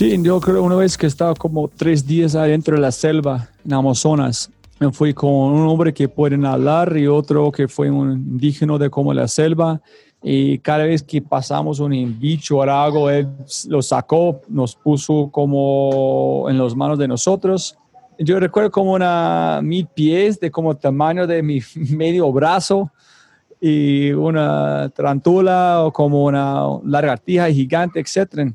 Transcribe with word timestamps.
Sí, 0.00 0.16
yo 0.22 0.40
creo 0.40 0.62
una 0.62 0.76
vez 0.76 0.96
que 0.96 1.06
estaba 1.06 1.34
como 1.34 1.68
tres 1.68 2.06
días 2.06 2.34
adentro 2.34 2.74
de 2.74 2.80
la 2.80 2.90
selva 2.90 3.50
en 3.62 3.74
Amazonas, 3.74 4.50
me 4.78 4.90
fui 4.90 5.12
con 5.12 5.28
un 5.28 5.68
hombre 5.68 5.92
que 5.92 6.08
puede 6.08 6.36
hablar 6.46 6.96
y 6.96 7.06
otro 7.06 7.52
que 7.52 7.68
fue 7.68 7.90
un 7.90 8.12
indígena 8.12 8.78
de 8.78 8.88
como 8.88 9.12
la 9.12 9.28
selva. 9.28 9.78
Y 10.22 10.56
cada 10.60 10.84
vez 10.84 11.02
que 11.02 11.20
pasamos 11.20 11.80
un 11.80 12.18
bicho 12.18 12.56
o 12.56 12.62
algo, 12.62 13.10
él 13.10 13.28
lo 13.68 13.82
sacó, 13.82 14.40
nos 14.48 14.74
puso 14.74 15.28
como 15.30 16.46
en 16.48 16.56
las 16.56 16.74
manos 16.74 16.98
de 16.98 17.06
nosotros. 17.06 17.76
Yo 18.18 18.40
recuerdo 18.40 18.70
como 18.70 18.94
una 18.94 19.60
mil 19.62 19.86
pies 19.86 20.40
de 20.40 20.50
como 20.50 20.74
tamaño 20.78 21.26
de 21.26 21.42
mi 21.42 21.60
medio 21.90 22.32
brazo 22.32 22.90
y 23.60 24.12
una 24.12 24.88
tarantula 24.96 25.84
o 25.84 25.92
como 25.92 26.24
una 26.24 26.62
lagartija 26.86 27.50
gigante, 27.50 28.00
etc. 28.00 28.54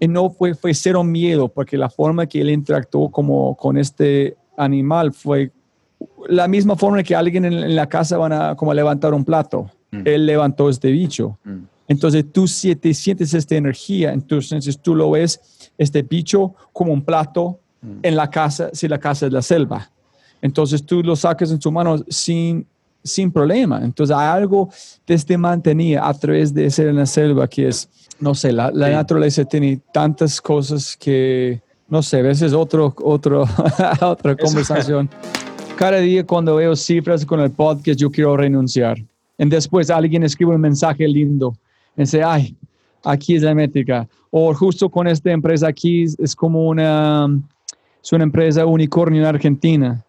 Y 0.00 0.08
no 0.08 0.30
fue, 0.30 0.54
fue 0.54 0.74
cero 0.74 1.02
miedo 1.02 1.48
porque 1.48 1.76
la 1.76 1.90
forma 1.90 2.26
que 2.26 2.40
él 2.40 2.50
interactuó 2.50 3.10
como 3.10 3.56
con 3.56 3.76
este 3.76 4.36
animal 4.56 5.12
fue 5.12 5.52
la 6.28 6.48
misma 6.48 6.76
forma 6.76 7.02
que 7.02 7.14
alguien 7.14 7.44
en, 7.44 7.74
la 7.74 7.88
casa 7.88 8.16
van 8.16 8.32
a 8.32 8.54
como 8.54 8.72
levantar 8.74 9.14
un 9.14 9.24
plato. 9.24 9.70
Mm. 9.90 10.02
Él 10.04 10.26
levantó 10.26 10.68
este 10.68 10.90
bicho. 10.90 11.38
Mm. 11.44 11.64
Entonces 11.88 12.24
tú 12.30 12.46
si 12.46 12.76
te 12.76 12.92
sientes 12.94 13.32
esta 13.34 13.56
energía, 13.56 14.12
entonces 14.12 14.78
tú 14.80 14.94
lo 14.94 15.10
ves, 15.10 15.70
este 15.78 16.02
bicho 16.02 16.54
como 16.72 16.92
un 16.92 17.02
plato 17.02 17.60
mm. 17.80 18.00
en 18.02 18.16
la 18.16 18.30
casa, 18.30 18.70
si 18.72 18.88
la 18.88 18.98
casa 18.98 19.26
es 19.26 19.32
la 19.32 19.42
selva. 19.42 19.90
Entonces 20.40 20.84
tú 20.84 21.02
lo 21.02 21.16
sacas 21.16 21.50
en 21.50 21.58
tu 21.58 21.72
mano 21.72 21.96
sin 22.08 22.66
sin 23.08 23.32
problema. 23.32 23.80
Entonces 23.82 24.16
hay 24.16 24.28
algo 24.28 24.68
que 25.04 25.16
te 25.18 25.36
mantenía 25.36 26.06
a 26.06 26.14
través 26.14 26.52
de 26.54 26.70
ser 26.70 26.88
en 26.88 26.96
la 26.96 27.06
selva 27.06 27.48
que 27.48 27.68
es, 27.68 27.88
no 28.20 28.34
sé, 28.34 28.52
la, 28.52 28.70
naturaleza 28.70 29.44
tiene 29.44 29.80
tantas 29.92 30.40
cosas 30.40 30.96
que, 30.96 31.60
no 31.88 32.02
sé, 32.02 32.18
a 32.18 32.22
veces 32.22 32.52
otro, 32.52 32.94
otro, 33.02 33.44
otra 34.00 34.36
conversación. 34.36 35.08
Cada 35.76 35.98
día 35.98 36.24
cuando 36.24 36.56
veo 36.56 36.74
cifras 36.74 37.24
con 37.24 37.40
el 37.40 37.50
podcast, 37.50 37.98
yo 37.98 38.10
quiero 38.10 38.36
renunciar. 38.36 38.98
Y 39.38 39.48
después 39.48 39.90
alguien 39.90 40.24
escribe 40.24 40.54
un 40.54 40.60
mensaje 40.60 41.06
lindo 41.06 41.54
y 41.96 42.00
dice, 42.00 42.22
ay, 42.22 42.56
aquí 43.04 43.36
es 43.36 43.42
la 43.42 43.54
métrica. 43.54 44.08
O 44.30 44.52
justo 44.54 44.88
con 44.90 45.06
esta 45.06 45.30
empresa 45.30 45.68
aquí 45.68 46.04
es 46.04 46.34
como 46.34 46.68
una, 46.68 47.28
es 48.02 48.12
una 48.12 48.24
empresa 48.24 48.66
unicornio 48.66 49.22
en 49.22 49.26
Argentina 49.26 50.04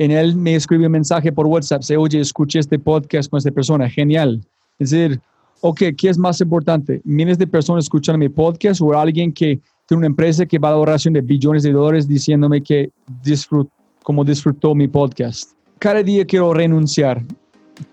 en 0.00 0.10
él 0.12 0.34
me 0.34 0.54
escribe 0.54 0.86
un 0.86 0.92
mensaje 0.92 1.30
por 1.30 1.46
WhatsApp, 1.46 1.82
se 1.82 1.94
oye, 1.94 2.20
escuché 2.20 2.58
este 2.58 2.78
podcast 2.78 3.28
con 3.28 3.36
esta 3.36 3.50
persona, 3.50 3.86
genial. 3.86 4.40
Es 4.78 4.90
decir, 4.90 5.20
ok, 5.60 5.82
¿qué 5.94 6.08
es 6.08 6.16
más 6.16 6.40
importante? 6.40 7.02
¿Miles 7.04 7.36
de 7.36 7.46
personas 7.46 7.84
escuchan 7.84 8.18
mi 8.18 8.30
podcast 8.30 8.80
o 8.80 8.98
alguien 8.98 9.30
que 9.30 9.60
tiene 9.86 9.98
una 9.98 10.06
empresa 10.06 10.46
que 10.46 10.58
va 10.58 10.68
a 10.68 10.70
la 10.70 10.78
oración 10.78 11.12
de 11.12 11.20
billones 11.20 11.64
de 11.64 11.72
dólares 11.72 12.08
diciéndome 12.08 12.62
que 12.62 12.88
disfrut, 13.22 13.68
como 14.02 14.24
disfrutó 14.24 14.74
mi 14.74 14.88
podcast? 14.88 15.50
Cada 15.78 16.02
día 16.02 16.24
quiero 16.24 16.54
renunciar, 16.54 17.22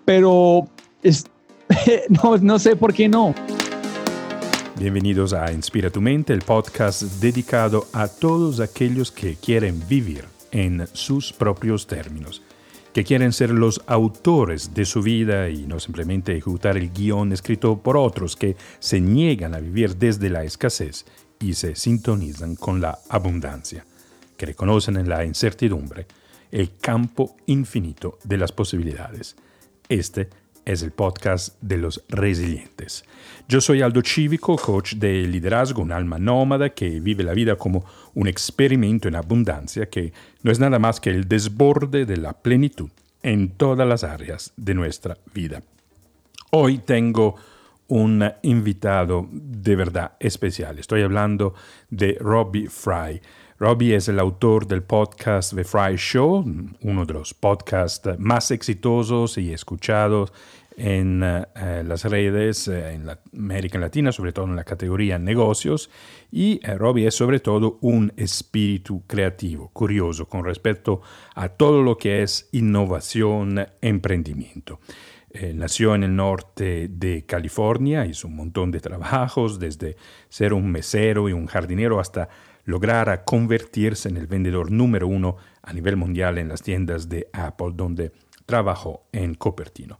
pero 0.06 0.66
no 2.40 2.58
sé 2.58 2.74
por 2.74 2.94
qué 2.94 3.06
no. 3.06 3.34
Bienvenidos 4.80 5.34
a 5.34 5.52
Inspira 5.52 5.90
tu 5.90 6.00
mente, 6.00 6.32
el 6.32 6.40
podcast 6.40 7.02
dedicado 7.20 7.84
a 7.92 8.08
todos 8.08 8.60
aquellos 8.60 9.12
que 9.12 9.34
quieren 9.34 9.82
vivir 9.90 10.37
en 10.52 10.86
sus 10.92 11.32
propios 11.32 11.86
términos, 11.86 12.42
que 12.92 13.04
quieren 13.04 13.32
ser 13.32 13.50
los 13.50 13.82
autores 13.86 14.74
de 14.74 14.84
su 14.84 15.02
vida 15.02 15.48
y 15.50 15.66
no 15.66 15.78
simplemente 15.78 16.32
ejecutar 16.32 16.76
el 16.76 16.90
guion 16.90 17.32
escrito 17.32 17.78
por 17.78 17.96
otros 17.96 18.36
que 18.36 18.56
se 18.78 19.00
niegan 19.00 19.54
a 19.54 19.60
vivir 19.60 19.96
desde 19.96 20.30
la 20.30 20.44
escasez 20.44 21.04
y 21.40 21.54
se 21.54 21.76
sintonizan 21.76 22.56
con 22.56 22.80
la 22.80 22.98
abundancia, 23.08 23.84
que 24.36 24.46
reconocen 24.46 24.96
en 24.96 25.08
la 25.08 25.24
incertidumbre 25.24 26.06
el 26.50 26.76
campo 26.76 27.36
infinito 27.46 28.18
de 28.24 28.38
las 28.38 28.52
posibilidades. 28.52 29.36
Este 29.88 30.28
es 30.68 30.82
el 30.82 30.90
podcast 30.90 31.56
de 31.62 31.78
los 31.78 32.04
resilientes. 32.10 33.02
Yo 33.48 33.62
soy 33.62 33.80
Aldo 33.80 34.02
Cívico, 34.02 34.56
coach 34.56 34.96
de 34.96 35.22
liderazgo, 35.22 35.80
un 35.80 35.92
alma 35.92 36.18
nómada 36.18 36.68
que 36.68 37.00
vive 37.00 37.24
la 37.24 37.32
vida 37.32 37.56
como 37.56 37.86
un 38.14 38.28
experimento 38.28 39.08
en 39.08 39.16
abundancia 39.16 39.88
que 39.88 40.12
no 40.42 40.52
es 40.52 40.58
nada 40.58 40.78
más 40.78 41.00
que 41.00 41.08
el 41.08 41.26
desborde 41.26 42.04
de 42.04 42.18
la 42.18 42.34
plenitud 42.34 42.90
en 43.22 43.48
todas 43.48 43.88
las 43.88 44.04
áreas 44.04 44.52
de 44.58 44.74
nuestra 44.74 45.16
vida. 45.32 45.62
Hoy 46.50 46.78
tengo 46.78 47.36
un 47.86 48.30
invitado 48.42 49.26
de 49.32 49.74
verdad 49.74 50.12
especial. 50.20 50.78
Estoy 50.78 51.00
hablando 51.00 51.54
de 51.88 52.18
Robbie 52.20 52.68
Fry. 52.68 53.22
Robbie 53.58 53.96
es 53.96 54.08
el 54.08 54.20
autor 54.20 54.68
del 54.68 54.82
podcast 54.82 55.52
The 55.52 55.64
Fry 55.64 55.96
Show, 55.96 56.44
uno 56.82 57.04
de 57.06 57.12
los 57.12 57.34
podcasts 57.34 58.08
más 58.18 58.52
exitosos 58.52 59.36
y 59.36 59.52
escuchados 59.52 60.32
en 60.78 61.24
eh, 61.24 61.82
las 61.84 62.04
redes 62.04 62.68
eh, 62.68 62.92
en 62.92 63.04
la 63.04 63.18
América 63.34 63.80
Latina, 63.80 64.12
sobre 64.12 64.32
todo 64.32 64.46
en 64.46 64.54
la 64.54 64.62
categoría 64.62 65.18
negocios, 65.18 65.90
y 66.30 66.60
eh, 66.62 66.78
Robbie 66.78 67.08
es 67.08 67.14
sobre 67.14 67.40
todo 67.40 67.78
un 67.80 68.12
espíritu 68.16 69.02
creativo, 69.08 69.70
curioso 69.72 70.28
con 70.28 70.44
respecto 70.44 71.02
a 71.34 71.48
todo 71.48 71.82
lo 71.82 71.98
que 71.98 72.22
es 72.22 72.48
innovación, 72.52 73.66
emprendimiento. 73.80 74.80
nació 75.54 75.94
en 75.94 76.04
el 76.04 76.14
norte 76.14 76.88
de 76.88 77.26
California, 77.26 78.06
hizo 78.06 78.28
un 78.28 78.36
montón 78.36 78.70
de 78.70 78.80
trabajos, 78.80 79.58
desde 79.58 79.96
ser 80.28 80.52
un 80.52 80.70
mesero 80.70 81.28
y 81.28 81.32
un 81.32 81.46
jardinero 81.46 81.98
hasta 81.98 82.28
lograr 82.64 83.24
convertirse 83.24 84.08
en 84.08 84.16
el 84.16 84.26
vendedor 84.26 84.70
número 84.70 85.08
uno 85.08 85.36
a 85.62 85.72
nivel 85.72 85.96
mundial 85.96 86.38
en 86.38 86.48
las 86.48 86.62
tiendas 86.62 87.08
de 87.08 87.28
Apple, 87.32 87.72
donde 87.74 88.12
trabajó 88.46 89.06
en 89.12 89.34
Cupertino. 89.34 89.98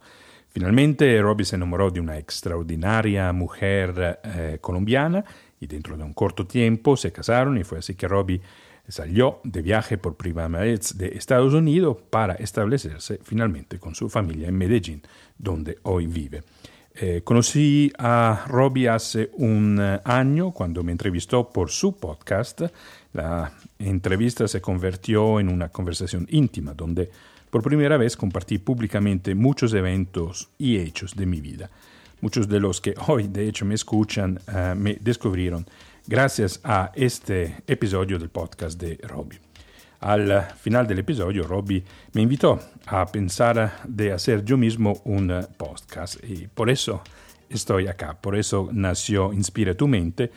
Finalmente 0.59 1.21
Robbie 1.21 1.45
se 1.45 1.55
enamoró 1.55 1.89
de 1.89 2.01
una 2.01 2.17
extraordinaria 2.17 3.31
mujer 3.31 4.19
eh, 4.25 4.57
colombiana 4.59 5.23
y 5.57 5.67
dentro 5.67 5.95
de 5.95 6.03
un 6.03 6.13
corto 6.13 6.45
tiempo 6.45 6.97
se 6.97 7.13
casaron 7.13 7.57
y 7.57 7.63
fue 7.63 7.79
así 7.79 7.95
que 7.95 8.09
Robbie 8.09 8.41
salió 8.85 9.39
de 9.45 9.61
viaje 9.61 9.97
por 9.97 10.17
primera 10.17 10.49
vez 10.49 10.97
de 10.97 11.15
Estados 11.15 11.53
Unidos 11.53 11.95
para 12.09 12.33
establecerse 12.33 13.21
finalmente 13.23 13.79
con 13.79 13.95
su 13.95 14.09
familia 14.09 14.49
en 14.49 14.57
Medellín, 14.57 15.01
donde 15.37 15.77
hoy 15.83 16.07
vive. 16.07 16.43
Eh, 16.93 17.21
conocí 17.23 17.93
a 17.97 18.43
Robbie 18.45 18.89
hace 18.89 19.29
un 19.35 19.79
año 20.03 20.51
cuando 20.51 20.83
me 20.83 20.91
entrevistó 20.91 21.49
por 21.49 21.69
su 21.69 21.95
podcast. 21.95 22.63
La 23.13 23.53
entrevista 23.77 24.45
se 24.45 24.59
convirtió 24.59 25.39
en 25.39 25.47
una 25.47 25.69
conversación 25.69 26.27
íntima 26.29 26.73
donde 26.73 27.09
por 27.49 27.63
primera 27.63 27.97
vez 27.97 28.15
compartí 28.15 28.59
públicamente 28.59 29.33
muchos 29.35 29.73
eventos 29.73 30.49
y 30.57 30.77
hechos 30.77 31.15
de 31.15 31.25
mi 31.25 31.41
vida. 31.41 31.69
Muchos 32.21 32.47
de 32.47 32.59
los 32.59 32.81
que 32.81 32.93
hoy 33.07 33.27
de 33.27 33.47
hecho 33.47 33.65
me 33.65 33.75
escuchan 33.75 34.39
eh, 34.53 34.73
me 34.75 34.97
descubrieron 34.99 35.65
gracias 36.05 36.59
a 36.63 36.91
este 36.95 37.57
episodio 37.65 38.19
del 38.19 38.29
podcast 38.29 38.79
de 38.79 38.99
Robbie. 39.07 39.39
Al 40.01 40.47
final 40.57 40.87
del 40.87 40.99
episodio, 40.99 41.43
Robbie 41.43 41.83
me 42.13 42.21
invitó 42.21 42.59
a 42.85 43.05
pensar 43.05 43.81
de 43.85 44.13
hacer 44.13 44.45
yo 44.45 44.57
mismo 44.57 45.01
un 45.03 45.45
podcast 45.57 46.23
y 46.23 46.47
por 46.47 46.69
eso 46.69 47.01
estoy 47.49 47.87
acá, 47.87 48.17
por 48.19 48.37
eso 48.37 48.69
nació 48.71 49.33
Inspira 49.33 49.73
tu 49.75 49.87
mente. 49.87 50.31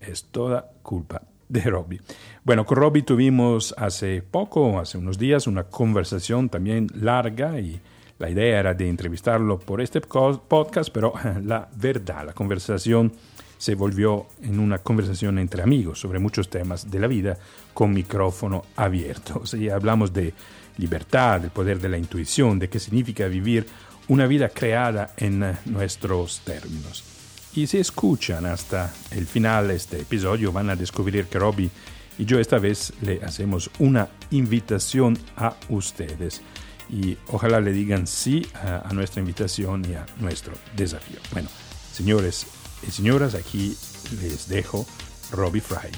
Es 0.00 0.26
toda 0.26 0.70
culpa 0.82 1.22
de 1.48 1.60
Robbie. 1.62 2.00
Bueno, 2.44 2.64
con 2.64 2.76
Robbie 2.76 3.02
tuvimos 3.02 3.74
hace 3.76 4.22
poco, 4.22 4.78
hace 4.78 4.98
unos 4.98 5.18
días, 5.18 5.46
una 5.46 5.64
conversación 5.64 6.48
también 6.48 6.88
larga 6.94 7.58
y 7.60 7.80
la 8.18 8.30
idea 8.30 8.60
era 8.60 8.74
de 8.74 8.88
entrevistarlo 8.88 9.58
por 9.58 9.80
este 9.80 10.00
podcast, 10.00 10.90
pero 10.92 11.12
la 11.44 11.68
verdad, 11.76 12.26
la 12.26 12.32
conversación 12.32 13.12
se 13.58 13.74
volvió 13.74 14.26
en 14.42 14.60
una 14.60 14.78
conversación 14.78 15.38
entre 15.38 15.62
amigos 15.62 16.00
sobre 16.00 16.18
muchos 16.18 16.48
temas 16.48 16.90
de 16.90 17.00
la 17.00 17.08
vida 17.08 17.38
con 17.74 17.92
micrófono 17.92 18.64
abierto. 18.76 19.40
O 19.42 19.46
sea, 19.46 19.74
hablamos 19.74 20.12
de 20.12 20.32
libertad, 20.78 21.40
del 21.40 21.50
poder 21.50 21.80
de 21.80 21.88
la 21.88 21.98
intuición, 21.98 22.58
de 22.58 22.68
qué 22.68 22.78
significa 22.78 23.26
vivir 23.26 23.66
una 24.06 24.26
vida 24.26 24.48
creada 24.48 25.12
en 25.16 25.44
nuestros 25.66 26.40
términos. 26.40 27.07
Y 27.54 27.66
si 27.66 27.78
escuchan 27.78 28.46
hasta 28.46 28.92
el 29.10 29.26
final 29.26 29.68
de 29.68 29.76
este 29.76 30.00
episodio 30.00 30.52
van 30.52 30.70
a 30.70 30.76
descubrir 30.76 31.26
que 31.26 31.38
Robbie 31.38 31.70
y 32.18 32.24
yo 32.24 32.40
esta 32.40 32.58
vez 32.58 32.92
le 33.00 33.22
hacemos 33.24 33.70
una 33.78 34.08
invitación 34.30 35.16
a 35.36 35.54
ustedes. 35.68 36.42
Y 36.90 37.16
ojalá 37.28 37.60
le 37.60 37.72
digan 37.72 38.06
sí 38.06 38.46
a, 38.54 38.92
nuestra 38.92 39.20
invitación 39.20 39.84
y 39.88 39.94
a 39.94 40.04
nuestro 40.18 40.54
desafío. 40.74 41.20
Bueno, 41.32 41.48
señores 41.92 42.46
y 42.86 42.90
señoras, 42.90 43.34
aquí 43.34 43.76
les 44.20 44.48
dejo 44.48 44.86
Robbie 45.30 45.60
Fry. 45.60 45.90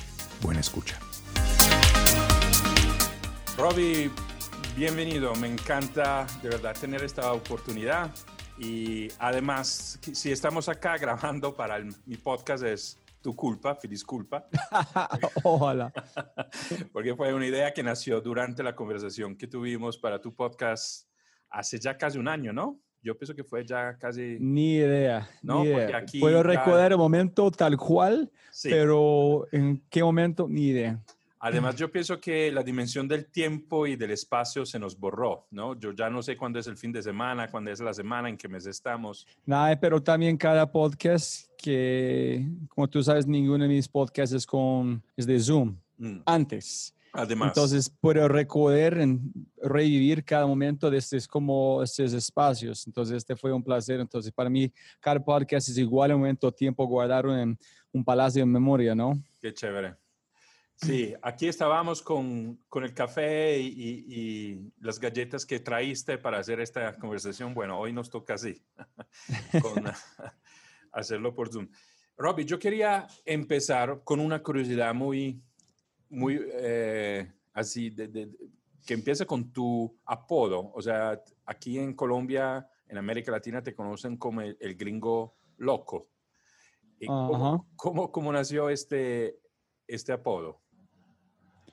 Buena 0.43 0.61
escucha. 0.61 0.99
Robbie, 3.57 4.11
bienvenido. 4.77 5.35
Me 5.37 5.49
encanta 5.49 6.27
de 6.43 6.49
verdad 6.51 6.77
tener 6.79 7.03
esta 7.03 7.33
oportunidad. 7.33 8.11
Y 8.63 9.09
además, 9.19 9.99
si 10.13 10.31
estamos 10.31 10.69
acá 10.69 10.99
grabando 10.99 11.57
para 11.57 11.79
mi 12.05 12.17
podcast 12.17 12.63
es 12.63 13.01
tu 13.23 13.35
culpa, 13.35 13.75
feliz 13.75 14.05
culpa. 14.05 14.47
Ojalá. 15.45 15.91
Porque 16.93 17.17
fue 17.17 17.33
una 17.33 17.47
idea 17.47 17.73
que 17.73 17.83
nació 17.83 18.21
durante 18.21 18.63
la 18.63 18.77
conversación 18.77 19.35
que 19.35 19.47
tuvimos 19.47 19.97
para 19.97 20.21
tu 20.21 20.35
podcast 20.35 21.09
hace 21.49 21.79
ya 21.79 21.97
casi 21.97 22.19
un 22.19 22.29
año, 22.29 22.53
¿no? 22.53 22.79
Yo 23.03 23.17
pienso 23.17 23.35
que 23.35 23.45
fue 23.45 23.65
ya 23.65 23.97
casi... 23.97 24.37
Ni 24.41 24.75
idea. 24.75 25.27
No, 25.43 25.65
ni 25.65 25.71
porque 25.71 25.87
idea. 25.87 25.97
aquí 25.97 26.21
Puedo 26.21 26.43
recordar 26.43 26.93
el 26.93 26.99
momento 26.99 27.51
tal 27.51 27.79
cual, 27.79 28.31
Sí. 28.51 28.69
pero 28.69 29.47
en 29.53 29.83
qué 29.89 30.03
momento, 30.03 30.47
ni 30.51 30.67
idea. 30.67 31.03
Además, 31.43 31.75
yo 31.77 31.91
pienso 31.91 32.21
que 32.21 32.53
la 32.53 32.63
dimensión 32.63 33.09
del 33.09 33.27
tiempo 33.27 33.87
y 33.87 33.97
del 33.97 34.11
espacio 34.11 34.67
se 34.67 34.79
nos 34.79 34.99
borró, 34.99 35.47
¿no? 35.51 35.75
Yo 35.79 35.93
ya 35.93 36.11
no 36.11 36.23
sé 36.23 36.37
cuándo 36.37 36.59
es 36.59 36.67
el 36.67 36.77
fin 36.77 36.93
de 36.93 37.03
semana, 37.03 37.49
cuándo 37.51 37.71
es 37.71 37.81
la 37.81 37.95
semana, 37.95 38.29
en 38.29 38.37
qué 38.37 38.47
mes 38.47 38.67
estamos. 38.67 39.27
Nada, 39.47 39.79
pero 39.81 40.03
también 40.03 40.37
cada 40.37 40.71
podcast 40.71 41.47
que, 41.57 42.47
como 42.69 42.89
tú 42.89 43.03
sabes, 43.03 43.27
ninguno 43.27 43.65
de 43.65 43.71
mis 43.71 43.89
podcasts 43.89 44.35
es, 44.35 44.47
con, 44.47 45.03
es 45.17 45.27
de 45.27 45.41
Zoom. 45.41 45.77
Mm. 45.97 46.19
Antes. 46.27 46.95
Además, 47.13 47.49
Entonces 47.49 47.91
puedo 48.01 48.29
recordar, 48.29 48.99
en, 48.99 49.33
revivir 49.63 50.25
cada 50.25 50.47
momento 50.47 50.91
de 50.91 50.99
estos, 50.99 51.27
como 51.27 51.83
estos 51.83 52.13
espacios. 52.13 52.87
Entonces 52.87 53.17
este 53.17 53.35
fue 53.35 53.53
un 53.53 53.63
placer. 53.63 53.99
Entonces 53.99 54.31
para 54.31 54.49
mí 54.51 54.71
cada 55.01 55.19
podcast 55.19 55.69
es 55.71 55.79
igual 55.79 56.13
un 56.13 56.21
momento 56.21 56.53
tiempo 56.53 56.87
guardado 56.87 57.37
en 57.37 57.59
un 57.93 58.05
palacio 58.05 58.43
de 58.43 58.47
memoria, 58.47 58.95
¿no? 58.95 59.21
qué 59.41 59.53
chévere. 59.53 59.97
Sí, 60.83 61.15
aquí 61.21 61.47
estábamos 61.47 62.01
con, 62.01 62.57
con 62.69 62.85
el 62.85 62.95
café 62.95 63.59
y, 63.59 63.67
y- 63.67 64.05
y 64.17 64.73
las 64.81 64.99
galletas 64.99 65.45
que 65.45 65.61
traíste 65.61 66.17
para 66.17 66.39
hacer 66.39 66.59
esta 66.61 66.97
conversación. 66.97 67.53
Bueno, 67.53 67.79
hoy 67.79 67.93
nos 67.93 68.09
toca 68.09 68.35
así, 68.35 68.63
con, 69.63 69.85
hacerlo 70.93 71.35
por 71.35 71.53
Zoom. 71.53 71.69
Robbie, 72.17 72.47
yo 72.47 72.59
quería 72.59 73.07
empezar 73.27 74.03
con 74.05 74.21
una 74.21 74.43
curiosidad 74.43 74.95
muy, 74.95 75.43
muy 76.09 76.41
eh, 76.55 77.31
así, 77.53 77.91
de- 77.91 78.09
de- 78.09 78.31
que 78.87 78.95
empieza 78.95 79.27
con 79.27 79.53
tu 79.53 79.99
apodo. 80.07 80.73
O 80.73 80.81
sea, 80.81 81.23
aquí 81.45 81.79
en 81.79 81.93
Colombia, 81.95 82.67
en 82.89 82.97
América 82.97 83.31
Latina, 83.31 83.63
te 83.63 83.75
conocen 83.75 84.17
como 84.17 84.41
el, 84.41 84.57
el 84.59 84.75
gringo 84.77 85.37
loco. 85.59 86.09
¿Y 86.99 87.05
Ajá. 87.05 87.27
cómo, 87.29 87.69
cómo- 87.77 88.11
cómo 88.13 88.33
nació 88.33 88.71
este, 88.71 89.39
este 89.87 90.13
apodo? 90.13 90.63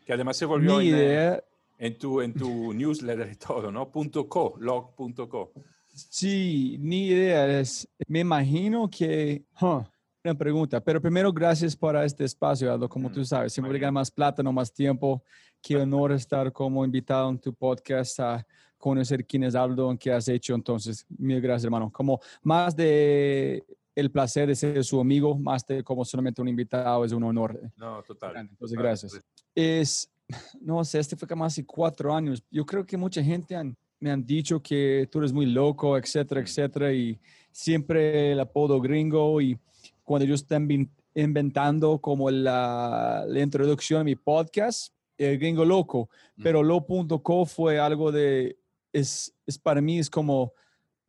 Que 0.07 0.13
además 0.13 0.37
se 0.37 0.45
volvió 0.45 0.79
en, 0.79 0.87
eh, 0.87 0.89
idea. 0.89 1.43
en 1.77 1.97
tu, 1.97 2.21
en 2.21 2.33
tu 2.33 2.73
newsletter 2.73 3.29
y 3.29 3.35
todo, 3.35 3.69
¿no? 3.73 3.91
Punto 3.91 4.29
.co, 4.29 4.55
log.co. 4.57 5.51
Sí, 5.85 6.77
ni 6.79 7.07
idea. 7.07 7.59
Es, 7.59 7.85
me 8.07 8.19
imagino 8.21 8.89
que... 8.89 9.43
huh, 9.59 9.83
una 10.23 10.33
pregunta, 10.33 10.79
pero 10.79 11.01
primero 11.01 11.33
gracias 11.33 11.75
por 11.75 11.97
este 11.97 12.23
espacio, 12.23 12.71
Aldo. 12.71 12.87
Como 12.87 13.09
Mm, 13.09 13.11
tú 13.11 13.25
sabes, 13.25 13.51
siempre 13.51 13.71
muy 13.71 13.79
gana 13.81 13.91
más 13.91 14.09
plata, 14.09 14.41
no 14.41 14.53
más 14.53 14.71
tiempo. 14.71 15.21
Qué 15.61 15.75
honor 15.83 16.13
estar 16.13 16.53
como 16.53 16.85
invitado 16.85 17.29
en 17.29 17.37
tu 17.37 17.53
podcast 17.53 18.17
a 18.21 18.47
conocer 18.77 19.25
quién 19.25 19.43
es 19.43 19.55
Aldo 19.55 19.93
qué 19.99 20.13
has 20.13 20.29
hecho. 20.29 20.55
Entonces, 20.55 21.05
mil 21.17 21.41
gracias, 21.41 21.65
hermano. 21.65 21.91
Como 21.91 22.21
más 22.43 22.77
de 22.77 23.65
el 23.97 24.11
placer 24.11 24.47
de 24.47 24.55
ser 24.55 24.83
su 24.83 24.99
amigo, 24.99 25.35
más 25.37 25.65
de 25.65 25.83
como 25.83 26.05
solamente 26.05 26.39
un 26.41 26.47
invitado, 26.47 27.03
es 27.03 27.11
un 27.11 27.23
honor. 27.23 27.59
No, 27.75 28.03
total. 28.03 28.37
Entonces, 28.37 28.75
total. 28.75 28.83
gracias. 28.83 29.19
Es, 29.55 30.11
no 30.61 30.83
sé, 30.85 30.99
este 30.99 31.15
fue 31.15 31.27
como 31.27 31.43
hace 31.45 31.65
cuatro 31.65 32.13
años. 32.13 32.43
Yo 32.51 32.63
creo 32.63 32.85
que 32.85 32.95
mucha 32.95 33.23
gente 33.23 33.55
han- 33.55 33.75
me 33.99 34.11
han 34.11 34.23
dicho 34.23 34.61
que 34.61 35.07
tú 35.11 35.17
eres 35.17 35.33
muy 35.33 35.47
loco, 35.47 35.97
etcétera, 35.97 36.41
etcétera, 36.41 36.93
y 36.93 37.19
siempre 37.51 38.31
el 38.33 38.39
apodo 38.39 38.79
gringo 38.79 39.41
y 39.41 39.57
cuando 40.03 40.25
yo 40.27 40.35
estaba 40.35 40.61
inven- 40.61 40.91
inventando 41.15 41.97
como 41.99 42.29
la, 42.29 43.25
la 43.27 43.39
introducción 43.41 44.01
a 44.01 44.03
mi 44.03 44.15
podcast, 44.15 44.93
el 45.17 45.39
gringo 45.39 45.65
loco, 45.65 46.07
pero 46.43 46.61
lo.co 46.61 47.45
fue 47.47 47.79
algo 47.79 48.11
de, 48.11 48.59
es, 48.93 49.33
es 49.47 49.57
para 49.57 49.81
mí 49.81 49.97
es 49.97 50.07
como 50.11 50.53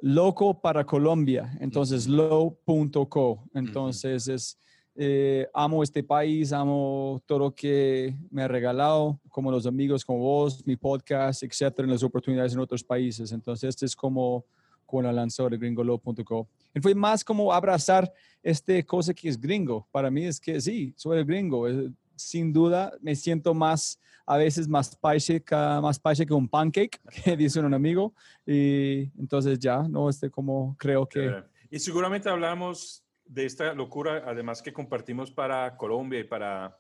loco 0.00 0.60
para 0.60 0.84
Colombia, 0.84 1.56
entonces 1.60 2.06
lo.co, 2.06 3.44
entonces 3.54 4.28
es, 4.28 4.58
eh, 4.94 5.48
amo 5.54 5.82
este 5.82 6.02
país, 6.02 6.52
amo 6.52 7.22
todo 7.26 7.38
lo 7.38 7.54
que 7.54 8.16
me 8.30 8.42
ha 8.42 8.48
regalado, 8.48 9.20
como 9.28 9.50
los 9.50 9.66
amigos 9.66 10.04
como 10.04 10.20
vos, 10.20 10.66
mi 10.66 10.76
podcast, 10.76 11.42
etcétera, 11.42 11.86
en 11.86 11.92
las 11.92 12.02
oportunidades 12.02 12.52
en 12.52 12.60
otros 12.60 12.82
países. 12.82 13.30
Entonces, 13.30 13.68
este 13.68 13.86
es 13.86 13.94
como 13.94 14.44
cuando 14.84 15.12
lanzó 15.12 15.46
el 15.46 15.58
gringolo.co. 15.58 16.48
Y 16.74 16.80
fue 16.80 16.94
más 16.94 17.22
como 17.22 17.52
abrazar 17.52 18.12
este 18.42 18.84
cosa 18.84 19.12
que 19.14 19.28
es 19.28 19.38
gringo. 19.38 19.86
Para 19.92 20.10
mí 20.10 20.24
es 20.24 20.40
que 20.40 20.60
sí, 20.60 20.94
soy 20.96 21.18
el 21.18 21.24
gringo. 21.24 21.68
Eh, 21.68 21.92
Sin 22.16 22.52
duda, 22.52 22.92
me 23.00 23.14
siento 23.14 23.54
más, 23.54 24.00
a 24.28 24.36
veces 24.36 24.68
más 24.68 24.90
que, 24.90 25.42
más 25.54 25.98
paise 25.98 26.26
que 26.26 26.34
un 26.34 26.48
pancake, 26.48 27.00
que 27.24 27.36
dice 27.36 27.60
un 27.60 27.72
amigo. 27.72 28.12
Y 28.46 29.10
entonces 29.18 29.58
ya, 29.58 29.82
¿no? 29.88 30.10
Este 30.10 30.30
como 30.30 30.76
creo 30.78 31.08
que... 31.08 31.42
Y 31.70 31.78
seguramente 31.78 32.28
hablamos 32.28 33.02
de 33.24 33.46
esta 33.46 33.72
locura, 33.72 34.24
además 34.26 34.60
que 34.60 34.72
compartimos 34.72 35.30
para 35.30 35.76
Colombia 35.76 36.20
y 36.20 36.24
para, 36.24 36.78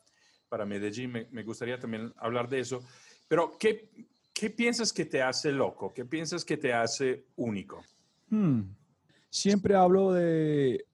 para 0.48 0.66
Medellín. 0.66 1.10
Me, 1.10 1.28
me 1.30 1.42
gustaría 1.42 1.78
también 1.78 2.12
hablar 2.18 2.48
de 2.50 2.60
eso. 2.60 2.82
Pero, 3.28 3.56
¿qué, 3.58 3.88
¿qué 4.34 4.50
piensas 4.50 4.92
que 4.92 5.06
te 5.06 5.22
hace 5.22 5.50
loco? 5.50 5.92
¿Qué 5.94 6.04
piensas 6.04 6.44
que 6.44 6.58
te 6.58 6.72
hace 6.74 7.24
único? 7.36 7.82
Hmm. 8.28 8.62
Siempre 9.30 9.74
hablo 9.74 10.12
de 10.12 10.84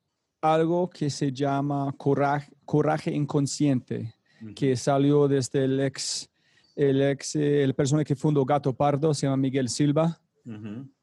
algo 0.41 0.89
que 0.89 1.11
se 1.11 1.33
llama 1.33 1.93
coraje, 1.97 2.53
coraje 2.65 3.11
inconsciente, 3.11 4.15
que 4.55 4.77
salió 4.77 5.27
desde 5.27 5.65
el 5.65 5.81
ex, 5.81 6.29
el 6.77 7.03
ex, 7.03 7.37
el 7.37 7.75
persona 7.75 8.05
que 8.05 8.17
fundó 8.17 8.45
Gato 8.45 8.73
Pardo, 8.73 9.15
se 9.15 9.27
llama 9.27 9.37
Miguel 9.37 9.69
Silva, 9.69 10.21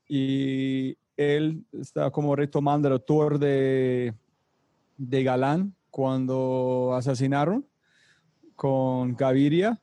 y 0.07 0.97
él 1.17 1.65
está 1.71 2.11
como 2.11 2.35
retomando 2.35 2.87
el 2.87 2.93
autor 2.93 3.39
de, 3.39 4.13
de 4.97 5.23
Galán 5.23 5.73
cuando 5.89 6.93
asesinaron 6.95 7.65
con 8.55 9.15
Gaviria 9.15 9.79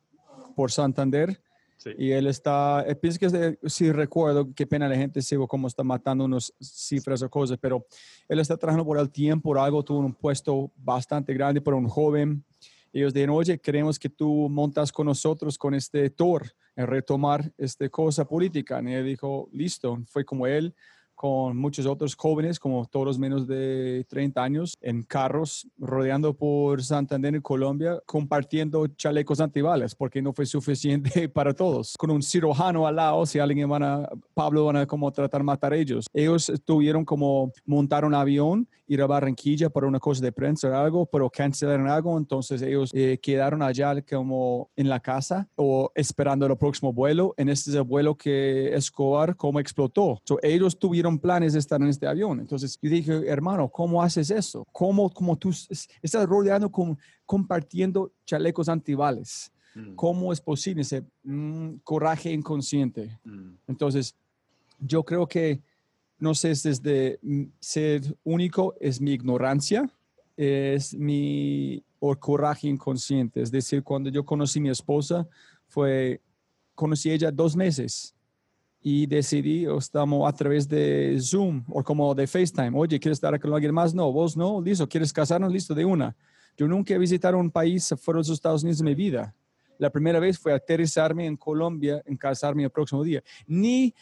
por 0.54 0.70
Santander. 0.70 1.40
Sí. 1.76 1.90
Y 1.96 2.10
él 2.10 2.26
está, 2.26 2.84
eh, 2.88 2.96
pienso 2.96 3.20
que 3.20 3.58
sí 3.66 3.92
recuerdo, 3.92 4.52
qué 4.52 4.66
pena 4.66 4.88
la 4.88 4.96
gente 4.96 5.22
sigo 5.22 5.46
cómo 5.46 5.68
está 5.68 5.84
matando 5.84 6.24
unas 6.24 6.52
cifras 6.60 7.22
o 7.22 7.30
cosas, 7.30 7.56
pero 7.60 7.86
él 8.28 8.40
está 8.40 8.56
trabajando 8.56 8.84
por 8.84 8.98
el 8.98 9.08
tiempo, 9.10 9.50
por 9.50 9.58
algo, 9.58 9.84
tuvo 9.84 10.00
un 10.00 10.12
puesto 10.12 10.72
bastante 10.76 11.32
grande 11.34 11.60
para 11.60 11.76
un 11.76 11.86
joven. 11.86 12.44
Ellos 12.92 13.12
dijeron, 13.14 13.36
oye, 13.36 13.58
queremos 13.58 13.98
que 13.98 14.08
tú 14.08 14.48
montas 14.48 14.92
con 14.92 15.06
nosotros 15.06 15.58
con 15.58 15.74
este 15.74 16.10
tour, 16.10 16.50
en 16.76 16.86
retomar 16.86 17.52
esta 17.58 17.88
cosa 17.88 18.24
política. 18.24 18.80
Y 18.82 18.92
él 18.92 19.04
dijo, 19.04 19.48
listo, 19.52 20.02
fue 20.06 20.24
como 20.24 20.46
él, 20.46 20.74
con 21.18 21.56
muchos 21.56 21.84
otros 21.84 22.14
jóvenes, 22.14 22.60
como 22.60 22.86
todos 22.86 23.18
menos 23.18 23.48
de 23.48 24.06
30 24.08 24.40
años, 24.40 24.76
en 24.80 25.02
carros 25.02 25.66
rodeando 25.76 26.32
por 26.32 26.80
Santander 26.80 27.34
y 27.34 27.40
Colombia, 27.40 28.00
compartiendo 28.06 28.86
chalecos 28.86 29.40
antibalas, 29.40 29.96
porque 29.96 30.22
no 30.22 30.32
fue 30.32 30.46
suficiente 30.46 31.28
para 31.28 31.52
todos. 31.52 31.96
Con 31.98 32.12
un 32.12 32.22
cirujano 32.22 32.86
al 32.86 32.94
lado, 32.94 33.26
si 33.26 33.40
alguien 33.40 33.68
van 33.68 33.82
a, 33.82 34.08
Pablo 34.32 34.66
van 34.66 34.76
a 34.76 34.86
como 34.86 35.10
tratar 35.10 35.40
de 35.40 35.44
matar 35.44 35.72
a 35.72 35.76
ellos. 35.76 36.06
Ellos 36.14 36.52
tuvieron 36.64 37.04
como 37.04 37.50
montar 37.66 38.04
un 38.04 38.14
avión, 38.14 38.68
ir 38.86 39.02
a 39.02 39.06
Barranquilla 39.06 39.70
para 39.70 39.88
una 39.88 39.98
cosa 39.98 40.22
de 40.24 40.30
prensa 40.30 40.68
o 40.68 40.74
algo, 40.74 41.06
pero 41.06 41.28
cancelaron 41.28 41.88
algo, 41.88 42.16
entonces 42.16 42.62
ellos 42.62 42.90
eh, 42.94 43.18
quedaron 43.20 43.62
allá 43.62 44.00
como 44.02 44.70
en 44.76 44.88
la 44.88 45.00
casa 45.00 45.48
o 45.56 45.90
esperando 45.94 46.46
el 46.46 46.56
próximo 46.56 46.92
vuelo. 46.92 47.34
En 47.36 47.48
este 47.48 47.70
es 47.70 47.76
el 47.76 47.82
vuelo 47.82 48.14
que 48.16 48.74
Escobar 48.74 49.36
como 49.36 49.60
explotó. 49.60 50.20
So, 50.24 50.38
ellos 50.42 50.78
tuvieron 50.78 51.07
planes 51.16 51.52
de 51.52 51.60
estar 51.60 51.80
en 51.80 51.86
este 51.86 52.08
avión. 52.08 52.40
Entonces 52.40 52.76
yo 52.82 52.90
dije, 52.90 53.28
hermano, 53.28 53.68
¿cómo 53.68 54.02
haces 54.02 54.30
eso? 54.30 54.66
¿Cómo, 54.72 55.08
cómo 55.10 55.36
tú 55.36 55.50
estás 56.02 56.26
rodeando 56.26 56.70
con, 56.70 56.98
compartiendo 57.24 58.12
chalecos 58.26 58.68
antibales? 58.68 59.52
Mm, 59.74 59.94
¿Cómo 59.94 60.32
es 60.32 60.40
posible 60.40 60.82
ese 60.82 61.04
mm, 61.22 61.76
coraje 61.84 62.32
inconsciente? 62.32 63.16
mm, 63.24 63.52
Entonces, 63.68 64.16
yo 64.80 65.04
creo 65.04 65.28
que, 65.28 65.62
no 66.18 66.34
sé, 66.34 66.50
es 66.50 66.64
desde 66.64 67.20
ser 67.60 68.02
único, 68.24 68.74
es 68.80 69.00
mi 69.00 69.12
ignorancia, 69.12 69.88
es 70.36 70.94
mi 70.94 71.82
o 72.00 72.14
coraje 72.16 72.68
inconsciente. 72.68 73.40
Es 73.40 73.50
decir, 73.50 73.82
cuando 73.82 74.10
yo 74.10 74.24
conocí 74.24 74.58
a 74.58 74.62
mi 74.62 74.70
esposa, 74.70 75.26
fue, 75.68 76.20
conocí 76.74 77.10
a 77.10 77.14
ella 77.14 77.30
dos 77.30 77.56
meses 77.56 78.14
y 78.90 79.04
decidí, 79.04 79.66
estamos 79.66 80.26
a 80.26 80.34
través 80.34 80.66
de 80.66 81.18
Zoom 81.20 81.62
o 81.68 81.84
como 81.84 82.14
de 82.14 82.26
FaceTime, 82.26 82.72
oye, 82.72 82.98
¿quieres 82.98 83.16
estar 83.16 83.38
con 83.38 83.52
alguien 83.52 83.74
más? 83.74 83.92
No, 83.92 84.10
vos 84.10 84.34
no, 84.34 84.62
listo, 84.62 84.88
¿quieres 84.88 85.12
casarnos? 85.12 85.52
Listo, 85.52 85.74
de 85.74 85.84
una. 85.84 86.16
Yo 86.56 86.66
nunca 86.66 86.94
he 86.94 86.98
visitado 86.98 87.36
un 87.36 87.50
país 87.50 87.94
fuera 88.00 88.16
de 88.16 88.20
los 88.20 88.30
Estados 88.30 88.62
Unidos 88.62 88.80
en 88.80 88.86
mi 88.86 88.94
vida. 88.94 89.34
La 89.76 89.90
primera 89.90 90.18
vez 90.18 90.38
fue 90.38 90.54
aterrizarme 90.54 91.26
en 91.26 91.36
Colombia, 91.36 92.02
en 92.06 92.16
casarme 92.16 92.64
el 92.64 92.70
próximo 92.70 93.04
día. 93.04 93.22
Ni 93.46 93.94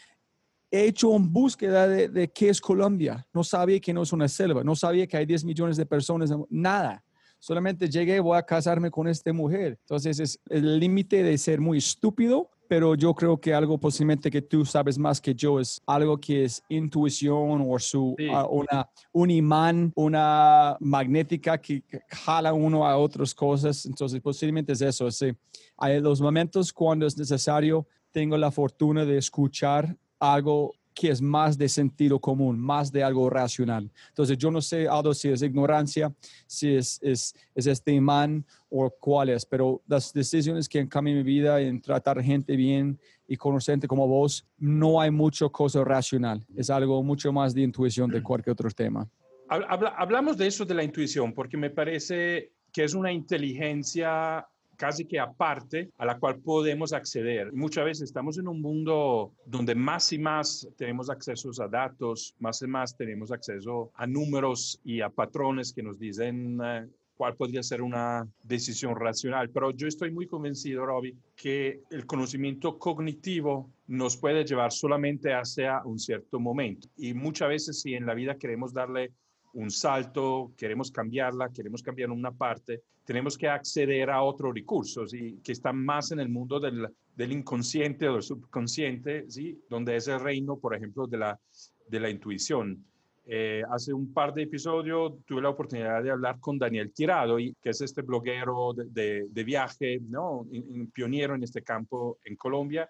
he 0.71 0.85
hecho 0.85 1.09
una 1.09 1.27
búsqueda 1.27 1.85
de, 1.85 2.07
de 2.07 2.29
qué 2.29 2.47
es 2.47 2.61
Colombia. 2.61 3.27
No 3.33 3.43
sabía 3.43 3.81
que 3.81 3.93
no 3.93 4.03
es 4.03 4.13
una 4.13 4.29
selva, 4.29 4.63
no 4.63 4.73
sabía 4.73 5.05
que 5.05 5.17
hay 5.17 5.25
10 5.25 5.43
millones 5.43 5.75
de 5.75 5.85
personas, 5.85 6.31
nada. 6.49 7.03
solamente 7.39 7.89
llegué, 7.89 8.21
voy 8.21 8.37
a 8.37 8.43
casarme 8.43 8.89
con 8.89 9.09
esta 9.09 9.33
mujer. 9.33 9.77
Entonces 9.81 10.17
es 10.21 10.39
el 10.49 10.79
límite 10.79 11.23
de 11.23 11.37
ser 11.37 11.59
muy 11.59 11.79
estúpido 11.79 12.51
pero 12.67 12.95
yo 12.95 13.13
creo 13.13 13.39
que 13.39 13.53
algo 13.53 13.77
posiblemente 13.77 14.29
que 14.29 14.41
tú 14.41 14.65
sabes 14.65 14.97
más 14.97 15.21
que 15.21 15.33
yo 15.33 15.59
es 15.59 15.81
algo 15.85 16.17
que 16.17 16.45
es 16.45 16.63
intuición 16.69 17.65
o 17.67 17.79
su, 17.79 18.15
ah, 18.31 18.45
una, 18.49 18.89
un 19.11 19.31
imán, 19.31 19.91
una 19.95 20.77
magnética 20.79 21.57
que 21.59 21.83
jala 22.09 22.53
uno 22.53 22.85
a 22.85 22.97
otras 22.97 23.33
cosas. 23.33 23.85
Entonces 23.85 24.21
posiblemente 24.21 24.73
es 24.73 24.81
eso. 24.81 25.09
Sí. 25.11 25.31
Hay 25.77 25.99
los 26.01 26.21
momentos 26.21 26.73
cuando 26.73 27.05
es 27.05 27.17
necesario, 27.17 27.87
tengo 28.11 28.37
la 28.37 28.51
fortuna 28.51 29.05
de 29.05 29.17
escuchar 29.17 29.95
algo 30.19 30.73
que 30.97 31.11
es 31.11 31.21
más 31.21 31.59
de 31.59 31.69
sentido 31.69 32.19
común, 32.19 32.59
más 32.59 32.91
de 32.91 33.03
algo 33.03 33.29
racional. 33.29 33.87
Entonces, 34.09 34.35
yo 34.35 34.49
no 34.49 34.61
sé, 34.61 34.87
Aldo, 34.87 35.13
si 35.13 35.29
es 35.29 35.43
ignorancia, 35.43 36.11
si 36.47 36.75
es, 36.75 36.99
es, 37.03 37.35
es 37.53 37.67
este 37.67 37.91
imán 37.91 38.43
o 38.67 38.89
cuál 38.89 39.29
es, 39.29 39.45
pero 39.45 39.79
las 39.87 40.11
decisiones 40.11 40.67
que 40.67 40.79
han 40.79 40.87
cambiado 40.87 41.19
mi 41.19 41.23
vida 41.23 41.61
en 41.61 41.79
tratar 41.79 42.19
gente 42.23 42.55
bien 42.55 42.99
y 43.27 43.37
conocer 43.37 43.73
gente 43.73 43.87
como 43.87 44.07
vos, 44.07 44.43
no 44.57 44.99
hay 44.99 45.11
mucho 45.11 45.51
cosa 45.51 45.83
racional. 45.83 46.43
Es 46.55 46.71
algo 46.71 47.03
mucho 47.03 47.31
más 47.31 47.53
de 47.53 47.61
intuición 47.61 48.09
de 48.09 48.23
cualquier 48.23 48.53
otro 48.53 48.71
tema. 48.71 49.07
hablamos 49.49 50.35
de 50.35 50.47
eso 50.47 50.65
de 50.65 50.73
la 50.73 50.83
intuición 50.83 51.31
porque 51.31 51.57
me 51.57 51.69
parece 51.69 52.53
que 52.73 52.83
es 52.85 52.95
una 52.95 53.11
inteligencia 53.11 54.47
casi 54.77 55.05
que 55.05 55.19
aparte 55.19 55.89
a 55.97 56.05
la 56.05 56.17
cual 56.17 56.39
podemos 56.39 56.93
acceder. 56.93 57.51
muchas 57.51 57.83
veces 57.83 58.03
estamos 58.03 58.37
en 58.37 58.47
un 58.47 58.61
mundo 58.61 59.33
donde 59.45 59.75
más 59.75 60.13
y 60.13 60.19
más 60.19 60.67
tenemos 60.77 61.09
acceso 61.09 61.51
a 61.61 61.67
datos, 61.67 62.35
más 62.39 62.61
y 62.61 62.67
más 62.67 62.95
tenemos 62.95 63.31
acceso 63.31 63.91
a 63.95 64.05
números 64.05 64.79
y 64.83 65.01
a 65.01 65.09
patrones 65.09 65.73
que 65.73 65.81
nos 65.81 65.97
dicen 65.97 66.59
eh, 66.63 66.87
cuál 67.15 67.35
podría 67.35 67.63
ser 67.63 67.81
una 67.81 68.27
decisión 68.43 68.95
racional. 68.95 69.49
Pero 69.49 69.71
yo 69.71 69.87
estoy 69.87 70.11
muy 70.11 70.27
convencido, 70.27 70.85
Robbie, 70.85 71.15
que 71.35 71.81
el 71.89 72.05
conocimiento 72.05 72.77
cognitivo 72.77 73.69
nos 73.87 74.15
puede 74.17 74.45
llevar 74.45 74.71
solamente 74.71 75.33
hacia 75.33 75.81
un 75.83 75.97
cierto 75.97 76.39
momento. 76.39 76.87
Y 76.95 77.13
muchas 77.13 77.49
veces 77.49 77.81
si 77.81 77.95
en 77.95 78.05
la 78.05 78.13
vida 78.13 78.35
queremos 78.35 78.73
darle 78.73 79.11
un 79.53 79.71
salto, 79.71 80.51
queremos 80.57 80.91
cambiarla, 80.91 81.49
queremos 81.49 81.81
cambiar 81.81 82.11
una 82.11 82.31
parte, 82.31 82.81
tenemos 83.05 83.37
que 83.37 83.47
acceder 83.47 84.09
a 84.09 84.21
otros 84.21 84.53
recursos 84.53 85.13
y 85.13 85.37
que 85.37 85.53
están 85.53 85.83
más 85.83 86.11
en 86.11 86.19
el 86.19 86.29
mundo 86.29 86.59
del, 86.59 86.87
del 87.15 87.31
inconsciente 87.31 88.07
o 88.09 88.13
del 88.13 88.21
subconsciente, 88.21 89.29
¿sí? 89.29 89.59
donde 89.69 89.95
es 89.95 90.07
el 90.07 90.19
reino, 90.19 90.57
por 90.57 90.75
ejemplo, 90.75 91.07
de 91.07 91.17
la, 91.17 91.39
de 91.87 91.99
la 91.99 92.09
intuición. 92.09 92.83
Eh, 93.29 93.61
hace 93.71 93.93
un 93.93 94.13
par 94.13 94.33
de 94.33 94.43
episodios 94.43 95.13
tuve 95.25 95.41
la 95.41 95.49
oportunidad 95.49 96.01
de 96.01 96.11
hablar 96.11 96.39
con 96.39 96.57
Daniel 96.57 96.93
Tirado, 96.93 97.37
que 97.37 97.69
es 97.69 97.81
este 97.81 98.01
bloguero 98.01 98.73
de, 98.73 99.27
de, 99.29 99.43
viaje, 99.43 99.99
¿no? 100.07 100.39
Un, 100.49 100.89
pionero 100.93 101.35
en 101.35 101.43
este 101.43 101.61
campo 101.61 102.19
en 102.23 102.37
Colombia, 102.37 102.89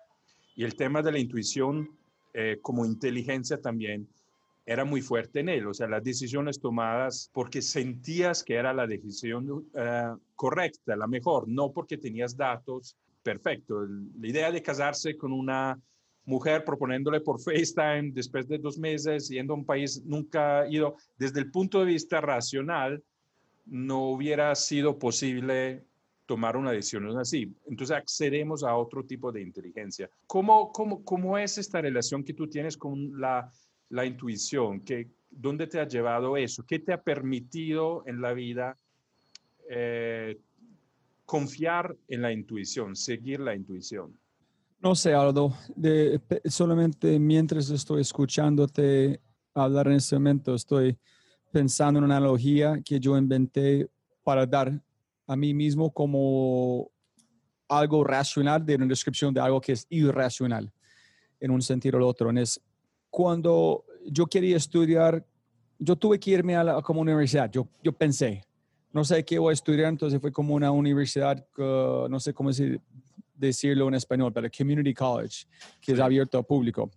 y 0.55 0.63
el 0.63 0.75
tema 0.75 1.01
de 1.01 1.11
la 1.11 1.19
intuición 1.19 1.89
eh, 2.33 2.59
como 2.61 2.85
inteligencia 2.85 3.59
también 3.59 4.07
era 4.67 4.83
muy 4.83 5.01
fuerte 5.01 5.39
en 5.39 5.47
él, 5.47 5.65
o 5.65 5.73
sea, 5.73 5.87
las 5.87 6.03
decisiones 6.03 6.59
tomadas 6.59 7.31
porque 7.33 7.61
sentías 7.61 8.43
que 8.43 8.55
era 8.55 8.73
la 8.73 8.85
decisión 8.85 9.65
eh, 9.73 10.13
correcta, 10.35 10.97
la 10.97 11.07
mejor, 11.07 11.47
no 11.47 11.71
porque 11.71 11.97
tenías 11.97 12.35
datos 12.35 12.97
perfectos. 13.23 13.89
La 14.19 14.27
idea 14.27 14.51
de 14.51 14.61
casarse 14.61 15.15
con 15.15 15.31
una 15.31 15.79
mujer 16.25 16.65
proponiéndole 16.65 17.21
por 17.21 17.39
FaceTime 17.39 18.11
después 18.11 18.45
de 18.49 18.57
dos 18.57 18.77
meses, 18.77 19.29
yendo 19.29 19.53
a 19.53 19.57
un 19.57 19.65
país 19.65 20.03
nunca 20.03 20.67
ido, 20.69 20.97
desde 21.17 21.39
el 21.39 21.49
punto 21.49 21.79
de 21.79 21.85
vista 21.85 22.19
racional, 22.19 23.01
no 23.65 24.09
hubiera 24.09 24.53
sido 24.53 24.99
posible 24.99 25.85
tomar 26.25 26.57
una 26.57 26.71
decisión 26.71 27.17
así. 27.17 27.55
Entonces 27.67 27.95
accedemos 27.95 28.65
a 28.65 28.75
otro 28.75 29.05
tipo 29.05 29.31
de 29.31 29.43
inteligencia. 29.43 30.09
¿Cómo, 30.25 30.73
cómo, 30.73 31.05
cómo 31.05 31.37
es 31.37 31.57
esta 31.57 31.79
relación 31.79 32.21
que 32.21 32.33
tú 32.33 32.49
tienes 32.49 32.75
con 32.75 33.17
la 33.17 33.49
la 33.89 34.05
intuición? 34.05 34.81
¿Qué, 34.81 35.09
¿Dónde 35.29 35.67
te 35.67 35.79
ha 35.79 35.87
llevado 35.87 36.37
eso? 36.37 36.65
¿Qué 36.65 36.79
te 36.79 36.93
ha 36.93 37.01
permitido 37.01 38.03
en 38.05 38.21
la 38.21 38.33
vida 38.33 38.77
eh, 39.69 40.39
confiar 41.25 41.95
en 42.07 42.21
la 42.21 42.31
intuición, 42.31 42.95
seguir 42.95 43.39
la 43.39 43.55
intuición? 43.55 44.17
No 44.79 44.93
sé, 44.93 45.13
Aldo, 45.13 45.53
solamente 46.45 47.19
mientras 47.19 47.69
estoy 47.71 48.01
escuchándote 48.01 49.19
hablar 49.53 49.87
en 49.87 49.93
este 49.93 50.15
momento, 50.15 50.53
estoy 50.53 50.97
pensando 51.51 51.97
en 51.97 52.05
una 52.05 52.17
analogía 52.17 52.79
que 52.85 52.99
yo 52.99 53.17
inventé 53.17 53.89
para 54.23 54.45
dar 54.45 54.79
a 55.25 55.35
mí 55.35 55.53
mismo 55.53 55.91
como 55.91 56.91
algo 57.67 58.03
racional 58.03 58.65
de 58.65 58.75
una 58.75 58.85
descripción 58.85 59.33
de 59.33 59.41
algo 59.41 59.59
que 59.59 59.73
es 59.73 59.85
irracional 59.89 60.71
en 61.39 61.51
un 61.51 61.61
sentido 61.61 61.97
o 61.97 62.01
el 62.01 62.07
otro. 62.07 62.29
Es 62.31 62.61
cuando 63.17 63.83
yo 64.05 64.27
quería 64.27 64.57
estudiar, 64.57 65.25
yo 65.79 65.95
tuve 65.95 66.19
que 66.19 66.29
irme 66.29 66.55
a, 66.55 66.63
la, 66.63 66.81
como 66.83 67.01
universidad. 67.01 67.49
Yo, 67.49 67.67
yo 67.81 67.91
pensé, 67.91 68.43
no 68.93 69.03
sé 69.03 69.25
qué 69.25 69.39
voy 69.39 69.49
a 69.49 69.53
estudiar, 69.53 69.89
entonces 69.89 70.21
fue 70.21 70.31
como 70.31 70.53
una 70.53 70.69
universidad, 70.69 71.43
no 71.57 72.19
sé 72.19 72.31
cómo 72.31 72.51
decirlo 73.33 73.87
en 73.87 73.95
español, 73.95 74.31
pero 74.31 74.47
community 74.55 74.93
college, 74.93 75.47
que 75.81 75.93
es 75.93 75.99
abierto 75.99 76.37
al 76.37 76.45
público. 76.45 76.91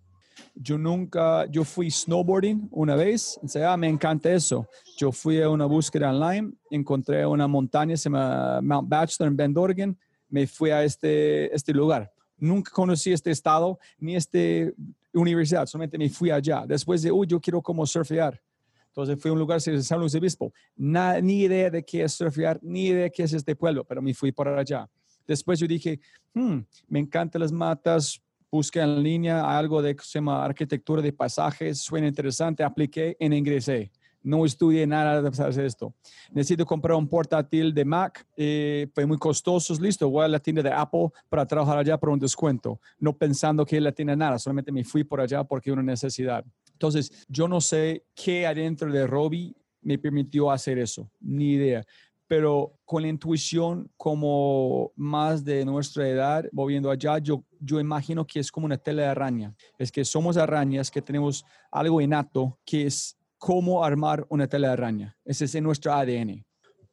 Yo 0.53 0.77
nunca, 0.77 1.47
yo 1.47 1.63
fui 1.63 1.89
snowboarding 1.89 2.69
una 2.69 2.95
vez, 2.95 3.39
o 3.41 3.77
me 3.77 3.89
encanta 3.89 4.31
eso. 4.31 4.67
Yo 4.99 5.11
fui 5.11 5.41
a 5.41 5.49
una 5.49 5.65
búsqueda 5.65 6.11
online, 6.11 6.51
encontré 6.69 7.25
una 7.25 7.47
montaña, 7.47 7.97
se 7.97 8.11
llama 8.11 8.61
Mount 8.61 8.87
Bachelor 8.87 9.27
en 9.27 9.37
Bend, 9.37 9.57
Oregon, 9.57 9.97
me 10.29 10.45
fui 10.45 10.69
a 10.69 10.83
este, 10.83 11.51
este 11.55 11.73
lugar. 11.73 12.13
Nunca 12.37 12.69
conocí 12.69 13.11
este 13.11 13.31
estado, 13.31 13.79
ni 13.97 14.15
este 14.15 14.75
universidad, 15.13 15.65
solamente 15.65 15.97
me 15.97 16.09
fui 16.09 16.29
allá. 16.31 16.65
Después 16.67 17.01
de, 17.01 17.11
uy, 17.11 17.27
yo 17.27 17.39
quiero 17.39 17.61
como 17.61 17.85
surfear. 17.85 18.39
Entonces 18.87 19.21
fui 19.21 19.29
a 19.29 19.33
un 19.33 19.39
lugar 19.39 19.61
de 19.61 19.83
San 19.83 19.99
Luis 19.99 20.13
Obispo. 20.15 20.53
ni 20.75 21.41
idea 21.43 21.69
de 21.69 21.83
qué 21.83 22.03
es 22.03 22.13
surfear, 22.13 22.59
ni 22.61 22.87
idea 22.87 23.03
de 23.03 23.11
qué 23.11 23.23
es 23.23 23.33
este 23.33 23.55
pueblo, 23.55 23.85
pero 23.85 24.01
me 24.01 24.13
fui 24.13 24.31
por 24.31 24.47
allá. 24.47 24.89
Después 25.25 25.59
yo 25.59 25.67
dije, 25.67 25.99
hmm, 26.33 26.59
me 26.89 26.99
encantan 26.99 27.41
las 27.41 27.51
matas, 27.51 28.21
busqué 28.51 28.81
en 28.81 29.01
línea 29.01 29.57
algo 29.57 29.81
de 29.81 29.95
se 30.01 30.19
llama 30.19 30.43
arquitectura 30.43 31.01
de 31.01 31.13
paisajes, 31.13 31.79
suena 31.79 32.07
interesante, 32.07 32.63
apliqué 32.63 33.15
en 33.19 33.31
ingresé. 33.31 33.91
No 34.23 34.45
estudié 34.45 34.85
nada 34.85 35.21
de 35.21 35.29
hacer 35.29 35.65
esto. 35.65 35.93
Necesito 36.31 36.65
comprar 36.65 36.97
un 36.97 37.07
portátil 37.07 37.73
de 37.73 37.85
Mac, 37.85 38.25
eh, 38.37 38.87
fue 38.93 39.05
muy 39.05 39.17
costoso, 39.17 39.73
listo, 39.81 40.09
voy 40.09 40.25
a 40.25 40.27
la 40.27 40.39
tienda 40.39 40.61
de 40.61 40.71
Apple 40.71 41.09
para 41.27 41.45
trabajar 41.45 41.77
allá 41.77 41.97
por 41.97 42.09
un 42.09 42.19
descuento, 42.19 42.79
no 42.99 43.17
pensando 43.17 43.65
que 43.65 43.77
él 43.77 43.91
tiene 43.95 44.15
nada, 44.15 44.37
solamente 44.37 44.71
me 44.71 44.83
fui 44.83 45.03
por 45.03 45.19
allá 45.19 45.43
porque 45.43 45.71
una 45.71 45.83
necesidad. 45.83 46.45
Entonces, 46.73 47.25
yo 47.27 47.47
no 47.47 47.61
sé 47.61 48.05
qué 48.15 48.47
adentro 48.47 48.91
de 48.91 49.05
Robbie 49.05 49.55
me 49.81 49.97
permitió 49.97 50.51
hacer 50.51 50.77
eso, 50.79 51.09
ni 51.19 51.53
idea. 51.53 51.85
Pero 52.27 52.79
con 52.85 53.01
la 53.01 53.09
intuición 53.09 53.91
como 53.97 54.91
más 54.95 55.43
de 55.43 55.65
nuestra 55.65 56.07
edad, 56.07 56.45
volviendo 56.51 56.89
allá, 56.89 57.17
yo, 57.17 57.43
yo 57.59 57.79
imagino 57.79 58.25
que 58.25 58.39
es 58.39 58.51
como 58.51 58.65
una 58.65 58.77
tela 58.77 59.03
de 59.03 59.07
araña. 59.09 59.53
Es 59.77 59.91
que 59.91 60.05
somos 60.05 60.37
arañas 60.37 60.89
que 60.89 61.01
tenemos 61.01 61.43
algo 61.71 61.99
innato 61.99 62.57
que 62.63 62.87
es 62.87 63.17
cómo 63.41 63.83
armar 63.83 64.23
una 64.29 64.45
telaraña. 64.45 65.17
Ese 65.25 65.45
es 65.45 65.59
nuestro 65.63 65.91
ADN. 65.91 66.45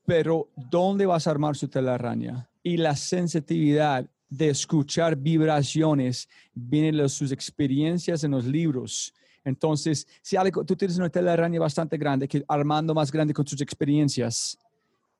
Pero, 0.07 0.49
¿dónde 0.57 1.05
vas 1.05 1.27
a 1.27 1.31
armar 1.31 1.55
su 1.55 1.69
telaraña? 1.69 2.49
Y 2.63 2.79
la 2.79 2.97
sensitividad 2.97 4.09
de 4.31 4.49
escuchar 4.49 5.15
vibraciones 5.15 6.27
viene 6.55 7.03
de 7.03 7.09
sus 7.11 7.33
experiencias 7.33 8.25
en 8.25 8.31
los 8.31 8.47
libros. 8.47 9.13
Entonces, 9.45 10.07
si 10.23 10.39
tú 10.67 10.75
tienes 10.75 10.97
una 10.97 11.11
telaraña 11.11 11.61
bastante 11.61 11.99
grande, 11.99 12.27
que 12.27 12.43
armando 12.49 12.95
más 12.95 13.13
grande 13.13 13.35
con 13.35 13.47
sus 13.47 13.61
experiencias 13.61 14.59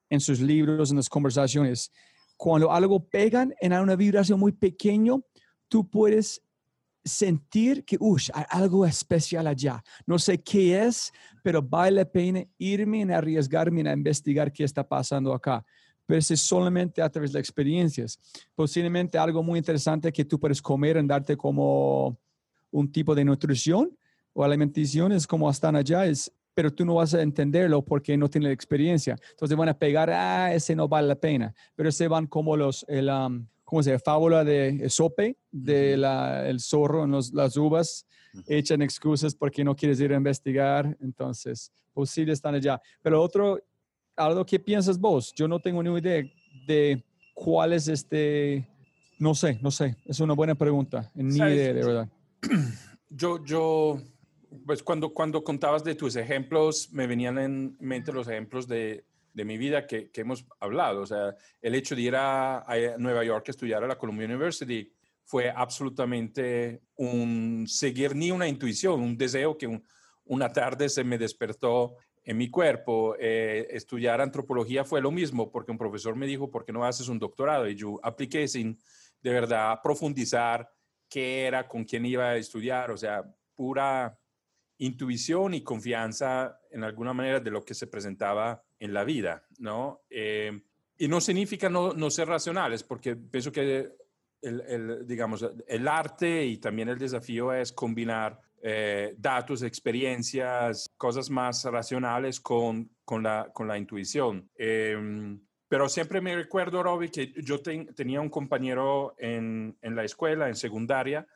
en 0.09 0.21
sus 0.21 0.41
libros, 0.41 0.91
en 0.91 0.97
las 0.97 1.11
conversaciones, 1.11 1.93
cuando 2.39 2.73
algo 2.73 3.05
pegan 3.05 3.55
en 3.61 3.75
una 3.75 3.97
vibración 3.97 4.41
muy 4.41 4.53
pequeño, 4.53 5.23
tú 5.69 5.87
puedes 5.91 6.41
sentir 7.09 7.85
que 7.85 7.99
hay 8.35 8.45
algo 8.51 8.87
especial 8.87 9.47
allá. 9.47 9.83
No 10.07 10.19
sé 10.19 10.39
qué 10.39 10.85
es, 10.85 11.13
pero 11.43 11.63
vale 11.63 11.97
la 11.97 12.05
pena 12.05 12.45
irme 12.59 13.01
y 13.01 13.11
arriesgarme 13.11 13.89
a 13.89 13.93
investigar 13.93 14.53
qué 14.53 14.65
está 14.65 14.87
pasando 14.87 15.33
acá. 15.33 15.65
Pero 16.07 16.21
es 16.21 16.41
solamente 16.41 17.03
a 17.03 17.11
través 17.11 17.33
de 17.33 17.41
experiencias. 17.41 18.19
Posiblemente 18.55 19.19
algo 19.19 19.43
muy 19.43 19.59
interesante 19.59 20.13
que 20.13 20.25
tú 20.25 20.39
puedes 20.39 20.63
comer 20.63 20.97
en 20.97 21.07
darte 21.07 21.37
como 21.37 22.19
un 22.71 22.91
tipo 22.91 23.15
de 23.15 23.25
nutrición 23.25 23.97
o 24.33 24.45
alimentación 24.45 25.13
es 25.13 25.27
como 25.27 25.51
están 25.51 25.75
allá, 25.75 26.07
es, 26.07 26.33
pero 26.55 26.73
tú 26.73 26.85
no 26.85 26.95
vas 26.95 27.15
a 27.15 27.23
entenderlo 27.23 27.85
porque 27.85 28.17
no 28.17 28.29
tienes 28.29 28.53
experiencia. 28.53 29.17
Entonces 29.31 29.57
van 29.57 29.69
a 29.69 29.79
pegar, 29.79 30.11
ah, 30.11 30.53
ese 30.55 30.75
no 30.75 30.89
vale 30.89 31.09
la 31.09 31.15
pena. 31.15 31.55
Pero 31.75 31.91
se 31.93 32.09
van 32.09 32.27
como 32.27 32.57
los, 32.57 32.85
el, 32.89 33.09
um, 33.09 33.47
¿cómo 33.69 33.83
se 33.83 33.91
llama? 33.91 34.01
Fábula 34.03 34.45
de 34.45 34.89
sope, 34.89 35.37
de 35.51 35.93
el 35.93 36.59
zorro 36.59 37.05
en 37.05 37.13
las 37.13 37.55
uvas, 37.59 38.07
echan 38.47 38.81
excusas 38.81 39.35
porque 39.35 39.63
no 39.63 39.77
quieres 39.77 40.01
ir 40.01 40.11
a 40.15 40.17
investigar, 40.17 40.97
entonces, 41.03 41.71
posible 41.93 42.31
pues 42.31 42.39
están 42.39 42.55
allá. 42.55 42.81
Pero 43.03 43.23
otro, 43.23 43.63
algo 44.17 44.47
que 44.47 44.59
piensas 44.59 44.99
vos. 44.99 45.35
Yo 45.35 45.47
no 45.47 45.61
tengo 45.61 45.83
ni 45.83 45.95
idea 45.99 46.25
de 46.67 47.05
cuál 47.35 47.75
es 47.75 47.89
este, 47.89 48.67
no 49.19 49.35
sé, 49.35 49.59
no 49.61 49.71
sé. 49.71 49.97
Es 50.07 50.19
una 50.21 50.33
buena 50.33 50.55
pregunta. 50.55 51.13
Ni 51.15 51.37
idea, 51.37 51.75
de 51.75 51.85
verdad. 51.85 52.09
Yo, 53.11 53.43
yo, 53.43 54.03
pues 54.67 54.83
cuando, 54.83 55.15
cuando 55.15 55.43
contabas 55.43 55.83
de 55.83 55.95
tus 55.95 56.15
ejemplos, 56.17 56.93
me 56.93 57.07
venían 57.07 57.39
en 57.39 57.75
mente 57.81 58.13
los 58.13 58.29
ejemplos 58.29 58.69
de, 58.69 59.03
de 59.39 59.45
mi 59.45 59.57
vida 59.57 59.87
que, 59.87 60.11
hemos 60.15 60.45
hablado. 60.59 61.03
O 61.03 61.07
sea, 61.07 61.35
el 61.63 61.75
hecho 61.77 61.95
de 61.95 62.03
ir 62.03 62.17
a, 62.17 62.67
Nueva 62.99 63.25
York 63.25 63.45
a 63.49 63.51
estudiar 63.53 63.85
a 63.85 63.87
la 63.87 63.97
Columbia 63.97 64.27
University 64.27 64.93
fue 65.25 65.49
absolutamente 65.49 66.83
un 66.97 67.65
seguir 67.69 68.17
ni 68.17 68.33
una 68.33 68.49
intuición, 68.49 69.01
un 69.01 69.17
deseo 69.17 69.57
que 69.57 69.69
un, 69.69 69.83
una 70.25 70.53
tarde 70.53 70.89
se 70.89 71.05
me 71.05 71.19
despertó 71.19 71.97
en 72.25 72.37
mi 72.37 72.51
cuerpo. 72.51 73.15
Eh, 73.19 73.69
estudiar 73.71 74.21
antropología 74.21 74.85
fue 74.85 75.01
lo 75.01 75.13
mismo, 75.13 75.53
porque 75.53 75.71
un 75.71 75.79
profesor 75.79 76.17
me 76.17 76.27
dijo, 76.27 76.51
¿por 76.51 76.65
qué 76.65 76.73
no 76.73 76.85
haces 76.85 77.09
un 77.09 77.21
doctorado? 77.21 77.69
Y 77.69 77.77
yo 77.77 78.01
apliqué 78.03 78.49
sin 78.49 78.77
de 79.21 79.31
verdad 79.31 79.79
profundizar 79.83 80.69
qué 81.09 81.45
era, 81.47 81.69
con 81.69 81.85
quién 81.85 82.05
iba 82.05 82.31
a 82.31 82.37
estudiar, 82.37 82.91
o 82.91 82.97
sea, 82.97 83.25
pura 83.55 84.19
intuición 84.79 85.55
y 85.55 85.63
confianza 85.63 86.59
en 86.71 86.83
alguna 86.83 87.13
manera 87.13 87.39
de 87.39 87.51
lo 87.51 87.65
que 87.65 87.75
se 87.75 87.87
presentaba 87.87 88.65
en 88.79 88.93
la 88.93 89.05
vida, 89.05 89.45
¿no? 89.59 90.03
Eh, 90.11 90.61
y 90.99 91.09
no 91.09 91.21
significa 91.21 91.69
no, 91.69 91.93
no, 91.93 92.11
ser 92.11 92.29
racionales, 92.29 92.83
porque 92.83 93.17
pienso 93.17 93.53
que 93.53 93.93
el, 94.43 95.07
digamos, 95.07 95.45
el 95.67 95.89
arte 95.89 96.45
y 96.45 96.59
también 96.59 96.89
el 96.89 96.99
desafío 96.99 97.53
es 97.53 97.73
combinar 97.73 98.41
eh, 98.63 99.15
datos, 99.17 99.63
experiencias, 99.63 100.93
cosas 100.97 101.31
más 101.31 101.65
racionales 101.65 102.41
con, 102.41 102.91
con, 103.05 103.23
la, 103.23 103.51
con 103.53 103.69
la 103.69 103.79
intuición. 103.79 104.51
Eh, 104.57 105.39
pero 105.69 105.89
siempre 105.89 106.21
me 106.21 106.35
recuerdo, 106.35 106.83
Robbie, 106.83 107.11
que 107.11 107.33
yo 107.43 107.61
tenía 107.61 108.21
un 108.21 108.31
compañero 108.31 109.15
en, 109.19 109.77
en, 109.83 109.95
la 109.95 110.05
escuela, 110.05 110.49
en 110.49 110.57
secundaria, 110.57 111.27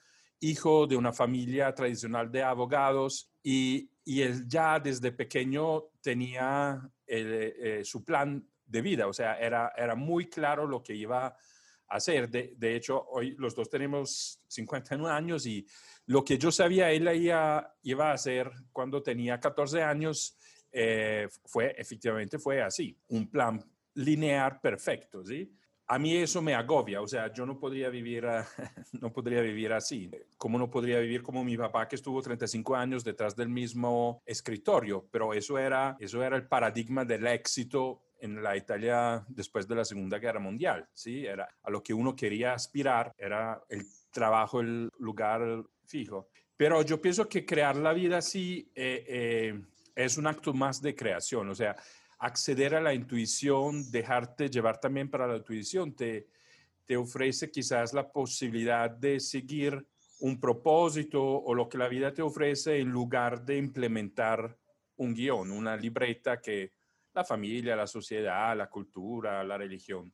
hijo 0.41 0.87
de 0.87 0.97
una 0.97 1.13
familia 1.13 1.75
tradicional 1.75 2.33
de 2.33 2.43
abogados 2.43 3.31
y, 3.43 3.91
y 4.05 4.23
él 4.23 4.49
ya 4.49 4.81
desde 4.81 5.13
pequeño 5.13 5.85
tenía 6.01 6.81
eh, 7.19 7.85
su 7.85 8.05
plan 8.05 8.47
de 8.65 8.83
vida, 8.83 9.07
o 9.07 9.13
sea, 9.13 9.39
era, 9.39 9.73
era 9.77 9.95
muy 9.95 10.29
claro 10.29 10.67
lo 10.67 10.83
que 10.83 10.95
iba 10.95 11.27
a 11.27 11.37
hacer. 11.89 12.31
De, 12.31 12.55
de 12.57 12.75
hecho, 12.75 13.05
hoy 13.09 13.35
los 13.39 13.55
dos 13.55 13.69
tenemos 13.69 14.43
51 14.49 15.09
años 15.09 15.47
y 15.47 15.67
lo 16.07 16.25
que 16.25 16.39
yo 16.39 16.51
sabía 16.51 16.91
él 16.91 17.09
iba, 17.15 17.77
iba 17.83 18.11
a 18.11 18.15
hacer 18.15 18.51
cuando 18.73 19.03
tenía 19.03 19.39
14 19.39 19.83
años 19.83 20.39
eh, 20.71 21.29
fue, 21.45 21.75
efectivamente, 21.77 22.39
fue 22.39 22.63
así, 22.63 22.99
un 23.09 23.31
plan 23.31 23.63
lineal 23.95 24.59
perfecto, 24.61 25.25
¿sí? 25.25 25.53
A 25.93 25.99
mí 25.99 26.17
eso 26.17 26.41
me 26.41 26.55
agobia, 26.55 27.03
o 27.03 27.07
sea, 27.07 27.31
yo 27.35 27.45
no 27.45 27.59
podría 27.59 27.91
vivir, 27.91 28.25
no 28.99 29.13
podría 29.13 29.43
vivir 29.43 29.75
así. 29.75 30.11
¿Cómo 30.39 30.57
no 30.57 30.71
podría 30.71 30.99
vivir 31.01 31.23
como 31.23 31.45
mi 31.45 31.55
papá 31.59 31.87
que 31.87 31.97
estuvo 31.97 32.23
35 32.23 32.75
años 32.75 33.05
detrás 33.05 33.37
del 33.37 33.51
mismo 33.51 34.23
escritorio? 34.25 35.07
Pero 35.11 35.35
eso 35.35 35.59
era, 35.59 35.95
eso 36.01 36.23
era 36.23 36.39
el 36.39 36.49
paradigma 36.49 37.05
del 37.05 37.27
éxito 37.27 38.05
en 38.21 38.43
la 38.43 38.57
Italia 38.57 39.23
después 39.29 39.69
de 39.69 39.75
la 39.75 39.85
Segunda 39.85 40.19
Guerra 40.19 40.41
Mundial, 40.41 40.89
¿sí? 40.95 41.27
Era 41.27 41.47
a 41.63 41.71
lo 41.71 41.83
que 41.83 41.93
uno 41.93 42.17
quería 42.17 42.55
aspirar, 42.55 43.13
era 43.19 43.63
el 43.69 43.85
trabajo, 44.11 44.61
el 44.61 44.89
lugar 44.99 45.63
fijo. 45.85 46.31
Pero 46.57 46.81
yo 46.81 47.03
pienso 47.03 47.29
que 47.29 47.45
crear 47.45 47.77
la 47.77 47.93
vida 47.93 48.17
así 48.17 48.73
eh, 48.75 49.05
eh, 49.07 49.63
es 49.95 50.17
un 50.17 50.27
acto 50.27 50.55
más 50.55 50.81
de 50.81 50.95
creación, 50.95 51.51
o 51.51 51.55
sea, 51.55 51.77
acceder 52.23 52.77
a 52.77 52.81
la 52.81 52.95
intuición, 52.95 53.91
dejarte 53.91 54.49
llevar 54.49 54.79
también 54.79 55.11
para 55.11 55.27
la 55.27 55.37
intuición, 55.37 55.93
te, 55.93 56.29
te 56.85 56.97
ofrece 56.97 57.51
quizás 57.51 57.93
la 57.93 58.11
posibilidad 58.13 58.89
de 58.89 59.19
seguir 59.19 59.85
un 60.21 60.39
propósito 60.39 61.21
o 61.21 61.53
lo 61.53 61.69
que 61.69 61.79
la 61.79 61.89
vida 61.89 62.15
te 62.15 62.23
ofrece 62.23 62.79
en 62.79 62.91
lugar 62.91 63.45
de 63.45 63.57
implementar 63.59 64.57
un 64.99 65.15
guion, 65.15 65.51
una 65.51 65.77
libreta 65.77 66.41
que 66.41 66.71
la 67.13 67.25
familia, 67.25 67.75
la 67.75 67.89
sociedad, 67.89 68.57
la 68.57 68.71
cultura, 68.71 69.43
la 69.43 69.59
religión 69.59 70.13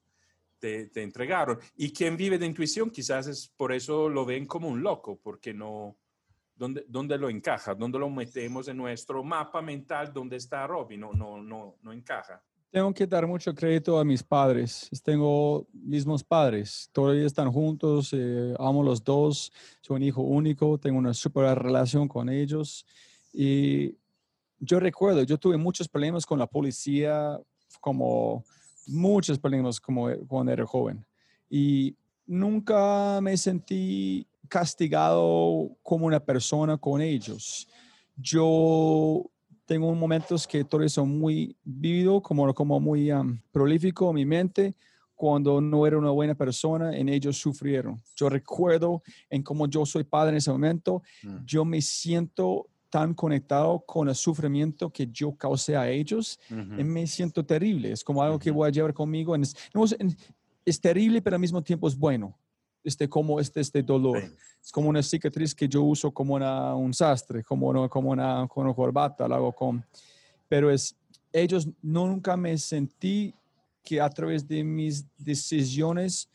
te, 0.59 0.87
te, 0.87 1.03
entregaron. 1.03 1.59
Y 1.77 1.92
quien 1.92 2.16
vive 2.16 2.38
de 2.38 2.47
intuición 2.47 2.90
quizás 2.90 3.27
es 3.27 3.49
por 3.55 3.71
eso 3.71 4.09
lo 4.09 4.25
ven 4.25 4.47
como 4.47 4.68
un 4.68 4.83
loco, 4.83 5.21
porque 5.23 5.53
no, 5.53 5.99
¿dónde, 6.59 6.85
dónde 6.88 7.16
lo 7.16 7.31
encaja? 7.31 7.75
¿Dónde 7.75 7.99
lo 7.99 8.11
metemos 8.11 8.68
en 8.68 8.77
nuestro 8.77 9.23
mapa 9.25 9.62
mental? 9.62 10.12
¿Dónde 10.12 10.37
está 10.37 10.66
Robin? 10.66 11.01
No, 11.01 11.12
no, 11.12 11.42
no, 11.42 11.77
no 11.83 11.92
encaja. 11.92 12.42
Tengo 12.71 12.92
que 12.92 13.07
dar 13.07 13.27
mucho 13.27 13.55
crédito 13.55 13.99
a 13.99 14.05
mis 14.05 14.23
padres. 14.23 14.90
Tengo 15.03 15.66
mismos 15.73 16.23
padres. 16.23 16.90
Todavía 16.92 17.25
están 17.25 17.51
juntos. 17.51 18.11
Eh, 18.12 18.55
amo 18.59 18.83
los 18.83 19.03
dos. 19.03 19.51
Soy 19.81 19.97
un 19.97 20.03
hijo 20.03 20.21
único. 20.21 20.77
Tengo 20.77 20.99
una 20.99 21.14
super 21.14 21.59
relación 21.59 22.09
con 22.09 22.29
ellos. 22.29 22.85
Y 23.33 23.97
yo 24.59 24.81
recuerdo, 24.81 25.23
yo 25.23 25.38
tuve 25.38 25.57
muchos 25.57 25.88
problemas 25.88 26.27
con 26.27 26.38
la 26.38 26.47
policía 26.47 27.40
como 27.81 28.44
muchos 28.87 29.38
problemas 29.38 29.81
como 29.81 30.09
cuando 30.27 30.53
era 30.53 30.66
joven 30.66 31.05
y 31.51 31.97
nunca 32.27 33.21
me 33.23 33.37
sentí 33.37 34.27
castigado 34.48 35.70
como 35.82 36.06
una 36.06 36.20
persona 36.20 36.76
con 36.76 37.00
ellos. 37.00 37.68
Yo 38.16 39.30
tengo 39.66 39.94
momentos 39.94 40.46
que 40.46 40.64
todavía 40.64 40.88
son 40.88 41.18
muy 41.18 41.54
vivido, 41.62 42.22
como, 42.22 42.52
como 42.54 42.80
muy 42.80 43.12
um, 43.12 43.38
prolífico 43.52 44.08
en 44.08 44.14
mi 44.14 44.24
mente, 44.24 44.74
cuando 45.14 45.61
no 45.61 45.87
era 45.87 45.98
una 45.98 46.11
buena 46.11 46.34
persona, 46.34 46.96
en 46.96 47.08
ellos 47.08 47.37
sufrieron. 47.37 48.00
Yo 48.16 48.28
recuerdo 48.28 49.02
en 49.28 49.42
cómo 49.42 49.66
yo 49.66 49.84
soy 49.84 50.04
padre 50.04 50.30
en 50.30 50.37
ese 50.37 50.50
momento, 50.50 51.02
mm. 51.22 51.44
yo 51.44 51.64
me 51.64 51.82
siento 51.82 52.68
tan 52.88 53.14
conectado 53.14 53.80
con 53.80 54.08
el 54.08 54.14
sufrimiento 54.14 54.90
que 54.90 55.06
yo 55.08 55.32
causé 55.32 55.76
a 55.76 55.88
ellos, 55.90 56.38
y 56.50 56.84
me 56.84 57.06
siento 57.06 57.44
terrible. 57.44 57.92
Es 57.92 58.02
como 58.02 58.22
algo 58.22 58.38
que 58.38 58.50
voy 58.50 58.68
a 58.68 58.72
llevar 58.72 58.94
conmigo. 58.94 59.34
En, 59.34 59.42
es, 60.64 60.80
terrible, 60.80 61.20
pero 61.20 61.37
al 61.37 61.40
mismo 61.40 61.62
tiempo 61.62 61.87
es 61.88 61.96
bueno. 61.96 62.38
Este, 62.88 63.07
como 63.07 63.38
este, 63.38 63.61
este 63.61 63.83
dolor. 63.83 64.16
Es 64.62 64.72
como 64.72 64.88
una 64.88 65.03
cicatriz 65.03 65.55
que 65.55 65.68
yo 65.68 65.83
uso 65.83 66.11
como 66.11 66.35
una, 66.35 66.74
un 66.74 66.94
sastre, 66.94 67.44
como 67.44 67.68
una, 67.68 67.87
como 67.87 68.11
una, 68.11 68.48
con 68.48 68.64
una 68.64 68.74
corbata, 68.74 69.29
lo 69.29 69.35
hago 69.35 69.53
con. 69.53 69.85
Pero 70.48 70.70
es, 70.70 70.96
ellos 71.31 71.68
nunca 71.83 72.35
me 72.35 72.57
sentí 72.57 73.35
que 73.85 74.01
a 74.01 74.09
través 74.09 74.48
de 74.48 74.64
mis 74.64 75.05
decisiones 75.18 76.31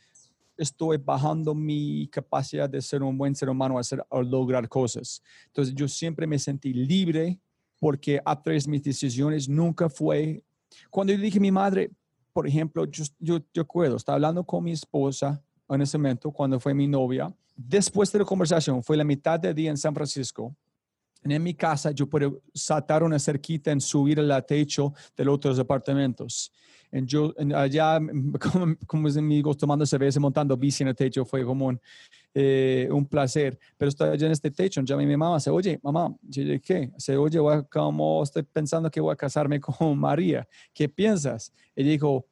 estoy 0.56 0.98
bajando 0.98 1.56
mi 1.56 2.08
capacidad 2.10 2.70
de 2.70 2.84
ser 2.84 3.02
un 3.02 3.18
buen 3.18 3.34
ser 3.34 3.50
humano, 3.50 3.80
hacer, 3.80 4.06
a 4.08 4.22
lograr 4.22 4.70
cosas. 4.70 5.24
Entonces 5.48 5.74
yo 5.74 5.88
siempre 5.88 6.28
me 6.28 6.38
sentí 6.38 6.72
libre 6.72 7.40
porque 7.80 8.22
a 8.24 8.40
través 8.40 8.66
de 8.66 8.72
mis 8.72 8.84
decisiones 8.84 9.50
nunca 9.50 9.90
fue... 9.90 10.44
Cuando 10.92 11.14
yo 11.14 11.20
dije 11.20 11.40
a 11.40 11.42
mi 11.42 11.52
madre, 11.52 11.90
por 12.32 12.48
ejemplo, 12.48 12.86
yo, 12.86 13.06
yo, 13.18 13.40
yo 13.52 13.64
acuerdo, 13.64 13.96
estaba 13.96 14.18
hablando 14.18 14.44
con 14.44 14.64
mi 14.64 14.72
esposa 14.72 15.44
en 15.70 15.82
ese 15.82 15.98
momento, 15.98 16.32
cuando 16.32 16.60
fue 16.60 16.74
mi 16.74 16.88
novia. 16.88 17.34
Después 17.56 18.12
de 18.12 18.20
la 18.20 18.26
conversación, 18.26 18.84
fue 18.84 18.98
la 18.98 19.04
mitad 19.04 19.40
del 19.40 19.56
día 19.56 19.70
en 19.70 19.78
San 19.78 19.94
Francisco 19.94 20.56
en 21.32 21.44
mi 21.44 21.54
casa 21.54 21.92
yo 21.92 22.08
puedo 22.08 22.42
saltar 22.54 23.04
una 23.04 23.20
cerquita 23.20 23.72
en 23.72 23.80
subir 23.80 24.20
al 24.20 24.46
techo 24.46 24.94
de 25.16 25.26
los 25.26 25.36
otros 25.36 25.60
apartamentos. 25.60 26.52
En 26.92 27.08
yo, 27.08 27.34
allá, 27.56 28.00
como, 28.40 28.76
como 28.86 29.08
es 29.08 29.18
amigos 29.18 29.58
tomando 29.58 29.86
cerveza, 29.86 30.20
montando 30.20 30.56
bici 30.56 30.84
en 30.84 30.90
el 30.90 30.96
techo, 30.96 31.26
fue 31.26 31.44
como 31.44 31.68
un, 31.68 31.82
eh, 32.34 32.88
un 32.92 33.06
placer. 33.06 33.58
Pero 33.78 33.90
estoy 33.90 34.10
allá 34.10 34.28
en 34.28 34.34
este 34.34 34.52
techo, 34.52 34.82
llamé 34.82 35.04
a 35.04 35.08
mi 35.08 35.18
mamá, 35.18 35.38
dice, 35.38 35.50
oye, 35.50 35.80
mamá, 35.82 36.14
¿qué? 36.32 36.92
Dice, 36.94 37.18
oye, 37.18 37.40
voy 37.40 37.64
como 37.72 38.22
estoy 38.22 38.44
pensando 38.44 38.92
que 38.92 39.02
voy 39.02 39.14
a 39.14 39.16
casarme 39.16 39.60
con 39.60 39.98
María. 39.98 40.48
¿Qué 40.74 40.88
piensas? 40.88 41.52
Y 41.76 41.84
dijo, 41.84 42.26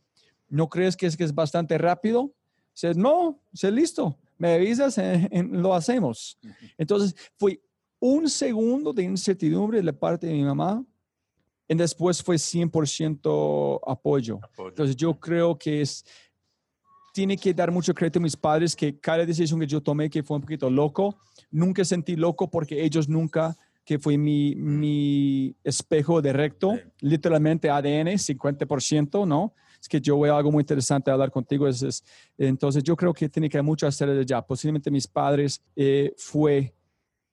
¿no 0.49 0.69
crees 0.69 0.95
que 0.95 1.07
es, 1.07 1.17
que 1.17 1.23
es 1.23 1.33
bastante 1.33 1.77
rápido? 1.77 2.31
Dice, 2.73 2.93
no, 2.95 3.39
sé 3.53 3.71
listo. 3.71 4.17
Me 4.38 4.55
avisas, 4.55 4.97
lo 5.51 5.73
hacemos. 5.73 6.38
Entonces, 6.77 7.15
fui 7.38 7.62
un 7.99 8.27
segundo 8.27 8.91
de 8.91 9.03
incertidumbre 9.03 9.77
de 9.77 9.84
la 9.84 9.93
parte 9.93 10.27
de 10.27 10.34
mi 10.34 10.43
mamá 10.43 10.84
y 11.67 11.75
después 11.75 12.21
fue 12.21 12.36
100% 12.36 13.79
apoyo. 13.86 14.39
apoyo. 14.41 14.69
Entonces 14.69 14.95
yo 14.95 15.17
creo 15.19 15.57
que 15.57 15.81
es, 15.81 16.03
tiene 17.13 17.38
que 17.38 17.53
dar 17.53 17.71
mucho 17.71 17.93
crédito 17.93 18.19
a 18.19 18.23
mis 18.23 18.36
padres 18.36 18.75
que 18.75 18.99
cada 18.99 19.25
decisión 19.25 19.60
que 19.60 19.67
yo 19.67 19.81
tomé 19.81 20.10
que 20.10 20.23
fue 20.23 20.38
un 20.38 20.41
poquito 20.41 20.69
loco, 20.69 21.17
nunca 21.51 21.86
sentí 21.86 22.15
loco 22.15 22.49
porque 22.49 22.84
ellos 22.84 23.07
nunca, 23.07 23.55
que 23.86 23.99
fue 23.99 24.17
mi, 24.17 24.55
mi 24.55 25.55
espejo 25.63 26.21
de 26.21 26.34
recto, 26.34 26.77
literalmente 26.99 27.69
ADN, 27.69 28.17
50%, 28.17 29.27
¿no? 29.27 29.53
Es 29.81 29.89
que 29.89 29.99
yo 29.99 30.19
veo 30.19 30.35
algo 30.35 30.51
muy 30.51 30.61
interesante 30.61 31.09
hablar 31.09 31.31
contigo. 31.31 31.67
Es, 31.67 32.03
entonces 32.37 32.83
yo 32.83 32.95
creo 32.95 33.13
que 33.13 33.27
tiene 33.27 33.49
que 33.49 33.61
mucho 33.61 33.87
hacer 33.87 34.09
de 34.09 34.19
allá. 34.21 34.41
Posiblemente 34.41 34.91
mis 34.91 35.07
padres 35.07 35.61
eh, 35.75 36.13
fue 36.17 36.73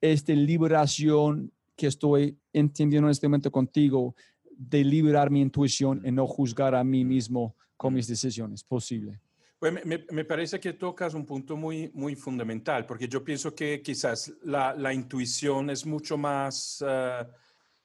esta 0.00 0.32
liberación 0.32 1.52
que 1.76 1.86
estoy 1.86 2.38
entendiendo 2.52 3.08
en 3.08 3.12
este 3.12 3.28
momento 3.28 3.50
contigo, 3.50 4.14
de 4.50 4.82
liberar 4.82 5.30
mi 5.30 5.40
intuición 5.40 6.02
y 6.04 6.10
no 6.10 6.26
juzgar 6.26 6.74
a 6.74 6.82
mí 6.82 7.04
mismo 7.04 7.54
con 7.76 7.94
mis 7.94 8.08
decisiones 8.08 8.64
posible. 8.64 9.20
Pues 9.58 9.72
me, 9.84 10.04
me, 10.10 10.24
parece 10.24 10.60
que 10.60 10.72
tocas 10.72 11.14
un 11.14 11.26
punto 11.26 11.56
muy, 11.56 11.90
muy 11.94 12.14
fundamental, 12.14 12.86
porque 12.86 13.08
yo 13.08 13.24
pienso 13.24 13.54
que 13.54 13.82
quizás 13.82 14.32
la, 14.42 14.74
la 14.74 14.92
intuición 14.92 15.70
es 15.70 15.84
mucho 15.84 16.16
más 16.16 16.82
uh, 16.82 17.26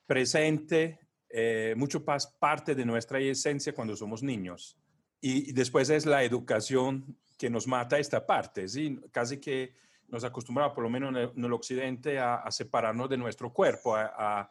presente, 0.06 1.00
eh, 1.36 1.74
mucho 1.76 2.00
más 2.06 2.28
parte 2.28 2.76
de 2.76 2.86
nuestra 2.86 3.20
esencia 3.20 3.74
cuando 3.74 3.96
somos 3.96 4.22
niños. 4.22 4.78
Y, 5.20 5.50
y, 5.50 5.52
después 5.52 5.90
es 5.90 6.06
la 6.06 6.24
educación 6.24 7.18
que 7.40 7.50
nos 7.50 7.66
mata 7.66 7.98
esta 7.98 8.24
parte, 8.24 8.68
¿sí? 8.70 9.00
Casi 9.12 9.40
que 9.40 9.74
nos 10.10 10.24
acostumbramos, 10.24 10.76
por 10.76 10.84
lo 10.84 10.92
menos 10.92 11.10
en 11.10 11.16
el, 11.16 11.32
en 11.36 11.44
el 11.44 11.54
occidente, 11.54 12.20
a, 12.20 12.36
a, 12.36 12.52
separarnos 12.52 13.10
de 13.10 13.18
nuestro 13.18 13.52
cuerpo, 13.52 13.96
a, 13.96 14.48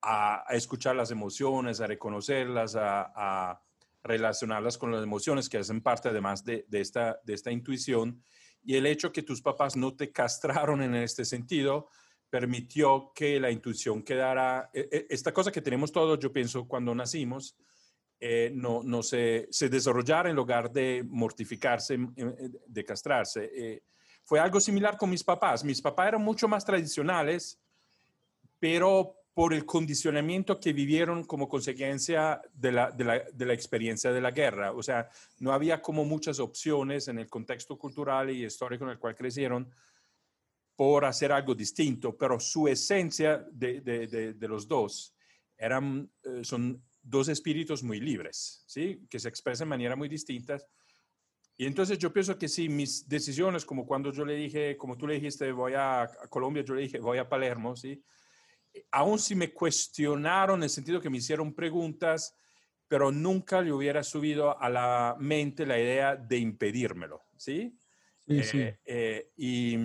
a, 0.00 0.44
escuchar 0.52 0.96
las 0.96 1.10
emociones, 1.10 1.82
a 1.82 1.86
reconocerlas, 1.86 2.76
a 2.76 3.60
relacionarlas 4.02 4.78
con 4.78 4.90
las 4.92 5.02
emociones 5.02 5.50
que 5.50 5.58
hacen 5.58 5.82
parte 5.82 6.08
además 6.08 6.44
de, 6.44 6.64
de, 6.68 6.80
esta, 6.80 7.20
de 7.24 7.34
esta 7.34 7.50
intuición. 7.50 8.22
Y 8.64 8.76
el 8.76 8.86
hecho 8.86 9.12
que 9.12 9.22
tus 9.22 9.42
papás 9.42 9.76
no 9.76 9.94
te 9.94 10.12
castraron 10.12 10.82
en 10.82 10.94
este 10.94 11.26
sentido 11.26 11.88
permitió 12.36 13.12
que 13.14 13.40
la 13.40 13.50
intuición 13.50 14.02
quedara, 14.02 14.68
e, 14.74 14.80
e, 14.92 15.06
esta 15.08 15.32
cosa 15.32 15.50
que 15.50 15.62
tenemos 15.62 15.90
todos, 15.90 16.18
yo 16.18 16.30
pienso, 16.30 16.68
cuando 16.68 16.94
nacimos, 16.94 17.56
eh, 18.20 18.50
no, 18.54 18.82
no 18.82 19.02
se, 19.02 19.48
se, 19.50 19.70
desarrollara 19.70 20.28
en 20.28 20.36
lugar 20.36 20.70
de 20.70 21.02
mortificarse, 21.08 21.98
de 22.66 22.84
castrarse. 22.84 23.50
Eh, 23.54 23.82
fue 24.22 24.38
algo 24.38 24.60
similar 24.60 24.98
con 24.98 25.08
mis 25.08 25.24
papás. 25.24 25.64
Mis 25.64 25.80
papás 25.80 26.08
eran 26.08 26.22
mucho 26.22 26.46
más 26.46 26.62
tradicionales, 26.62 27.58
pero 28.58 29.14
por 29.32 29.54
el 29.54 29.64
condicionamiento 29.64 30.60
que 30.60 30.74
vivieron 30.74 31.24
como 31.24 31.48
consecuencia 31.48 32.42
de 32.52 32.72
la, 32.72 32.90
de, 32.90 33.04
la, 33.04 33.22
de 33.32 33.46
la, 33.46 33.54
experiencia 33.54 34.12
de 34.12 34.20
la 34.20 34.30
guerra. 34.30 34.72
O 34.72 34.82
sea, 34.82 35.08
no 35.38 35.54
había 35.54 35.80
como 35.80 36.04
muchas 36.04 36.38
opciones 36.38 37.08
en 37.08 37.18
el 37.18 37.30
contexto 37.30 37.78
cultural 37.78 38.28
y 38.28 38.44
histórico 38.44 38.84
en 38.84 38.90
el 38.90 38.98
cual 38.98 39.14
crecieron 39.14 39.70
por 40.76 41.06
hacer 41.06 41.32
algo 41.32 41.54
distinto, 41.54 42.16
pero 42.16 42.38
su 42.38 42.68
esencia 42.68 43.44
de, 43.50 43.80
de, 43.80 44.34
de 44.34 44.48
los 44.48 44.68
dos 44.68 45.16
eran, 45.56 46.10
eh, 46.22 46.44
son 46.44 46.82
dos 47.02 47.28
espíritus 47.28 47.82
muy 47.82 48.00
libres, 48.00 48.62
¿sí? 48.66 49.06
que 49.08 49.18
se 49.18 49.28
expresan 49.28 49.66
de 49.66 49.70
manera 49.70 49.96
muy 49.96 50.08
distintas. 50.08 50.66
Y 51.56 51.64
entonces 51.64 51.98
yo 51.98 52.12
pienso 52.12 52.38
que 52.38 52.48
sí, 52.48 52.68
mis 52.68 53.08
decisiones, 53.08 53.64
como 53.64 53.86
cuando 53.86 54.12
yo 54.12 54.26
le 54.26 54.34
dije, 54.34 54.76
como 54.76 54.98
tú 54.98 55.06
le 55.06 55.14
dijiste, 55.14 55.50
voy 55.52 55.72
a, 55.74 56.10
Colombia, 56.28 56.62
yo 56.62 56.74
le 56.74 56.82
dije, 56.82 56.98
voy 56.98 57.18
a 57.18 57.28
Palermo, 57.28 57.74
¿sí? 57.74 58.02
aún 58.90 59.18
si 59.18 59.34
me 59.34 59.52
cuestionaron 59.52 60.58
en 60.58 60.64
el 60.64 60.70
sentido 60.70 61.00
que 61.00 61.08
me 61.08 61.16
hicieron 61.16 61.54
preguntas, 61.54 62.36
pero 62.88 63.10
nunca 63.10 63.62
le 63.62 63.72
hubiera 63.72 64.02
subido 64.02 64.60
a 64.60 64.68
la 64.68 65.16
mente 65.18 65.64
la 65.64 65.78
idea 65.78 66.14
de 66.14 66.36
impedírmelo, 66.38 67.22
¿sí? 67.36 67.74
sí, 68.28 68.42
sí. 68.42 68.58
Eh, 68.60 68.78
eh, 68.84 69.30
y, 69.36 69.76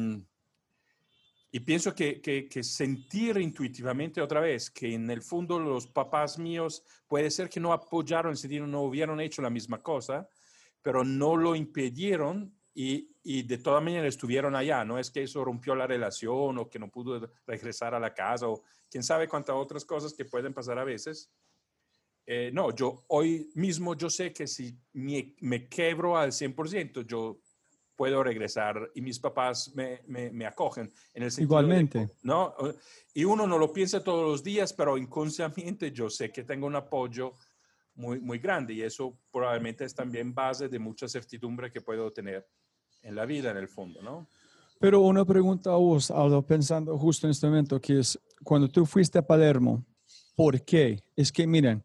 y, 1.52 1.60
pienso 1.60 1.94
que, 1.94 2.22
que, 2.22 2.48
que, 2.48 2.64
sentir 2.64 3.38
intuitivamente 3.38 4.22
otra 4.22 4.40
vez 4.40 4.70
que 4.70 4.94
en 4.94 5.10
el 5.10 5.22
fondo 5.22 5.60
los 5.60 5.88
papás 5.88 6.40
míos 6.40 6.84
puede 7.08 7.30
ser 7.30 7.50
que 7.50 7.60
no 7.60 7.74
apoyaron, 7.74 8.36
no 8.70 8.82
hubieran 8.84 9.20
hecho 9.20 9.42
la 9.42 9.50
misma 9.50 9.82
cosa, 9.82 10.28
pero 10.82 11.04
no 11.04 11.36
lo 11.36 11.56
impidieron 11.56 12.56
y, 12.74 13.16
y, 13.24 13.44
de 13.44 13.58
todas 13.58 13.84
maneras 13.84 14.08
estuvieron 14.08 14.56
allá. 14.56 14.86
No 14.86 14.98
es 14.98 15.12
que 15.12 15.24
eso 15.24 15.44
rompió 15.44 15.76
la 15.76 15.88
relación 15.88 16.58
o 16.58 16.70
que 16.70 16.80
no 16.80 16.90
pudo 16.90 17.30
regresar 17.46 17.94
a 17.94 18.00
la 18.00 18.14
casa 18.14 18.48
o 18.48 18.64
quién 18.90 19.04
sabe 19.04 19.28
cuántas 19.28 19.56
otras 19.56 19.86
cosas 19.86 20.14
que 20.14 20.26
pueden 20.26 20.54
pasar 20.54 20.80
a 20.80 20.84
veces. 20.84 21.32
Eh, 22.26 22.52
no, 22.54 22.74
yo 22.74 23.04
hoy 23.08 23.52
mismo 23.56 23.96
yo 23.96 24.10
sé 24.10 24.32
que 24.32 24.48
si 24.48 24.80
me, 24.94 25.36
me 25.42 25.68
quebro 25.68 26.18
al 26.18 26.32
100%, 26.32 27.06
yo 27.06 27.42
puedo 28.02 28.24
regresar 28.24 28.90
y 28.96 29.02
mis 29.02 29.20
papás 29.20 29.76
me, 29.76 30.02
me, 30.08 30.32
me 30.32 30.48
acogen 30.48 30.92
en 31.14 31.22
el 31.22 31.32
Igualmente. 31.38 32.00
De, 32.00 32.14
¿no? 32.24 32.56
Y 33.14 33.26
uno 33.26 33.46
no 33.46 33.60
lo 33.60 33.72
piensa 33.72 34.04
todos 34.04 34.28
los 34.28 34.44
días, 34.44 34.74
pero 34.74 34.98
inconscientemente 34.98 35.92
yo 35.92 36.10
sé 36.10 36.32
que 36.32 36.44
tengo 36.44 36.66
un 36.66 36.76
apoyo 36.76 37.36
muy, 37.94 38.20
muy 38.20 38.40
grande 38.40 38.74
y 38.74 38.82
eso 38.82 39.20
probablemente 39.32 39.86
es 39.86 39.94
también 39.94 40.34
base 40.34 40.68
de 40.68 40.80
mucha 40.80 41.08
certidumbre 41.08 41.72
que 41.72 41.82
puedo 41.82 42.12
tener 42.12 42.48
en 43.04 43.14
la 43.14 43.28
vida 43.28 43.52
en 43.52 43.58
el 43.58 43.68
fondo, 43.68 44.02
¿no? 44.02 44.28
Pero 44.80 45.02
una 45.02 45.24
pregunta 45.24 45.70
a 45.70 45.76
vos, 45.76 46.10
Aldo, 46.10 46.42
pensando 46.44 46.98
justo 46.98 47.28
en 47.28 47.32
este 47.32 47.46
momento, 47.46 47.80
que 47.80 48.00
es, 48.00 48.20
cuando 48.44 48.68
tú 48.68 48.84
fuiste 48.84 49.20
a 49.20 49.22
Palermo, 49.22 49.86
¿por 50.36 50.60
qué? 50.66 51.04
Es 51.16 51.32
que, 51.32 51.46
miren, 51.46 51.84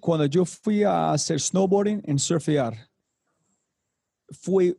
cuando 0.00 0.26
yo 0.26 0.44
fui 0.44 0.82
a 0.82 1.12
hacer 1.12 1.40
snowboarding 1.40 2.02
en 2.04 2.18
surfear, 2.18 2.76
fue 4.28 4.76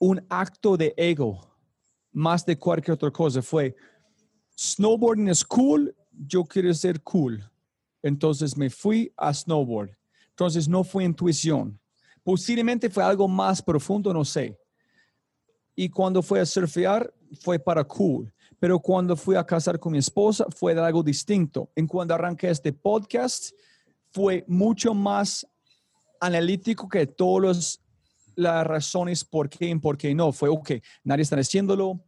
un 0.00 0.20
acto 0.28 0.76
de 0.76 0.92
ego, 0.96 1.48
más 2.10 2.44
de 2.44 2.58
cualquier 2.58 2.94
otra 2.94 3.12
cosa. 3.12 3.40
Fue, 3.40 3.76
snowboarding 4.56 5.28
es 5.28 5.44
cool, 5.44 5.94
yo 6.26 6.44
quiero 6.44 6.74
ser 6.74 7.00
cool. 7.02 7.48
Entonces 8.02 8.56
me 8.56 8.68
fui 8.68 9.12
a 9.16 9.32
snowboard. 9.32 9.96
Entonces 10.30 10.68
no 10.68 10.82
fue 10.82 11.04
intuición. 11.04 11.78
Posiblemente 12.24 12.90
fue 12.90 13.04
algo 13.04 13.28
más 13.28 13.62
profundo, 13.62 14.12
no 14.12 14.24
sé 14.24 14.58
y 15.80 15.88
cuando 15.88 16.20
fui 16.20 16.38
a 16.38 16.44
surfear 16.44 17.10
fue 17.40 17.58
para 17.58 17.82
cool. 17.84 18.30
Pero 18.58 18.78
cuando 18.78 19.16
fui 19.16 19.34
a 19.34 19.46
casar 19.46 19.78
con 19.78 19.92
mi 19.92 19.98
esposa 19.98 20.44
fue 20.54 20.74
de 20.74 20.80
algo 20.82 21.02
distinto. 21.02 21.70
En 21.74 21.86
cuando 21.86 22.12
arranqué 22.12 22.50
este 22.50 22.70
podcast 22.70 23.52
fue 24.12 24.44
mucho 24.46 24.92
más 24.92 25.46
analítico 26.20 26.86
que 26.86 27.06
todas 27.06 27.79
las 28.40 28.66
razones 28.66 29.24
por 29.24 29.48
qué 29.48 29.68
y 29.68 29.74
por 29.76 29.96
qué 29.96 30.14
no. 30.14 30.32
Fue, 30.32 30.48
ok, 30.48 30.72
nadie 31.04 31.22
está 31.22 31.36
haciéndolo, 31.36 32.00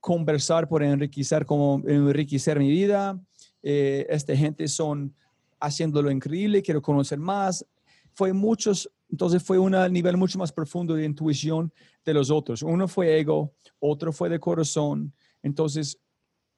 conversar 0.00 0.68
por 0.68 0.82
enriquecer, 0.82 1.46
como 1.46 1.82
enriquecer 1.86 2.58
mi 2.58 2.70
vida. 2.70 3.20
Eh, 3.62 4.06
esta 4.10 4.36
gente 4.36 4.68
son 4.68 5.14
haciéndolo 5.60 6.10
increíble, 6.10 6.62
quiero 6.62 6.82
conocer 6.82 7.18
más. 7.18 7.64
Fue 8.12 8.32
muchos 8.32 8.90
entonces 9.14 9.44
fue 9.44 9.58
un 9.58 9.76
nivel 9.92 10.16
mucho 10.16 10.40
más 10.40 10.50
profundo 10.50 10.94
de 10.94 11.04
intuición 11.04 11.72
de 12.04 12.14
los 12.14 12.32
otros. 12.32 12.62
Uno 12.62 12.88
fue 12.88 13.20
ego, 13.20 13.54
otro 13.78 14.12
fue 14.12 14.28
de 14.28 14.40
corazón. 14.40 15.14
Entonces, 15.40 16.00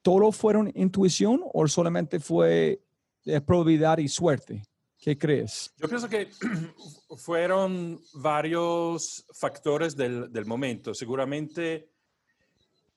¿todo 0.01 0.33
fueron 0.33 0.73
intuición 0.75 1.43
o 1.53 1.69
solamente 1.69 2.19
fue 2.19 2.81
de 3.27 3.41
probabilidad 3.43 3.99
y 3.99 4.09
suerte? 4.09 4.63
¿Qué 5.07 5.17
crees? 5.17 5.73
Yo 5.79 5.89
pienso 5.89 6.09
que 6.09 6.31
fueron 7.17 8.01
varios 8.15 9.25
factores 9.35 9.97
del, 9.97 10.33
del 10.33 10.47
momento. 10.47 10.95
Seguramente, 10.95 11.91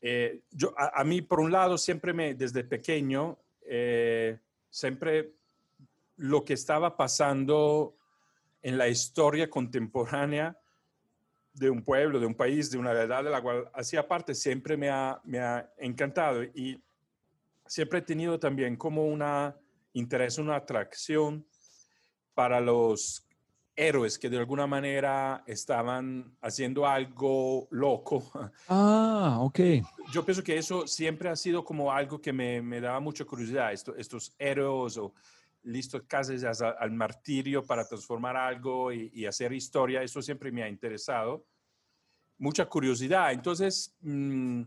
eh, 0.01 0.41
yo, 0.49 0.73
a, 0.75 1.01
a, 1.01 1.03
mí, 1.03 1.21
por 1.21 1.39
un 1.39 1.51
lado, 1.51 1.77
siempre 1.77 2.11
me, 2.11 2.33
desde 2.33 2.63
pequeño, 2.63 3.37
eh, 3.61 4.39
siempre 4.71 5.33
lo 6.17 6.43
que 6.43 6.53
estaba 6.53 6.97
pasando 6.97 7.95
en 8.63 8.79
la 8.79 8.87
historia 8.87 9.47
contemporánea 9.47 10.57
de 11.53 11.69
un 11.69 11.83
pueblo, 11.83 12.19
de 12.19 12.25
un 12.25 12.33
país, 12.33 12.71
de 12.71 12.79
una 12.79 12.91
edad 12.93 13.23
de 13.23 13.29
la 13.29 13.39
cual 13.43 13.69
hacía 13.71 14.07
parte, 14.07 14.33
siempre 14.33 14.75
me 14.77 14.89
ha, 14.89 15.21
me 15.25 15.41
ha 15.41 15.71
encantado 15.77 16.41
y 16.41 16.81
siempre 17.67 17.99
he 17.99 18.01
tenido 18.01 18.39
también 18.39 18.77
como 18.77 19.05
una 19.05 19.55
interés, 19.93 20.39
una 20.39 20.55
atracción 20.55 21.45
para 22.39 22.61
los 22.61 23.27
héroes 23.75 24.17
que 24.17 24.29
de 24.29 24.37
alguna 24.37 24.65
manera 24.65 25.43
estaban 25.45 26.37
haciendo 26.41 26.87
algo 26.87 27.67
loco. 27.69 28.23
Ah, 28.69 29.39
ok. 29.41 29.59
Yo 30.13 30.23
pienso 30.23 30.41
que 30.41 30.57
eso 30.57 30.87
siempre 30.87 31.27
ha 31.27 31.35
sido 31.35 31.65
como 31.65 31.91
algo 31.91 32.21
que 32.21 32.31
me, 32.31 32.61
me 32.61 32.79
daba 32.79 33.01
mucha 33.01 33.25
curiosidad, 33.25 33.73
Esto, 33.73 33.93
estos 33.93 34.33
héroes 34.39 34.95
o 34.95 35.13
listo 35.63 36.01
casi 36.07 36.35
al 36.79 36.91
martirio 36.91 37.65
para 37.65 37.85
transformar 37.85 38.37
algo 38.37 38.93
y, 38.93 39.11
y, 39.13 39.25
hacer 39.25 39.51
historia, 39.51 40.01
eso 40.01 40.21
siempre 40.21 40.49
me 40.49 40.63
ha 40.63 40.69
interesado. 40.69 41.45
Mucha 42.37 42.65
curiosidad. 42.67 43.33
Entonces, 43.33 43.97
mmm, 43.99 44.61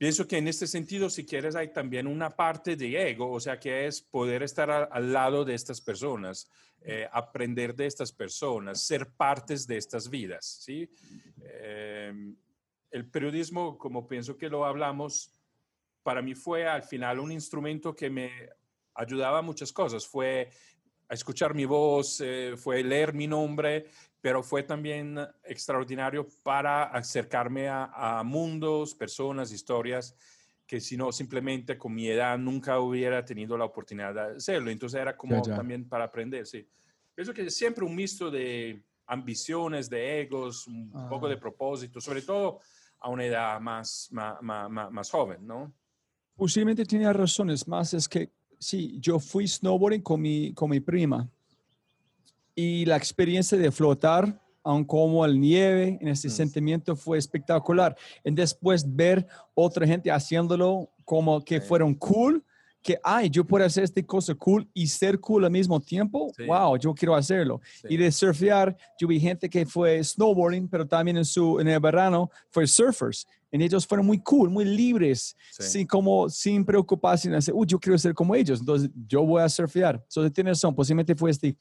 pienso 0.00 0.26
que 0.26 0.38
en 0.38 0.48
este 0.48 0.66
sentido, 0.66 1.10
si 1.10 1.26
quieres, 1.26 1.54
hay 1.54 1.74
también 1.74 2.06
una 2.06 2.34
parte 2.34 2.74
de 2.74 3.10
ego, 3.10 3.30
o 3.30 3.38
sea, 3.38 3.60
que 3.60 3.86
es 3.86 4.00
poder 4.00 4.42
estar 4.42 4.70
a, 4.70 4.84
al 4.84 5.12
lado 5.12 5.44
de 5.44 5.52
estas 5.52 5.78
personas, 5.82 6.50
eh, 6.80 7.06
aprender 7.12 7.74
de 7.74 7.84
estas 7.84 8.10
personas, 8.10 8.80
ser 8.80 9.12
partes 9.12 9.66
de 9.66 9.76
estas 9.76 10.08
vidas, 10.08 10.62
¿sí? 10.64 10.90
Eh, 11.42 12.14
el 12.90 13.10
periodismo, 13.10 13.76
como 13.76 14.08
pienso 14.08 14.38
que 14.38 14.48
lo 14.48 14.64
hablamos, 14.64 15.34
para 16.02 16.22
mí 16.22 16.34
fue 16.34 16.66
al 16.66 16.82
final 16.82 17.20
un 17.20 17.30
instrumento 17.30 17.94
que 17.94 18.08
me 18.08 18.30
ayudaba 18.94 19.40
a 19.40 19.42
muchas 19.42 19.70
cosas. 19.70 20.06
Fue 20.06 20.48
a 21.10 21.12
escuchar 21.12 21.52
mi 21.52 21.66
voz, 21.66 22.22
eh, 22.24 22.54
fue 22.56 22.82
leer 22.82 23.12
mi 23.12 23.26
nombre, 23.26 23.84
pero 24.20 24.42
fue 24.42 24.62
también 24.62 25.18
extraordinario 25.44 26.26
para 26.42 26.84
acercarme 26.84 27.68
a, 27.68 28.18
a, 28.18 28.22
mundos, 28.22 28.94
personas, 28.94 29.52
historias 29.52 30.14
que 30.66 30.80
si 30.80 30.96
no, 30.96 31.10
simplemente 31.10 31.76
con 31.76 31.92
mi 31.94 32.06
edad 32.08 32.38
nunca 32.38 32.78
hubiera 32.78 33.24
tenido 33.24 33.56
la 33.58 33.64
oportunidad 33.64 34.14
de 34.14 34.36
hacerlo. 34.36 34.70
Entonces 34.70 35.00
era 35.00 35.16
como 35.16 35.36
Ya, 35.36 35.50
ya. 35.50 35.54
también 35.56 35.88
para 35.88 36.04
aprender, 36.04 36.46
sí. 36.46 36.64
Pienso 37.14 37.34
que 37.34 37.42
es 37.42 37.56
siempre 37.56 37.84
un 37.84 37.94
mixto 37.96 38.30
de 38.30 38.80
ambiciones, 39.06 39.90
de 39.90 40.20
egos, 40.20 40.68
un 40.68 40.92
Ah. 40.94 41.08
poco 41.08 41.28
de 41.28 41.36
propósito, 41.36 42.00
sobre 42.00 42.22
todo 42.22 42.60
a 43.00 43.08
una 43.08 43.24
edad 43.24 43.58
más, 43.60 44.08
más, 44.12 44.40
más, 44.42 44.70
más- 44.70 44.92
más 44.92 45.10
joven, 45.10 45.44
¿no? 45.44 45.72
Posiblemente 46.36 46.84
tenía 46.84 47.12
razones 47.12 47.66
más, 47.66 47.92
es 47.94 48.08
que 48.08 48.30
sí, 48.58 48.96
yo 49.00 49.18
fui 49.18 49.48
snowboarding 49.48 50.02
con 50.02 50.20
mi, 50.20 50.54
con 50.54 50.70
mi 50.70 50.78
prima 50.80 51.28
y 52.60 52.84
la 52.84 52.96
experiencia 52.96 53.56
de 53.56 53.70
flotar, 53.70 54.38
aun 54.62 54.84
como 54.84 55.24
el 55.24 55.40
nieve, 55.40 55.98
en 56.00 56.08
ese 56.08 56.28
Mm. 56.28 56.30
sentimiento 56.32 56.94
fue 56.96 57.16
espectacular. 57.18 57.96
Y 58.24 58.30
después 58.32 58.84
ver 58.86 59.26
otra 59.54 59.86
gente 59.86 60.10
haciéndolo 60.10 60.90
como 61.04 61.42
que 61.44 61.60
Sí. 61.60 61.66
fueron 61.66 61.94
cool, 61.94 62.44
que, 62.82 62.98
ay, 63.02 63.28
yo 63.28 63.44
puedo 63.44 63.62
hacer 63.64 63.84
esta 63.84 64.02
cosa 64.02 64.34
cool 64.34 64.66
y 64.72 64.86
ser 64.86 65.18
cool 65.20 65.44
al 65.44 65.50
mismo 65.50 65.78
tiempo. 65.80 66.32
Sí. 66.36 66.44
Wow, 66.46 66.76
yo 66.78 66.94
quiero 66.94 67.14
hacerlo. 67.14 67.60
Sí. 67.82 67.88
Y 67.90 67.96
de 67.98 68.10
surfear, 68.10 68.74
yo 68.98 69.06
vi 69.06 69.20
gente 69.20 69.48
que 69.50 69.66
fue 69.66 70.02
snowboarding, 70.02 70.66
pero 70.68 70.86
también 70.86 71.18
en, 71.18 71.24
su, 71.26 71.60
en 71.60 71.68
el 71.68 71.78
verano 71.80 72.30
fue 72.50 72.66
surfers. 72.66 73.26
Y 73.52 73.62
ellos 73.62 73.86
fueron 73.86 74.06
muy 74.06 74.18
cool, 74.20 74.48
muy 74.48 74.64
libres, 74.64 75.36
sin, 75.58 75.86
como, 75.86 76.30
sin 76.30 76.64
preocupación. 76.64 77.34
Hacer, 77.34 77.52
Uy, 77.52 77.66
yo 77.66 77.78
quiero 77.78 77.98
ser 77.98 78.14
como 78.14 78.34
ellos, 78.34 78.60
entonces 78.60 78.88
yo 79.08 79.24
voy 79.26 79.42
a 79.42 79.48
surfear. 79.48 79.96
Entonces 80.08 80.32
tienes 80.32 80.52
razón, 80.58 80.74
posiblemente 80.74 81.14
fue 81.14 81.30
este 81.32 81.56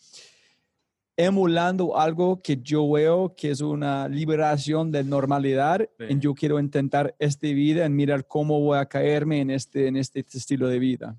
emulando 1.21 1.97
algo 1.99 2.41
que 2.41 2.61
yo 2.61 2.89
veo 2.89 3.35
que 3.35 3.51
es 3.51 3.59
una 3.59 4.07
liberación 4.07 4.89
de 4.89 5.03
normalidad. 5.03 5.89
Sí. 5.97 6.05
Y 6.11 6.19
yo 6.19 6.33
quiero 6.33 6.59
intentar 6.59 7.13
esta 7.19 7.47
vida 7.47 7.85
y 7.85 7.89
mirar 7.89 8.25
cómo 8.25 8.61
voy 8.61 8.77
a 8.77 8.85
caerme 8.85 9.41
en 9.41 9.51
este, 9.51 9.87
en 9.87 9.97
este 9.97 10.21
estilo 10.21 10.69
de 10.69 10.79
vida. 10.79 11.17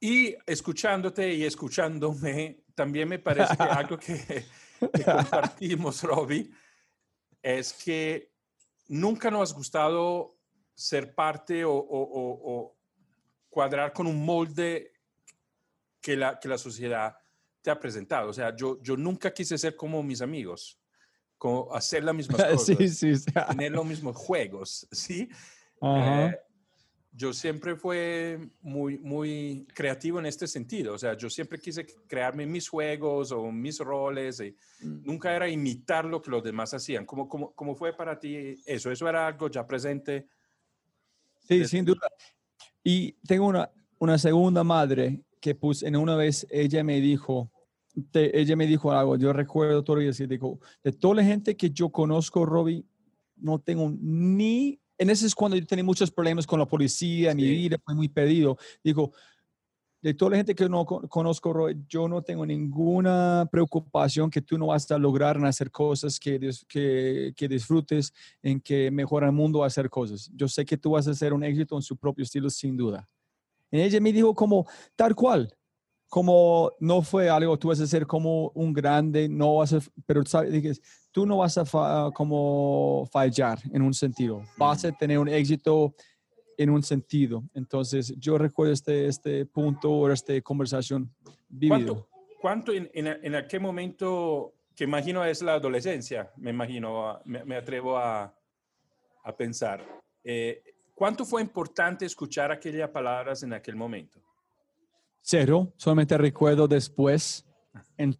Y 0.00 0.34
escuchándote 0.46 1.34
y 1.34 1.44
escuchándome, 1.44 2.64
también 2.74 3.06
me 3.06 3.18
parece 3.18 3.54
que 3.54 3.62
algo 3.64 3.98
que, 3.98 4.16
que 4.94 5.04
compartimos, 5.04 6.02
Robbie, 6.02 6.50
es 7.42 7.74
que 7.74 8.32
nunca 8.88 9.30
nos 9.30 9.52
ha 9.52 9.56
gustado 9.56 10.38
ser 10.74 11.14
parte 11.14 11.66
o, 11.66 11.74
o- 11.74 12.02
o- 12.02 12.40
o 12.54 12.76
cuadrar 13.50 13.92
con 13.92 14.06
un 14.06 14.24
molde 14.24 14.92
que 16.00 16.16
la, 16.16 16.38
que 16.40 16.48
la 16.48 16.56
sociedad 16.56 17.14
te 17.62 17.70
ha 17.70 17.78
presentado. 17.78 18.30
O 18.30 18.32
sea, 18.32 18.54
yo, 18.54 18.80
yo 18.82 18.96
nunca 18.96 19.32
quise 19.32 19.56
ser 19.58 19.76
como 19.76 20.02
mis 20.02 20.20
amigos, 20.22 20.78
como 21.38 21.74
hacer 21.74 22.04
las 22.04 22.14
mismas 22.14 22.36
cosas, 22.44 22.64
sí, 22.78 22.88
sí, 22.88 23.16
sí. 23.16 23.24
tener 23.48 23.72
los 23.72 23.86
mismos 23.86 24.16
juegos, 24.16 24.86
¿sí? 24.92 25.28
Ajá. 25.80 26.26
Eh, 26.26 26.38
yo 27.12 27.32
siempre 27.32 27.74
fue 27.74 28.38
muy, 28.60 28.96
muy 28.98 29.66
creativo 29.74 30.20
en 30.20 30.26
este 30.26 30.46
sentido. 30.46 30.94
O 30.94 30.98
sea, 30.98 31.16
yo 31.16 31.28
siempre 31.28 31.58
quise 31.58 31.84
crearme 32.06 32.46
mis 32.46 32.68
juegos 32.68 33.32
o 33.32 33.50
mis 33.50 33.78
roles 33.80 34.40
y 34.40 34.54
Mm. 34.82 35.02
nunca 35.04 35.34
era 35.34 35.48
imitar 35.48 36.04
lo 36.04 36.22
que 36.22 36.30
los 36.30 36.42
demás 36.42 36.72
hacían. 36.72 37.04
¿Cómo, 37.04 37.28
cómo, 37.28 37.52
cómo 37.52 37.74
fue 37.74 37.94
para 37.94 38.18
ti 38.18 38.62
eso? 38.64 38.90
¿Eso 38.92 39.08
era 39.08 39.26
algo 39.26 39.48
ya 39.50 39.66
presente? 39.66 40.28
Sí, 41.40 41.66
sin 41.66 41.84
duda. 41.84 42.08
Y 42.84 43.12
tengo 43.26 43.46
una, 43.46 43.70
una 43.98 44.16
segunda 44.16 44.62
madre 44.64 45.20
que 45.40 45.54
pues 45.54 45.82
en 45.82 45.96
una 45.96 46.16
vez 46.16 46.46
ella 46.50 46.84
me 46.84 47.00
dijo, 47.00 47.50
te- 48.10 48.38
ella 48.38 48.56
me 48.56 48.66
dijo 48.66 48.92
algo, 48.92 49.16
yo 49.16 49.32
recuerdo 49.32 49.82
todavía, 49.82 50.10
así, 50.10 50.26
dijo, 50.26 50.60
de 50.84 50.92
toda 50.92 51.16
la 51.16 51.24
gente 51.24 51.56
que 51.56 51.70
yo 51.70 51.88
conozco, 51.90 52.44
Robbie, 52.46 52.84
no 53.36 53.58
tengo 53.58 53.92
ni, 54.00 54.78
en 54.98 55.10
ese 55.10 55.26
es 55.26 55.34
cuando 55.34 55.56
yo 55.56 55.66
tenía 55.66 55.84
muchos 55.84 56.10
problemas 56.10 56.46
con 56.46 56.58
la 56.60 56.66
policía, 56.66 57.34
mi 57.34 57.42
Sí. 57.42 57.48
vida 57.56 57.78
fue 57.84 57.94
muy 57.94 58.08
pedido, 58.08 58.58
digo, 58.84 59.12
de 60.02 60.14
toda 60.14 60.30
la 60.30 60.36
gente 60.38 60.54
que 60.54 60.66
no 60.68 60.86
con- 60.86 61.06
conozco, 61.08 61.52
Robbie, 61.52 61.76
yo 61.88 62.08
no 62.08 62.22
tengo 62.22 62.46
ninguna 62.46 63.46
preocupación 63.52 64.30
que 64.30 64.40
tú 64.40 64.56
no 64.56 64.68
vas 64.68 64.90
a 64.90 64.96
lograr 64.98 65.36
en 65.36 65.44
hacer 65.44 65.70
cosas 65.70 66.18
que, 66.18 66.38
que, 66.68 67.32
que 67.36 67.48
disfrutes, 67.48 68.12
en 68.42 68.60
que 68.60 68.90
mejora 68.90 69.26
el 69.26 69.32
mundo 69.32 69.62
a 69.62 69.66
hacer 69.66 69.90
cosas. 69.90 70.30
Yo 70.34 70.48
sé 70.48 70.64
que 70.64 70.78
tú 70.78 70.92
vas 70.92 71.06
a 71.06 71.10
hacer 71.10 71.34
un 71.34 71.44
éxito 71.44 71.76
en 71.76 71.82
su 71.82 71.96
propio 71.98 72.22
estilo, 72.22 72.48
sin 72.48 72.76
duda. 72.78 73.06
Y 73.70 73.80
ella 73.80 74.00
me 74.00 74.12
dijo 74.12 74.34
como 74.34 74.66
tal 74.96 75.14
cual, 75.14 75.54
como 76.08 76.72
no 76.80 77.02
fue 77.02 77.30
algo, 77.30 77.56
tú 77.58 77.68
vas 77.68 77.80
a 77.80 77.86
ser 77.86 78.06
como 78.06 78.48
un 78.54 78.72
grande, 78.72 79.28
no 79.28 79.56
vas 79.56 79.72
a, 79.72 79.78
pero 80.06 80.24
sabes, 80.26 80.80
tú 81.12 81.24
no 81.24 81.36
vas 81.38 81.56
a 81.56 81.64
fa- 81.64 82.10
como 82.12 83.08
fallar 83.12 83.60
en 83.72 83.82
un 83.82 83.94
sentido, 83.94 84.42
vas 84.56 84.84
a 84.84 84.90
tener 84.92 85.18
un 85.18 85.28
éxito 85.28 85.94
en 86.58 86.68
un 86.70 86.82
sentido. 86.82 87.44
Entonces, 87.54 88.12
yo 88.18 88.36
recuerdo 88.38 88.72
este, 88.72 89.06
este 89.06 89.46
punto 89.46 89.90
o 89.90 90.10
esta 90.10 90.38
conversación 90.42 91.14
vivido. 91.48 91.94
¿Cuánto, 91.94 92.08
cuánto 92.40 92.72
en, 92.72 92.90
en, 92.92 93.06
en 93.06 93.34
aquel 93.36 93.60
momento, 93.60 94.52
que 94.74 94.84
imagino 94.84 95.24
es 95.24 95.40
la 95.42 95.54
adolescencia, 95.54 96.32
me 96.36 96.50
imagino, 96.50 97.20
me, 97.24 97.44
me 97.44 97.54
atrevo 97.56 97.96
a, 97.96 98.34
a 99.22 99.36
pensar, 99.36 99.86
eh, 100.24 100.60
¿cuánto 101.00 101.24
fue 101.24 101.40
importante 101.40 102.04
escuchar 102.04 102.52
aquellas 102.52 102.90
palabras 102.90 103.42
en 103.42 103.54
aquel 103.54 103.74
momento? 103.74 104.20
Cero, 105.22 105.72
solamente 105.78 106.18
recuerdo 106.18 106.68
después. 106.68 107.46
En- 107.96 108.14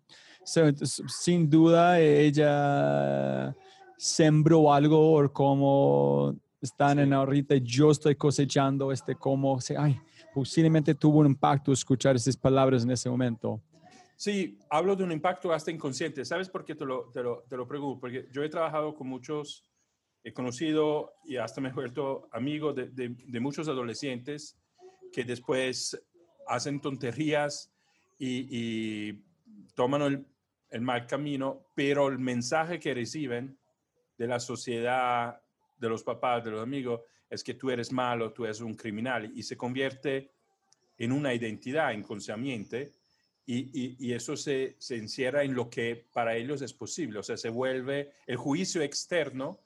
sin 0.44 1.50
duda, 1.50 2.00
ella 2.00 3.54
sembró 3.98 4.72
algo 4.72 5.12
o 5.18 5.30
como 5.30 6.34
están 6.62 6.98
en 7.00 7.12
ahorita, 7.12 7.56
yo 7.56 7.90
estoy 7.90 8.14
cosechando 8.16 8.90
este 8.92 9.14
como, 9.14 9.60
se- 9.60 9.76
ay, 9.76 10.00
posiblemente 10.34 10.94
tuvo 10.94 11.18
un 11.18 11.26
impacto 11.26 11.72
escuchar 11.72 12.16
esas 12.16 12.34
palabras 12.38 12.84
en 12.84 12.92
ese 12.92 13.10
momento. 13.10 13.60
Sí, 14.16 14.58
hablo 14.70 14.96
de 14.96 15.04
un 15.04 15.12
impacto 15.12 15.52
hasta 15.52 15.70
inconsciente. 15.70 16.24
¿Sabes 16.24 16.48
por 16.48 16.64
qué 16.64 16.74
te 16.74 16.86
lo, 16.86 17.10
te 17.12 17.22
lo, 17.22 17.42
te 17.46 17.58
lo 17.58 17.66
pregunto? 17.68 18.00
Porque 18.00 18.26
yo 18.32 18.42
he 18.42 18.48
trabajado 18.48 18.94
con 18.94 19.06
muchos, 19.06 19.66
he 20.22 20.32
conocido 20.32 21.14
y 21.24 21.36
hasta 21.36 21.60
me 21.60 21.70
he 21.70 21.72
vuelto 21.72 22.28
amigo 22.32 22.72
de, 22.72 22.88
de- 22.90 23.08
de 23.16 23.40
muchos 23.40 23.68
adolescentes 23.68 24.56
que 25.12 25.24
después 25.24 26.00
hacen 26.46 26.80
tonterías 26.80 27.72
y, 28.18 28.46
y 28.50 29.24
toman 29.74 30.02
el, 30.02 30.26
el 30.70 30.80
mal 30.82 31.06
camino, 31.06 31.66
pero 31.74 32.08
el 32.08 32.18
mensaje 32.18 32.78
que 32.78 32.92
reciben 32.94 33.56
de 34.18 34.26
la 34.26 34.38
sociedad, 34.40 35.40
de 35.78 35.88
los 35.88 36.02
papás, 36.02 36.44
de 36.44 36.50
los 36.50 36.62
amigos, 36.62 37.00
es 37.30 37.42
que 37.42 37.54
tú 37.54 37.70
eres 37.70 37.90
malo, 37.92 38.32
tú 38.32 38.44
eres 38.44 38.60
un 38.60 38.74
criminal 38.74 39.32
y 39.34 39.42
se 39.42 39.56
convierte 39.56 40.32
en 40.98 41.12
una 41.12 41.32
identidad 41.32 41.92
inconsciente 41.92 42.92
y, 43.46 43.58
y- 43.72 43.96
y 43.98 44.12
eso 44.12 44.36
se, 44.36 44.76
se 44.78 44.96
encierra 44.96 45.42
en 45.44 45.54
lo 45.54 45.70
que 45.70 46.04
para 46.12 46.36
ellos 46.36 46.60
es 46.60 46.74
posible, 46.74 47.20
o 47.20 47.22
sea, 47.22 47.36
se 47.38 47.48
vuelve, 47.48 48.10
el 48.26 48.36
juicio 48.36 48.82
externo 48.82 49.60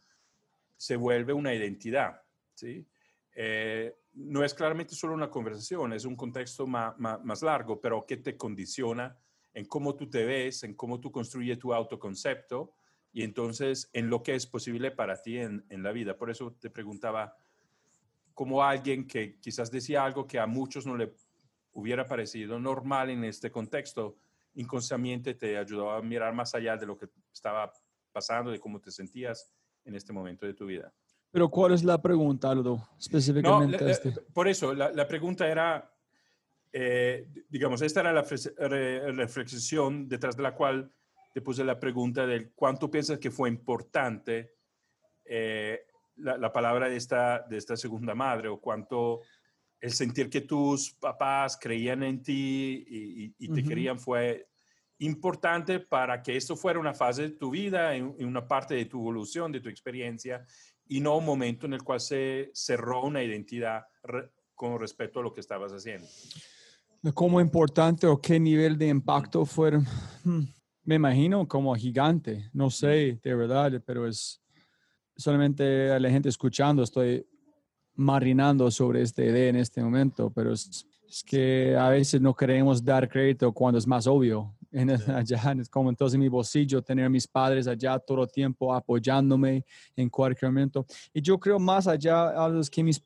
se 0.77 0.97
vuelve 0.97 1.33
una 1.33 1.55
identidad, 1.55 2.23
¿sí? 2.55 2.87
Eh, 3.35 3.95
no 4.15 4.45
es 4.45 4.55
claramente 4.55 4.95
solo 4.95 5.15
una 5.15 5.31
conversación, 5.31 5.93
es 5.93 6.05
un 6.05 6.15
contexto 6.17 6.67
ma- 6.67 6.95
ma- 6.99 7.19
más 7.19 7.43
largo, 7.43 7.81
pero 7.81 8.07
que 8.07 8.17
te 8.19 8.37
condiciona 8.37 9.19
en 9.53 9.65
cómo 9.67 9.97
tú 9.97 10.09
te 10.09 10.25
ves, 10.25 10.63
en 10.63 10.75
cómo 10.75 11.01
tú 11.01 11.11
construyes 11.11 11.59
tu 11.59 11.75
autoconcepto 11.75 12.75
y 13.13 13.23
entonces 13.23 13.91
en 13.93 14.11
lo 14.11 14.23
que 14.23 14.35
es 14.35 14.47
posible 14.47 14.91
para 14.91 15.21
ti 15.21 15.39
en, 15.39 15.65
en 15.69 15.83
la 15.83 15.93
vida. 15.93 16.17
Por 16.17 16.31
eso 16.31 16.53
te 16.61 16.71
preguntaba, 16.71 17.37
como 18.35 18.63
alguien 18.63 19.07
que 19.07 19.39
quizás 19.39 19.71
decía 19.71 20.05
algo 20.05 20.27
que 20.27 20.39
a 20.39 20.47
muchos 20.47 20.87
no 20.87 20.97
le 20.97 21.15
hubiera 21.73 22.07
parecido 22.07 22.59
normal 22.59 23.11
en 23.11 23.25
este 23.25 23.51
contexto, 23.51 24.17
inconscientemente 24.55 25.35
te 25.35 25.57
ayudó 25.57 25.91
a 25.91 26.03
mirar 26.03 26.33
más 26.35 26.55
allá 26.55 26.77
de 26.77 26.87
lo 26.87 26.97
que 26.97 27.09
estaba 27.33 27.73
pasando, 28.13 28.51
de 28.51 28.61
cómo 28.61 28.81
te 28.81 28.91
sentías 28.91 29.53
en 29.85 29.95
este 29.95 30.13
momento 30.13 30.47
de 30.47 30.55
tu 30.55 30.67
vida. 30.67 30.93
Pero 31.31 31.49
¿cuál 31.49 31.73
es 31.73 31.83
la 31.85 32.01
pregunta, 32.01 32.51
Aldo? 32.51 32.77
No, 32.77 32.89
Específicamente 32.99 33.79
la- 33.79 33.87
la- 33.87 33.93
este. 33.93 34.13
por 34.33 34.49
eso, 34.49 34.73
la, 34.75 34.91
la 34.93 35.07
pregunta 35.09 35.49
era, 35.49 35.93
eh, 36.73 37.29
digamos, 37.49 37.83
esta 37.83 38.01
era 38.01 38.13
la 38.13 38.25
re- 38.57 39.13
reflexión 39.13 40.09
detrás 40.09 40.37
de 40.37 40.43
la 40.43 40.55
cual 40.55 40.93
te 41.33 41.41
puse 41.41 41.65
la 41.65 41.79
pregunta 41.81 42.27
del 42.27 42.53
cuánto 42.53 42.91
piensas 42.91 43.19
que 43.19 43.31
fue 43.31 43.49
importante 43.49 44.55
eh, 45.25 45.81
la, 46.17 46.39
la 46.39 46.53
palabra 46.53 46.89
de 46.89 46.97
esta, 46.97 47.41
de 47.49 47.57
esta 47.57 47.77
segunda 47.77 48.15
madre 48.15 48.49
o 48.49 48.61
cuánto 48.61 49.21
el 49.81 49.91
sentir 49.91 50.31
que 50.31 50.43
tus 50.43 50.93
papás 50.95 51.59
creían 51.61 52.05
en 52.05 52.23
ti 52.23 52.85
y, 52.89 53.25
y- 53.25 53.35
y 53.39 53.49
te 53.49 53.61
Ujú. 53.61 53.69
querían 53.69 53.99
fue 53.99 54.47
importante 54.99 55.81
para 55.81 56.23
que 56.23 56.37
esto 56.37 56.57
fuera 56.57 56.79
una 56.79 56.95
fase 56.95 57.23
de 57.23 57.31
tu 57.31 57.51
vida, 57.51 57.95
en, 57.95 58.15
en 58.19 58.27
una 58.27 58.47
parte 58.47 58.75
de 58.75 58.85
tu 58.85 59.01
evolución, 59.01 59.53
de 59.53 59.61
tu 59.61 59.69
experiencia, 59.69 60.45
y 60.87 61.01
no 61.01 61.19
un 61.19 61.25
momento 61.25 61.67
en 61.67 61.75
el 61.75 61.83
cual 61.83 62.01
se 62.01 62.51
cerró 62.53 63.05
una 63.05 63.23
identidad 63.23 63.83
re- 64.03 64.31
con 64.55 64.79
respecto 64.79 65.21
a 65.21 65.23
lo 65.23 65.33
que 65.33 65.41
estabas 65.41 65.73
haciendo. 65.73 66.07
¿Cómo 67.13 67.41
importante 67.41 68.07
o 68.07 68.21
qué 68.21 68.39
nivel 68.41 68.79
de 68.79 68.89
impacto 68.89 69.45
fueron? 69.45 69.85
Hmm, 70.23 70.45
Me 70.85 70.95
imagino 70.95 71.47
como 71.49 71.75
gigante, 71.75 72.49
no 72.53 72.71
sé 72.71 73.19
de 73.23 73.35
verdad, 73.35 73.83
pero 73.85 74.07
es 74.07 74.41
solamente 75.17 75.91
a 75.91 75.99
la 75.99 76.11
gente 76.11 76.29
escuchando, 76.29 76.83
estoy 76.83 77.27
marinando 77.95 78.71
sobre 78.71 79.03
esta 79.03 79.23
idea 79.25 79.49
en 79.49 79.57
este 79.57 79.83
momento, 79.83 80.31
pero 80.31 80.53
es, 80.53 80.87
que 81.27 81.77
a 81.77 81.89
veces 81.91 82.21
no 82.21 82.35
queremos 82.35 82.85
dar 82.85 83.09
crédito 83.09 83.53
cuando 83.53 83.79
es 83.79 83.87
más 83.87 84.07
obvio. 84.07 84.55
En, 84.75 84.91
allá, 84.91 85.55
es 85.61 85.69
como 85.69 85.89
entonces 85.89 86.15
en 86.15 86.21
mi 86.21 86.29
bolsillo, 86.29 86.83
tener 86.83 87.05
a 87.05 87.09
mis 87.09 87.29
padres 87.29 87.69
allá 87.69 87.97
todo 87.99 88.25
el 88.25 88.31
tiempo 88.31 88.75
apoyándome 88.75 89.65
en 89.95 90.11
cualquier 90.11 90.51
momento. 90.51 90.85
Y 91.13 91.23
yo 91.23 91.39
creo 91.39 91.59
más 91.61 91.87
allá 91.87 92.31
a 92.31 92.49
los 92.49 92.69
que 92.69 92.83
mis 92.83 93.01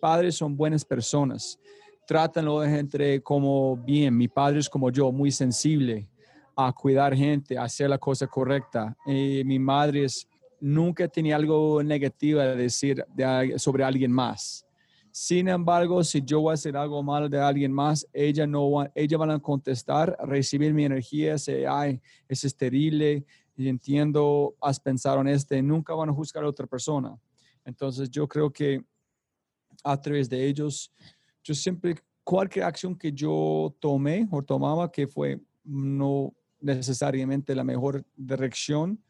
padres 0.00 0.34
son 0.34 0.56
buenas 0.56 0.84
personas. 0.84 1.58
Trátanlo 2.06 2.60
de 2.60 2.70
gente 2.70 3.22
como 3.22 3.76
bien. 3.76 4.16
Mi 4.16 4.28
padre 4.28 4.60
es 4.60 4.68
como 4.68 4.90
yo, 4.90 5.12
muy 5.12 5.30
sensible 5.30 6.08
a 6.56 6.72
cuidar 6.72 7.14
gente, 7.14 7.58
a 7.58 7.64
hacer 7.64 7.90
la 7.90 7.98
cosa 7.98 8.26
correcta. 8.26 8.96
Y 9.06 9.42
mi 9.44 9.58
madre 9.58 10.04
es 10.04 10.26
nunca 10.60 11.08
tenía 11.08 11.36
algo 11.36 11.82
negativo 11.82 12.40
a 12.40 12.54
decir 12.54 13.04
sobre 13.56 13.84
alguien 13.84 14.12
más. 14.12 14.66
Sin 15.12 15.48
embargo, 15.48 16.04
si 16.04 16.22
yo 16.22 16.40
voy 16.40 16.52
a 16.52 16.54
hacer 16.54 16.76
algo 16.76 17.02
malo 17.02 17.28
de 17.28 17.40
alguien 17.40 17.72
más, 17.72 18.06
ella 18.12 18.46
no 18.46 18.70
va, 18.70 18.92
ella 18.94 19.18
van 19.18 19.30
a 19.30 19.38
contestar, 19.40 20.16
recibir 20.24 20.72
mi 20.72 20.84
energía, 20.84 21.36
se, 21.36 21.64
es 22.28 22.44
estéril, 22.44 23.24
y 23.56 23.68
entiendo, 23.68 24.54
has 24.60 24.78
pensado 24.78 25.20
en 25.20 25.28
este, 25.28 25.60
nunca 25.62 25.94
van 25.94 26.08
a 26.08 26.12
juzgar 26.12 26.44
a 26.44 26.48
otra 26.48 26.66
persona. 26.66 27.18
Entonces, 27.64 28.08
yo 28.08 28.26
creo 28.26 28.50
que 28.52 28.82
a 29.84 30.00
través 30.00 30.28
de 30.28 30.46
ellos, 30.46 30.92
yo 31.42 31.54
siempre, 31.54 31.96
cualquier 32.22 32.64
acción 32.64 32.96
que 32.96 33.12
yo 33.12 33.74
tomé 33.80 34.28
o 34.30 34.42
tomaba 34.42 34.90
que 34.90 35.06
fue 35.06 35.40
no 35.64 36.32
necesariamente 36.60 37.54
la 37.54 37.64
mejor 37.64 38.04
dirección, 38.16 39.02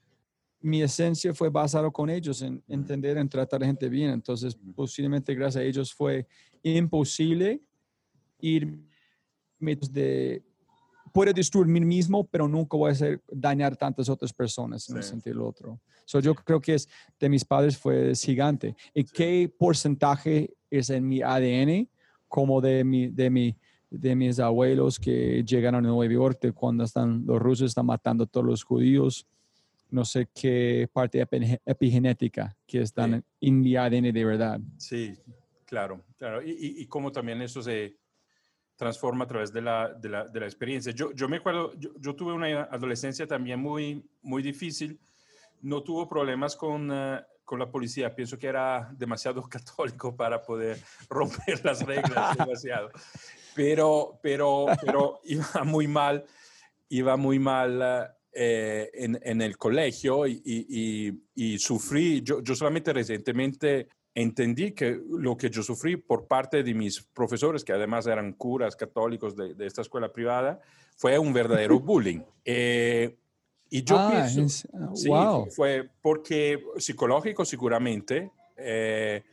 mi 0.61 0.83
esencia 0.83 1.33
fue 1.33 1.49
basado 1.49 1.91
con 1.91 2.11
ellos 2.11 2.43
en 2.43 2.63
entender, 2.69 3.17
en 3.17 3.29
tratar 3.29 3.63
a 3.63 3.67
gente 3.67 3.89
bien. 3.89 4.11
Entonces, 4.11 4.57
posiblemente 4.75 5.35
gracias 5.35 5.63
a 5.63 5.65
ellos 5.65 5.93
fue 5.93 6.27
imposible 6.63 7.61
ir 8.41 8.79
de 9.91 10.43
puedo 11.13 11.33
destruir 11.33 11.67
mí 11.67 11.81
mismo, 11.81 12.25
pero 12.25 12.47
nunca 12.47 12.77
voy 12.77 12.91
a 12.91 12.93
hacer 12.93 13.21
dañar 13.31 13.77
tantas 13.77 14.09
otras 14.09 14.33
personas 14.33 14.89
en 14.89 14.99
el 14.99 15.03
sentido 15.03 15.47
otro. 15.47 15.81
So, 16.05 16.21
yo 16.21 16.35
creo 16.35 16.61
que 16.61 16.75
es 16.75 16.89
de 17.19 17.29
mis 17.29 17.45
padres 17.45 17.77
fue 17.77 18.15
gigante. 18.15 18.77
¿Y 18.95 19.05
qué 19.05 19.53
porcentaje 19.59 20.55
es 20.71 20.91
en 20.91 21.07
mi 21.07 21.21
ADN 21.23 21.89
como 22.29 22.61
de 22.61 22.85
mi, 22.85 23.09
de 23.09 23.29
mi, 23.29 23.57
de 23.91 24.15
mis 24.15 24.39
abuelos 24.39 24.99
que 24.99 25.43
llegaron 25.45 25.85
a 25.85 25.89
Nueva 25.89 26.13
York 26.13 26.53
cuando 26.55 26.85
están 26.85 27.25
los 27.27 27.41
rusos 27.41 27.69
están 27.69 27.87
matando 27.87 28.25
a 28.25 28.27
todos 28.27 28.47
los 28.47 28.63
judíos? 28.63 29.27
No 29.91 30.05
sé 30.05 30.29
qué 30.35 30.89
parte 30.93 31.27
epigenética 31.65 32.57
que 32.67 32.83
están 32.83 33.25
en 33.41 33.61
mi 33.61 33.77
ADN 33.77 34.13
de 34.13 34.25
verdad. 34.25 34.61
Sí, 34.77 35.15
claro, 35.65 36.05
claro. 36.17 36.43
Y, 36.43 36.83
y, 36.83 36.87
cómo 36.87 37.13
también 37.13 37.43
eso 37.43 37.63
se 37.63 37.97
transforma 38.81 39.25
a 39.25 39.29
través 39.29 39.53
de 39.53 39.61
la, 39.61 39.93
de 39.93 40.09
la, 40.09 40.25
de 40.25 40.41
la 40.41 40.47
experiencia. 40.47 40.91
Yo, 40.93 41.13
yo 41.13 41.29
me 41.29 41.37
acuerdo, 41.37 41.73
yo, 41.79 42.17
tuve 42.17 42.33
una 42.33 42.63
adolescencia 42.63 43.27
también 43.27 43.61
muy, 43.61 44.03
muy 44.23 44.43
difícil. 44.43 44.99
No 45.61 45.83
tuvo 45.83 46.09
problemas 46.09 46.57
con, 46.57 46.91
eh, 46.91 47.21
con 47.45 47.59
la 47.59 47.71
policía. 47.71 48.15
Pienso 48.15 48.39
que 48.39 48.47
era 48.47 48.91
demasiado 48.97 49.43
católico 49.51 50.17
para 50.17 50.41
poder 50.41 50.79
romper 51.11 51.63
las 51.63 51.85
reglas 51.85 52.39
demasiado. 52.39 52.91
Pero, 53.55 54.19
pero, 54.23 54.67
pero 54.81 55.21
iba 55.25 55.65
muy 55.65 55.87
mal, 55.87 56.25
iba 56.89 57.17
muy 57.19 57.39
mal. 57.39 57.83
Uh, 57.83 58.20
eh, 58.33 58.91
en, 58.95 59.19
en, 59.25 59.43
el 59.43 59.57
colegio 59.57 60.25
y, 60.25 60.41
y, 60.45 61.13
y 61.35 61.59
sufrí, 61.59 62.23
yo, 62.23 62.41
yo, 62.41 62.55
solamente 62.55 62.93
recientemente 62.93 63.89
entendí 64.15 64.71
que 64.71 65.01
lo 65.09 65.37
que 65.37 65.51
yo 65.51 65.65
sufrí 65.65 65.97
por 65.97 66.29
parte 66.29 66.63
de 66.63 66.73
mis 66.73 67.03
profesores, 67.03 67.65
que 67.65 67.73
además 67.73 68.07
eran 68.07 68.35
curas 68.35 68.77
católicos 68.77 69.35
de, 69.35 69.55
de 69.55 69.67
esta 69.67 69.83
escuela 69.83 70.13
privada, 70.13 70.61
fue 70.97 71.19
un 71.19 71.33
verdadero 71.33 71.81
bullying. 71.81 72.21
Eh, 72.45 73.17
y 73.69 73.83
yo 73.83 73.97
ah, 73.99 74.11
pienso, 74.13 74.69
ah, 74.75 74.91
sí, 74.95 75.11
fue 75.51 75.89
porque 76.01 76.63
psicológico 76.77 77.45
seguramente, 77.45 78.31
eh, 78.57 79.25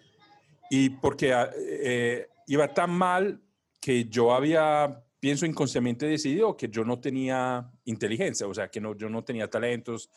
y 0.71 0.89
porque 0.89 2.27
iba 2.47 2.73
tan 2.73 2.91
mal 2.91 3.41
que 3.79 4.05
yo 4.05 4.33
había 4.33 5.03
pienso 5.19 5.45
inconscientemente 5.45 6.05
decidido 6.05 6.55
que 6.55 6.69
yo 6.69 6.83
no 6.83 6.99
tenía 6.99 7.69
inteligencia, 7.85 8.47
o 8.47 8.53
sea, 8.53 8.69
que 8.69 8.79
no, 8.79 8.95
yo 8.95 9.09
no 9.09 9.23
tenía 9.23 9.49
talentos, 9.49 10.09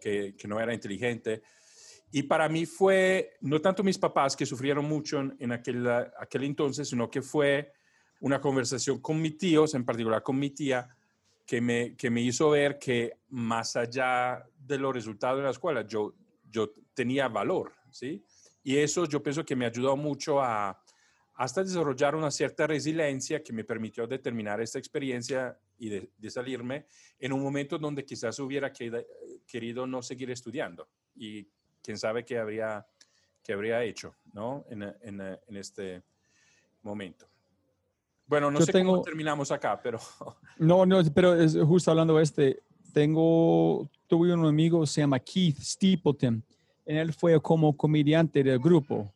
que, 0.00 0.34
que, 0.36 0.48
no 0.48 0.60
era 0.60 0.72
inteligente. 0.72 1.42
Y 2.12 2.22
para 2.22 2.48
mí 2.48 2.66
fue, 2.66 3.34
no 3.40 3.60
tanto 3.60 3.82
mis 3.82 3.98
papás 3.98 4.36
que 4.36 4.46
sufrieron 4.46 4.84
mucho 4.84 5.20
en, 5.38 5.52
aquel, 5.52 5.86
aquel 5.88 6.44
entonces, 6.44 6.88
sino 6.88 7.10
que 7.10 7.22
fue 7.22 7.72
una 8.20 8.40
conversación 8.40 9.00
con 9.00 9.20
mis 9.20 9.36
tíos, 9.36 9.74
en 9.74 9.84
particular 9.84 10.22
con 10.22 10.38
mi 10.38 10.50
tía, 10.50 10.88
que 11.44 11.60
me, 11.60 11.94
que 11.96 12.10
me 12.10 12.22
hizo 12.22 12.50
ver 12.50 12.78
que 12.78 13.18
más 13.28 13.76
allá 13.76 14.44
de 14.58 14.78
los 14.78 14.94
resultados 14.94 15.38
de 15.38 15.44
la 15.44 15.50
escuela, 15.50 15.86
yo, 15.86 16.14
yo 16.50 16.72
tenía 16.94 17.28
valor, 17.28 17.72
¿sí? 17.90 18.24
Y 18.62 18.78
eso 18.78 19.06
yo 19.06 19.22
pienso 19.22 19.44
que 19.44 19.54
me 19.54 19.66
ayudó 19.66 19.96
mucho 19.96 20.40
a, 20.40 20.82
hasta 21.36 21.62
desarrollar 21.62 22.14
una 22.14 22.30
cierta 22.30 22.66
resiliencia 22.66 23.42
que 23.42 23.52
me 23.52 23.64
permitió 23.64 24.06
determinar 24.06 24.60
esta 24.60 24.78
experiencia 24.78 25.58
y 25.78 25.90
de, 25.90 26.30
salirme 26.30 26.86
en 27.18 27.32
un 27.32 27.42
momento 27.42 27.78
donde 27.78 28.04
quizás 28.04 28.38
hubiera 28.38 28.72
querido 29.46 29.86
no 29.86 30.02
seguir 30.02 30.30
estudiando 30.30 30.88
y 31.14 31.46
quién 31.82 31.98
sabe 31.98 32.24
qué 32.24 32.38
habría, 32.38 32.86
qué 33.42 33.52
habría 33.52 33.82
hecho 33.84 34.14
¿no? 34.32 34.64
en, 34.70 34.82
en, 34.82 35.20
en 35.20 35.56
este 35.56 36.02
momento. 36.82 37.26
Bueno, 38.26 38.50
no 38.50 38.60
sé 38.60 38.72
cómo 38.72 39.02
terminamos 39.02 39.52
acá, 39.52 39.78
pero... 39.80 39.98
No, 40.58 40.86
no, 40.86 41.02
pero 41.14 41.34
es 41.34 41.54
justo 41.54 41.90
hablando 41.90 42.16
de 42.16 42.22
este, 42.22 42.62
tengo, 42.94 43.90
tuve 44.06 44.32
un 44.32 44.46
amigo, 44.46 44.86
se 44.86 45.02
llama 45.02 45.18
Keith 45.18 45.58
Stapleton, 45.58 46.42
él 46.86 47.12
fue 47.12 47.38
como 47.42 47.76
comediante 47.76 48.42
del 48.42 48.58
grupo 48.58 49.12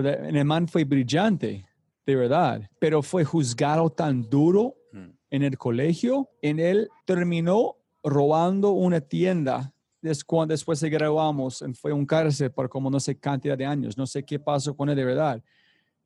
el 0.00 0.44
man 0.44 0.68
fue 0.68 0.84
brillante, 0.84 1.66
de 2.06 2.16
verdad, 2.16 2.68
pero 2.78 3.02
fue 3.02 3.24
juzgado 3.24 3.90
tan 3.90 4.28
duro 4.28 4.74
hmm. 4.92 5.10
en 5.30 5.42
el 5.42 5.58
colegio, 5.58 6.28
en 6.40 6.58
él 6.58 6.88
terminó 7.04 7.76
robando 8.02 8.72
una 8.72 9.00
tienda 9.00 9.72
después 10.02 10.80
de 10.80 10.90
graduamos, 10.90 11.64
fue 11.74 11.92
un 11.92 12.04
cárcel 12.04 12.50
por 12.50 12.68
como 12.68 12.90
no 12.90 12.98
sé 12.98 13.16
cantidad 13.16 13.56
de 13.56 13.64
años, 13.64 13.96
no 13.96 14.06
sé 14.06 14.24
qué 14.24 14.38
pasó 14.38 14.74
con 14.76 14.88
él 14.88 14.96
de 14.96 15.04
verdad, 15.04 15.42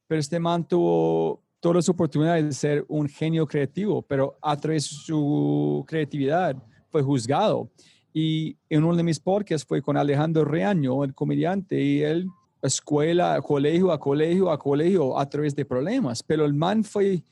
pero 0.06 0.20
este 0.20 0.38
man 0.38 0.66
tuvo 0.68 1.42
todas 1.60 1.76
las 1.76 1.88
oportunidades 1.88 2.44
de 2.44 2.52
ser 2.52 2.84
un 2.88 3.08
genio 3.08 3.46
creativo, 3.46 4.02
pero 4.02 4.36
a 4.42 4.56
través 4.56 4.90
de 4.90 4.96
su 4.96 5.84
creatividad 5.88 6.56
fue 6.90 7.02
juzgado. 7.02 7.70
Y 8.12 8.56
en 8.68 8.84
uno 8.84 8.96
de 8.96 9.02
mis 9.02 9.18
podcasts 9.18 9.66
fue 9.66 9.82
con 9.82 9.96
Alejandro 9.96 10.44
Reaño, 10.44 11.02
el 11.04 11.14
comediante, 11.14 11.80
y 11.80 12.02
él 12.02 12.28
escuela, 12.66 13.40
colegio 13.42 13.92
a 13.92 13.98
colegio 13.98 14.50
a 14.50 14.58
colegio 14.58 15.18
a 15.18 15.28
través 15.28 15.54
de 15.54 15.64
problemas, 15.64 16.22
pero 16.22 16.44
el 16.44 16.54
man 16.54 16.84
fue 16.84 17.22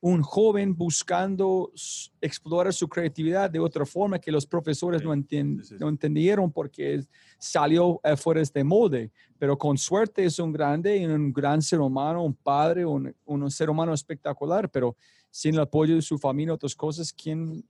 un 0.00 0.22
joven 0.22 0.76
buscando 0.76 1.72
explorar 2.20 2.72
su 2.72 2.88
creatividad 2.88 3.50
de 3.50 3.58
otra 3.58 3.84
forma 3.84 4.20
que 4.20 4.30
los 4.30 4.46
profesores 4.46 5.02
no, 5.02 5.14
no, 5.14 5.88
entendieron 5.88 6.52
porque 6.52 7.04
salió 7.38 8.00
fuera 8.16 8.38
de 8.38 8.44
este 8.44 8.62
molde. 8.62 9.10
Pero 9.38 9.58
con 9.58 9.76
suerte 9.76 10.24
es 10.24 10.38
un 10.38 10.52
grande, 10.52 11.04
un 11.06 11.32
gran 11.32 11.60
ser 11.60 11.80
humano, 11.80 12.22
un 12.24 12.34
padre, 12.34 12.86
un, 12.86 13.12
un 13.24 13.50
ser 13.50 13.70
humano 13.70 13.92
espectacular, 13.92 14.70
pero 14.70 14.96
sin 15.30 15.54
el 15.54 15.60
apoyo 15.62 15.96
de 15.96 16.02
su 16.02 16.16
familia, 16.16 16.54
otras 16.54 16.76
cosas, 16.76 17.12
¿quién, 17.12 17.64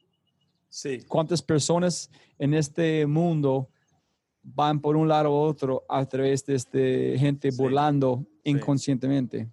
sí. 0.69 0.99
¿cuántas 1.09 1.43
personas 1.43 2.11
en 2.39 2.53
este 2.53 3.07
mundo 3.07 3.71
van 4.43 4.81
por 4.81 4.97
un 4.97 5.09
lado 5.09 5.31
u 5.31 5.35
otro 5.35 5.85
a 5.89 6.07
través 6.07 6.45
de 6.47 6.55
este 6.55 7.19
gente 7.19 7.51
volando 7.57 8.27
inconscientemente. 8.45 9.49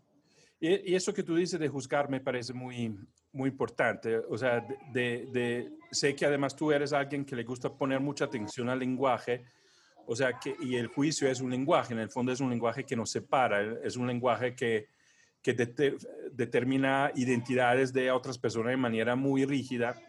Y, 0.60 0.96
eso 0.96 1.14
que 1.14 1.24
tú 1.24 1.36
dices 1.36 1.60
de 1.60 1.68
juzgar 1.68 2.10
me 2.10 2.22
parece 2.22 2.54
muy, 2.54 2.98
muy 3.34 3.50
importante. 3.50 4.18
O 4.18 4.38
sea, 4.38 4.66
de, 4.92 5.28
de, 5.32 5.72
sé 5.92 6.16
que 6.16 6.26
además 6.26 6.56
tú 6.56 6.72
eres 6.72 6.94
alguien 6.94 7.26
que 7.26 7.36
le 7.36 7.44
gusta 7.44 7.70
poner 7.70 8.00
mucha 8.00 8.26
atención 8.26 8.70
al 8.70 8.80
lenguaje. 8.80 9.46
O 10.08 10.16
sea, 10.16 10.40
que, 10.40 10.56
y 10.62 10.76
el 10.76 10.88
juicio 10.88 11.30
es 11.30 11.42
un 11.42 11.50
lenguaje, 11.50 11.94
en 11.94 12.00
el 12.00 12.10
fondo 12.10 12.32
es 12.32 12.40
un 12.40 12.50
lenguaje 12.50 12.84
que 12.84 12.96
nos 12.96 13.10
separa, 13.10 13.80
es 13.84 13.96
un 13.98 14.06
lenguaje 14.06 14.56
que, 14.56 14.88
que 15.42 15.54
determina 16.32 17.12
identidades 17.16 17.92
de 17.92 18.12
otras 18.12 18.38
personas 18.38 18.72
de 18.72 18.78
manera 18.78 19.16
muy 19.16 19.46
rígida, 19.46 20.00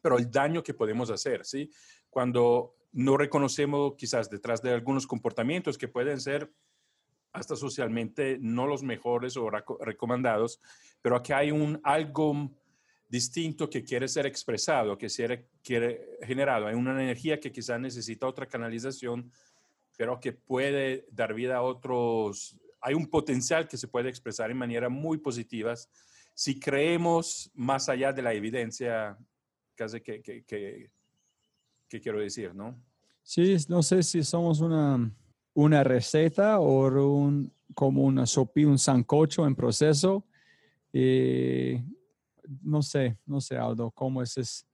pero 0.00 0.18
el 0.18 0.30
daño 0.30 0.62
que 0.62 0.74
podemos 0.74 1.10
hacer, 1.10 1.44
¿sí? 1.44 1.70
Cuando 2.08 2.75
no 2.92 3.16
reconocemos 3.16 3.94
quizás 3.96 4.30
detrás 4.30 4.62
de 4.62 4.72
algunos 4.72 5.06
comportamientos 5.06 5.76
que 5.78 5.88
pueden 5.88 6.20
ser 6.20 6.52
hasta 7.32 7.56
socialmente 7.56 8.38
no 8.40 8.66
los 8.66 8.82
mejores 8.82 9.36
o 9.36 9.50
recomendados, 9.50 10.60
pero 11.02 11.16
aquí 11.16 11.32
hay 11.32 11.50
un 11.50 11.78
algo 11.84 12.50
distinto 13.08 13.68
que 13.68 13.84
quiere 13.84 14.08
ser 14.08 14.26
expresado, 14.26 14.96
que 14.96 15.08
quiere, 15.08 15.48
quiere 15.62 16.18
generado. 16.22 16.66
Hay 16.66 16.74
una 16.74 16.92
energía 16.92 17.38
que 17.38 17.52
quizás 17.52 17.78
necesita 17.78 18.26
otra 18.26 18.46
canalización, 18.46 19.30
pero 19.96 20.18
que 20.18 20.32
puede 20.32 21.06
dar 21.10 21.34
vida 21.34 21.56
a 21.56 21.62
otros, 21.62 22.58
hay 22.80 22.94
un 22.94 23.06
potencial 23.06 23.68
que 23.68 23.76
se 23.76 23.88
puede 23.88 24.08
expresar 24.08 24.50
en 24.50 24.56
manera 24.56 24.88
muy 24.88 25.18
positivas 25.18 25.90
si 26.34 26.60
creemos 26.60 27.50
más 27.54 27.88
allá 27.88 28.12
de 28.12 28.22
la 28.22 28.34
evidencia 28.34 29.16
que, 29.74 30.22
que, 30.22 30.44
que, 30.44 30.90
que 31.88 32.00
quiero 32.00 32.20
decir, 32.20 32.54
¿no? 32.54 32.76
Sí, 33.22 33.56
no 33.68 33.82
sé 33.82 34.02
si 34.02 34.22
somos 34.22 34.60
una, 34.60 35.10
una 35.54 35.84
receta 35.84 36.60
o 36.60 36.86
un, 36.86 37.52
como 37.74 38.02
una 38.02 38.26
sopía, 38.26 38.68
un 38.68 38.78
sancocho 38.78 39.46
en 39.46 39.54
proceso. 39.54 40.24
Eh, 40.92 41.82
no 42.62 42.82
sé, 42.82 43.18
no 43.26 43.40
sé, 43.40 43.56
Aldo, 43.56 43.90
cómo 43.90 44.22
es, 44.22 44.38
es 44.38 44.66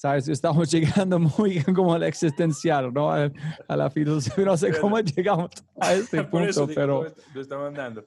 ¿sabes? 0.00 0.28
Estamos 0.28 0.70
llegando 0.72 1.18
muy 1.18 1.62
como 1.62 1.92
al 1.92 2.04
existencial, 2.04 2.92
¿no? 2.92 3.12
A, 3.12 3.30
a 3.68 3.76
la 3.76 3.90
filosofía, 3.90 4.46
no 4.46 4.56
sé 4.56 4.72
cómo 4.80 4.98
llegamos 4.98 5.50
a 5.78 5.94
este 5.94 6.24
punto, 6.24 6.48
eso 6.48 6.66
pero... 6.66 7.14
Lo 7.34 7.40
está 7.40 7.58
mandando. 7.58 8.04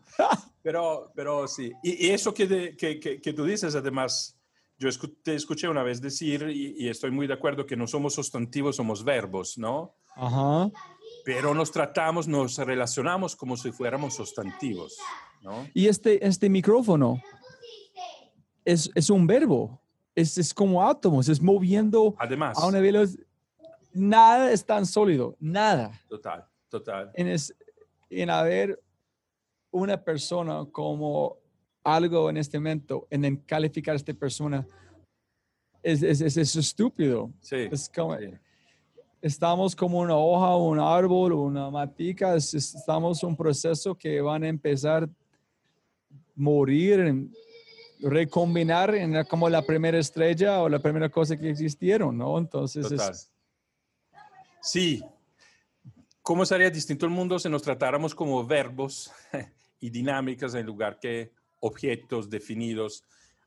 pero, 0.63 1.11
pero 1.15 1.47
sí, 1.47 1.71
y, 1.83 2.07
y 2.07 2.09
eso 2.09 2.33
que, 2.33 2.47
de, 2.47 2.75
que, 2.75 2.99
que, 2.99 3.21
que, 3.21 3.33
tú 3.33 3.45
dices, 3.45 3.75
además, 3.75 4.35
yo 4.89 5.11
te 5.23 5.35
escuché 5.35 5.67
una 5.67 5.83
vez 5.83 6.01
decir, 6.01 6.47
y, 6.49 6.75
y, 6.77 6.89
estoy 6.89 7.11
muy 7.11 7.27
de 7.27 7.33
acuerdo, 7.33 7.65
que 7.65 7.75
no 7.75 7.87
somos 7.87 8.13
sustantivos, 8.13 8.75
somos 8.75 9.03
verbos, 9.03 9.57
¿no? 9.57 9.95
Ajá. 10.15 10.71
Pero 11.25 11.53
nos 11.53 11.71
tratamos, 11.71 12.27
nos 12.27 12.57
relacionamos 12.57 13.35
como 13.35 13.57
si 13.57 13.71
fuéramos 13.71 14.15
sustantivos, 14.15 14.97
¿no? 15.41 15.67
Y 15.73 15.87
este, 15.87 16.25
este 16.25 16.49
micrófono 16.49 17.21
es, 18.65 18.91
es 18.95 19.09
un 19.09 19.27
verbo 19.27 19.79
es, 20.15 20.37
es, 20.37 20.53
como 20.53 20.87
átomos, 20.87 21.27
es 21.29 21.41
moviendo 21.41 22.15
Además, 22.17 22.57
a 22.57 22.67
una 22.67 22.79
velocidad. 22.79 23.25
Nada 23.93 24.51
es 24.51 24.65
tan 24.65 24.85
sólido, 24.85 25.35
nada. 25.39 25.91
Total, 26.07 26.45
total. 26.69 27.11
En, 27.13 27.27
es, 27.27 27.55
en 28.09 28.29
haber 28.29 28.81
una 29.71 30.03
persona 30.03 30.65
como 30.71 31.37
algo 31.83 32.29
en 32.29 32.37
este 32.37 32.57
momento, 32.59 33.07
en, 33.09 33.37
calificar 33.37 33.93
a 33.93 33.97
esta 33.97 34.13
persona, 34.13 34.65
es, 35.81 36.01
es, 36.01 36.21
es, 36.21 36.37
es 36.37 36.55
estúpido. 36.55 37.31
Sí, 37.41 37.67
es 37.71 37.89
como. 37.89 38.17
Estamos 39.21 39.73
como 39.73 39.99
una 39.99 40.17
hoja, 40.17 40.57
un 40.57 40.79
árbol, 40.79 41.31
una 41.31 41.69
matica, 41.69 42.35
estamos 42.35 43.23
en 43.23 43.29
un 43.29 43.37
proceso 43.37 43.95
que 43.95 44.19
van 44.19 44.43
a 44.43 44.49
empezar 44.49 45.03
a 45.03 45.09
morir. 46.35 46.99
En, 46.99 47.33
recombinar 48.03 48.93
en 48.95 49.23
como 49.25 49.49
la 49.49 49.61
primera 49.61 49.97
estrella 49.97 50.61
o 50.61 50.69
la 50.69 50.79
primera 50.79 51.09
cosa 51.09 51.37
que 51.37 51.49
existieron, 51.49 52.17
¿no? 52.17 52.37
Entonces 52.37 52.91
es... 52.91 53.31
Sí. 54.61 55.03
¿Cómo 56.21 56.45
sería 56.45 56.69
distinto 56.69 57.05
el 57.05 57.11
mundo 57.11 57.39
si 57.39 57.49
nos 57.49 57.61
tratáramos 57.61 58.13
como 58.15 58.45
verbos 58.45 59.11
y 59.79 59.89
dinámicas 59.89 60.53
en 60.55 60.65
lugar 60.65 60.99
que 60.99 61.31
objetos 61.63 62.29
definidos, 62.29 63.03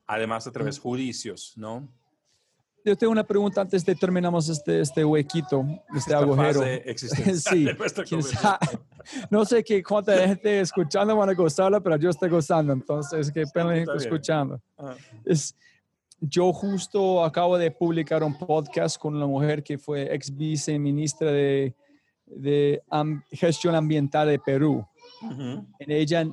además 0.07 0.47
a 0.47 0.53
través 0.53 0.77
de 0.77 0.81
juicios, 0.81 1.53
¿no? 1.57 1.87
Yo 2.85 2.97
tengo 2.97 3.12
una 3.12 3.25
pregunta 3.25 3.61
antes 3.61 3.85
de 3.85 3.95
terminamos 3.97 4.49
este, 4.49 4.81
este 4.81 5.05
huequito, 5.05 5.67
este 5.89 6.12
Esta 6.12 6.19
agujero. 6.19 6.61
sí, 7.37 7.67
no 9.29 9.45
sé 9.45 9.64
qué 9.64 9.83
cuánta 9.83 10.17
gente 10.27 10.61
escuchando 10.61 11.17
van 11.17 11.29
a 11.31 11.35
gozarla, 11.35 11.81
pero 11.81 11.97
yo 11.97 12.11
estoy 12.11 12.31
gozando, 12.31 12.73
entonces 12.73 13.33
qué 13.33 13.45
pena 13.53 13.77
escuchando. 13.97 14.61
Es, 15.25 15.55
yo 16.21 16.53
justo 16.53 17.25
acabo 17.25 17.59
de 17.59 17.73
publicar 17.73 18.23
un 18.23 18.39
podcast 18.39 18.99
con 18.99 19.17
una 19.17 19.27
mujer 19.27 19.64
que 19.64 19.79
fue 19.79 20.14
ex 20.14 20.35
viceministra 20.35 21.33
de, 21.33 21.75
de 22.25 22.81
um, 22.91 23.21
gestión 23.33 23.75
ambiental 23.75 24.29
de 24.29 24.39
Perú. 24.39 24.87
Uh 25.23 25.29
-huh. 25.29 25.67
En 25.81 25.91
ella 25.91 26.25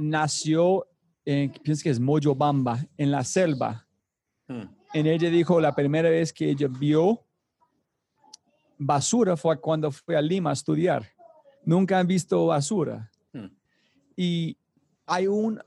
nació, 0.00 0.86
en, 1.24 1.52
pienso 1.52 1.82
que 1.82 1.90
es 1.90 2.00
Moyobamba, 2.00 2.84
en 2.96 3.10
la 3.10 3.24
selva. 3.24 3.86
Hmm. 4.48 4.64
En 4.92 5.06
ella 5.06 5.30
dijo 5.30 5.60
la 5.60 5.74
primera 5.74 6.10
vez 6.10 6.32
que 6.32 6.50
ella 6.50 6.68
vio 6.68 7.24
basura 8.78 9.36
fue 9.36 9.60
cuando 9.60 9.92
fue 9.92 10.16
a 10.16 10.22
Lima 10.22 10.50
a 10.50 10.54
estudiar. 10.54 11.06
Nunca 11.64 11.98
han 11.98 12.06
visto 12.06 12.46
basura. 12.46 13.10
Hmm. 13.32 13.48
Y 14.16 14.56
hay, 15.06 15.26
un, 15.26 15.62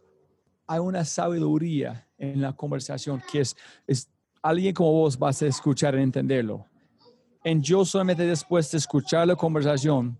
hay 0.67 0.79
una 0.79 1.05
sabiduría 1.05 2.07
en 2.17 2.41
la 2.41 2.53
conversación 2.53 3.21
que 3.31 3.41
es, 3.41 3.55
es 3.87 4.09
alguien 4.41 4.73
como 4.73 4.91
vos 4.91 5.17
vas 5.17 5.41
a 5.41 5.47
escuchar 5.47 5.95
y 5.95 6.01
entenderlo. 6.01 6.65
En 7.43 7.61
yo 7.61 7.85
solamente 7.85 8.25
después 8.25 8.71
de 8.71 8.77
escuchar 8.77 9.27
la 9.27 9.35
conversación 9.35 10.17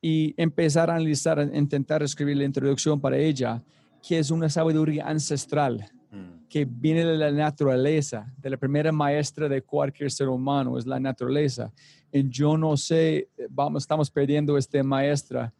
y 0.00 0.34
empezar 0.36 0.90
a 0.90 0.96
analizar, 0.96 1.50
intentar 1.52 2.02
escribir 2.02 2.36
la 2.36 2.44
introducción 2.44 3.00
para 3.00 3.16
ella, 3.16 3.62
que 4.06 4.18
es 4.18 4.30
una 4.30 4.48
sabiduría 4.48 5.08
ancestral 5.08 5.90
Hmm. 6.16 6.46
que 6.48 6.64
viene 6.64 7.04
de 7.04 7.16
la 7.16 7.30
naturaleza, 7.32 8.32
de 8.38 8.50
la 8.50 8.56
primera 8.56 8.92
maestra 8.92 9.48
de 9.48 9.62
cualquier 9.62 10.10
ser 10.10 10.28
humano, 10.28 10.78
es 10.78 10.86
la 10.86 11.00
naturaleza. 11.00 11.72
Y 12.12 12.28
yo 12.28 12.56
no 12.56 12.76
sé, 12.76 13.28
vamos, 13.50 13.82
estamos 13.82 14.10
perdiendo 14.10 14.56
esta 14.56 14.82
maestra, 14.82 15.52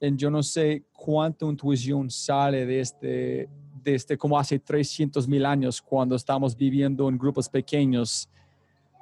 y 0.00 0.16
yo 0.16 0.30
no 0.30 0.42
sé 0.42 0.84
cuánta 0.92 1.44
intuición 1.44 2.10
sale 2.10 2.66
de 2.66 2.80
este, 2.80 3.48
de 3.82 3.94
este, 3.94 4.16
como 4.16 4.38
hace 4.38 4.58
300 4.58 5.28
mil 5.28 5.44
años, 5.44 5.80
cuando 5.80 6.16
estamos 6.16 6.56
viviendo 6.56 7.08
en 7.08 7.18
grupos 7.18 7.48
pequeños, 7.48 8.28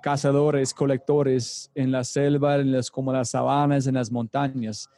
cazadores, 0.03 0.75
colectores, 0.75 1.71
en 1.75 1.93
la 1.93 2.05
selva, 2.05 2.57
en 2.57 2.73
las, 2.73 2.91
como 2.91 3.13
las 3.13 3.31
sabanas, 3.31 3.87
en 3.87 3.95
las 3.95 4.11
montañas 4.11 4.89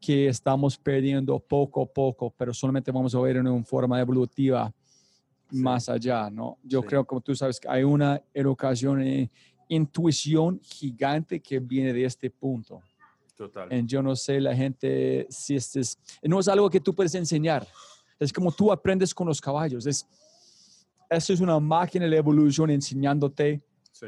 que 0.00 0.28
estamos 0.28 0.78
perdiendo 0.78 1.38
poco 1.38 1.82
a 1.82 1.86
poco, 1.86 2.32
pero 2.36 2.54
solamente 2.54 2.92
vamos 2.92 3.14
a 3.14 3.20
ver 3.20 3.36
en 3.36 3.46
una 3.48 3.64
forma 3.64 4.00
evolutiva 4.00 4.72
Sí. 5.50 5.58
más 5.58 5.88
allá, 5.88 6.30
¿no? 6.30 6.58
Yo 6.62 6.80
sí. 6.80 6.86
creo, 6.88 7.04
como 7.04 7.20
tú 7.20 7.34
sabes, 7.34 7.60
que 7.60 7.68
hay 7.68 7.84
una 7.84 8.20
educación 8.32 9.02
e 9.02 9.30
intuición 9.68 10.58
gigante 10.62 11.40
que 11.40 11.60
viene 11.60 11.92
de 11.92 12.04
este 12.04 12.30
punto. 12.30 12.80
Total. 13.36 13.72
Y 13.72 13.86
yo 13.86 14.02
no 14.02 14.16
sé, 14.16 14.40
la 14.40 14.56
gente, 14.56 15.26
si 15.28 15.54
este 15.54 15.80
es, 15.80 15.98
no 16.22 16.40
es 16.40 16.48
algo 16.48 16.68
que 16.70 16.80
tú 16.80 16.94
puedes 16.94 17.14
enseñar. 17.14 17.66
Es 18.18 18.32
como 18.32 18.50
tú 18.50 18.72
aprendes 18.72 19.14
con 19.14 19.26
los 19.26 19.40
caballos. 19.40 19.86
Es, 19.86 20.06
eso 21.10 21.32
es 21.32 21.40
una 21.40 21.60
máquina 21.60 22.04
de 22.04 22.10
la 22.12 22.16
evolución 22.16 22.70
enseñándote. 22.70 23.62
Sí. 23.92 24.06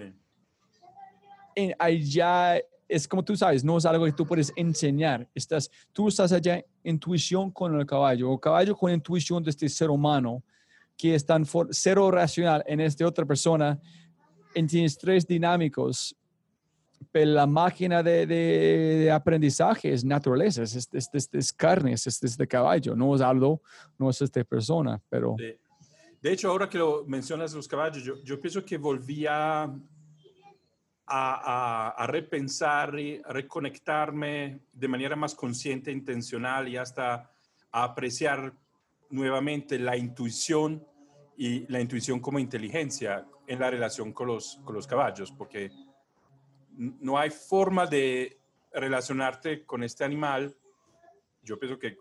Allá 1.79 2.61
es 2.89 3.09
como 3.09 3.25
tú 3.25 3.37
sabes, 3.37 3.65
no 3.65 3.79
es 3.79 3.85
algo 3.85 4.05
que 4.05 4.13
tú 4.13 4.27
puedes 4.27 4.53
enseñar. 4.57 5.29
Estás, 5.35 5.71
tú 5.93 6.09
estás 6.09 6.33
allá 6.33 6.65
intuición 6.85 7.51
con 7.51 7.79
el 7.79 7.87
caballo, 7.87 8.31
o 8.31 8.41
caballo 8.41 8.77
con 8.77 8.93
intuición 8.93 9.43
de 9.43 9.51
este 9.51 9.69
ser 9.69 9.91
humano 9.91 10.43
que 10.97 11.15
es 11.15 11.27
tan 11.27 11.45
cero 11.71 12.11
racional 12.11 12.65
en 12.67 12.81
esta 12.81 13.07
otra 13.07 13.27
persona, 13.27 13.79
en 14.55 14.67
tienes 14.67 14.97
tres 14.97 15.27
dinámicos, 15.27 16.17
pero 17.13 17.33
la 17.33 17.47
máquina 17.47 18.03
de, 18.03 18.27
de, 18.27 18.37
de 19.01 19.11
aprendizaje 19.11 19.93
es 19.93 20.05
naturaleza, 20.05 20.63
es, 20.63 20.75
es, 20.75 21.11
es, 21.13 21.29
es 21.31 21.53
carne, 21.53 21.93
es, 21.93 22.07
es, 22.07 22.39
de 22.39 22.47
caballo, 22.47 22.97
no 22.97 23.15
es 23.15 23.21
algo, 23.21 23.61
no 23.99 24.09
es 24.09 24.23
esta 24.23 24.43
persona, 24.45 24.99
pero... 25.11 25.35
De, 25.37 25.59
de 26.23 26.33
hecho, 26.33 26.51
ahora 26.51 26.69
que 26.69 26.79
lo 26.79 27.05
mencionas 27.07 27.53
los 27.53 27.69
caballos, 27.69 28.03
yo, 28.03 28.15
yo 28.25 28.41
pienso 28.41 28.65
que 28.65 28.79
volví 28.79 29.27
a, 31.07 32.07
repensar 32.09 32.99
y 32.99 33.21
reconectarme 33.23 34.61
de 34.73 34.89
manera 34.89 35.17
más 35.17 35.35
consciente, 35.35 35.91
intencional 35.91 36.69
y 36.69 36.77
hasta 36.77 37.31
a 37.73 37.85
apreciar 37.85 38.53
nuevamente 39.11 39.79
la 39.79 39.97
intuición 39.97 40.85
y 41.37 41.71
la 41.71 41.81
intuición 41.81 42.21
como 42.21 42.39
inteligencia 42.39 43.27
en 43.47 43.61
la 43.61 43.71
relación 43.71 44.13
con 44.13 44.29
los, 44.29 44.61
con 44.65 44.75
los 44.75 44.87
caballos, 44.87 45.31
porque 45.31 45.71
no 46.77 47.19
hay 47.19 47.31
forma 47.31 47.87
de 47.87 48.39
relacionarte 48.73 49.65
con 49.65 49.85
este 49.85 50.05
animal, 50.05 50.57
yo 51.43 51.59
pienso 51.59 51.79
que 51.79 51.99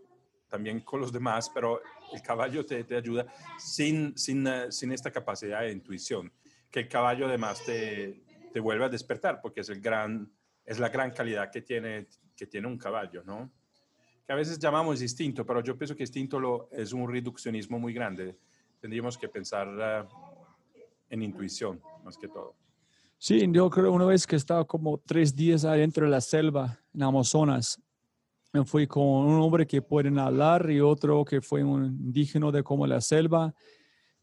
también 0.49 0.82
con 0.82 0.99
los 1.01 1.12
demás, 1.12 1.49
pero 1.53 1.82
el 2.14 2.22
caballo 2.22 2.66
te, 2.66 2.84
te 2.84 2.95
ayuda 2.95 3.26
sin, 3.58 4.18
sin, 4.18 4.47
uh, 4.47 4.72
sin, 4.72 4.91
esta 4.91 5.12
capacidad 5.12 5.62
de 5.62 5.72
intuición, 5.72 6.32
que 6.72 6.82
el 6.82 6.88
caballo 6.88 7.28
además 7.28 7.64
te, 7.64 8.24
te 8.56 8.62
vuelve 8.62 8.86
a 8.86 8.88
despertar, 8.88 9.41
porque 9.41 9.60
es, 9.60 9.68
el 9.68 9.82
gran, 9.82 10.32
es 10.64 10.80
la 10.80 10.88
gran 10.88 11.12
calidad 11.12 11.51
que 11.51 11.62
tiene, 11.62 12.08
que 12.38 12.47
tiene 12.47 12.68
un 12.68 12.78
caballo, 12.78 13.22
¿no? 13.26 13.51
que 14.26 14.32
a 14.32 14.36
veces 14.38 14.58
llamamos 14.58 15.01
instinto, 15.01 15.45
pero 15.45 15.62
yo 15.62 15.78
pienso 15.78 15.93
que 15.93 16.03
instinto 16.03 16.39
lo, 16.39 16.70
es 16.72 16.93
un 16.93 17.06
reduccionismo 17.12 17.78
muy 17.78 17.91
grande. 17.93 18.39
Tendríamos 18.80 19.18
que 19.18 19.28
pensar 19.28 19.68
uh, 19.68 20.08
en 21.10 21.22
intuición, 21.22 21.82
más 22.06 22.18
que 22.18 22.30
todo. 22.30 22.56
Sí, 23.18 23.45
yo 23.51 23.70
creo 23.70 23.91
una 23.91 24.06
vez 24.06 24.26
que 24.26 24.38
estaba 24.38 24.64
como 24.64 24.99
tres 25.06 25.36
días 25.36 25.66
adentro 25.66 26.06
de 26.06 26.12
la 26.12 26.22
selva, 26.22 26.80
en 26.93 27.03
Amazonas, 27.03 27.78
me 28.53 28.64
fui 28.64 28.88
con 28.88 29.03
un 29.03 29.41
hombre 29.41 29.68
que 29.68 29.82
puede 29.82 30.18
hablar 30.18 30.72
y 30.72 30.80
otro 30.80 31.26
que 31.26 31.41
fue 31.41 31.62
un 31.62 31.88
indígena 31.88 32.53
de 32.53 32.64
como 32.64 32.88
la 32.88 33.01
selva. 33.01 33.53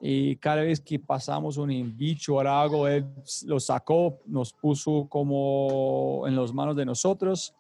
Y 0.05 0.35
cada 0.37 0.63
vez 0.63 0.81
que 0.81 0.99
pasamos 0.99 1.57
un 1.57 1.97
bicho 1.97 2.35
o 2.35 2.41
algo, 2.41 2.89
él 2.89 3.07
lo 3.47 3.61
sacó, 3.61 4.19
nos 4.27 4.53
puso 4.53 5.07
como 5.09 6.25
en 6.27 6.35
las 6.35 6.53
manos 6.53 6.75
de 6.75 6.85
nosotros 6.85 7.55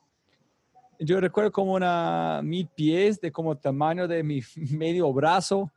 yo 1.05 1.21
recuerdo 1.21 1.51
como 1.51 1.75
una 1.75 2.41
mil 2.43 2.69
pies 2.69 3.21
de 3.21 3.33
como 3.33 3.57
tamaño 3.57 4.07
de 4.07 4.23
mi 4.23 4.41
medio 4.71 5.13
brazo 5.13 5.71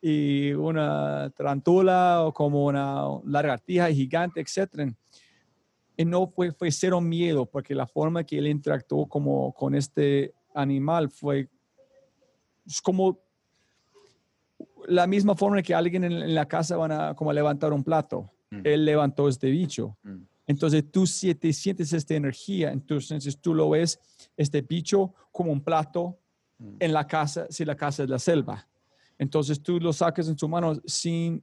y 0.00 0.52
una 0.52 1.30
tarantula 1.36 2.22
o 2.24 2.32
como 2.32 2.66
una 2.66 3.04
lagartija 3.24 3.88
gigante, 3.88 4.40
etc. 4.40 4.92
Y 5.96 6.04
no 6.04 6.26
fue, 6.26 6.52
fue 6.52 6.70
cero 6.70 7.00
miedo 7.00 7.46
porque 7.46 7.74
la 7.74 7.86
forma 7.86 8.24
que 8.24 8.38
él 8.38 8.48
interactuó 8.48 9.06
como 9.06 9.52
con 9.52 9.74
este 9.74 10.34
animal 10.54 11.10
fue 11.10 11.48
como 12.82 13.18
la 14.86 15.06
misma 15.06 15.34
forma 15.34 15.62
que 15.62 15.74
alguien 15.74 16.04
en, 16.04 16.34
la 16.34 16.46
casa 16.46 16.76
van 16.76 16.92
a 16.92 17.14
como 17.14 17.32
levantar 17.32 17.72
un 17.72 17.84
plato. 17.84 18.30
Mm. 18.50 18.60
Él 18.64 18.84
levantó 18.84 19.28
este 19.28 19.50
bicho. 19.50 19.96
Mm. 20.02 20.22
Entonces 20.46 20.90
tú 20.90 21.06
si 21.06 21.34
te 21.34 21.52
sientes 21.52 21.92
esta 21.92 22.14
energía, 22.14 22.72
entonces 22.72 23.38
tú 23.40 23.54
lo 23.54 23.70
ves, 23.70 23.98
este 24.36 24.60
bicho, 24.62 25.14
como 25.30 25.52
un 25.52 25.62
plato 25.62 26.18
mm. 26.58 26.76
en 26.80 26.92
la 26.92 27.06
casa, 27.06 27.46
si 27.50 27.64
la 27.64 27.76
casa 27.76 28.02
es 28.02 28.08
la 28.08 28.18
selva. 28.18 28.68
Entonces 29.18 29.62
tú 29.62 29.78
lo 29.78 29.92
sacas 29.92 30.28
en 30.28 30.36
tu 30.36 30.48
mano 30.48 30.74
sin, 30.84 31.42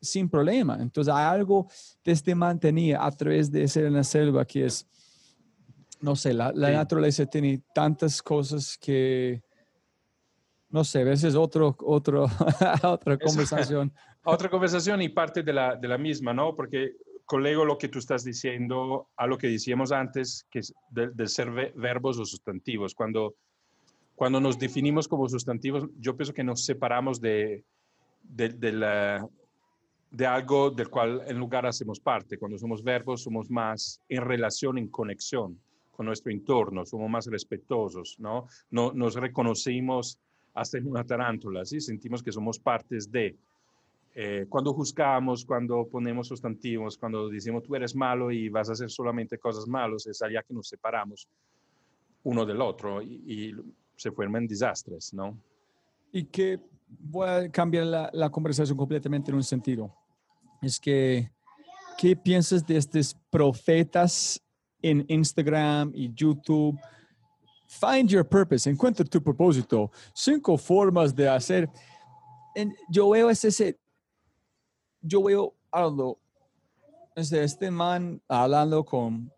sin 0.00 0.28
problema. 0.28 0.78
Entonces 0.80 1.12
hay 1.12 1.26
algo 1.26 1.68
de 2.04 2.12
este 2.12 2.34
mantenía 2.34 3.04
a 3.04 3.10
través 3.10 3.50
de 3.50 3.68
ser 3.68 3.84
en 3.84 3.94
la 3.94 4.04
selva 4.04 4.44
que 4.44 4.66
es, 4.66 4.86
no 6.00 6.16
sé, 6.16 6.32
la, 6.32 6.52
la 6.52 6.70
naturaleza 6.70 7.26
tiene 7.26 7.62
tantas 7.74 8.22
cosas 8.22 8.78
que, 8.78 9.42
no 10.76 10.84
sé, 10.84 11.00
a 11.00 11.04
veces 11.04 11.34
otro, 11.34 11.74
otro, 11.80 12.26
otra 12.82 13.16
conversación. 13.16 13.90
otra 14.24 14.50
conversación 14.50 15.00
y 15.00 15.08
parte 15.08 15.42
de 15.42 15.54
la, 15.54 15.74
de 15.74 15.88
la 15.88 15.96
misma, 15.96 16.34
¿no? 16.34 16.54
Porque 16.54 16.96
colego 17.24 17.64
lo 17.64 17.78
que 17.78 17.88
tú 17.88 17.98
estás 17.98 18.24
diciendo 18.24 19.08
a 19.16 19.26
lo 19.26 19.38
que 19.38 19.46
decíamos 19.46 19.90
antes, 19.90 20.46
que 20.50 20.58
es 20.58 20.74
del 20.90 21.28
ser 21.28 21.50
verbos 21.74 22.18
o 22.18 22.26
sustantivos. 22.26 22.94
Cuando, 22.94 23.36
cuando 24.14 24.38
nos 24.38 24.58
definimos 24.58 25.08
como 25.08 25.26
sustantivos, 25.30 25.86
yo 25.98 26.14
pienso 26.14 26.34
que 26.34 26.44
nos 26.44 26.66
separamos 26.66 27.22
de, 27.22 27.64
de, 28.22 28.50
de, 28.50 28.72
la, 28.72 29.26
de 30.10 30.26
algo 30.26 30.70
del 30.70 30.90
cual 30.90 31.22
en 31.26 31.38
lugar 31.38 31.64
hacemos 31.64 32.00
parte. 32.00 32.36
Cuando 32.36 32.58
somos 32.58 32.82
verbos, 32.82 33.22
somos 33.22 33.50
más 33.50 34.02
en 34.10 34.20
relación, 34.20 34.76
en 34.76 34.88
conexión 34.88 35.58
con 35.90 36.04
nuestro 36.04 36.30
entorno, 36.30 36.84
somos 36.84 37.08
más 37.08 37.26
respetuosos, 37.28 38.16
¿no? 38.18 38.46
no 38.68 38.92
nos 38.92 39.14
reconocimos 39.14 40.18
hasta 40.56 40.78
en 40.78 40.88
una 40.88 41.04
tarántula, 41.04 41.64
¿sí? 41.64 41.80
Sentimos 41.80 42.22
que 42.22 42.32
somos 42.32 42.58
partes 42.58 43.10
de. 43.10 43.36
Eh, 44.14 44.46
cuando 44.48 44.72
juzgamos, 44.72 45.44
cuando 45.44 45.86
ponemos 45.86 46.26
sustantivos, 46.28 46.96
cuando 46.96 47.28
decimos 47.28 47.62
tú 47.62 47.76
eres 47.76 47.94
malo 47.94 48.32
y 48.32 48.48
vas 48.48 48.70
a 48.70 48.72
hacer 48.72 48.90
solamente 48.90 49.36
cosas 49.36 49.68
malas, 49.68 50.06
es 50.06 50.22
allá 50.22 50.42
que 50.42 50.54
nos 50.54 50.68
separamos 50.68 51.28
uno 52.24 52.46
del 52.46 52.60
otro 52.62 53.02
y, 53.02 53.54
se 53.94 54.10
forman 54.10 54.46
desastres, 54.46 55.14
¿no? 55.14 55.38
Y 56.12 56.24
que 56.24 56.60
voy 56.86 57.28
a 57.28 57.50
cambiar 57.50 57.86
la, 57.86 58.10
la, 58.12 58.28
conversación 58.28 58.76
completamente 58.76 59.30
en 59.30 59.36
un 59.36 59.42
sentido. 59.42 59.94
Es 60.60 60.78
que, 60.78 61.30
¿qué 61.96 62.14
piensas 62.14 62.66
de 62.66 62.76
estos 62.76 63.16
profetas 63.30 64.38
en 64.82 65.06
Instagram 65.08 65.92
y 65.94 66.12
YouTube? 66.12 66.78
Find 67.66 68.08
your 68.08 68.24
purpose, 68.24 68.70
encuentra 68.70 69.04
tu 69.04 69.20
propósito. 69.20 69.90
Cinco 70.14 70.56
formas 70.56 71.14
de 71.14 71.28
hacer. 71.28 71.68
yo 72.88 73.10
veo 73.10 73.28
ese, 73.28 73.76
yo 75.02 75.22
veo 75.22 75.54
algo, 75.70 76.18
este, 77.14 77.42
este 77.42 77.70
man 77.70 78.20
hablando 78.28 78.84
con, 78.84 79.32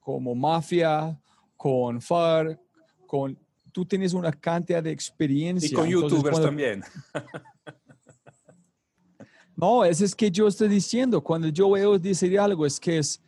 como 0.00 0.34
mafia, 0.34 1.18
con 1.56 2.00
FAR, 2.00 2.58
con, 3.06 3.38
tú 3.72 3.86
tienes 3.86 4.12
una 4.12 4.32
cantidad 4.32 4.82
de 4.82 4.90
experiencia. 4.90 5.68
Y 5.68 5.72
con 5.72 5.88
youtubers 5.88 6.40
también. 6.40 6.84
no, 9.56 9.84
eso 9.84 10.04
es 10.04 10.14
que 10.14 10.30
yo 10.30 10.46
estoy 10.46 10.68
diciendo, 10.68 11.22
cuando 11.22 11.48
yo 11.48 11.70
veo 11.70 11.98
decir 11.98 12.38
algo, 12.38 12.66
es 12.66 12.78
que 12.78 12.98
es, 12.98 13.20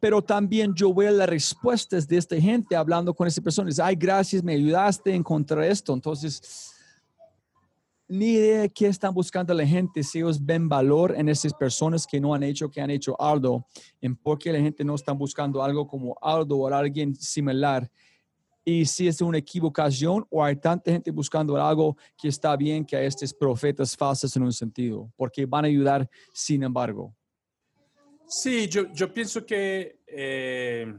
pero 0.00 0.22
también 0.22 0.74
yo 0.74 0.92
veo 0.92 1.10
las 1.10 1.28
respuestas 1.28 2.06
de 2.06 2.16
esta 2.16 2.40
gente 2.40 2.76
hablando 2.76 3.14
con 3.14 3.26
esa 3.26 3.40
persona. 3.40 3.68
Dice, 3.68 3.82
ay, 3.82 3.96
gracias, 3.96 4.42
me 4.42 4.54
ayudaste 4.54 5.12
a 5.12 5.16
encontrar 5.16 5.64
esto. 5.64 5.92
Entonces, 5.92 6.72
ni 8.08 8.34
idea 8.34 8.60
de 8.60 8.70
qué 8.70 8.86
están 8.86 9.12
buscando 9.12 9.52
la 9.52 9.66
gente, 9.66 10.02
si 10.02 10.18
ellos 10.18 10.44
ven 10.44 10.68
valor 10.68 11.14
en 11.16 11.28
esas 11.28 11.52
personas 11.52 12.06
que 12.06 12.20
no 12.20 12.34
han 12.34 12.42
hecho, 12.42 12.70
que 12.70 12.80
han 12.80 12.90
hecho 12.90 13.20
Aldo, 13.20 13.66
en 14.00 14.14
por 14.14 14.38
qué 14.38 14.52
la 14.52 14.60
gente 14.60 14.84
no 14.84 14.94
está 14.94 15.12
buscando 15.12 15.62
algo 15.62 15.86
como 15.86 16.16
Aldo 16.20 16.58
o 16.58 16.68
alguien 16.68 17.14
similar. 17.16 17.90
Y 18.64 18.84
si 18.84 19.06
es 19.06 19.20
una 19.20 19.38
equivocación 19.38 20.26
o 20.30 20.42
hay 20.42 20.56
tanta 20.56 20.90
gente 20.90 21.10
buscando 21.10 21.56
algo 21.56 21.96
que 22.16 22.28
está 22.28 22.56
bien 22.56 22.84
que 22.84 22.96
a 22.96 23.02
estos 23.02 23.32
profetas 23.32 23.96
falsos 23.96 24.34
en 24.36 24.42
un 24.42 24.52
sentido, 24.52 25.10
porque 25.16 25.46
van 25.46 25.64
a 25.64 25.68
ayudar 25.68 26.08
sin 26.32 26.62
embargo. 26.62 27.14
Sí, 28.28 28.68
yo, 28.68 28.92
yo 28.92 29.12
pienso 29.12 29.46
que, 29.46 30.00
eh, 30.06 30.92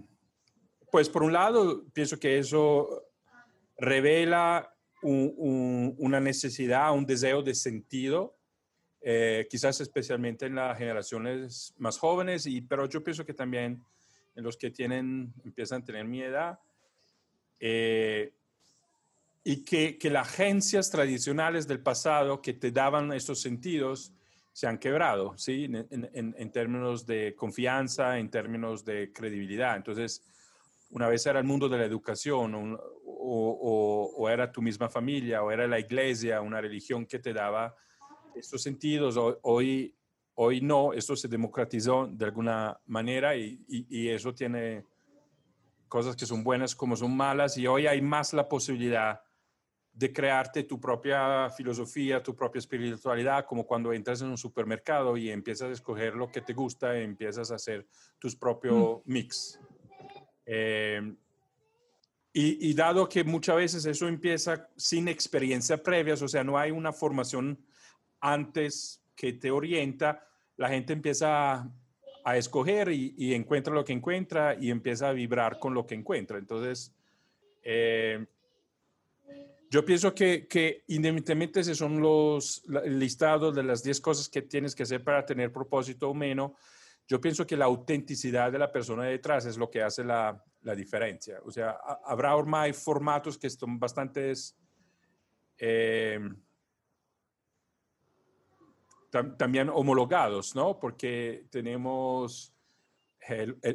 pues 0.91 1.09
por 1.09 1.23
un 1.23 1.33
lado, 1.33 1.83
pienso 1.93 2.17
que 2.17 2.39
eso 2.39 3.03
revela 3.77 4.73
una 5.01 6.19
necesidad, 6.19 6.93
un 6.93 7.05
deseo 7.05 7.43
de 7.43 7.53
sentido, 7.53 8.35
eh, 9.01 9.47
quizás 9.49 9.79
especialmente 9.81 10.45
en 10.45 10.55
las 10.55 10.77
generaciones 10.77 11.73
más 11.77 11.99
jóvenes, 11.99 12.45
y, 12.45 12.61
pero 12.61 12.87
yo 12.87 13.03
pienso 13.03 13.25
que 13.25 13.33
también 13.33 13.83
en 14.35 14.43
los 14.43 14.57
que 14.57 14.71
tienen, 14.71 15.33
empiezan 15.43 15.81
a 15.81 15.85
tener 15.85 16.05
mi 16.05 16.21
edad, 16.21 16.59
eh, 17.59 18.33
y 19.43 19.63
que, 19.63 19.97
que 19.97 20.09
las 20.09 20.29
agencias 20.29 20.89
tradicionales 20.89 21.67
del 21.67 21.79
pasado 21.79 22.41
que 22.41 22.53
te 22.53 22.71
daban 22.71 23.11
estos 23.13 23.41
sentidos, 23.41 24.13
se 24.57 24.65
han 24.65 24.79
quebrado, 24.79 25.37
¿sí? 25.37 25.69
En, 25.69 26.51
términos 26.51 27.05
de 27.05 27.35
confianza, 27.35 28.17
en 28.17 28.31
términos 28.31 28.83
de 28.83 29.13
credibilidad. 29.13 29.75
Entonces, 29.75 30.23
una 30.89 31.07
vez 31.07 31.23
era 31.27 31.37
el 31.37 31.45
mundo 31.45 31.69
de 31.69 31.77
la 31.77 31.85
educación, 31.85 32.75
o, 33.05 34.27
era 34.31 34.51
tu 34.51 34.63
misma 34.63 34.89
familia, 34.89 35.43
o 35.43 35.51
era 35.51 35.67
la 35.67 35.77
iglesia, 35.77 36.41
una 36.41 36.59
religión 36.59 37.05
que 37.05 37.19
te 37.19 37.33
daba 37.33 37.75
estos 38.33 38.63
sentidos. 38.63 39.15
Hoy, 39.43 39.95
hoy 40.33 40.59
no, 40.61 40.91
esto 40.91 41.15
se 41.15 41.27
democratizó 41.27 42.07
de 42.07 42.25
alguna 42.25 42.79
manera 42.87 43.35
y, 43.35 43.63
y 43.67 44.09
eso 44.09 44.33
tiene 44.33 44.83
cosas 45.87 46.15
que 46.15 46.25
son 46.25 46.43
buenas 46.43 46.75
como 46.75 46.95
son 46.95 47.15
malas, 47.15 47.59
y 47.59 47.67
hoy 47.67 47.85
hay 47.85 48.01
más 48.01 48.33
la 48.33 48.49
posibilidad 48.49 49.21
de 49.97 50.13
crearte 50.13 50.63
tu 50.63 50.79
propia 50.79 51.49
filosofía, 51.49 52.21
tu 52.21 52.35
propia 52.35 52.59
espiritualidad, 52.59 53.45
como 53.45 53.65
cuando 53.65 53.91
entras 53.91 54.21
en 54.21 54.27
un 54.27 54.37
supermercado 54.37 55.17
y 55.17 55.31
empiezas 55.31 55.69
a 55.69 55.73
escoger 55.73 56.13
lo 56.13 56.31
que 56.31 56.41
te 56.41 56.53
gusta 56.53 56.99
y 56.99 57.03
empiezas 57.03 57.49
a 57.49 57.55
hacer 57.55 57.87
tus 58.19 58.35
propios 58.35 58.99
mm. 59.03 59.11
mix. 59.11 59.59
Eh, 60.45 61.01
y, 62.31 62.75
dado 62.75 63.09
que 63.09 63.23
muchas 63.23 63.55
veces 63.55 63.85
eso 63.87 64.07
empieza 64.07 64.69
sin 64.75 65.07
experiencia 65.07 65.81
previas, 65.81 66.21
o 66.21 66.27
sea, 66.27 66.43
no 66.43 66.59
hay 66.59 66.69
una 66.69 66.93
formación 66.93 67.57
antes 68.19 69.01
que 69.15 69.33
te 69.33 69.49
orienta, 69.49 70.23
la 70.57 70.69
gente 70.69 70.93
empieza 70.93 71.67
a, 72.23 72.37
escoger 72.37 72.91
y, 72.91 73.33
encuentra 73.33 73.73
lo 73.73 73.83
que 73.83 73.93
encuentra 73.93 74.55
y 74.61 74.69
empieza 74.69 75.09
a 75.09 75.13
vibrar 75.13 75.57
con 75.57 75.73
lo 75.73 75.87
que 75.87 75.95
encuentra. 75.95 76.37
Entonces, 76.37 76.93
eh, 77.63 78.27
yo 79.69 79.83
pienso 79.85 80.13
que, 80.13 80.47
que 80.47 80.83
independientemente 80.87 81.63
si 81.63 81.75
son 81.75 81.99
los 81.99 82.63
listados 82.85 83.55
de 83.55 83.63
las 83.63 83.83
10 83.83 84.01
cosas 84.01 84.29
que 84.29 84.41
tienes 84.41 84.73
que 84.73 84.83
hacer 84.83 85.03
para 85.03 85.25
tener 85.25 85.51
propósito 85.51 86.09
o 86.09 86.13
menos, 86.13 86.51
yo 87.07 87.21
pienso 87.21 87.47
que 87.47 87.57
la 87.57 87.65
autenticidad 87.65 88.51
de 88.51 88.59
la 88.59 88.71
persona 88.71 89.05
detrás 89.05 89.45
es 89.45 89.57
lo 89.57 89.69
que 89.69 89.81
hace 89.81 90.03
la, 90.03 90.43
la 90.61 90.75
diferencia. 90.75 91.39
O 91.45 91.51
sea, 91.51 91.77
habrá 92.05 92.33
hay 92.61 92.73
formatos 92.73 93.37
que 93.37 93.49
son 93.49 93.79
bastante 93.79 94.33
eh, 95.57 96.19
también 99.37 99.69
homologados, 99.69 100.55
¿no? 100.55 100.79
Porque 100.79 101.47
tenemos 101.49 102.53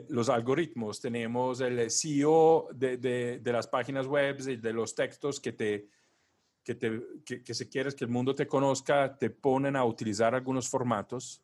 los 0.09 0.29
algoritmos, 0.29 1.01
tenemos 1.01 1.61
el 1.61 1.91
CEO 1.91 2.69
de, 2.75 2.97
de, 2.97 3.39
de, 3.41 3.53
las 3.53 3.67
páginas 3.67 4.07
web 4.07 4.37
y 4.41 4.57
de 4.57 4.73
los 4.73 4.95
textos 4.95 5.41
que 5.41 5.53
te, 5.53 5.89
que, 6.65 6.75
te, 6.75 7.03
que, 7.25 7.55
si 7.55 7.67
quieres 7.69 7.95
que 7.95 8.05
el 8.05 8.11
mundo 8.11 8.35
te 8.35 8.47
conozca, 8.47 9.17
te 9.17 9.31
ponen 9.31 9.77
a 9.77 9.85
utilizar 9.85 10.35
algunos 10.35 10.69
formatos. 10.69 11.43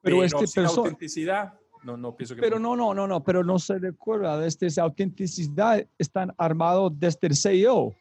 Pero, 0.00 0.18
pero 0.18 0.44
este 0.44 0.60
autenticidad, 0.60 1.54
no, 1.82 1.96
no 1.96 2.14
pienso 2.14 2.34
que... 2.34 2.40
Pero 2.40 2.58
no, 2.58 2.76
no, 2.76 2.94
no, 2.94 3.06
no, 3.06 3.22
pero 3.24 3.42
no 3.42 3.58
se 3.58 3.78
recuerda, 3.78 4.44
este, 4.46 4.66
esa 4.66 4.82
autenticidad 4.82 5.84
están 5.98 6.32
armados 6.36 6.92
desde 6.98 7.26
el 7.26 7.36
CEO. 7.36 7.94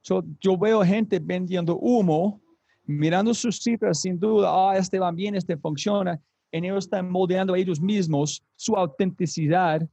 So, 0.00 0.24
yo 0.40 0.56
veo 0.56 0.84
gente 0.84 1.18
vendiendo 1.18 1.76
humo, 1.76 2.40
mirando 2.84 3.34
sus 3.34 3.60
cifras 3.60 4.00
sin 4.00 4.20
duda, 4.20 4.48
ah, 4.52 4.76
este 4.76 5.00
va 5.00 5.10
bien, 5.10 5.34
este 5.34 5.56
funciona, 5.56 6.20
en 6.52 6.64
ellos 6.64 6.84
están 6.84 7.10
moldeando 7.10 7.54
a 7.54 7.58
ellos 7.58 7.80
mismos 7.80 8.42
su 8.54 8.74
autenticidad 8.74 9.86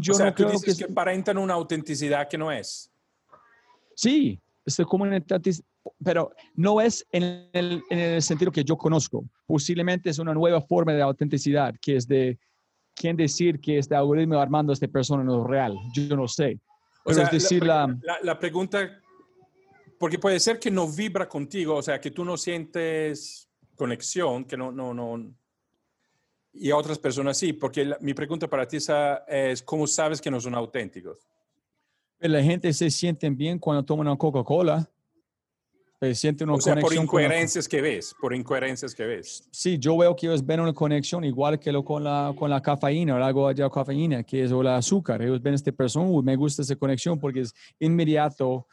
yo 0.00 0.14
o 0.14 0.16
sea, 0.16 0.26
no 0.26 0.34
tú 0.34 0.42
creo 0.42 0.50
dices 0.52 0.78
que, 0.78 0.84
que 0.84 0.90
aparentan 0.92 1.38
una 1.38 1.54
autenticidad 1.54 2.28
que 2.28 2.36
no 2.36 2.50
es. 2.50 2.90
Sí, 3.94 4.40
es 4.64 4.76
como 4.86 5.04
una 5.04 5.22
pero 6.02 6.32
no 6.54 6.80
es 6.80 7.06
en 7.12 7.48
el, 7.52 7.82
en 7.88 7.98
el 7.98 8.22
sentido 8.22 8.50
que 8.50 8.64
yo 8.64 8.76
conozco. 8.76 9.24
Posiblemente 9.46 10.10
es 10.10 10.18
una 10.18 10.34
nueva 10.34 10.60
forma 10.60 10.92
de 10.92 11.02
autenticidad, 11.02 11.74
que 11.80 11.96
es 11.96 12.08
de 12.08 12.36
quién 12.94 13.16
decir 13.16 13.60
que 13.60 13.78
este 13.78 13.94
algoritmo 13.94 14.38
armando 14.38 14.72
a 14.72 14.74
esta 14.74 14.88
persona 14.88 15.22
no 15.22 15.42
es 15.42 15.46
real. 15.48 15.76
Yo 15.94 16.16
no 16.16 16.26
sé. 16.26 16.58
O 17.04 17.10
Pero 17.10 17.14
sea, 17.14 17.24
es 17.26 17.30
decir, 17.30 17.64
la, 17.64 17.86
la- 18.02 18.18
la 18.22 18.38
pregunta, 18.38 19.00
porque 20.00 20.18
puede 20.18 20.40
ser 20.40 20.58
que 20.58 20.70
no 20.70 20.88
vibra 20.88 21.28
contigo, 21.28 21.76
o 21.76 21.82
sea, 21.82 22.00
que 22.00 22.10
tú 22.10 22.24
no 22.24 22.36
sientes 22.36 23.45
conexión, 23.76 24.44
que 24.44 24.56
no, 24.56 24.72
no, 24.72 24.92
no, 24.92 25.32
y 26.52 26.70
a 26.70 26.76
otras 26.76 26.98
personas 26.98 27.36
sí, 27.36 27.52
porque 27.52 27.84
la- 27.84 27.98
mi 28.00 28.14
pregunta 28.14 28.48
para 28.48 28.66
ti 28.66 28.78
es, 28.78 29.62
¿cómo 29.62 29.86
sabes 29.86 30.20
que 30.20 30.30
no 30.30 30.40
son 30.40 30.54
auténticos? 30.54 31.18
la 32.18 32.42
gente 32.42 32.72
se 32.72 32.90
siente 32.90 33.28
bien 33.28 33.58
cuando 33.58 33.84
toman 33.84 34.06
una 34.08 34.16
Coca-Cola. 34.16 34.90
Se 35.98 36.14
siente 36.14 36.44
una 36.44 36.54
O 36.54 36.60
sea, 36.60 36.74
por 36.74 36.82
conexión 36.82 37.06
con 37.06 37.20
la- 37.22 37.26
incoherencias 37.28 37.66
que 37.66 37.80
ves, 37.80 38.14
por 38.20 38.34
incoherencias 38.34 38.94
que 38.94 39.04
ves. 39.06 39.48
Sí, 39.50 39.78
yo 39.78 39.96
veo 39.96 40.14
que 40.14 40.26
ellos 40.26 40.44
ven 40.44 40.60
una 40.60 40.74
conexión 40.74 41.24
igual 41.24 41.58
que 41.58 41.72
lo 41.72 41.82
con 41.84 42.04
la, 42.04 42.34
con 42.36 42.50
la 42.50 42.60
cafeína 42.60 43.14
o 43.14 43.24
algo 43.24 43.52
de 43.52 43.70
cafeína, 43.70 44.22
que 44.22 44.44
es 44.44 44.52
o 44.52 44.60
el 44.60 44.66
azúcar. 44.68 45.22
Ellos 45.22 45.40
ven 45.40 45.54
a 45.54 45.56
esta 45.56 45.72
persona, 45.72 46.06
uy, 46.06 46.22
me 46.22 46.36
gusta 46.36 46.60
esa 46.60 46.76
conexión 46.76 47.18
porque 47.18 47.40
es 47.40 47.54
inmediato, 47.78 48.66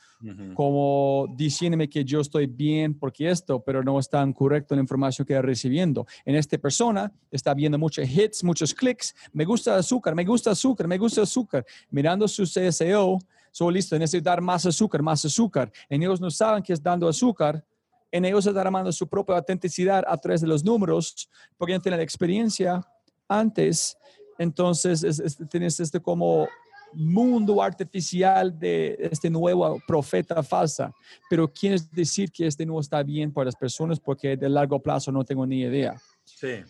como 0.54 1.28
diciéndome 1.36 1.90
que 1.90 2.04
yo 2.04 2.22
estoy 2.22 2.46
bien 2.46 2.98
porque 2.98 3.30
esto, 3.30 3.62
pero 3.62 3.84
no 3.84 4.00
es 4.00 4.10
tan 4.10 4.32
correcto 4.34 4.76
la 4.76 4.82
información 4.82 5.26
que 5.26 5.34
está 5.34 5.42
recibiendo. 5.42 6.06
En 6.26 6.36
esta 6.36 6.58
persona 6.58 7.12
está 7.32 7.54
viendo 7.54 7.78
muchos 7.78 8.08
hits, 8.10 8.44
muchos 8.44 8.74
clics, 8.74 9.16
me 9.32 9.46
gusta 9.46 9.76
azúcar, 9.76 10.16
me 10.16 10.24
gusta 10.26 10.52
azúcar, 10.52 10.88
me 10.88 10.98
gusta 10.98 11.22
azúcar. 11.24 11.66
Mirando 11.90 12.28
su 12.28 12.44
CSO, 12.46 13.20
soy 13.54 13.76
listo, 13.76 13.98
necesito 14.00 14.30
dar 14.30 14.42
más 14.42 14.66
azúcar, 14.66 15.02
más 15.04 15.24
azúcar. 15.24 15.72
En 15.88 16.02
ellos 16.02 16.20
no 16.20 16.32
saben 16.32 16.64
que 16.64 16.74
es 16.74 16.82
dando 16.82 17.08
azúcar, 17.08 17.64
en 18.12 18.26
ellos 18.26 18.46
están 18.46 18.66
armando 18.66 18.92
su 18.92 19.08
propia 19.08 19.36
autenticidad 19.36 20.04
a 20.08 20.18
través 20.18 20.42
de 20.42 20.48
los 20.48 20.64
números, 20.64 21.30
porque 21.58 21.74
no 21.74 21.80
tienen 21.80 22.02
experiencia 22.02 22.82
antes. 23.28 23.96
Entonces, 24.40 25.04
es- 25.04 25.20
es- 25.20 25.38
tienes 25.50 25.80
este 25.80 26.00
como 26.00 26.48
mundo 26.94 27.62
artificial 27.62 28.58
de 28.58 28.98
este 29.12 29.30
nuevo 29.30 29.80
profeta 29.88 30.42
falsa. 30.44 30.92
Pero 31.30 31.52
quién 31.52 31.74
es 31.74 31.90
decir 31.92 32.32
que 32.32 32.48
este 32.48 32.66
no 32.66 32.80
está 32.80 33.02
bien 33.04 33.32
para 33.32 33.46
las 33.46 33.56
personas 33.56 34.00
porque 34.00 34.36
de 34.38 34.50
largo 34.50 34.80
plazo 34.80 35.12
no 35.12 35.24
tengo 35.24 35.46
ni 35.46 35.62
idea. 35.62 36.00
Sí. 36.24 36.64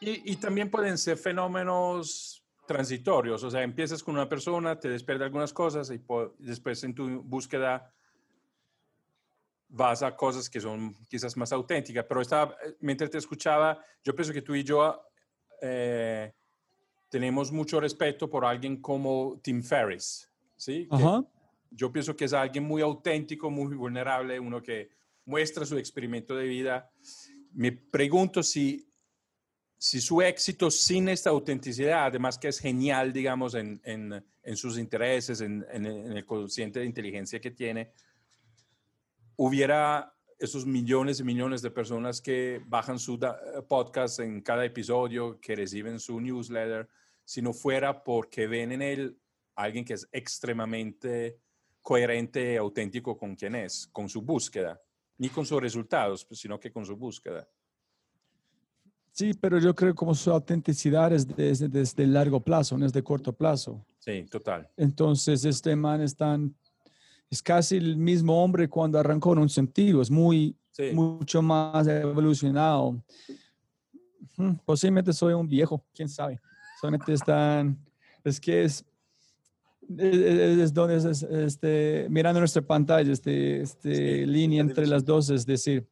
Y, 0.00 0.32
y 0.32 0.36
también 0.36 0.70
pueden 0.70 0.96
ser 0.98 1.16
fenómenos 1.16 2.42
transitorios, 2.68 3.42
o 3.42 3.50
sea, 3.50 3.62
empiezas 3.62 4.04
con 4.04 4.14
una 4.14 4.28
persona, 4.28 4.78
te 4.78 4.88
despierta 4.88 5.24
algunas 5.24 5.52
cosas 5.52 5.90
y 5.90 6.00
después 6.38 6.84
en 6.84 6.94
tu 6.94 7.22
búsqueda 7.22 7.92
vas 9.68 10.02
a 10.02 10.14
cosas 10.14 10.48
que 10.48 10.60
son 10.60 10.94
quizás 11.08 11.36
más 11.36 11.50
auténticas, 11.52 12.04
pero 12.08 12.20
estaba, 12.20 12.54
mientras 12.80 13.10
te 13.10 13.18
escuchaba, 13.18 13.82
yo 14.04 14.14
pienso 14.14 14.32
que 14.32 14.42
tú 14.42 14.54
y 14.54 14.62
yo 14.62 15.02
eh, 15.60 16.32
tenemos 17.08 17.50
mucho 17.50 17.80
respeto 17.80 18.28
por 18.30 18.44
alguien 18.44 18.80
como 18.80 19.40
Tim 19.42 19.62
Ferriss, 19.62 20.30
¿sí? 20.56 20.86
Ajá. 20.90 21.24
yo 21.70 21.90
pienso 21.90 22.14
que 22.14 22.26
es 22.26 22.32
alguien 22.32 22.64
muy 22.64 22.82
auténtico, 22.82 23.50
muy 23.50 23.74
vulnerable, 23.74 24.38
uno 24.38 24.62
que 24.62 24.90
muestra 25.24 25.66
su 25.66 25.76
experimento 25.76 26.36
de 26.36 26.44
vida. 26.44 26.90
Me 27.52 27.72
pregunto 27.72 28.42
si, 28.42 28.87
si 29.78 30.00
su 30.00 30.20
éxito 30.20 30.70
sin 30.70 31.08
esta 31.08 31.30
autenticidad, 31.30 32.06
además 32.06 32.36
que 32.36 32.48
es 32.48 32.58
genial, 32.58 33.12
digamos, 33.12 33.54
en, 33.54 33.80
en- 33.84 34.24
sus 34.56 34.78
intereses, 34.78 35.40
en, 35.42 35.64
el 35.70 36.24
consciente 36.24 36.80
de 36.80 36.86
inteligencia 36.86 37.38
que 37.38 37.50
tiene, 37.50 37.92
hubiera 39.36 40.14
esos 40.38 40.64
millones 40.64 41.20
y 41.20 41.24
millones 41.24 41.62
de 41.62 41.70
personas 41.70 42.20
que 42.20 42.60
bajan 42.66 42.98
su 42.98 43.18
da- 43.18 43.38
podcast 43.68 44.20
en 44.20 44.40
cada 44.40 44.64
episodio, 44.64 45.38
que 45.40 45.54
reciben 45.54 45.98
su 46.00 46.20
newsletter, 46.20 46.88
si 47.24 47.42
no 47.42 47.52
fuera 47.52 48.02
porque 48.02 48.46
ven 48.46 48.72
en 48.72 48.82
él 48.82 49.18
alguien 49.54 49.84
que 49.84 49.94
es 49.94 50.08
extremadamente 50.12 51.38
coherente 51.82 52.56
auténtico 52.56 53.16
con 53.18 53.34
quien 53.34 53.54
es, 53.54 53.86
con 53.88 54.08
su 54.08 54.22
búsqueda, 54.22 54.80
ni 55.18 55.28
con 55.28 55.44
sus 55.44 55.60
resultados, 55.60 56.24
pues, 56.24 56.40
sino 56.40 56.58
que 56.58 56.70
con 56.70 56.86
su 56.86 56.96
búsqueda. 56.96 57.48
Sí, 59.18 59.34
pero 59.34 59.58
yo 59.58 59.74
creo 59.74 59.96
como 59.96 60.14
su 60.14 60.30
autenticidad 60.30 61.12
es 61.12 61.26
desde, 61.26 61.68
desde 61.68 62.06
largo 62.06 62.38
plazo, 62.38 62.78
no 62.78 62.86
es 62.86 62.92
de 62.92 63.02
corto 63.02 63.32
plazo. 63.32 63.84
Sí, 63.98 64.24
total. 64.30 64.68
Entonces, 64.76 65.44
este 65.44 65.74
man 65.74 66.00
es 66.02 66.14
tan, 66.14 66.54
es 67.28 67.42
casi 67.42 67.78
el 67.78 67.96
mismo 67.96 68.40
hombre 68.44 68.68
cuando 68.68 68.96
arrancó 68.96 69.32
en 69.32 69.40
un 69.40 69.48
sentido, 69.48 70.00
es 70.00 70.08
muy, 70.08 70.54
Sí. 70.70 70.92
mucho 70.92 71.42
más 71.42 71.88
evolucionado. 71.88 73.02
Hmm, 74.36 74.52
Posiblemente 74.64 75.12
soy 75.12 75.32
un 75.34 75.48
viejo, 75.48 75.84
quién 75.92 76.08
sabe. 76.08 76.38
Solamente 76.80 77.12
están, 77.12 77.76
es 78.22 78.38
que 78.38 78.62
es, 78.62 78.84
es, 79.98 80.14
es- 80.14 80.72
donde 80.72 80.94
es, 80.96 81.04
es- 81.04 81.22
este, 81.24 82.06
mirando 82.08 82.38
nuestra 82.38 82.62
pantalla, 82.62 83.10
este, 83.12 83.62
este 83.62 83.94
Sí, 84.20 84.26
línea 84.26 84.60
entre 84.60 84.86
las 84.86 85.04
dos, 85.04 85.28
es 85.30 85.44
decir, 85.44 85.88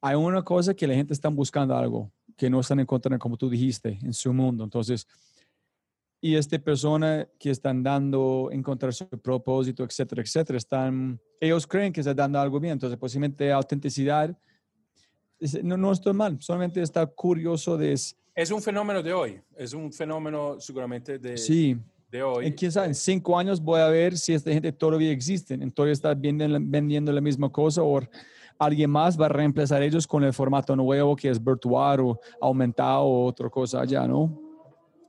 hay 0.00 0.14
una 0.14 0.42
cosa 0.42 0.74
que 0.74 0.86
la 0.86 0.94
gente 0.94 1.12
está 1.12 1.28
buscando 1.28 1.76
algo 1.76 2.10
que 2.36 2.48
no 2.48 2.60
están 2.60 2.80
encontrando, 2.80 3.18
como 3.18 3.36
tú 3.36 3.50
dijiste, 3.50 3.98
en 4.02 4.14
su 4.14 4.32
mundo. 4.32 4.64
Entonces, 4.64 5.06
y 6.22 6.34
esta 6.34 6.58
persona 6.58 7.28
que 7.38 7.50
están 7.50 7.82
dando, 7.82 8.48
encontrar 8.52 8.92
su 8.94 9.06
propósito, 9.08 9.84
etcétera, 9.84 10.22
etcétera, 10.22 10.56
están, 10.56 11.20
ellos 11.40 11.66
creen 11.66 11.92
que 11.92 12.00
están 12.00 12.16
dando 12.16 12.40
algo 12.40 12.58
bien. 12.58 12.72
Entonces, 12.72 12.98
posiblemente 12.98 13.52
autenticidad, 13.52 14.36
no, 15.62 15.76
no 15.76 15.92
estoy 15.92 16.12
mal, 16.12 16.36
solamente 16.40 16.82
está 16.82 17.06
curioso 17.06 17.76
de, 17.76 17.92
Es 17.92 18.50
un 18.50 18.62
fenómeno 18.62 19.02
de 19.02 19.12
hoy, 19.12 19.40
es 19.56 19.72
un 19.72 19.92
fenómeno 19.92 20.60
seguramente 20.60 21.18
de, 21.18 21.38
sí, 21.38 21.78
de 22.10 22.22
hoy. 22.22 22.46
en 22.46 22.52
quién 22.52 22.70
sabe, 22.70 22.88
en 22.88 22.94
cinco 22.94 23.38
años 23.38 23.60
voy 23.60 23.80
a 23.80 23.88
ver 23.88 24.18
si 24.18 24.34
esta 24.34 24.52
gente 24.52 24.72
todavía 24.72 25.10
existe, 25.10 25.56
todavía 25.70 25.92
está 25.92 26.14
vendiendo, 26.14 26.58
vendiendo 26.60 27.12
la 27.12 27.22
misma 27.22 27.50
cosa 27.50 27.82
o 27.82 28.00
alguien 28.60 28.90
más 28.90 29.18
va 29.18 29.26
a 29.26 29.28
reemplazar 29.30 29.82
ellos 29.82 30.06
con 30.06 30.22
el 30.22 30.34
formato 30.34 30.76
nuevo 30.76 31.16
que 31.16 31.30
es 31.30 31.42
virtual 31.42 32.00
o 32.00 32.20
aumentado 32.40 33.04
o 33.04 33.26
otra 33.26 33.48
cosa 33.48 33.80
allá, 33.80 34.06
¿no? 34.06 34.38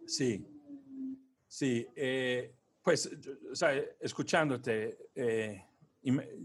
Sí, 0.05 0.43
sí. 1.47 1.85
eh, 1.95 2.53
pues, 2.81 3.11
escuchándote, 3.99 4.97
eh, 5.13 5.63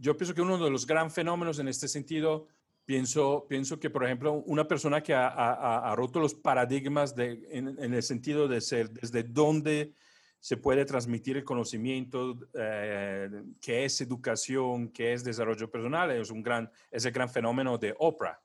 yo 0.01 0.17
pienso 0.17 0.35
que 0.35 0.43
uno 0.43 0.59
de 0.59 0.69
los 0.69 0.87
gran 0.87 1.11
fenómenos 1.11 1.61
en 1.61 1.69
este 1.69 1.87
sentido, 1.87 2.49
pienso, 2.85 3.47
pienso 3.49 3.79
que, 3.79 3.89
por 3.89 4.05
ejemplo, 4.05 4.43
una 4.47 4.67
persona 4.67 5.01
que 5.01 5.15
ha 5.15 5.95
roto 5.97 6.19
los 6.19 6.35
paradigmas 6.35 7.15
de, 7.15 7.47
en, 7.51 7.69
en 7.79 7.95
el 7.95 8.03
sentido 8.03 8.49
de 8.49 8.61
ser 8.61 8.91
desde 8.91 9.23
dónde 9.23 9.95
se 10.39 10.57
puede 10.57 10.85
transmitir 10.85 11.37
el 11.37 11.45
conocimiento, 11.45 12.39
eh, 12.55 13.29
qué 13.61 13.85
es 13.85 14.01
educación, 14.01 14.89
qué 14.91 15.13
es 15.13 15.25
desarrollo 15.25 15.71
personal, 15.71 16.11
es, 16.13 16.31
un 16.31 16.43
gran, 16.43 16.71
es 16.91 17.05
el 17.05 17.13
gran 17.13 17.29
fenómeno 17.29 17.79
de 17.79 17.95
Oprah. 17.99 18.41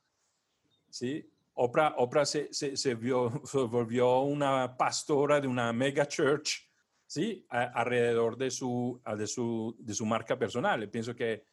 ¿sí? 0.89 1.29
Oprah, 1.53 1.95
Oprah 1.97 2.25
se, 2.25 2.51
se, 2.53 2.95
vio- 2.95 3.41
se 3.45 3.57
volvió 3.59 4.21
una 4.21 4.75
pastora 4.75 5.39
de 5.39 5.47
una 5.47 5.71
mega 5.73 6.07
church, 6.07 6.67
¿sí? 7.05 7.45
Alrededor 7.49 8.37
de 8.37 8.49
su, 8.49 9.01
de, 9.17 9.27
su, 9.27 9.75
de 9.79 9.93
su 9.93 10.05
marca 10.05 10.39
personal. 10.39 10.89
Pienso 10.89 11.15
que 11.15 11.43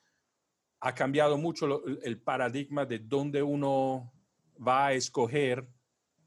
ha 0.80 0.94
cambiado 0.94 1.36
mucho 1.36 1.84
el 2.02 2.22
paradigma 2.22 2.86
de 2.86 3.00
dónde 3.00 3.42
uno 3.42 4.12
va 4.66 4.86
a 4.86 4.92
escoger 4.92 5.68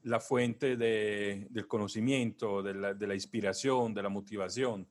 la 0.02 0.20
fuente 0.20 0.76
de- 0.76 1.46
del 1.50 1.66
conocimiento, 1.66 2.62
de 2.62 2.74
la, 2.74 3.14
inspiración, 3.14 3.94
de 3.94 4.02
la 4.02 4.08
motivación. 4.08 4.88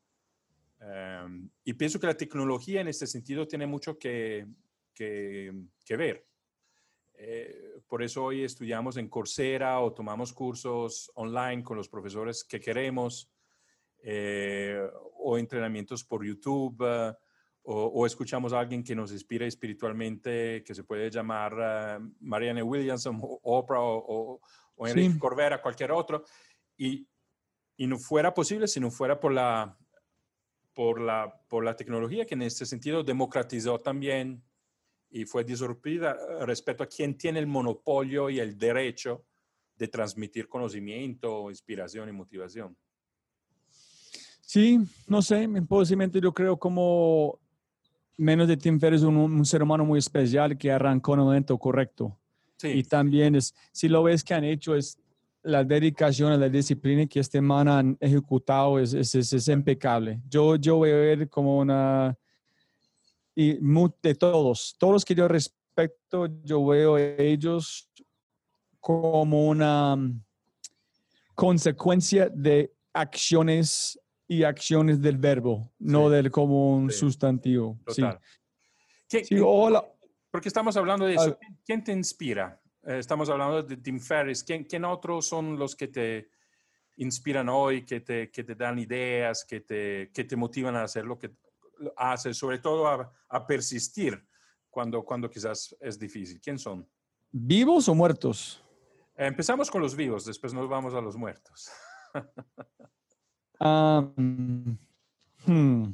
Um, 0.80 1.49
y 1.64 1.74
pienso 1.74 1.99
que 1.99 2.07
la 2.07 2.18
tecnología 2.18 2.82
en 2.82 2.88
este 2.88 3.05
sentido 3.05 3.47
tiene 3.47 3.68
mucho 3.68 3.97
que, 3.99 4.47
que, 4.93 5.95
ver. 5.97 6.26
Eh, 7.14 7.82
por 7.88 8.01
eso 8.01 8.24
hoy 8.26 8.43
estudiamos 8.43 8.97
en 8.97 9.09
Coursera 9.09 9.80
o 9.80 9.93
tomamos 9.93 10.34
cursos 10.34 11.12
online 11.16 11.64
con 11.64 11.78
los 11.78 11.89
profesores 11.89 12.43
que 12.43 12.59
queremos 12.59 13.30
eh, 14.03 14.82
o 15.18 15.38
entrenamientos 15.38 16.03
por 16.03 16.26
YouTube 16.26 16.78
eh, 16.82 17.14
o, 17.64 18.07
escuchamos 18.07 18.53
a 18.53 18.59
alguien 18.59 18.84
que 18.84 18.95
nos 18.95 19.12
inspira 19.12 19.45
espiritualmente 19.45 20.64
que 20.64 20.74
se 20.74 20.84
puede 20.84 21.12
llamar 21.12 22.01
Marianne 22.20 22.64
Williamson 22.64 23.20
Oprah 23.43 23.82
o, 23.82 24.41
o 24.82 24.88
Enrique 24.88 25.13
Sí. 25.13 25.19
Corbera, 25.19 25.61
cualquier 25.61 25.91
otro. 25.91 26.23
Y, 26.75 27.07
y 27.77 27.86
no 27.86 27.99
fuera 27.99 28.34
posible 28.34 28.67
si 28.67 28.79
no 28.79 28.89
fuera 28.89 29.19
por 29.19 29.32
la, 29.32 29.77
por, 30.73 30.99
la, 30.99 31.32
por 31.47 31.63
la 31.63 31.75
tecnología 31.75 32.25
que 32.25 32.34
en 32.34 32.41
este 32.41 32.65
sentido 32.65 33.03
democratizó 33.03 33.77
también 33.77 34.43
y 35.11 35.25
fue 35.25 35.43
disruptiva 35.43 36.13
eh, 36.13 36.45
respecto 36.47 36.84
a 36.84 36.88
quién 36.88 37.15
tiene 37.15 37.39
el 37.39 37.47
monopolio 37.47 38.29
y 38.29 38.39
el 38.39 38.57
derecho 38.57 39.23
de 39.75 39.88
transmitir 39.88 40.47
conocimiento, 40.47 41.49
inspiración 41.51 42.09
y 42.09 42.11
motivación. 42.11 42.75
Sí, 44.41 44.79
no 45.07 45.21
sé, 45.21 45.47
posiblemente 45.67 46.19
yo 46.19 46.34
creo 46.34 46.57
como 46.57 47.39
menos 48.17 48.47
de 48.47 48.57
Tim 48.57 48.79
Ferriss 48.79 49.03
un, 49.03 49.15
un, 49.15 49.45
ser 49.45 49.61
humano 49.61 49.86
muy 49.86 49.99
especial 49.99 50.57
que 50.57 50.71
arrancó 50.71 51.13
en 51.13 51.19
el 51.19 51.25
momento 51.25 51.57
correcto. 51.57 52.20
Sí. 52.62 52.68
Y 52.68 52.84
también 52.84 53.36
es, 53.36 53.55
si 53.72 53.89
lo 53.89 54.03
ves 54.03 54.24
que 54.24 54.36
han 54.36 54.43
hecho 54.43 54.76
es 54.76 54.99
la 55.41 55.64
dedicación 55.64 56.32
a 56.32 56.38
la 56.38 56.47
disciplina 56.47 57.07
que 57.07 57.20
este 57.20 57.41
man 57.41 57.68
han 57.68 57.97
ejecutado 57.99 58.78
es, 58.78 58.93
es, 58.93 59.16
es, 59.16 59.47
impecable. 59.47 60.22
Yo, 60.30 60.55
yo 60.57 60.76
voy 60.76 60.91
a 60.91 60.95
ver 60.95 61.28
como 61.28 61.57
una, 61.57 62.16
y 63.36 63.57
de 64.03 64.16
todos, 64.16 64.76
todos 64.78 64.93
los 64.93 65.05
que 65.05 65.16
yo 65.16 65.28
respeto, 65.28 66.28
yo 66.43 66.64
veo 66.64 66.95
a 66.95 67.01
ellos 67.01 67.89
como 68.80 69.47
una 69.47 69.97
consecuencia 71.34 72.30
de 72.30 72.72
acciones 72.93 73.99
y 74.28 74.43
acciones 74.43 75.01
del 75.01 75.18
verbo, 75.18 75.72
no 75.80 76.09
del 76.12 76.30
como 76.30 76.76
un 76.76 76.91
sustantivo. 76.91 77.80
Total. 77.86 78.20
Sí. 79.07 79.24
hola. 79.43 79.84
Porque 80.32 80.47
estamos 80.47 80.77
hablando 80.77 81.05
de 81.05 81.15
eso. 81.15 81.38
¿Quién 81.65 81.84
te 81.84 81.91
inspira? 81.91 82.59
Eh, 82.84 82.97
estamos 82.99 83.29
hablando 83.29 83.61
de 83.61 83.77
Tim 83.77 83.99
Ferriss. 83.99 84.43
¿Quién, 84.43 84.63
¿Quién, 84.63 84.86
otros 84.86 85.27
son 85.27 85.59
los 85.59 85.75
que 85.75 85.89
te 85.89 86.29
inspiran 86.95 87.49
hoy, 87.49 87.86
que 87.86 87.99
te, 87.99 88.32
que 88.32 88.43
te 88.43 88.55
dan 88.55 88.79
ideas, 88.79 89.45
que 89.45 89.61
te, 89.61 90.09
que 90.13 90.23
te 90.23 90.36
motivan 90.36 90.75
a 90.75 90.84
hacer 90.84 91.05
lo 91.05 91.19
que 91.19 91.32
haces, 91.97 92.38
sobre 92.38 92.59
todo 92.59 92.88
a, 92.88 93.11
a 93.29 93.45
persistir 93.45 94.25
cuando, 94.69 95.03
cuando 95.03 95.29
quizás 95.29 95.75
es 95.82 95.99
difícil? 95.99 96.39
¿Quién 96.39 96.57
son? 96.57 96.88
¿Vivos 97.32 97.89
o 97.89 97.95
muertos? 97.95 98.63
Eh, 99.17 99.27
empezamos 99.27 99.69
con 99.69 99.82
los 99.82 99.95
vivos, 99.95 100.25
después 100.25 100.53
nos 100.53 100.69
vamos 100.69 100.93
a 100.93 101.01
los 101.01 101.17
muertos. 101.17 101.69
um, 103.59 104.77
hmm. 105.45 105.93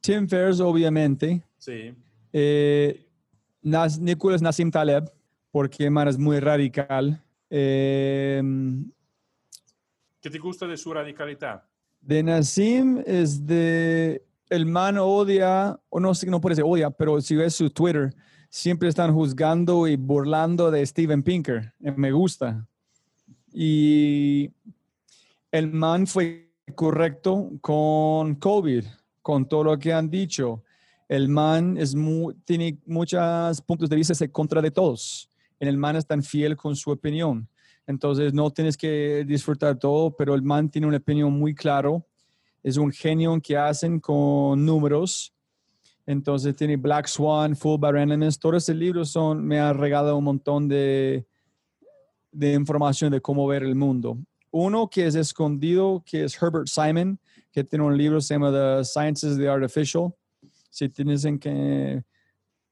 Tim 0.00 0.28
Ferriss, 0.28 0.60
obviamente. 0.60 1.42
Sí. 1.58 1.94
Eh, 2.32 3.11
Nas, 3.62 3.98
Nicholas 3.98 4.42
Nassim 4.42 4.70
Taleb 4.70 5.10
porque 5.52 5.90
man 5.90 6.08
es 6.08 6.18
muy 6.18 6.40
radical. 6.40 7.22
Eh, 7.50 8.42
¿Qué 10.20 10.30
te 10.30 10.38
gusta 10.38 10.66
de 10.66 10.76
su 10.76 10.92
radicalidad? 10.92 11.62
De 12.00 12.22
Nassim 12.22 13.02
es 13.06 13.46
de... 13.46 14.24
El 14.48 14.66
man 14.66 14.98
odia, 14.98 15.78
o 15.88 15.98
no 15.98 16.14
sé, 16.14 16.26
no 16.28 16.40
puede 16.40 16.56
ser 16.56 16.64
odia, 16.66 16.90
pero 16.90 17.20
si 17.22 17.36
ves 17.36 17.54
su 17.54 17.70
Twitter, 17.70 18.14
siempre 18.50 18.88
están 18.90 19.14
juzgando 19.14 19.86
y 19.86 19.96
burlando 19.96 20.70
de 20.70 20.84
Steven 20.84 21.22
Pinker. 21.22 21.72
Eh, 21.80 21.92
me 21.96 22.12
gusta. 22.12 22.66
Y 23.50 24.50
el 25.50 25.72
man 25.72 26.06
fue 26.06 26.52
correcto 26.74 27.50
con 27.60 28.34
COVID, 28.34 28.84
con 29.22 29.48
todo 29.48 29.64
lo 29.64 29.78
que 29.78 29.92
han 29.92 30.10
dicho. 30.10 30.62
El 31.12 31.28
man 31.28 31.76
tiene 32.44 32.78
muchos 32.86 33.60
puntos 33.62 33.90
de 33.90 33.96
vista 33.96 34.24
en 34.24 34.30
contra 34.30 34.62
de 34.62 34.70
todos 34.70 35.28
el 35.68 35.76
man 35.78 35.96
es 35.96 36.06
tan 36.06 36.22
fiel 36.22 36.56
con 36.56 36.74
su 36.74 36.90
opinión. 36.90 37.48
Entonces 37.86 38.32
no 38.34 38.50
tienes 38.50 38.76
que 38.76 39.24
disfrutar 39.26 39.78
todo, 39.78 40.10
pero 40.10 40.34
el 40.34 40.42
man 40.42 40.68
tiene 40.68 40.86
una 40.88 40.96
opinión 40.96 41.32
muy 41.32 41.54
claro. 41.54 42.04
Es 42.62 42.76
un 42.76 42.90
genio 42.90 43.38
que 43.40 43.56
hacen 43.56 44.00
con 44.00 44.64
números. 44.64 45.32
Entonces 46.04 46.56
tiene 46.56 46.76
Black 46.76 47.06
Swan, 47.06 47.54
Full 47.54 47.78
by 47.78 47.92
Randomness. 47.92 48.38
Todos 48.38 48.64
esos 48.64 48.76
libros 48.76 49.10
son, 49.10 49.44
me 49.44 49.60
han 49.60 49.78
regalado 49.78 50.16
un 50.16 50.24
montón 50.24 50.66
de, 50.66 51.26
de 52.32 52.54
información 52.54 53.12
de 53.12 53.20
cómo 53.20 53.46
ver 53.46 53.62
el 53.62 53.76
mundo. 53.76 54.18
Uno 54.50 54.90
que 54.90 55.06
es 55.06 55.14
escondido, 55.14 56.02
que 56.04 56.24
es 56.24 56.40
Herbert 56.42 56.66
Simon, 56.66 57.20
que 57.52 57.62
tiene 57.62 57.84
un 57.84 57.96
libro 57.96 58.18
que 58.18 58.22
se 58.22 58.34
llama 58.34 58.50
The 58.50 58.84
Sciences 58.84 59.32
of 59.32 59.38
the 59.38 59.48
Artificial. 59.48 60.12
Si 60.72 60.88
tienes 60.88 61.24
en 61.26 61.38
que 61.38 62.02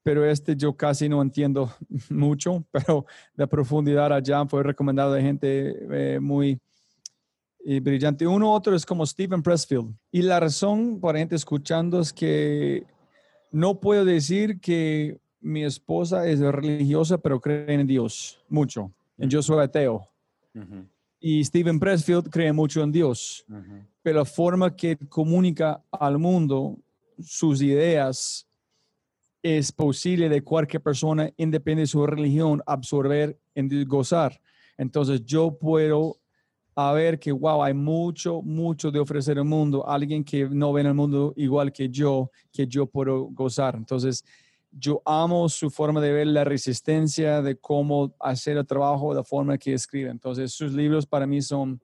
pero 0.03 0.25
este 0.25 0.55
yo 0.55 0.75
casi 0.75 1.07
no 1.07 1.21
entiendo 1.21 1.71
mucho, 2.09 2.65
pero 2.71 3.05
la 3.35 3.47
profundidad 3.47 4.11
allá 4.11 4.45
fue 4.45 4.63
recomendado 4.63 5.13
de 5.13 5.21
gente 5.21 6.15
eh, 6.15 6.19
muy 6.19 6.59
eh, 7.63 7.79
brillante. 7.79 8.25
Uno 8.25 8.51
otro 8.51 8.75
es 8.75 8.85
como 8.85 9.05
Stephen 9.05 9.43
Pressfield. 9.43 9.93
Y 10.11 10.23
la 10.23 10.39
razón 10.39 10.99
para 10.99 11.19
gente 11.19 11.35
escuchando 11.35 11.99
es 11.99 12.11
que 12.11 12.85
no 13.51 13.79
puedo 13.79 14.03
decir 14.03 14.59
que 14.59 15.19
mi 15.39 15.63
esposa 15.63 16.27
es 16.27 16.39
religiosa, 16.39 17.17
pero 17.17 17.39
cree 17.39 17.73
en 17.73 17.85
Dios 17.85 18.43
mucho. 18.47 18.91
Yo 19.17 19.43
soy 19.43 19.63
ateo. 19.63 20.07
Y 21.19 21.43
Stephen 21.43 21.79
Pressfield 21.79 22.29
cree 22.29 22.51
mucho 22.51 22.81
en 22.81 22.91
Dios. 22.91 23.45
Pero 24.01 24.19
la 24.19 24.25
forma 24.25 24.75
que 24.75 24.97
comunica 24.97 25.83
al 25.91 26.17
mundo 26.17 26.79
sus 27.23 27.61
ideas 27.61 28.47
es 29.43 29.71
posible 29.71 30.29
de 30.29 30.43
cualquier 30.43 30.81
persona, 30.81 31.31
independiente 31.37 31.81
de 31.81 31.87
su 31.87 32.05
religión, 32.05 32.61
absorber 32.65 33.39
y 33.55 33.85
gozar. 33.85 34.39
Entonces 34.77 35.23
yo 35.25 35.57
puedo 35.57 36.19
a 36.75 36.93
ver 36.93 37.19
que, 37.19 37.31
wow, 37.31 37.63
hay 37.63 37.73
mucho, 37.73 38.41
mucho 38.41 38.91
de 38.91 38.99
ofrecer 38.99 39.37
al 39.37 39.45
mundo, 39.45 39.87
alguien 39.87 40.23
que 40.23 40.47
no 40.47 40.71
ve 40.71 40.81
en 40.81 40.87
el 40.87 40.93
mundo 40.93 41.33
igual 41.35 41.71
que 41.71 41.89
yo, 41.89 42.31
que 42.51 42.65
yo 42.65 42.85
puedo 42.85 43.25
gozar. 43.25 43.75
Entonces, 43.75 44.23
yo 44.71 45.01
amo 45.05 45.49
su 45.49 45.69
forma 45.69 45.99
de 45.99 46.13
ver 46.13 46.27
la 46.27 46.45
resistencia, 46.45 47.41
de 47.41 47.57
cómo 47.57 48.15
hacer 48.19 48.57
el 48.57 48.65
trabajo, 48.65 49.13
la 49.13 49.23
forma 49.23 49.57
que 49.57 49.73
escribe. 49.73 50.09
Entonces, 50.09 50.53
sus 50.53 50.71
libros 50.71 51.05
para 51.05 51.27
mí 51.27 51.41
son 51.41 51.81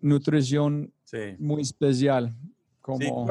nutrición 0.00 0.92
muy 1.38 1.62
especial. 1.62 2.34
Como 2.82 3.26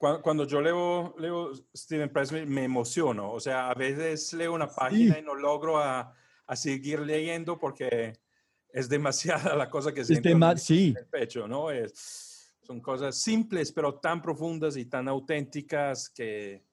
cuando, 0.00 0.46
yo 0.46 0.62
leo, 0.62 1.14
leo 1.18 1.52
Steven 1.76 2.10
Price 2.10 2.46
me, 2.46 2.64
emociono. 2.64 3.32
O 3.32 3.38
sea, 3.38 3.68
a 3.68 3.74
veces 3.74 4.32
leo 4.32 4.54
una 4.54 4.66
página 4.66 5.18
y 5.18 5.22
no 5.22 5.34
logro 5.34 5.78
a, 5.78 6.14
a, 6.46 6.56
seguir 6.56 7.00
leyendo 7.00 7.58
porque 7.58 8.18
es 8.72 8.88
demasiada 8.88 9.54
la 9.56 9.68
cosa 9.68 9.92
que 9.92 10.02
siento 10.02 10.30
en, 10.30 10.58
sí. 10.58 10.94
el 10.96 11.06
pecho, 11.06 11.46
¿no? 11.46 11.70
Es, 11.70 12.54
son 12.62 12.80
cosas 12.80 13.20
simples, 13.20 13.72
pero 13.72 14.00
tan 14.00 14.22
profundas 14.22 14.78
y 14.78 14.86
tan 14.86 15.06
auténticas 15.06 16.08
que... 16.08 16.64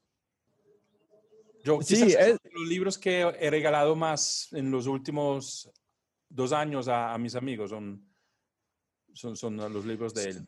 Yo, 1.65 1.81
sí, 1.81 2.15
es... 2.17 2.37
los 2.49 2.67
libros 2.69 2.97
que 2.97 3.19
he 3.19 3.49
regalado 3.49 3.93
más 3.93 4.47
en 4.53 4.71
los 4.71 4.87
últimos 4.87 5.69
dos 6.29 6.53
años 6.53 6.87
a, 6.87 7.13
a 7.13 7.17
mis 7.17 7.35
amigos 7.35 7.71
son, 7.71 8.07
son, 9.11 9.35
son 9.35 9.57
los 9.57 9.85
libros 9.85 10.13
de 10.13 10.29
él. 10.29 10.47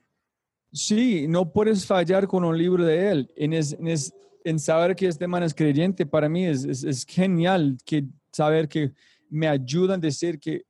Sí, 0.72 1.28
no 1.28 1.52
puedes 1.52 1.86
fallar 1.86 2.28
con 2.28 2.44
un 2.44 2.58
libro 2.58 2.86
de 2.86 3.12
él. 3.12 3.32
En, 3.36 3.54
en, 3.54 4.60
saber 4.60 4.96
que 4.96 5.08
este 5.08 5.28
man 5.28 5.44
es 5.44 5.54
creyente, 5.54 6.06
para 6.06 6.30
mí 6.30 6.46
es, 6.46 6.64
es, 6.64 7.06
genial 7.06 7.78
que 7.86 8.06
saber 8.32 8.68
que 8.70 8.94
me 9.30 9.48
ayudan 9.48 10.00
a 10.00 10.02
decir 10.02 10.40
que 10.40 10.66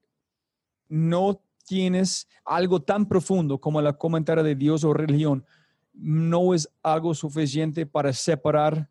no 0.88 1.42
tienes 1.66 2.28
algo 2.46 2.82
tan 2.82 3.08
profundo 3.08 3.60
como 3.60 3.82
la 3.82 3.94
comentaria 3.94 4.44
de 4.44 4.56
Dios 4.56 4.84
o 4.84 4.94
religión, 4.94 5.46
no 5.94 6.54
es 6.54 6.70
algo 6.82 7.14
suficiente 7.14 7.86
para 7.86 8.14
separar, 8.14 8.90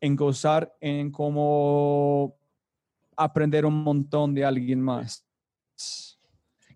en 0.00 0.16
gozar, 0.16 0.74
en 0.80 1.10
cómo 1.10 2.36
aprender 3.16 3.64
un 3.64 3.82
montón 3.82 4.34
de 4.34 4.44
alguien 4.44 4.80
más. 4.80 5.24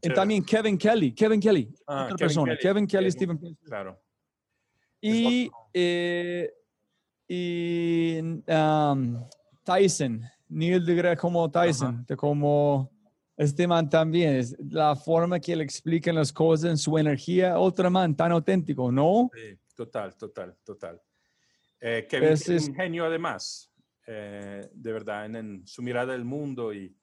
Y 0.03 0.09
también 0.11 0.45
Kevin 0.45 0.77
Kelly, 0.77 1.13
Kevin 1.13 1.41
Kelly, 1.41 1.73
ah, 1.87 2.05
otra 2.05 2.17
persona, 2.17 2.57
Kevin 2.57 2.87
Kelly, 2.87 3.11
Stephen 3.11 3.39
Claro. 3.65 4.01
Y, 5.01 5.51
eh, 5.73 6.51
y 7.29 8.19
um, 8.49 9.25
Tyson, 9.63 10.23
Neil 10.49 10.85
deGrasse 10.85 11.19
como 11.19 11.51
Tyson, 11.51 12.05
de 12.07 12.17
como 12.17 12.91
este 13.37 13.67
man 13.67 13.89
también, 13.89 14.37
es 14.37 14.57
la 14.71 14.97
forma 14.97 15.39
que 15.39 15.53
él 15.53 15.61
explica 15.61 16.13
las 16.13 16.33
cosas 16.33 16.71
en 16.71 16.79
su 16.79 16.97
energía, 16.97 17.59
otro 17.59 17.91
man 17.91 18.17
tan 18.17 18.33
auténtico, 18.33 18.91
¿no? 18.91 19.31
Sí, 19.35 19.59
total, 19.75 20.17
total, 20.17 20.57
total. 20.65 21.03
Eh, 21.81 22.07
Kevin 22.09 22.29
es, 22.31 22.49
un 22.49 22.75
genio 22.75 23.05
además, 23.05 23.71
eh, 24.07 24.67
de 24.73 24.93
verdad, 24.93 25.27
en 25.27 25.67
su 25.67 25.83
mirada 25.83 26.13
del 26.15 26.25
mundo 26.25 26.73
y 26.73 26.97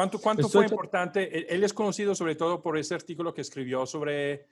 ¿Cuánto, 0.00 0.18
cuánto 0.18 0.48
fue 0.48 0.64
importante? 0.64 1.54
Él 1.54 1.62
es 1.62 1.74
conocido 1.74 2.14
sobre 2.14 2.34
todo 2.34 2.62
por 2.62 2.78
ese 2.78 2.94
artículo 2.94 3.34
que 3.34 3.42
escribió 3.42 3.84
sobre 3.84 4.46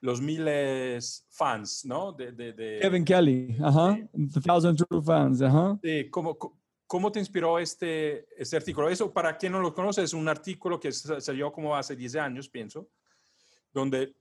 los 0.00 0.22
miles 0.22 1.26
fans, 1.28 1.84
¿no? 1.84 2.12
De, 2.12 2.32
de, 2.32 2.78
Kevin 2.80 3.04
Kelly, 3.04 3.54
ajá. 3.62 3.98
The 4.32 4.40
Thousand 4.40 4.78
True 4.78 5.02
Fans, 5.02 5.42
ajá. 5.42 5.78
Sí, 5.82 6.08
¿cómo, 6.10 6.38
¿Cómo 6.86 7.12
te 7.12 7.18
inspiró 7.18 7.58
este, 7.58 8.26
este 8.40 8.56
artículo? 8.56 8.88
Eso, 8.88 9.12
para 9.12 9.36
quien 9.36 9.52
no 9.52 9.60
lo 9.60 9.74
conoce, 9.74 10.02
es 10.02 10.14
un 10.14 10.26
artículo 10.26 10.80
que 10.80 10.90
salió 10.90 11.52
como 11.52 11.76
hace 11.76 11.94
10 11.94 12.16
años, 12.16 12.48
pienso, 12.48 12.88
donde 13.74 14.14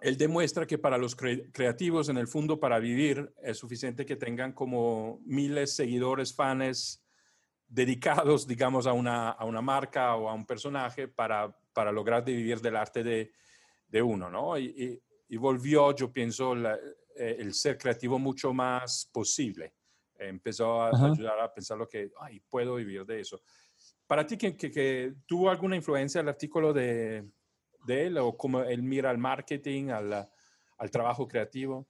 él 0.00 0.16
demuestra 0.16 0.66
que 0.66 0.78
para 0.78 0.98
los 0.98 1.14
creativos, 1.14 2.08
en 2.08 2.16
el 2.16 2.26
fondo, 2.26 2.58
para 2.58 2.80
vivir, 2.80 3.32
es 3.42 3.58
suficiente 3.58 4.04
que 4.04 4.16
tengan 4.16 4.52
como 4.52 5.20
miles 5.24 5.76
seguidores, 5.76 6.34
fans, 6.34 7.04
dedicados, 7.68 8.46
digamos, 8.46 8.86
a 8.86 8.92
una, 8.92 9.30
a 9.30 9.44
una 9.44 9.60
marca 9.60 10.16
o 10.16 10.28
a 10.28 10.34
un 10.34 10.46
personaje 10.46 11.06
para, 11.06 11.54
para 11.72 11.92
lograr 11.92 12.24
vivir 12.24 12.60
del 12.60 12.76
arte 12.76 13.04
de, 13.04 13.32
de 13.86 14.02
uno, 14.02 14.30
¿no? 14.30 14.58
Y, 14.58 15.00
y 15.28 15.36
volvió, 15.36 15.94
yo 15.94 16.12
pienso, 16.12 16.54
eh, 16.56 17.36
el 17.38 17.52
ser 17.54 17.76
creativo 17.76 18.18
mucho 18.18 18.52
más 18.52 19.08
posible. 19.12 19.74
empezó 20.18 20.82
a 20.82 20.88
ayudar 20.88 21.38
a 21.38 21.52
pensar 21.52 21.78
lo 21.78 21.88
que, 21.88 22.10
ay, 22.20 22.40
puedo 22.48 22.76
vivir 22.76 23.04
de 23.04 23.20
eso. 23.20 23.40
Para 24.06 24.26
ti, 24.26 24.36
que, 24.36 24.56
que, 24.56 25.14
tuvo 25.26 25.50
alguna 25.50 25.76
influencia 25.76 26.20
el 26.20 26.28
artículo 26.28 26.72
de, 26.72 27.24
de, 27.84 28.06
él 28.06 28.18
o 28.18 28.36
cómo 28.36 28.62
él 28.62 28.82
mira 28.82 29.10
al 29.10 29.18
marketing, 29.18 29.90
al, 29.90 30.28
al 30.78 30.90
trabajo 30.90 31.28
creativo? 31.28 31.86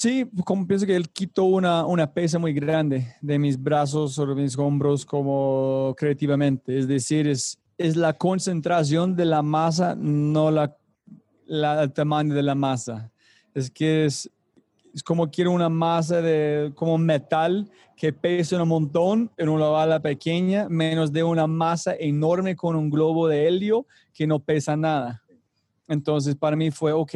Sí, 0.00 0.26
como 0.46 0.66
pienso 0.66 0.86
que 0.86 0.96
él 0.96 1.10
quitó 1.10 1.44
una, 1.44 1.84
una 1.84 2.10
pesa 2.10 2.38
muy 2.38 2.54
grande 2.54 3.16
de 3.20 3.38
mis 3.38 3.62
brazos 3.62 4.16
de 4.16 4.34
mis 4.34 4.56
hombros 4.56 5.04
como 5.04 5.94
creativamente. 5.94 6.78
Es 6.78 6.88
decir, 6.88 7.28
es, 7.28 7.60
es 7.76 7.96
la 7.96 8.14
concentración 8.14 9.14
de 9.14 9.26
la 9.26 9.42
masa, 9.42 9.94
no 9.94 10.50
la, 10.50 10.74
la, 11.44 11.82
el 11.82 11.92
tamaño 11.92 12.34
de 12.34 12.42
la 12.42 12.54
masa. 12.54 13.12
Es 13.52 13.70
que 13.70 14.06
es, 14.06 14.30
es 14.94 15.02
como 15.02 15.30
quiero 15.30 15.52
una 15.52 15.68
masa 15.68 16.22
de 16.22 16.72
como 16.74 16.96
metal 16.96 17.70
que 17.94 18.10
pesa 18.10 18.62
un 18.62 18.68
montón 18.70 19.30
en 19.36 19.50
una 19.50 19.66
bala 19.66 20.00
pequeña, 20.00 20.66
menos 20.70 21.12
de 21.12 21.24
una 21.24 21.46
masa 21.46 21.94
enorme 21.94 22.56
con 22.56 22.74
un 22.74 22.88
globo 22.88 23.28
de 23.28 23.46
helio 23.46 23.86
que 24.14 24.26
no 24.26 24.38
pesa 24.38 24.78
nada. 24.78 25.22
Entonces, 25.86 26.36
para 26.36 26.56
mí 26.56 26.70
fue, 26.70 26.92
ok, 26.92 27.12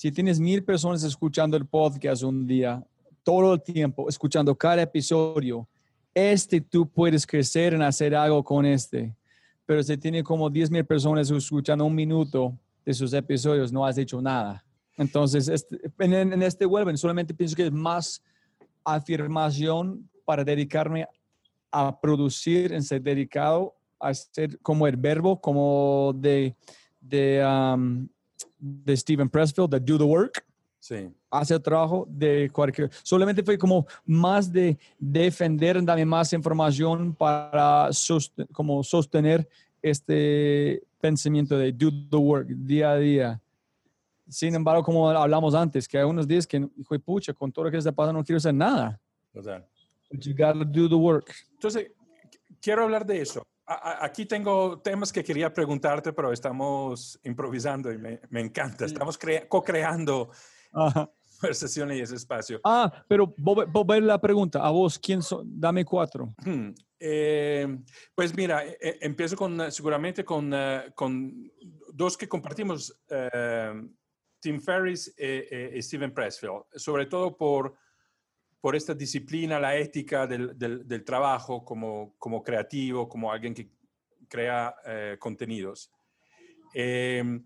si 0.00 0.10
tienes 0.10 0.40
mil 0.40 0.64
personas 0.64 1.02
escuchando 1.02 1.58
el 1.58 1.66
podcast 1.66 2.22
un 2.22 2.46
día, 2.46 2.82
todo 3.22 3.52
el 3.52 3.60
tiempo, 3.60 4.08
escuchando 4.08 4.56
cada 4.56 4.80
episodio, 4.80 5.68
este 6.14 6.58
tú 6.58 6.88
puedes 6.88 7.26
crecer 7.26 7.74
en 7.74 7.82
hacer 7.82 8.14
algo 8.14 8.42
con 8.42 8.64
este. 8.64 9.14
Pero 9.66 9.82
si 9.82 9.98
tiene 9.98 10.24
como 10.24 10.48
10 10.48 10.70
mil 10.70 10.86
personas 10.86 11.30
escuchando 11.30 11.84
un 11.84 11.94
minuto 11.94 12.56
de 12.82 12.94
sus 12.94 13.12
episodios, 13.12 13.70
no 13.70 13.84
has 13.84 13.98
hecho 13.98 14.22
nada. 14.22 14.64
Entonces, 14.96 15.48
este, 15.48 15.78
en, 15.98 16.42
este 16.42 16.64
web 16.64 16.96
solamente 16.96 17.34
pienso 17.34 17.54
que 17.54 17.66
es 17.66 17.72
más 17.72 18.22
afirmación 18.82 20.08
para 20.24 20.42
dedicarme 20.44 21.06
a 21.70 22.00
producir, 22.00 22.72
en 22.72 22.82
ser 22.82 23.02
dedicado 23.02 23.74
a 23.98 24.14
ser 24.14 24.58
como 24.60 24.86
el 24.86 24.96
verbo, 24.96 25.38
como 25.38 26.14
de, 26.16 26.56
de 27.02 27.44
um, 27.44 28.08
de 28.58 28.96
Steven 28.96 29.28
Pressfield, 29.28 29.70
de 29.70 29.80
Do 29.80 29.98
the 29.98 30.04
Work. 30.04 30.44
Sí. 30.78 31.12
Hace 31.30 31.54
el 31.54 31.62
trabajo 31.62 32.06
de 32.08 32.50
cualquier. 32.50 32.90
Solamente 33.02 33.42
fue 33.42 33.58
como 33.58 33.86
más 34.06 34.50
de 34.50 34.78
defender, 34.98 35.82
darme 35.84 36.06
más 36.06 36.32
información 36.32 37.14
para 37.14 37.90
como 38.52 38.82
sostener 38.82 39.46
este 39.82 40.82
pensamiento 41.00 41.56
de 41.56 41.72
do 41.72 41.90
the 42.10 42.16
work 42.16 42.48
día 42.48 42.92
a 42.92 42.96
día. 42.96 43.42
Sin 44.28 44.54
embargo, 44.54 44.82
como 44.82 45.10
hablamos 45.10 45.54
antes, 45.54 45.86
que 45.86 45.98
hay 45.98 46.04
unos 46.04 46.26
días 46.26 46.46
que, 46.46 46.56
hijo 46.76 46.94
de 46.94 47.00
pucha, 47.00 47.32
con 47.34 47.52
todo 47.52 47.66
lo 47.66 47.70
que 47.70 47.76
está 47.76 47.92
pasando 47.92 48.18
no 48.18 48.24
quiero 48.24 48.38
hacer 48.38 48.54
nada. 48.54 48.98
Total. 49.32 49.66
You 50.10 50.32
gotta 50.32 50.64
do 50.64 50.88
the 50.88 50.94
work. 50.94 51.32
Entonces, 51.52 51.90
quiero 52.60 52.84
hablar 52.84 53.04
de 53.04 53.20
eso 53.20 53.46
aquí 53.70 54.26
tengo 54.26 54.80
temas 54.80 55.12
que 55.12 55.22
quería 55.22 55.52
preguntarte, 55.52 56.12
pero 56.12 56.32
estamos 56.32 57.18
improvisando 57.22 57.92
y 57.92 57.98
me, 57.98 58.20
me 58.28 58.40
encanta. 58.40 58.84
Estamos 58.84 59.18
co-creando 59.48 60.30
conversaciones 61.40 61.98
y 61.98 62.00
ese 62.02 62.16
espacio. 62.16 62.60
Ah, 62.64 62.92
pero 63.08 63.32
volver 63.36 64.02
la 64.02 64.20
pregunta. 64.20 64.60
A 64.60 64.70
vos, 64.70 64.98
¿quién 64.98 65.22
son? 65.22 65.48
Dame 65.58 65.84
cuatro. 65.84 66.28
Hmm, 66.44 66.70
eh, 66.98 67.78
pues 68.14 68.34
mira, 68.36 68.66
eh, 68.66 68.76
eh, 68.80 68.98
empiezo 69.00 69.36
con, 69.36 69.70
seguramente 69.72 70.24
con, 70.24 70.52
con 70.94 71.50
dos 71.92 72.16
que 72.16 72.28
compartimos, 72.28 73.00
Tim 74.40 74.60
Ferriss 74.60 75.14
y 75.18 75.82
Steven 75.82 76.12
Pressfield, 76.12 76.64
sobre 76.74 77.06
todo 77.06 77.36
por 77.36 77.74
por 78.60 78.76
esta 78.76 78.94
disciplina, 78.94 79.58
la 79.58 79.76
ética 79.76 80.26
del, 80.26 80.58
del, 80.58 81.04
trabajo 81.04 81.64
como, 81.64 82.14
como, 82.18 82.42
creativo, 82.42 83.08
como 83.08 83.32
alguien 83.32 83.54
que 83.54 83.68
crea 84.28 84.74
eh, 84.84 85.16
contenidos. 85.18 85.90
Em, 86.74 87.44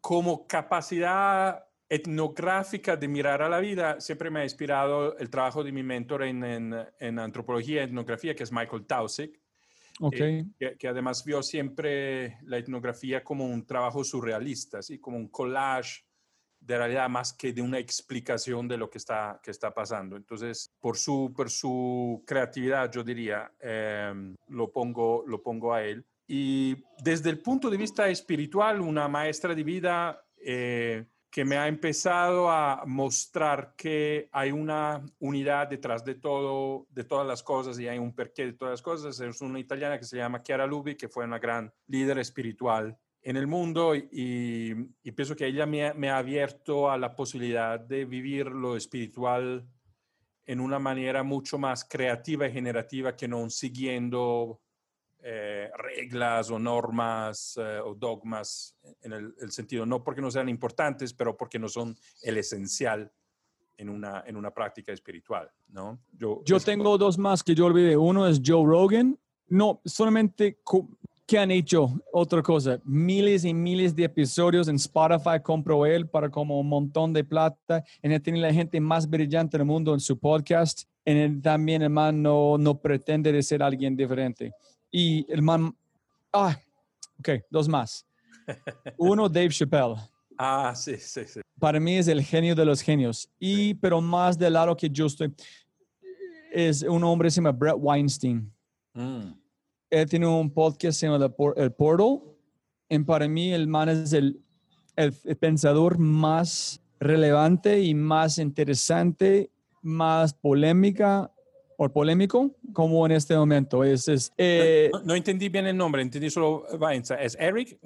como 0.00 0.46
capacidad 0.46 1.64
etnográfica 1.88 2.96
de 2.96 3.08
mirar 3.08 3.42
a 3.42 3.48
la 3.48 3.60
vida, 3.60 4.00
siempre 4.00 4.30
me 4.30 4.40
ha 4.40 4.44
inspirado 4.44 5.16
el 5.18 5.28
trabajo 5.28 5.62
de 5.62 5.72
mi 5.72 5.82
mentor 5.82 6.22
en, 6.22 6.42
en, 6.42 7.18
antropología 7.18 7.82
y 7.82 7.84
etnografía, 7.84 8.34
que 8.34 8.44
es 8.44 8.52
Michael 8.52 8.86
Tausig, 8.86 9.38
okay. 10.00 10.46
que, 10.58 10.78
que, 10.78 10.88
además 10.88 11.24
vio 11.24 11.42
siempre 11.42 12.38
la 12.44 12.56
etnografía 12.56 13.22
como 13.22 13.44
un 13.44 13.66
trabajo 13.66 14.02
surrealista, 14.04 14.80
¿sí? 14.80 14.98
como 14.98 15.18
un 15.18 15.28
collage 15.28 16.04
de 16.64 16.78
realidad 16.78 17.08
más 17.08 17.32
que 17.32 17.52
de 17.52 17.60
una 17.60 17.78
explicación 17.78 18.68
de 18.68 18.76
lo 18.76 18.88
que 18.88 18.98
está, 18.98 19.40
que 19.42 19.50
está 19.50 19.72
pasando. 19.72 20.16
Entonces, 20.16 20.72
por 20.80 20.96
su, 20.96 21.32
por 21.34 21.50
su 21.50 22.22
creatividad, 22.26 22.90
yo 22.92 23.02
diría, 23.02 23.52
em, 23.60 24.36
lo, 24.48 24.70
pongo, 24.70 25.24
lo 25.26 25.42
pongo 25.42 25.74
a 25.74 25.82
él. 25.82 26.04
Y 26.26 26.76
desde 27.02 27.30
el 27.30 27.40
punto 27.40 27.68
de 27.68 27.76
vista 27.76 28.08
espiritual, 28.08 28.80
una 28.80 29.08
maestra 29.08 29.54
de 29.54 29.64
vida 29.64 30.24
eh, 30.36 31.04
que 31.30 31.44
me 31.44 31.56
ha 31.56 31.66
empezado 31.66 32.50
a 32.50 32.84
mostrar 32.86 33.74
que 33.76 34.28
hay 34.32 34.52
una 34.52 35.04
unidad 35.18 35.66
detrás 35.66 36.04
de 36.04 36.14
todo, 36.14 36.86
de 36.90 37.04
todas 37.04 37.26
las 37.26 37.42
cosas 37.42 37.78
y 37.78 37.88
hay 37.88 37.98
un 37.98 38.14
porqué 38.14 38.46
de 38.46 38.52
todas 38.52 38.72
las 38.72 38.82
cosas. 38.82 39.18
Es 39.18 39.40
una 39.40 39.58
italiana 39.58 39.98
que 39.98 40.04
se 40.04 40.18
llama 40.18 40.42
Chiara 40.42 40.66
Lubi, 40.66 40.94
que 40.94 41.08
fue 41.08 41.24
una 41.24 41.38
gran 41.38 41.72
líder 41.86 42.18
espiritual 42.18 42.98
en 43.22 43.36
el 43.36 43.46
mundo 43.46 43.94
y, 43.94 44.74
pienso 45.14 45.36
que 45.36 45.46
ella 45.46 45.66
me, 45.66 46.10
ha 46.10 46.18
abierto 46.18 46.90
a 46.90 46.98
la 46.98 47.14
posibilidad 47.14 47.78
de 47.78 48.04
vivir 48.04 48.46
lo 48.46 48.76
espiritual 48.76 49.66
en 50.44 50.60
una 50.60 50.78
manera 50.78 51.22
mucho 51.22 51.56
más 51.56 51.84
creativa 51.84 52.48
y 52.48 52.52
generativa 52.52 53.16
que 53.16 53.28
no 53.28 53.48
siguiendo 53.48 54.60
eh, 55.20 55.70
reglas 55.76 56.50
o 56.50 56.58
normas 56.58 57.56
eh, 57.56 57.78
o 57.78 57.94
dogmas 57.94 58.76
en 59.02 59.12
el, 59.12 59.52
sentido, 59.52 59.86
no 59.86 60.02
porque 60.02 60.20
no 60.20 60.30
sean 60.32 60.48
importantes, 60.48 61.14
pero 61.14 61.36
porque 61.36 61.60
no 61.60 61.68
son 61.68 61.96
el 62.22 62.38
esencial 62.38 63.12
en 63.76 63.88
una, 63.88 64.24
en 64.26 64.36
una 64.36 64.50
práctica 64.50 64.92
espiritual, 64.92 65.48
¿no? 65.68 66.00
Yo, 66.12 66.42
yo 66.44 66.58
tengo 66.58 66.98
dos 66.98 67.18
más 67.18 67.44
que 67.44 67.54
yo 67.54 67.66
olvidé. 67.66 67.96
Uno 67.96 68.26
es 68.26 68.40
Joe 68.44 68.64
Rogan. 68.66 69.18
No, 69.48 69.80
solamente 69.84 70.58
que 71.32 71.38
han 71.38 71.50
hecho 71.50 71.98
otra 72.12 72.42
cosa, 72.42 72.78
miles 72.84 73.46
y 73.46 73.54
miles 73.54 73.96
de 73.96 74.04
episodios 74.04 74.68
en 74.68 74.76
Spotify, 74.76 75.40
compró 75.42 75.86
él 75.86 76.06
para 76.06 76.28
como 76.28 76.60
un 76.60 76.68
montón 76.68 77.14
de 77.14 77.24
plata, 77.24 77.82
en 78.02 78.12
él 78.12 78.20
tiene 78.20 78.38
la 78.38 78.52
gente 78.52 78.78
más 78.78 79.08
brillante 79.08 79.56
del 79.56 79.66
mundo 79.66 79.94
en 79.94 80.00
su 80.00 80.18
podcast, 80.18 80.82
en 81.06 81.16
él 81.16 81.40
también 81.40 81.80
el 81.80 81.88
man 81.88 82.20
no, 82.20 82.58
no 82.58 82.78
pretende 82.78 83.32
de 83.32 83.42
ser 83.42 83.62
alguien 83.62 83.96
diferente. 83.96 84.52
Y 84.90 85.24
el 85.32 85.40
man, 85.40 85.74
ah, 86.34 86.54
ok, 87.18 87.30
dos 87.48 87.66
más. 87.66 88.06
Uno, 88.98 89.26
Dave 89.26 89.48
Chappelle. 89.48 89.94
Ah, 90.36 90.74
sí, 90.76 90.98
sí, 90.98 91.22
sí. 91.26 91.40
Para 91.58 91.80
mí 91.80 91.96
es 91.96 92.08
el 92.08 92.22
genio 92.22 92.54
de 92.54 92.66
los 92.66 92.82
genios. 92.82 93.26
Y, 93.40 93.72
pero 93.72 94.02
más 94.02 94.36
del 94.36 94.52
lado 94.52 94.76
que 94.76 94.90
yo 94.90 95.06
estoy, 95.06 95.32
es 96.52 96.82
un 96.82 97.02
hombre 97.04 97.28
que 97.28 97.30
se 97.30 97.36
llama 97.36 97.52
Brett 97.52 97.76
Weinstein. 97.78 98.52
Mm 98.92 99.41
él 99.92 100.08
tiene 100.08 100.26
un 100.26 100.50
podcast 100.50 100.98
se 100.98 101.06
llama 101.06 101.32
El 101.56 101.72
Portal. 101.72 102.20
Y 102.88 102.98
para 103.00 103.28
mí, 103.28 103.52
el 103.52 103.68
man 103.68 103.90
es 103.90 104.12
el, 104.14 104.40
el, 104.96 105.12
pensador 105.38 105.98
más 105.98 106.82
relevante 106.98 107.80
y 107.80 107.94
más 107.94 108.38
interesante, 108.38 109.50
más 109.82 110.32
polémica 110.32 111.30
o 111.76 111.88
polémico 111.90 112.54
como 112.72 113.04
en 113.04 113.12
este 113.12 113.36
momento. 113.36 113.84
Es, 113.84 114.08
es 114.08 114.32
eh, 114.38 114.90
no, 115.04 115.14
entendí 115.14 115.50
bien 115.50 115.66
el 115.66 115.76
nombre, 115.76 116.00
entendí 116.00 116.30
solo 116.30 116.64
Weinstein. 116.78 117.20
¿Es 117.20 117.36
Eric? 117.38 117.78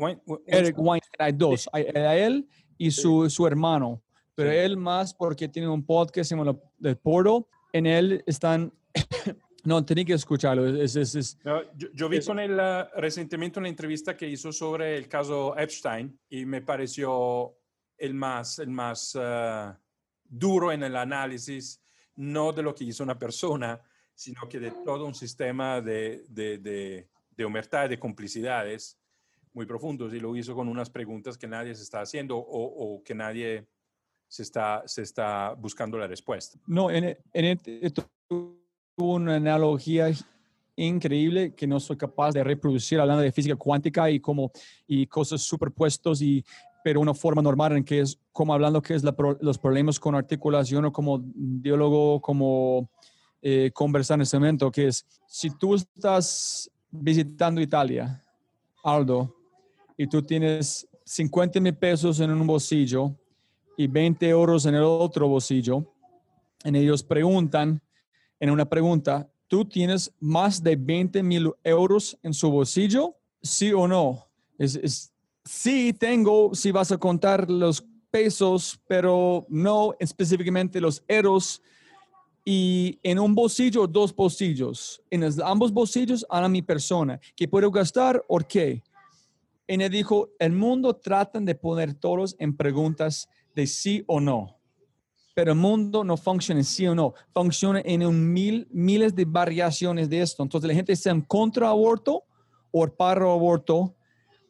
Eric 0.47 0.77
Weinstein, 0.79 1.17
hay 1.19 1.33
dos. 1.33 1.69
Hay, 1.73 1.87
él 1.93 2.49
y 2.79 2.93
su, 2.93 3.29
su 3.29 3.47
hermano. 3.49 4.01
Pero 4.37 4.53
él 4.53 4.77
más 4.77 5.13
porque 5.13 5.49
tiene 5.49 5.69
un 5.69 5.85
podcast 5.85 6.31
llama 6.31 6.57
El 6.83 6.97
Portal. 6.99 7.47
En 7.73 7.87
él 7.87 8.23
están 8.27 8.73
no, 9.67 9.85
tenía 9.85 10.05
que 10.05 10.13
escucharlo. 10.15 10.65
yo, 11.75 12.09
vi 12.09 12.21
con 12.25 12.39
él 12.39 12.53
uh, 12.53 13.01
recientemente 13.01 13.59
una 13.59 13.69
entrevista 13.69 14.17
que 14.17 14.29
hizo 14.29 14.53
sobre 14.53 14.97
el 14.97 15.09
caso 15.09 15.57
Epstein 15.57 16.19
y 16.29 16.47
me 16.47 16.63
pareció 16.63 17.57
el 17.99 18.15
más, 18.15 18.59
el 18.59 18.71
más 18.71 19.15
uh, 19.15 19.75
duro 20.25 20.73
en 20.73 20.83
el 20.83 20.97
análisis, 20.97 21.83
no 22.17 22.53
de 22.53 22.63
lo 22.63 22.75
que 22.75 22.85
hizo 22.85 23.03
una 23.03 23.19
persona, 23.19 23.81
sino 24.15 24.49
que 24.49 24.59
de 24.61 24.71
todo 24.85 25.05
un 25.05 25.15
sistema 25.15 25.81
de, 25.81 26.25
de, 26.29 26.59
de, 26.59 27.09
de 27.37 27.45
humertad, 27.45 27.89
de 27.89 27.99
complicidades 27.99 28.99
muy 29.53 29.67
profundos 29.67 30.13
y 30.15 30.21
lo 30.21 30.37
hizo 30.37 30.55
con 30.55 30.69
unas 30.69 30.91
preguntas 30.91 31.37
que 31.37 31.47
nadie 31.47 31.75
se 31.75 31.83
está 31.83 32.01
haciendo 32.01 32.37
o, 32.37 32.97
o 32.97 33.03
que 33.03 33.15
nadie 33.15 33.67
se 34.29 34.43
está, 34.43 34.83
se 34.87 35.03
está 35.03 35.55
buscando 35.55 35.99
la 35.99 36.07
respuesta. 36.07 36.59
No, 36.67 36.91
en, 36.91 37.17
en, 37.33 37.61
una 38.97 39.37
analogía 39.37 40.11
increíble 40.77 41.55
que 41.55 41.67
no 41.67 41.81
soy 41.81 41.97
capaz 41.97 42.33
de 42.33 42.45
reproducir 42.45 43.01
hablando 43.01 43.23
de 43.23 43.33
física 43.33 43.57
cuántica 43.57 44.11
y 44.11 44.21
como 44.21 44.51
y 44.87 45.07
cosas 45.07 45.43
superpuestos 45.43 46.21
y 46.21 46.45
pero 46.87 47.01
una 47.01 47.15
forma 47.15 47.43
normal 47.43 47.77
en 47.77 47.85
que 47.85 48.01
es 48.01 48.17
como 48.33 48.55
hablando 48.55 48.81
que 48.81 48.95
es 48.95 49.03
los 49.41 49.59
problemas 49.59 49.99
con 49.99 50.15
articulación 50.15 50.85
o 50.85 50.93
como 50.93 51.21
diálogo, 51.35 52.21
como 52.21 52.89
eh, 53.43 53.73
conversar 53.75 54.17
en 54.17 54.23
este 54.23 54.39
momento, 54.39 54.71
que 54.71 54.87
es, 54.87 55.05
si 55.27 55.51
tú 55.51 55.75
estás 55.75 56.71
visitando 56.89 57.61
Italia, 57.61 58.23
Aldo, 58.85 59.35
y 59.97 60.07
tú 60.07 60.23
tienes 60.23 60.87
50 61.05 61.59
mil 61.59 61.75
pesos 61.75 62.21
en 62.21 62.31
un 62.31 62.47
bolsillo 62.47 63.17
y 63.77 63.89
20 63.89 64.29
euros 64.29 64.65
en 64.67 64.77
el 64.77 64.83
otro 64.83 65.27
bolsillo, 65.27 65.93
en 66.63 66.77
ellos 66.77 67.03
preguntan, 67.03 67.83
en 68.41 68.51
una 68.51 68.69
pregunta, 68.69 69.29
¿tú 69.49 69.65
tienes 69.65 70.13
más 70.21 70.63
de 70.63 70.77
20 70.77 71.23
mil 71.23 71.53
euros 71.65 72.19
en 72.23 72.35
su 72.35 72.51
bolsillo? 72.51 73.17
¿Sí 73.43 73.73
o 73.73 73.87
no? 73.87 74.27
Es, 74.59 75.13
sí 75.45 75.93
tengo, 75.93 76.55
si 76.55 76.71
vas 76.71 76.93
a 76.93 76.99
contar 76.99 77.51
los 77.51 77.85
pesos, 78.11 78.81
pero 78.87 79.47
no 79.49 79.95
específicamente 79.99 80.81
los 80.81 81.03
euros. 81.09 81.63
Y 82.45 82.99
en 83.03 83.19
un 83.19 83.35
bolsillo, 83.35 83.87
dos 83.87 84.15
bolsillos. 84.15 85.03
En 85.11 85.25
ambos 85.43 85.73
bolsillos, 85.73 86.25
a 86.29 86.49
mi 86.49 86.63
persona. 86.63 87.21
¿Qué 87.35 87.49
puedo 87.49 87.71
gastar 87.71 88.25
o 88.29 88.39
qué? 88.39 88.83
Y 89.69 89.83
él 89.83 89.91
dijo, 89.91 90.31
el 90.39 90.53
mundo 90.53 90.95
tratan 90.95 91.45
de 91.45 91.57
poner 91.57 91.95
todos 91.95 92.37
en 92.39 92.57
preguntas 92.57 93.29
de 93.55 93.67
sí 93.67 94.05
o 94.07 94.21
no. 94.21 94.56
Pero 95.37 95.53
el 95.53 95.59
mundo 95.59 96.03
no 96.03 96.17
funciona 96.17 96.61
en 96.61 96.65
sí 96.65 96.87
o 96.87 96.95
no. 96.95 97.13
Funciona 97.35 97.83
en 97.85 98.07
un 98.07 98.33
mil, 98.33 98.67
miles 98.71 99.15
de 99.15 99.27
variaciones 99.27 100.09
de 100.09 100.23
esto. 100.23 100.43
Entonces 100.43 100.67
la 100.67 100.75
gente 100.75 100.95
está 100.95 101.11
en 101.11 101.21
contra 101.21 101.69
aborto 101.69 102.25
o 102.71 102.87
para 102.89 103.21
aborto 103.21 103.95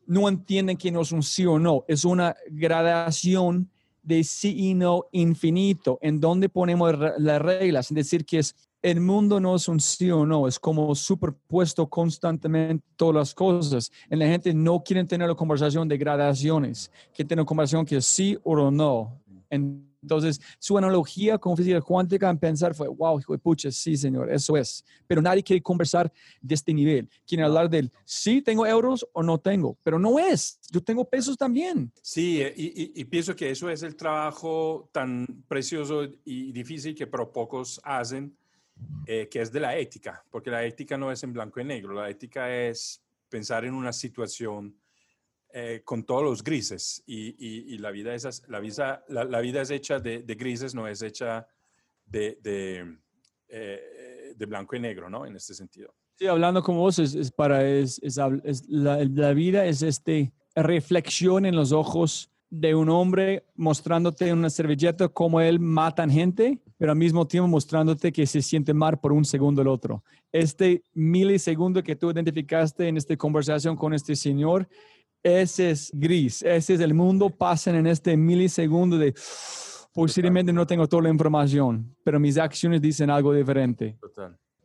no 0.07 0.29
entienden 0.29 0.77
que 0.77 0.93
no 0.93 1.01
es 1.01 1.11
un 1.11 1.25
sí 1.25 1.45
o 1.45 1.59
no, 1.59 1.85
es 1.89 2.05
una 2.05 2.37
gradación 2.49 3.69
de 4.05 4.23
sí 4.23 4.55
y 4.57 4.75
no 4.75 5.07
infinito, 5.11 5.99
en 6.01 6.21
donde 6.21 6.49
ponemos 6.49 6.95
las 7.19 7.43
reglas, 7.43 7.91
es 7.91 7.95
decir, 7.97 8.25
que 8.25 8.39
es 8.39 8.55
el 8.81 9.01
mundo 9.01 9.41
no 9.41 9.57
es 9.57 9.67
un 9.67 9.81
sí 9.81 10.09
o 10.13 10.25
no, 10.25 10.47
es 10.47 10.61
como 10.61 10.95
superpuesto 10.95 11.89
constantemente 11.89 12.87
todas 12.95 13.17
las 13.17 13.35
cosas. 13.35 13.91
La 14.09 14.29
gente 14.29 14.55
no 14.55 14.85
quieren 14.85 15.09
tener 15.09 15.27
la 15.27 15.35
conversación 15.35 15.89
de 15.89 15.99
gradaciones, 15.99 16.93
quieren 17.13 17.27
tener 17.27 17.41
una 17.41 17.49
conversación 17.49 17.85
que 17.85 17.97
es 17.97 18.07
sí 18.07 18.39
o 18.45 18.71
no. 18.71 19.21
Entonces, 20.07 20.41
su 20.61 20.79
analogía 20.79 21.37
con 21.37 21.57
física 21.57 21.81
cuántica 21.81 22.31
en 22.31 22.39
pensar 22.39 22.77
fue, 22.77 22.87
wow, 22.87 23.19
hijo 23.19 23.33
de 23.33 23.41
pucha, 23.41 23.73
sí, 23.73 23.97
señor, 23.97 24.33
eso 24.33 24.57
es. 24.57 24.85
Pero 25.05 25.21
nadie 25.21 25.43
quiere 25.43 25.61
conversar 25.61 26.13
de 26.41 26.55
este 26.55 26.73
nivel. 26.73 27.11
Quieren 27.27 27.45
hablar 27.45 27.69
del, 27.69 27.91
sí, 28.05 28.41
tengo 28.41 28.65
euros 28.65 29.05
o 29.13 29.25
no 29.25 29.39
tengo, 29.39 29.77
pero 29.83 29.99
no 29.99 30.21
es. 30.21 30.61
Yo 30.71 30.81
tengo 30.81 31.05
pesos 31.05 31.37
también. 31.37 31.91
Sí, 32.03 32.41
y, 32.55 33.05
pienso 33.07 33.35
que 33.35 33.51
eso 33.51 33.69
es 33.69 33.83
el 33.83 33.97
trabajo 33.97 34.89
tan 34.93 35.27
precioso 35.49 36.05
y 36.25 36.53
difícil 36.53 36.95
que 36.95 37.09
pero 37.09 37.33
pocos 37.33 37.81
hacen, 37.83 38.37
eh, 39.07 39.27
que 39.29 39.41
es 39.41 39.51
de 39.51 39.59
la 39.59 39.77
ética, 39.77 40.25
porque 40.31 40.53
la 40.53 40.65
ética 40.65 40.97
no 40.97 41.11
es 41.11 41.21
en 41.25 41.33
blanco 41.33 41.59
y 41.59 41.65
negro, 41.65 41.95
la 41.95 42.09
ética 42.09 42.55
es 42.55 43.03
pensar 43.29 43.65
en 43.65 43.75
una 43.75 43.93
situación 43.93 44.77
eh, 45.59 45.81
con 45.87 46.05
todos 46.05 46.23
los 46.23 46.45
grises 46.45 47.03
y, 47.07 47.79
la, 47.79 47.91
vida 47.91 48.15
es, 48.15 48.43
la, 48.47 49.25
la, 49.25 49.41
vida 49.41 49.63
es 49.63 49.71
hecha 49.71 49.99
de, 49.99 50.21
grises, 50.39 50.75
no 50.75 50.87
es 50.87 51.01
hecha 51.01 51.49
de, 52.05 52.39
eh, 53.49 54.35
de, 54.37 54.47
blanco 54.47 54.77
y 54.77 54.81
negro, 54.81 55.09
¿no? 55.09 55.25
En 55.25 55.35
este 55.35 55.55
sentido. 55.55 55.95
Sí, 56.19 56.27
hablando 56.27 56.63
como 56.63 56.81
vos, 56.81 56.99
es, 56.99 57.33
para, 57.33 57.67
es, 57.67 57.99
la, 58.69 59.33
vida 59.33 59.65
es 59.65 59.81
este 59.81 60.31
reflexión 60.55 61.47
en 61.47 61.57
los 61.57 61.73
ojos 61.73 62.31
de 62.51 62.75
un 62.75 62.91
hombre 62.91 63.47
mostrándote 63.55 64.29
en 64.29 64.37
una 64.37 64.51
servilleta 64.51 65.09
cómo 65.09 65.41
él 65.41 65.59
mata 65.59 66.07
gente, 66.07 66.59
pero 66.77 66.93
al 66.93 66.99
mismo 66.99 67.27
tiempo 67.27 67.49
mostrándote 67.49 68.13
que 68.13 68.27
se 68.27 68.43
siente 68.43 68.75
mal 68.75 69.01
por 69.01 69.11
un 69.11 69.25
segundo 69.25 69.63
el 69.63 69.69
otro. 69.69 70.05
Este 70.33 70.83
milisegundo 70.93 71.83
que 71.83 71.97
tú 71.97 72.11
identificaste 72.11 72.89
en 72.89 72.99
esta 72.99 73.17
conversación 73.17 73.75
con 73.75 73.95
este 73.95 74.15
señor 74.15 74.69
ese 75.27 75.71
es 75.71 75.91
gris, 75.93 76.43
ese 76.43 76.75
es 76.75 76.81
el 76.81 76.95
mundo, 76.95 77.31
pasan 77.31 77.75
en 77.75 77.89
este 77.89 78.17
milisegundo 78.17 78.97
de 78.97 79.13
posiblemente 79.93 80.53
no 80.53 80.67
tengo 80.67 80.87
toda 80.87 81.03
la 81.03 81.09
información, 81.09 81.97
pero 82.05 82.21
mis 82.21 82.39
acciones 82.39 82.81
dicen 82.81 83.11
algo 83.11 83.33
diferente. 83.33 83.99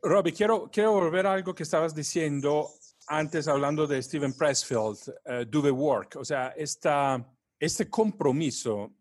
Robbie, 0.04 0.34
quiero, 0.34 0.70
quiero 0.72 0.92
volver 0.92 1.26
a 1.26 1.34
algo 1.34 1.56
que 1.56 1.64
estabas 1.64 1.96
diciendo 1.96 2.68
antes 3.08 3.48
hablando 3.48 3.88
de 3.88 4.04
Steven 4.04 4.34
Pressfield, 4.34 4.98
uh, 5.26 5.46
Do 5.50 5.64
the 5.64 5.72
Work, 5.72 6.18
o 6.18 6.26
sea, 6.26 6.50
esta, 6.50 7.26
este 7.60 7.90
compromiso. 7.90 8.92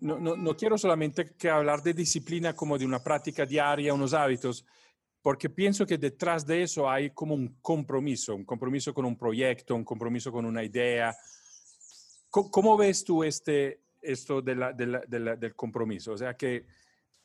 No, 0.00 0.18
no, 0.18 0.36
no 0.36 0.56
quiero 0.56 0.78
solamente 0.78 1.34
que 1.36 1.50
hablar 1.50 1.82
de 1.82 1.94
disciplina 1.94 2.54
como 2.54 2.78
de 2.78 2.84
una 2.84 3.02
práctica 3.02 3.44
diaria, 3.44 3.94
unos 3.94 4.12
hábitos, 4.12 4.64
porque 5.24 5.48
pienso 5.48 5.86
que 5.86 5.96
detrás 5.96 6.46
de 6.46 6.64
eso 6.64 6.88
hay 6.88 7.08
como 7.08 7.34
un 7.34 7.56
compromiso, 7.62 8.34
un 8.34 8.44
compromiso 8.44 8.92
con 8.92 9.06
un 9.06 9.16
proyecto, 9.16 9.74
un 9.74 9.82
compromiso 9.82 10.30
con 10.30 10.44
una 10.44 10.62
idea. 10.62 11.16
¿Cómo, 12.28 12.76
ves 12.76 13.02
tú 13.04 13.24
este, 13.24 13.80
esto 14.02 14.42
de 14.42 14.54
la, 14.54 14.74
del 14.74 15.54
compromiso? 15.56 16.12
O 16.12 16.18
sea 16.18 16.36
que 16.36 16.66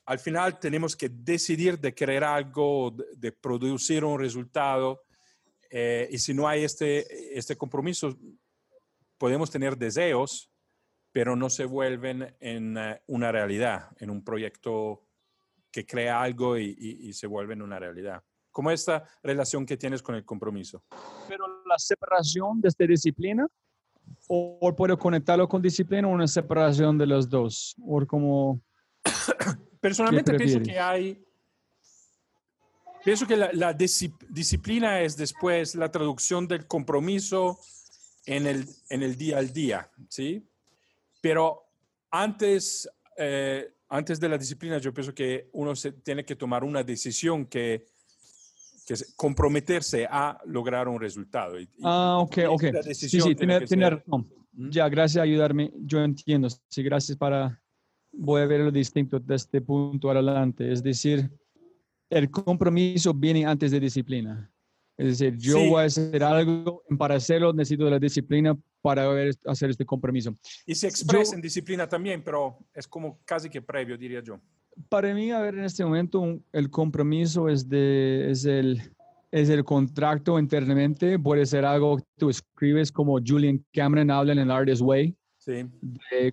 al 0.06 0.18
final 0.18 0.58
tenemos 0.58 0.96
que 0.96 1.10
decidir 1.10 1.78
de 1.78 1.92
querer 1.92 2.24
algo, 2.24 2.96
de, 3.18 3.32
producir 3.32 4.02
un 4.02 4.18
resultado, 4.18 5.02
eh, 5.68 6.08
y 6.10 6.16
si 6.16 6.32
no 6.32 6.48
hay 6.48 6.64
este, 6.64 7.38
este 7.38 7.54
compromiso, 7.54 8.16
podemos 9.18 9.50
tener 9.50 9.76
deseos, 9.76 10.50
pero 11.12 11.36
no 11.36 11.50
se 11.50 11.66
vuelven 11.66 12.34
en 12.40 12.78
eh, 12.78 13.02
una 13.08 13.30
realidad, 13.30 13.90
en 13.98 14.08
un 14.08 14.24
proyecto 14.24 15.02
que 15.70 15.86
crea 15.86 16.20
algo 16.20 16.58
y, 16.58 17.12
se 17.12 17.26
vuelve 17.26 17.54
en 17.54 17.62
una 17.62 17.78
realidad. 17.78 18.22
¿Cómo 18.50 18.70
es 18.70 18.80
esta 18.80 19.04
relación 19.22 19.64
que 19.64 19.76
tienes 19.76 20.02
con 20.02 20.14
el 20.14 20.24
compromiso? 20.24 20.82
Pero 21.28 21.46
la 21.64 21.78
separación 21.78 22.60
de 22.60 22.68
esta 22.68 22.84
disciplina, 22.84 23.46
o, 24.28 24.74
puedo 24.76 24.98
conectarlo 24.98 25.48
con 25.48 25.62
disciplina 25.62 26.08
o 26.08 26.10
una 26.10 26.26
separación 26.26 26.98
de 26.98 27.06
los 27.06 27.28
dos, 27.28 27.76
o 27.84 28.04
como... 28.06 28.60
Personalmente 29.80 30.34
pienso 30.34 30.60
que 30.60 30.78
hay... 30.78 31.24
Pienso 33.02 33.26
que 33.26 33.36
la, 33.36 33.72
disciplina 33.72 35.00
es 35.00 35.16
después 35.16 35.74
la 35.74 35.90
traducción 35.90 36.46
del 36.46 36.66
compromiso 36.66 37.58
en 38.26 38.46
el, 38.46 38.68
en 38.90 39.02
el 39.02 39.16
día 39.16 39.38
al 39.38 39.52
día, 39.54 39.90
¿sí? 40.08 40.46
Pero 41.22 41.64
antes, 42.10 42.90
eh, 43.16 43.72
antes 43.90 44.20
de 44.20 44.28
la 44.28 44.38
disciplina, 44.38 44.78
yo 44.78 44.94
pienso 44.94 45.12
que 45.12 45.50
uno 45.52 45.74
se 45.74 45.92
tiene 45.92 46.24
que 46.24 46.36
tomar 46.36 46.62
una 46.62 46.82
decisión 46.84 47.46
que, 47.46 47.86
que 48.86 48.94
es 48.94 49.12
comprometerse 49.16 50.06
a 50.08 50.40
lograr 50.46 50.88
un 50.88 51.00
resultado. 51.00 51.56
ah, 51.82 52.18
ok, 52.20 52.38
ok. 52.48 52.64
Sí, 52.92 53.20
sí, 53.20 53.34
tiene, 53.34 53.60
tiene 53.62 53.90
razón. 53.90 54.28
¿Mm? 54.52 54.70
Ya, 54.70 54.88
gracias 54.88 55.20
por 55.20 55.28
ayudarme. 55.28 55.72
Yo 55.76 56.02
entiendo. 56.02 56.48
Sí, 56.68 56.82
gracias 56.82 57.18
para... 57.18 57.60
Voy 58.12 58.42
a 58.42 58.46
ver 58.46 58.60
lo 58.60 58.70
distinto 58.70 59.18
de 59.20 59.34
este 59.34 59.60
punto 59.60 60.10
adelante. 60.10 60.72
Es 60.72 60.82
decir, 60.82 61.30
el 62.08 62.30
compromiso 62.30 63.12
viene 63.14 63.46
antes 63.46 63.70
de 63.70 63.80
disciplina. 63.80 64.50
Es 65.00 65.18
decir, 65.18 65.34
yo 65.38 65.58
voy 65.70 65.82
a 65.82 65.86
hacer 65.86 66.22
algo, 66.22 66.82
para 66.98 67.14
hacerlo 67.14 67.54
necesito 67.54 67.86
de 67.86 67.92
la 67.92 67.98
disciplina 67.98 68.54
para 68.82 69.10
hacer 69.46 69.70
este 69.70 69.86
compromiso. 69.86 70.36
Y 70.66 70.74
se 70.74 70.88
expresa 70.88 71.34
en 71.34 71.40
disciplina 71.40 71.88
también, 71.88 72.22
pero 72.22 72.58
es 72.74 72.86
como 72.86 73.18
casi 73.24 73.48
que 73.48 73.62
previo, 73.62 73.96
diría 73.96 74.22
yo. 74.22 74.38
Para 74.90 75.14
mí, 75.14 75.30
a 75.30 75.40
ver, 75.40 75.54
en 75.54 75.64
este 75.64 75.86
momento 75.86 76.38
el 76.52 76.68
compromiso 76.68 77.48
es, 77.48 77.66
de, 77.66 78.30
es, 78.30 78.44
el, 78.44 78.82
es 79.30 79.48
el 79.48 79.64
contrato 79.64 80.38
internamente, 80.38 81.18
puede 81.18 81.46
ser 81.46 81.64
algo 81.64 81.96
que 81.96 82.04
tú 82.18 82.28
escribes 82.28 82.92
como 82.92 83.18
Julian 83.26 83.64
Cameron 83.72 84.10
habla 84.10 84.32
en 84.32 84.40
el 84.40 84.50
Artist 84.50 84.82
Way, 84.82 85.16
sí. 85.38 85.66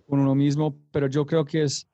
con 0.07 0.19
uno 0.19 0.35
mismo, 0.35 0.77
pero 0.91 1.07
yo 1.07 1.25
creo 1.25 1.45
que 1.45 1.63
es 1.63 1.87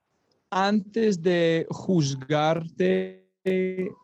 antes 0.49 1.21
de 1.21 1.67
juzgarte, 1.69 3.30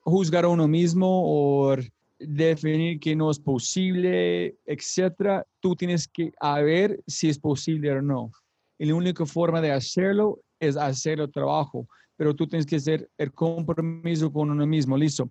juzgar 0.04 0.46
a 0.46 0.50
uno 0.50 0.68
mismo 0.68 1.08
o 1.08 1.76
definir 2.20 3.00
que 3.00 3.16
no 3.16 3.32
es 3.32 3.40
posible, 3.40 4.58
etcétera, 4.66 5.46
tú 5.60 5.76
tienes 5.76 6.08
que 6.08 6.32
ver 6.64 7.02
si 7.08 7.30
es 7.30 7.40
posible 7.40 7.92
o 7.92 8.02
no. 8.02 8.32
Y 8.78 8.86
la 8.86 8.96
única 8.96 9.26
forma 9.26 9.62
de 9.62 9.72
hacerlo 9.72 10.40
es 10.60 10.76
hacer 10.76 11.20
el 11.20 11.32
trabajo, 11.32 11.88
pero 12.18 12.36
tú 12.36 12.46
tienes 12.48 12.66
que 12.66 12.76
hacer 12.76 13.10
el 13.18 13.34
compromiso 13.34 14.32
con 14.32 14.52
uno 14.52 14.68
mismo. 14.68 14.98
Listo. 14.98 15.30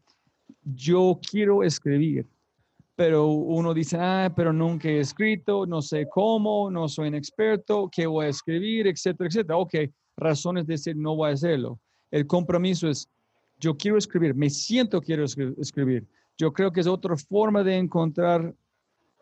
Yo 0.62 1.20
quiero 1.30 1.62
escribir, 1.62 2.26
pero 2.96 3.26
uno 3.26 3.74
dice, 3.74 3.98
ah, 4.00 4.32
pero 4.34 4.52
nunca 4.52 4.88
he 4.88 5.00
escrito, 5.00 5.66
no 5.66 5.82
sé 5.82 6.08
cómo, 6.10 6.70
no 6.70 6.88
soy 6.88 7.08
un 7.08 7.14
experto, 7.14 7.88
qué 7.92 8.06
voy 8.06 8.26
a 8.26 8.28
escribir, 8.30 8.86
etcétera, 8.86 9.28
etcétera. 9.28 9.58
Ok, 9.58 9.74
razones 10.16 10.66
de 10.66 10.74
decir 10.74 10.96
no 10.96 11.16
voy 11.16 11.30
a 11.30 11.34
hacerlo. 11.34 11.78
El 12.10 12.26
compromiso 12.26 12.88
es, 12.88 13.08
yo 13.60 13.76
quiero 13.76 13.98
escribir, 13.98 14.34
me 14.34 14.48
siento 14.48 15.00
quiero 15.00 15.24
escribir 15.24 16.06
yo 16.38 16.52
creo 16.52 16.72
que 16.72 16.80
es 16.80 16.86
otra 16.86 17.16
forma 17.16 17.64
de 17.64 17.76
encontrar 17.76 18.54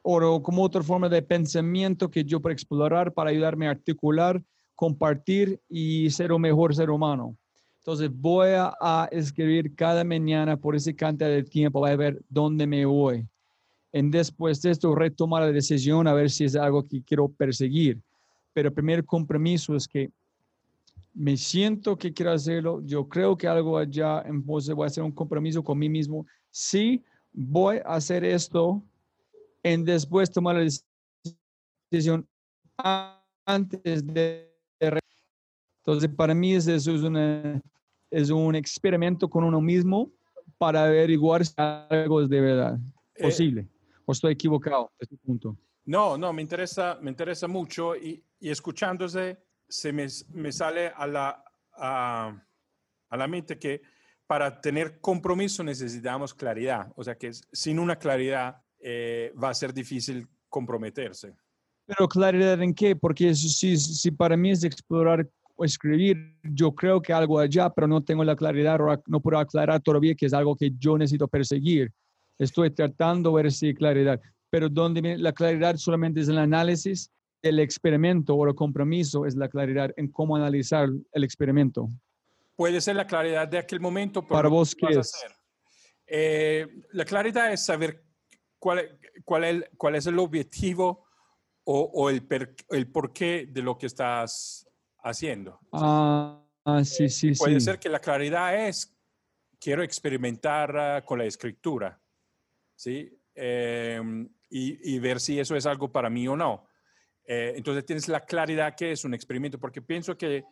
o 0.02 0.40
como 0.40 0.62
otra 0.62 0.82
forma 0.82 1.08
de 1.08 1.22
pensamiento 1.22 2.08
que 2.08 2.22
yo 2.22 2.40
puedo 2.40 2.52
explorar 2.52 3.12
para 3.12 3.30
ayudarme 3.30 3.66
a 3.66 3.70
articular, 3.70 4.40
compartir 4.76 5.58
y 5.68 6.08
ser 6.10 6.30
un 6.30 6.42
mejor 6.42 6.76
ser 6.76 6.90
humano. 6.90 7.36
Entonces 7.78 8.10
voy 8.12 8.50
a, 8.50 9.08
escribir 9.10 9.74
cada 9.74 10.04
mañana 10.04 10.56
por 10.56 10.76
ese 10.76 10.94
cantidad 10.94 11.30
de 11.30 11.42
tiempo, 11.42 11.80
voy 11.80 11.90
a 11.90 11.96
ver 11.96 12.22
dónde 12.28 12.66
me 12.66 12.84
voy. 12.84 13.26
Y 13.92 14.02
después 14.10 14.60
de 14.60 14.70
esto 14.72 14.94
retomar 14.94 15.42
la 15.42 15.52
decisión 15.52 16.06
a 16.06 16.12
ver 16.12 16.30
si 16.30 16.44
es 16.44 16.54
algo 16.54 16.84
que 16.84 17.02
quiero 17.02 17.28
perseguir. 17.28 17.98
Pero 18.52 18.68
el 18.68 18.74
primer 18.74 19.04
compromiso 19.04 19.74
es 19.74 19.88
que 19.88 20.10
me 21.16 21.34
siento 21.38 21.96
que 21.96 22.12
quiero 22.12 22.32
hacerlo, 22.32 22.82
yo 22.84 23.08
creo 23.08 23.38
que 23.38 23.48
algo 23.48 23.78
allá, 23.78 24.22
entonces 24.26 24.74
voy 24.74 24.84
a 24.84 24.88
hacer 24.88 25.02
un 25.02 25.12
compromiso 25.12 25.64
con 25.64 25.78
mí 25.78 25.88
mismo. 25.88 26.26
Sí, 26.50 27.02
voy 27.32 27.78
a 27.78 27.94
hacer 27.94 28.22
esto, 28.22 28.84
en 29.62 29.82
después 29.82 30.30
tomar 30.30 30.56
la 30.56 30.68
decisión 31.90 32.28
antes 33.46 34.06
de... 34.06 34.52
Entonces, 35.78 36.10
para 36.14 36.34
mí 36.34 36.54
eso 36.54 36.72
es 36.74 36.86
una, 36.86 37.62
es 38.10 38.28
un 38.28 38.54
experimento 38.54 39.30
con 39.30 39.42
uno 39.44 39.60
mismo 39.60 40.10
para 40.58 40.84
averiguar 40.84 41.46
si 41.46 41.54
algo 41.56 42.20
es 42.20 42.28
de 42.28 42.40
verdad 42.40 42.78
eh, 43.14 43.22
posible. 43.22 43.68
¿O 44.04 44.12
estoy 44.12 44.34
equivocado 44.34 44.92
este 44.98 45.16
punto? 45.16 45.56
No, 45.86 46.18
no, 46.18 46.32
me 46.32 46.42
interesa, 46.42 46.98
me 47.00 47.10
interesa 47.10 47.48
mucho 47.48 47.96
y, 47.96 48.22
y 48.38 48.50
escuchándose 48.50 49.45
se 49.68 49.92
me, 49.92 50.06
me, 50.30 50.52
sale 50.52 50.92
a 50.94 51.06
la, 51.06 51.44
a, 51.74 52.42
a 53.08 53.16
la 53.16 53.26
mente 53.26 53.58
que 53.58 53.82
para 54.26 54.60
tener 54.60 55.00
compromiso 55.00 55.62
necesitamos 55.62 56.34
claridad. 56.34 56.92
O 56.96 57.04
sea 57.04 57.16
que 57.16 57.30
sin 57.52 57.78
una 57.78 57.96
claridad 57.96 58.62
eh, 58.80 59.32
va 59.42 59.50
a 59.50 59.54
ser 59.54 59.72
difícil 59.72 60.26
comprometerse. 60.48 61.34
Pero 61.86 62.08
claridad 62.08 62.60
en 62.60 62.74
qué? 62.74 62.96
Porque 62.96 63.34
si, 63.34 63.76
si 63.76 64.10
para 64.10 64.36
mí 64.36 64.50
es 64.50 64.64
explorar 64.64 65.28
escribir, 65.64 66.36
yo 66.42 66.74
creo 66.74 67.00
que 67.00 67.12
algo 67.12 67.38
allá, 67.38 67.70
pero 67.70 67.86
no 67.86 68.02
tengo 68.02 68.24
la 68.24 68.36
claridad, 68.36 68.78
no 69.06 69.20
puedo 69.20 69.38
aclarar 69.38 69.80
todavía 69.80 70.14
que 70.14 70.26
es 70.26 70.34
algo 70.34 70.56
que 70.56 70.72
yo 70.78 70.98
necesito 70.98 71.28
perseguir. 71.28 71.92
Estoy 72.38 72.70
tratando 72.70 73.30
de 73.30 73.42
ver 73.42 73.52
si 73.52 73.68
hay 73.68 73.74
claridad, 73.74 74.20
pero 74.50 74.68
donde 74.68 75.16
la 75.16 75.32
claridad 75.32 75.76
solamente 75.76 76.20
es 76.20 76.28
el 76.28 76.38
análisis, 76.38 77.10
el 77.49 77.61
experimento 77.61 78.34
o 78.34 78.47
el 78.47 78.55
compromiso 78.55 79.26
es 79.26 79.36
la 79.36 79.49
claridad 79.49 79.92
en 79.97 80.09
cómo 80.11 80.36
analizar 80.36 80.88
el 81.12 81.24
experimento. 81.24 81.88
Puede 82.55 82.80
ser 82.80 82.97
la 82.97 83.07
claridad 83.07 83.47
de 83.49 83.59
aquel 83.59 83.80
momento. 83.80 84.22
Pero 84.22 84.34
Para 84.34 84.49
vos, 84.49 84.74
¿qué 84.74 84.86
es? 84.99 85.12
Eh, 86.07 86.66
la 86.92 87.05
claridad 87.05 87.53
es 87.53 87.64
saber 87.64 88.03
cuál, 88.59 88.99
cuál, 89.24 89.44
es, 89.44 89.64
cuál 89.76 89.94
es 89.97 90.07
el 90.07 90.18
objetivo 90.18 91.07
o, 91.64 91.80
o 91.80 92.11
el, 92.11 92.26
el 92.70 92.90
porqué 92.90 93.47
de 93.51 93.62
lo 93.62 93.76
que 93.76 93.86
estás 93.86 94.66
haciendo. 95.03 95.59
Ah, 95.72 96.42
sí, 96.84 97.09
sí, 97.09 97.34
sí. 97.34 97.38
Puede 97.38 97.61
ser 97.61 97.78
que 97.78 97.88
la 97.88 98.01
claridad 98.01 98.66
es, 98.68 98.97
quiero 99.59 99.82
experimentar 99.82 100.76
ah, 100.76 101.05
con 101.05 101.18
la 101.18 101.24
escritura, 101.24 102.01
¿sí? 102.74 103.12
Em, 103.34 104.28
y, 104.49 104.94
y, 104.94 104.99
ver 104.99 105.20
si 105.20 105.38
eso 105.38 105.57
es 105.57 105.66
algo 105.66 105.90
para 105.90 106.09
mí 106.09 106.26
o 106.26 106.36
no. 106.36 106.65
Eh, 107.26 107.54
entonces 107.56 107.84
tienes 107.84 108.08
la 108.08 108.20
claridad 108.20 108.74
que 108.76 108.92
es 108.92 109.04
un 109.04 109.12
experimento, 109.12 109.58
porque 109.58 109.82
pienso 109.82 110.16
que 110.16 110.44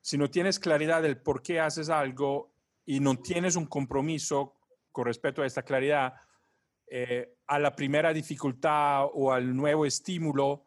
si 0.00 0.16
no 0.16 0.30
tienes 0.30 0.58
claridad 0.58 1.02
del 1.02 1.18
por 1.18 1.42
qué 1.42 1.58
haces 1.58 1.88
algo 1.88 2.52
y 2.84 3.00
no 3.00 3.16
tienes 3.16 3.56
un 3.56 3.66
compromiso 3.66 4.54
con 4.92 5.06
respecto 5.06 5.42
a 5.42 5.46
esta 5.46 5.62
claridad, 5.62 6.14
eh, 6.88 7.34
a 7.48 7.58
la 7.58 7.74
primera 7.74 8.12
dificultad 8.12 9.06
o 9.12 9.32
al 9.32 9.54
nuevo 9.54 9.84
estímulo, 9.84 10.64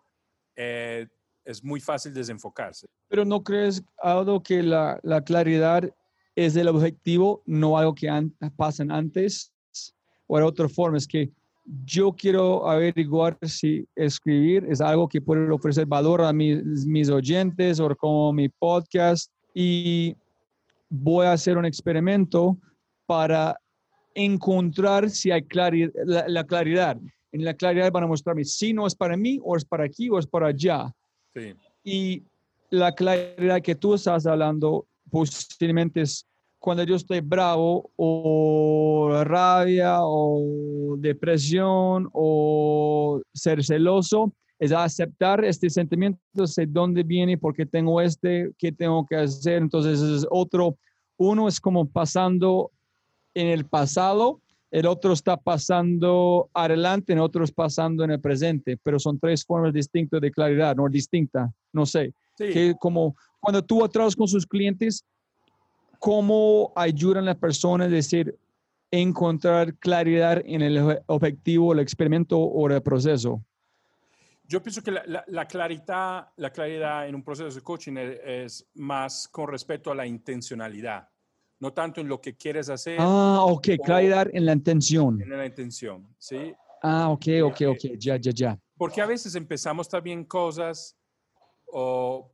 eh, 0.55 1.07
es 1.45 1.63
muy 1.63 1.79
fácil 1.79 2.13
desenfocarse. 2.13 2.87
Pero 3.07 3.23
¿no 3.23 3.41
crees, 3.41 3.81
Aldo, 3.97 4.43
que 4.43 4.61
la, 4.61 4.99
la 5.03 5.23
claridad 5.23 5.89
es 6.35 6.55
el 6.57 6.67
objetivo, 6.67 7.41
no 7.45 7.77
algo 7.77 7.95
que 7.95 8.09
an 8.09 8.35
pasan 8.57 8.91
antes? 8.91 9.53
O 10.27 10.37
de 10.37 10.43
otra 10.43 10.67
forma, 10.67 10.97
es 10.97 11.07
que 11.07 11.31
yo 11.86 12.13
quiero 12.13 12.67
averiguar 12.67 13.38
si 13.43 13.88
escribir 13.95 14.65
es 14.70 14.82
algo 14.82 15.07
que 15.07 15.22
puede 15.22 15.49
ofrecer 15.51 15.86
valor 15.86 16.22
a 16.22 16.34
mis, 16.34 16.86
mis 16.86 17.09
oyentes 17.09 17.80
o 17.80 17.95
como 17.95 18.34
mi 18.34 18.49
podcast 18.49 19.32
y 19.53 20.15
voy 20.89 21.28
a 21.28 21.34
hacer 21.34 21.57
un 21.57 21.65
experimento 21.65 22.57
para 23.05 23.59
encontrar 24.15 25.09
si 25.09 25.32
hay 25.32 25.43
claridad, 25.43 25.91
la, 26.05 26.28
la, 26.28 26.43
claridad. 26.43 26.97
En 27.32 27.45
la 27.45 27.53
claridad 27.53 27.91
van 27.91 28.05
a 28.05 28.07
mostrarme 28.07 28.43
si 28.43 28.74
no 28.74 28.88
es 28.88 28.95
para 28.95 29.15
mí 29.15 29.39
o 29.43 29.55
es 29.55 29.63
para 29.63 29.86
aquí 29.86 30.09
o 30.09 30.17
es 30.17 30.26
para 30.26 30.47
allá. 30.47 30.91
Y 31.84 32.24
la 32.72 32.93
claridad 32.93 33.61
que 33.61 33.76
tú 33.76 33.93
estás 33.93 34.26
hablando 34.26 34.88
posiblemente 35.09 36.01
es 36.01 36.26
cuando 36.60 36.84
yo 36.84 36.95
estoy 36.95 37.22
bravo 37.22 37.91
o 37.95 39.22
rabia 39.24 39.97
o 40.01 40.95
depresión 40.97 42.10
o 42.14 43.22
ser 43.34 43.64
celoso, 43.64 44.34
es 44.60 44.72
aceptar 44.74 45.43
este 45.45 45.70
sentimiento, 45.70 46.20
sé 46.45 46.66
dónde 46.66 47.03
viene, 47.03 47.38
por 47.38 47.55
qué 47.55 47.66
tengo 47.66 48.01
este, 48.01 48.51
qué 48.57 48.72
tengo 48.72 49.05
que 49.05 49.16
hacer. 49.16 49.62
Entonces 49.62 50.01
es 50.01 50.28
otro, 50.30 50.78
uno 51.18 51.47
es 51.47 51.62
como 51.62 51.88
pasando 51.88 52.72
en 53.34 53.47
el 53.47 53.66
pasado 53.66 54.41
el 54.72 54.86
otro 54.86 55.14
está 55.14 55.36
pasando 55.36 56.49
adelante, 56.53 57.14
el 57.14 57.20
otro 57.20 57.43
es 57.43 57.51
pasando 57.51 58.03
en 58.03 58.12
el 58.12 58.22
presente, 58.22 58.78
pero 58.84 58.99
son 58.99 59.20
tres 59.20 59.43
formas 59.43 59.74
distintas 59.74 60.22
de 60.22 60.32
claridad, 60.32 60.76
no 60.76 60.88
distinta, 60.88 61.51
no 61.74 61.86
sé. 61.86 62.14
Que 62.38 62.76
como 62.80 63.16
cuando 63.39 63.64
tú 63.64 63.86
trabajas 63.89 64.16
con 64.16 64.28
sus 64.28 64.45
clientes, 64.45 65.03
¿cómo 66.00 66.74
ayudan 66.76 67.24
a 67.24 67.34
la 67.34 67.36
persona 67.36 67.86
a 67.86 67.88
decir, 67.88 68.38
encontrar 68.89 69.76
claridad 69.76 70.41
en 70.45 70.62
el 70.62 71.02
objetivo, 71.06 71.74
el 71.74 71.80
experimento 71.80 72.39
o 72.39 72.68
el 72.70 72.82
proceso? 72.82 73.43
Yo 74.45 74.64
pienso 74.64 74.82
que 74.82 74.91
la, 74.91 75.45
claridad, 75.47 76.30
la 76.38 76.50
claridad 76.50 77.08
en 77.08 77.14
un 77.14 77.24
proceso 77.24 77.54
de 77.54 77.62
coaching 77.62 77.97
es 77.97 78.68
más 78.74 79.28
con 79.28 79.47
respecto 79.47 79.91
a 79.91 79.95
la 79.95 80.08
intencionalidad 80.08 81.08
no 81.60 81.74
tanto 81.74 82.02
en 82.02 82.08
lo 82.08 82.22
que 82.22 82.36
quieres 82.36 82.70
hacer. 82.70 82.97
Ah, 83.00 83.41
ok, 83.43 83.68
claridad 83.84 84.28
en 84.32 84.45
la 84.45 84.54
intención. 84.54 85.22
En 85.22 85.30
la 85.30 85.45
intención, 85.45 86.08
¿sí? 86.18 86.54
Ah, 86.82 87.10
ok, 87.10 87.26
ok, 87.43 87.62
ok, 87.68 87.82
ya, 87.97 88.16
ya, 88.18 88.32
ya. 88.32 88.60
Porque 88.78 89.02
a 89.02 89.06
veces 89.06 89.36
empezamos 89.36 89.89
también 89.89 90.24
cosas 90.24 90.95
o 91.66 92.32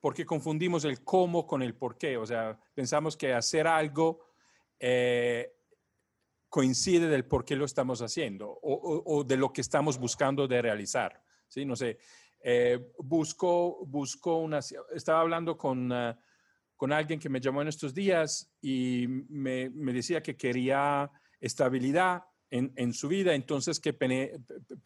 porque 0.00 0.24
confundimos 0.24 0.84
el 0.84 1.02
cómo 1.02 1.46
con 1.46 1.62
el 1.62 1.74
por 1.74 1.96
qué. 1.96 2.16
O 2.16 2.26
sea, 2.26 2.58
pensamos 2.74 3.16
que 3.16 3.32
hacer 3.32 3.66
algo 3.66 4.20
eh, 4.78 5.54
coincide 6.48 7.08
del 7.08 7.24
por 7.24 7.44
qué 7.44 7.56
lo 7.56 7.64
estamos 7.64 8.00
haciendo 8.00 8.58
o, 8.62 9.24
de 9.24 9.36
lo 9.36 9.52
que 9.52 9.60
estamos 9.60 9.98
buscando 9.98 10.46
de 10.46 10.62
realizar. 10.62 11.22
¿sí? 11.48 11.64
No 11.64 11.76
sé, 11.76 11.98
eh, 12.42 12.92
busco, 12.98 13.84
busco 13.86 14.38
una... 14.38 14.60
Estaba 14.94 15.20
hablando 15.20 15.56
con... 15.56 15.90
Uh, 15.90 16.14
con 16.78 16.92
alguien 16.92 17.18
que 17.18 17.28
me 17.28 17.40
llamó 17.40 17.60
en 17.60 17.68
estos 17.68 17.92
días 17.92 18.54
y 18.62 19.06
me, 19.08 19.68
me 19.70 19.92
decía 19.92 20.22
que 20.22 20.36
quería 20.36 21.10
estabilidad 21.40 22.22
en, 22.50 22.72
en, 22.76 22.94
su 22.94 23.08
vida, 23.08 23.34
entonces 23.34 23.80
que, 23.80 23.96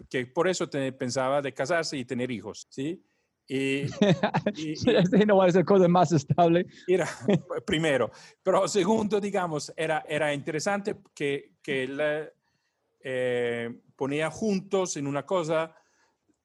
que 0.09 0.27
por 0.27 0.49
eso 0.49 0.71
pensaba 0.71 1.43
de 1.43 1.53
casarse 1.53 1.99
y 1.99 2.07
tener 2.07 2.31
hijos, 2.31 2.67
¿sí? 2.71 3.05
Y, 3.49 3.83
y, 4.57 5.27
no 5.27 5.37
va 5.37 5.47
a 5.47 5.51
ser 5.51 5.65
cosa 5.65 5.89
más 5.89 6.13
estable. 6.13 6.67
Era, 6.87 7.09
primero, 7.67 8.11
pero 8.43 8.67
segundo, 8.69 9.21
digamos, 9.21 9.73
era, 9.77 10.05
era 10.09 10.33
interesante 10.33 10.97
que, 11.15 11.57
que 11.63 11.85
él 11.85 12.01
eh, 13.01 13.81
ponía 13.97 14.31
juntos 14.31 14.97
en 14.97 15.07
una 15.07 15.25
cosa 15.27 15.75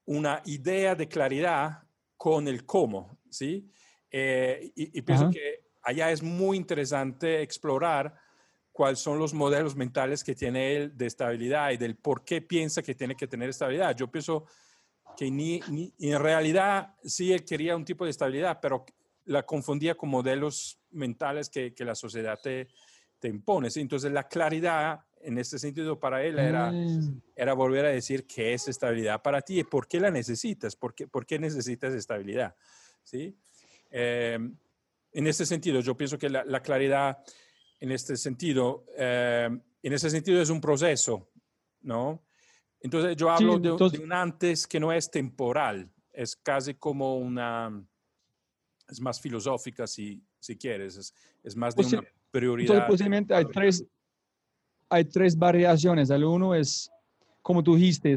una 0.07 0.41
idea 0.45 0.95
de 0.95 1.07
claridad 1.07 1.83
con 2.15 2.47
el 2.47 2.65
cómo, 2.65 3.19
¿sí? 3.29 3.69
Eh, 4.09 4.71
y, 4.73 5.01
pienso 5.01 5.29
que 5.29 5.65
allá 5.83 6.11
es 6.11 6.23
muy 6.23 6.55
interesante 6.57 7.41
explorar 7.41 8.15
cuáles 8.71 8.99
son 8.99 9.19
los 9.19 9.33
modelos 9.33 9.75
mentales 9.75 10.23
que 10.23 10.33
tiene 10.33 10.75
él 10.75 10.97
de 10.97 11.07
estabilidad 11.07 11.71
y 11.71 11.77
del 11.77 11.97
por 11.97 12.23
qué 12.23 12.41
piensa 12.41 12.81
que 12.81 12.95
tiene 12.95 13.15
que 13.15 13.27
tener 13.27 13.49
estabilidad. 13.49 13.95
Yo 13.95 14.09
pienso 14.09 14.45
que 15.17 15.31
ni, 15.31 15.61
en 15.99 16.19
realidad 16.19 16.95
sí 17.03 17.33
él 17.33 17.43
quería 17.43 17.75
un 17.75 17.83
tipo 17.83 18.05
de 18.05 18.11
estabilidad, 18.11 18.59
pero 18.61 18.85
la 19.25 19.43
confundía 19.43 19.95
con 19.95 20.09
modelos 20.09 20.79
mentales 20.91 21.49
que, 21.49 21.73
que 21.73 21.83
la 21.83 21.95
sociedad 21.95 22.39
te, 22.41 22.67
te 23.19 23.27
impone. 23.27 23.69
Entonces 23.75 24.11
la 24.11 24.27
claridad 24.27 25.01
en 25.21 25.37
este 25.37 25.57
sentido 25.57 25.99
para 25.99 26.23
él 26.23 26.37
era, 26.37 26.71
mm. 26.71 27.21
era 27.35 27.53
volver 27.53 27.85
a 27.85 27.89
decir 27.89 28.25
qué 28.27 28.53
es 28.53 28.67
estabilidad 28.67 29.21
para 29.21 29.41
ti 29.41 29.59
y 29.59 29.63
por 29.63 29.87
qué 29.87 29.99
la 29.99 30.11
necesitas, 30.11 30.75
por 30.75 30.93
qué, 30.93 31.07
por 31.07 31.25
qué 31.25 31.39
necesitas 31.39 31.93
estabilidad. 31.93 32.55
¿sí? 33.03 33.35
Em, 33.89 34.55
en 35.11 35.27
este 35.27 35.45
sentido, 35.45 35.81
yo 35.81 35.97
pienso 35.97 36.17
que 36.17 36.29
la, 36.29 36.61
claridad 36.61 37.17
en 37.79 37.91
este 37.91 38.17
sentido, 38.17 38.85
em, 38.95 39.61
en 39.81 39.93
ese 39.93 40.09
sentido 40.09 40.41
es 40.41 40.49
un 40.49 40.61
proceso, 40.61 41.29
¿no? 41.81 42.26
Entonces 42.81 43.15
yo 43.15 43.29
hablo 43.29 43.59
de, 43.59 43.69
de, 43.69 44.03
un 44.03 44.13
antes 44.13 44.67
que 44.67 44.79
no 44.79 44.91
es 44.91 45.09
temporal, 45.09 45.89
es 46.11 46.35
casi 46.35 46.75
como 46.75 47.17
una, 47.17 47.83
es 48.87 49.01
más 49.01 49.19
filosófica 49.19 49.87
si, 49.87 50.23
si 50.39 50.57
quieres, 50.57 50.97
es, 50.97 51.13
es 51.43 51.55
más 51.55 51.75
de 51.75 51.85
una 51.85 52.03
prioridad. 52.31 52.75
Entonces 52.75 52.91
posiblemente 52.91 53.35
hay 53.35 53.45
tres, 53.45 53.83
hay 54.89 55.05
tres 55.05 55.37
variaciones. 55.37 56.09
El 56.09 56.23
uno 56.23 56.53
es, 56.55 56.89
como 57.41 57.63
tú 57.63 57.75
dijiste, 57.75 58.13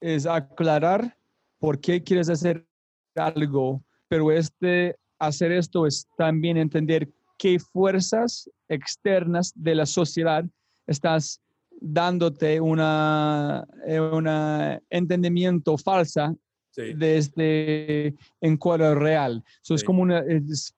es 0.00 0.26
aclarar 0.26 1.16
por 1.58 1.80
qué 1.80 2.02
quieres 2.02 2.28
hacer 2.28 2.66
algo, 3.14 3.82
pero 4.08 4.30
este 4.30 4.96
hacer 5.18 5.52
esto 5.52 5.86
es 5.86 6.06
también 6.16 6.56
entender 6.56 7.08
qué 7.36 7.58
fuerzas 7.58 8.48
externas 8.68 9.52
de 9.54 9.74
la 9.74 9.86
sociedad 9.86 10.44
estás 10.86 11.40
dándote 11.80 12.60
una, 12.60 13.66
eh, 13.86 14.00
una 14.00 14.80
entendimiento 14.90 15.76
falsa 15.78 16.34
de 16.76 17.18
este 17.18 18.14
encuadro 18.40 18.94
real. 18.94 19.42
So 19.62 19.74
Es 19.74 19.82
como 19.82 20.02
una, 20.02 20.20
es, 20.20 20.74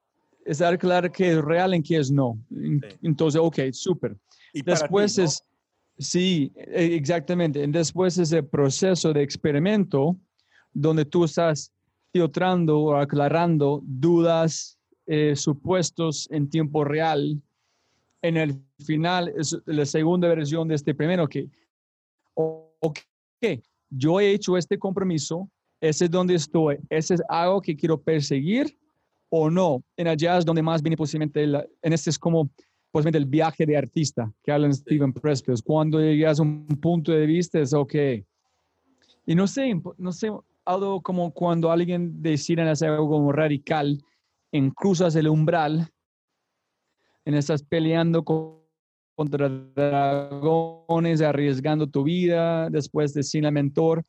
dar 0.59 0.79
claro 0.79 1.13
que 1.13 1.33
es 1.33 1.45
real 1.45 1.75
en 1.75 1.83
que 1.83 1.97
es 1.99 2.11
no. 2.11 2.39
Entonces, 3.03 3.41
ok, 3.43 3.59
súper. 3.73 4.17
Después 4.65 5.19
es, 5.19 5.43
sí, 5.99 6.53
e, 6.57 6.95
exactamente. 6.95 7.67
Después 7.69 8.17
es 8.19 8.33
el 8.33 8.47
proceso 8.47 9.13
de 9.13 9.23
experimento 9.23 10.17
donde 10.73 11.05
tú 11.05 11.25
estás 11.25 11.73
filtrando 12.13 12.79
o 12.81 12.95
aclarando 12.97 13.83
dudas, 13.85 14.79
eh, 15.07 15.35
supuestos 15.37 16.29
en 16.31 16.49
tiempo 16.49 16.85
real. 16.85 17.41
En 18.23 18.37
el 18.37 18.63
final, 18.85 19.33
es 19.37 19.57
la 19.65 19.87
segunda 19.87 20.29
versión 20.29 20.69
de 20.69 20.75
este 20.75 20.95
primero, 20.95 21.27
que, 21.27 21.49
ok, 22.35 22.99
yo 23.89 24.21
he 24.21 24.33
hecho 24.33 24.57
este 24.57 24.79
compromiso, 24.79 25.49
ese 25.81 26.05
es 26.05 26.11
donde 26.11 26.35
estoy, 26.35 26.79
ese 26.91 27.15
es 27.15 27.23
algo 27.29 27.61
que 27.61 27.75
quiero 27.75 28.01
perseguir 28.01 28.77
o 29.31 29.49
no. 29.49 29.83
En 29.97 30.09
allá 30.09 30.37
es 30.37 30.45
donde 30.45 30.63
más 30.63 30.83
viene 30.83 30.97
posiblemente, 30.97 31.45
en 31.45 31.93
este 31.93 32.11
es 32.11 32.19
como 32.19 32.51
posiblemente 32.91 33.19
el 33.19 33.27
viaje 33.27 33.65
de 33.65 33.77
artista 33.77 34.31
que 34.43 34.53
habla 34.53 34.73
Steven 34.73 35.13
Pressfield. 35.13 35.63
Cuando 35.63 36.01
llegas 36.01 36.41
a 36.41 36.43
un 36.43 36.67
punto 36.67 37.13
de 37.13 37.25
vista 37.25 37.59
es 37.59 37.73
ok. 37.73 37.95
Y 39.27 39.35
no 39.35 39.47
sé, 39.47 39.81
no 39.97 40.13
sé, 40.13 40.31
algo 40.65 41.01
como 41.01 41.33
cuando 41.33 41.71
alguien 41.71 42.21
decide 42.21 42.63
hacer 42.69 42.91
algo 42.91 43.09
como 43.09 43.33
radical, 43.33 44.03
en 44.53 44.71
cruzas 44.71 45.15
el 45.15 45.29
umbral, 45.29 45.89
en 47.25 47.35
estás 47.35 47.63
peleando 47.63 48.25
contra 49.15 49.49
dragones, 49.49 51.21
arriesgando 51.21 51.87
tu 51.87 52.05
vida, 52.05 52.71
después 52.71 53.13
de 53.13 53.23
sin 53.23 53.53
mentor, 53.53 54.05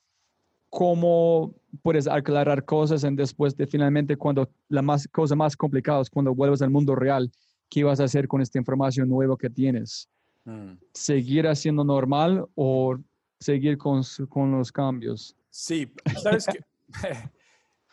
cómo 0.70 1.54
puedes 1.84 2.08
aclarar 2.08 2.64
cosas 2.64 3.04
en 3.04 3.16
después 3.16 3.56
de 3.58 3.68
finalmente 3.68 4.16
cuando 4.16 4.50
la 4.70 4.82
más, 4.82 5.08
cosa 5.10 5.36
más 5.36 5.56
complicada 5.56 6.02
es 6.02 6.10
cuando 6.10 6.34
vuelves 6.34 6.62
al 6.62 6.70
mundo 6.70 6.96
real, 6.96 7.30
¿qué 7.70 7.84
vas 7.84 8.00
a 8.00 8.06
hacer 8.06 8.28
con 8.28 8.42
esta 8.42 8.58
información 8.58 9.10
nueva 9.10 9.36
que 9.38 9.50
tienes? 9.50 10.10
Mm. 10.46 10.74
¿Seguir 10.94 11.48
haciendo 11.48 11.84
normal 11.84 12.46
o 12.56 12.98
seguir 13.40 13.78
con, 13.78 14.02
con 14.30 14.52
los 14.52 14.72
cambios? 14.72 15.36
Sí, 15.50 15.92
sabes 16.24 16.46
que 16.46 16.60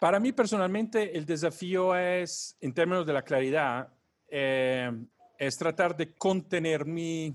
para 0.01 0.20
mí 0.20 0.32
personalmente 0.32 1.19
el 1.19 1.27
desafío 1.27 1.97
es, 1.97 2.57
en 2.61 2.73
términos 2.73 3.05
de 3.07 3.12
la 3.12 3.23
claridad, 3.23 3.93
eh, 4.28 4.90
es 5.38 5.56
tratar 5.56 5.96
de 5.96 6.14
contener 6.14 6.84
mi, 6.84 7.34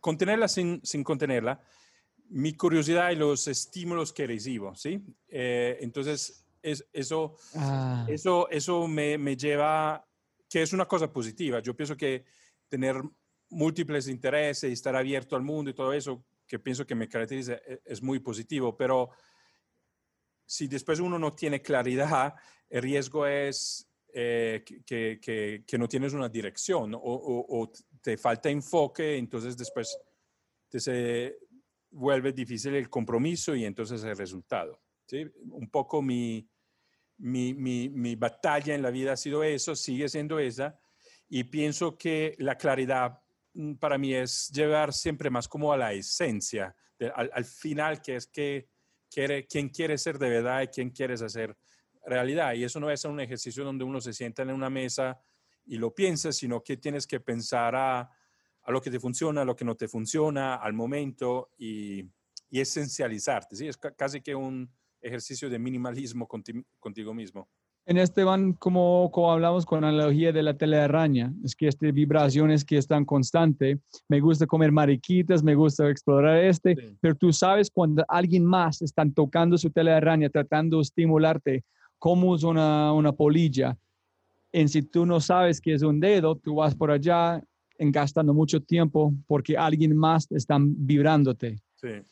contenerla 0.00 0.48
sin, 0.48 0.80
sin, 0.84 1.02
contenerla, 1.04 1.60
mi 2.28 2.54
curiosidad 2.54 3.10
y 3.10 3.16
los 3.16 3.48
estímulos 3.48 4.12
que 4.12 4.26
recibo, 4.26 4.74
¿sí? 4.74 5.02
Eh, 5.28 5.78
entonces, 5.80 6.44
es, 6.62 6.86
eso, 6.92 7.36
ah. 7.54 8.06
eso, 8.08 8.48
eso 8.50 8.86
me, 8.86 9.18
me 9.18 9.36
lleva, 9.36 10.06
que 10.48 10.62
es 10.62 10.72
una 10.72 10.86
cosa 10.86 11.12
positiva. 11.12 11.60
Yo 11.60 11.74
pienso 11.74 11.96
que 11.96 12.24
tener 12.68 13.02
múltiples 13.48 14.08
intereses 14.08 14.70
y 14.70 14.74
estar 14.74 14.94
abierto 14.94 15.34
al 15.34 15.42
mundo 15.42 15.70
y 15.70 15.74
todo 15.74 15.92
eso 15.92 16.24
que 16.46 16.58
pienso 16.58 16.86
que 16.86 16.94
me 16.94 17.08
caracteriza 17.08 17.54
e, 17.54 17.80
es 17.84 18.02
muy 18.02 18.20
positivo, 18.20 18.76
pero 18.76 19.10
si 20.46 20.66
después 20.66 21.00
uno 21.00 21.18
no 21.18 21.32
tiene 21.32 21.62
claridad, 21.62 22.34
el 22.68 22.82
riesgo 22.82 23.26
es 23.26 23.89
eh, 24.14 24.64
que, 24.64 25.18
que, 25.20 25.64
que, 25.66 25.78
no 25.78 25.88
tienes 25.88 26.12
una 26.12 26.28
dirección 26.28 26.94
o, 26.94 27.00
o, 27.02 27.72
te 28.02 28.16
falta 28.16 28.48
enfoque, 28.48 29.16
entonces 29.16 29.56
después 29.56 29.98
te 30.68 30.80
se 30.80 31.38
vuelve 31.90 32.32
difícil 32.32 32.74
el 32.74 32.88
compromiso 32.88 33.54
y 33.54 33.64
entonces 33.64 34.02
el 34.04 34.16
resultado. 34.16 34.80
¿sí? 35.06 35.26
Un 35.50 35.68
poco 35.70 36.00
mi, 36.00 36.48
mi, 37.18 37.54
mi, 37.54 37.88
mi 37.88 38.14
batalla 38.14 38.74
en 38.74 38.82
la 38.82 38.90
vida 38.90 39.12
ha 39.12 39.16
sido 39.16 39.42
eso, 39.42 39.74
sigue 39.74 40.08
siendo 40.08 40.38
esa, 40.38 40.78
y 41.28 41.44
pienso 41.44 41.96
que 41.96 42.34
la 42.38 42.56
claridad 42.56 43.20
Mm, 43.54 43.74
para 43.74 43.98
mí 43.98 44.14
es 44.14 44.48
llevar 44.50 44.92
siempre 44.92 45.30
más 45.30 45.48
como 45.48 45.72
a 45.72 45.76
la 45.76 45.92
esencia, 45.92 46.74
al, 47.14 47.44
final, 47.46 48.02
que 48.02 48.16
es 48.16 48.26
que 48.26 48.68
quiere, 49.10 49.46
quién 49.46 49.70
quiere 49.70 49.96
ser 49.96 50.18
de 50.18 50.28
verdad 50.28 50.62
y 50.62 50.66
quién 50.68 50.90
quieres 50.90 51.22
hacer 51.22 51.56
realidad. 52.04 52.54
Y 52.54 52.64
eso 52.64 52.80
no 52.80 52.90
es 52.90 53.04
un 53.04 53.20
ejercicio 53.20 53.64
donde 53.64 53.84
uno 53.84 54.00
se 54.00 54.12
sienta 54.12 54.42
en 54.42 54.50
una 54.50 54.70
mesa 54.70 55.20
y 55.66 55.76
lo 55.76 55.94
piensa, 55.94 56.32
sino 56.32 56.62
que 56.62 56.76
tienes 56.76 57.06
que 57.06 57.20
pensar 57.20 57.74
a, 57.76 58.00
a 58.62 58.72
lo 58.72 58.80
que 58.80 58.90
te 58.90 59.00
funciona, 59.00 59.42
a 59.42 59.44
lo 59.44 59.56
que 59.56 59.64
no 59.64 59.74
te 59.74 59.88
funciona, 59.88 60.56
al 60.56 60.72
momento 60.72 61.50
y, 61.58 62.04
y 62.50 62.60
esencializarte. 62.60 63.56
¿sí? 63.56 63.68
Es 63.68 63.76
casi 63.76 64.20
que 64.20 64.34
un 64.34 64.70
ejercicio 65.00 65.48
de 65.48 65.58
minimalismo 65.58 66.28
contigo 66.78 67.14
mismo. 67.14 67.48
En 67.86 67.96
este 67.96 68.24
van 68.24 68.52
como, 68.52 69.10
como 69.10 69.32
hablamos 69.32 69.64
con 69.64 69.80
la 69.80 69.88
analogía 69.88 70.32
de 70.32 70.42
la 70.42 70.56
telaraña, 70.56 71.32
es 71.42 71.56
que 71.56 71.66
este 71.66 71.90
vibraciones 71.92 72.64
que 72.64 72.76
están 72.76 73.04
constante. 73.04 73.80
Me 74.08 74.20
gusta 74.20 74.46
comer 74.46 74.70
mariquitas, 74.70 75.42
me 75.42 75.54
gusta 75.54 75.88
explorar 75.88 76.36
este, 76.44 76.76
pero 77.00 77.14
tú 77.14 77.32
sabes 77.32 77.70
cuando 77.70 78.04
alguien 78.06 78.44
más 78.44 78.82
está 78.82 79.04
tocando 79.12 79.56
su 79.56 79.70
telaraña, 79.70 80.28
tratando 80.28 80.76
de 80.76 80.82
estimularte, 80.82 81.64
como 82.00 82.34
es 82.34 82.42
una, 82.42 82.92
una 82.92 83.12
polilla. 83.12 83.78
En 84.50 84.68
si 84.68 84.82
tú 84.82 85.06
no 85.06 85.20
sabes 85.20 85.60
que 85.60 85.74
es 85.74 85.82
un 85.82 86.00
dedo, 86.00 86.34
tú 86.34 86.56
vas 86.56 86.74
por 86.74 86.90
allá 86.90 87.40
gastando 87.78 88.34
mucho 88.34 88.60
tiempo 88.60 89.14
porque 89.28 89.56
alguien 89.56 89.96
más 89.96 90.26
está 90.32 90.58
vibrándote. 90.60 91.60
Sí 91.76 92.02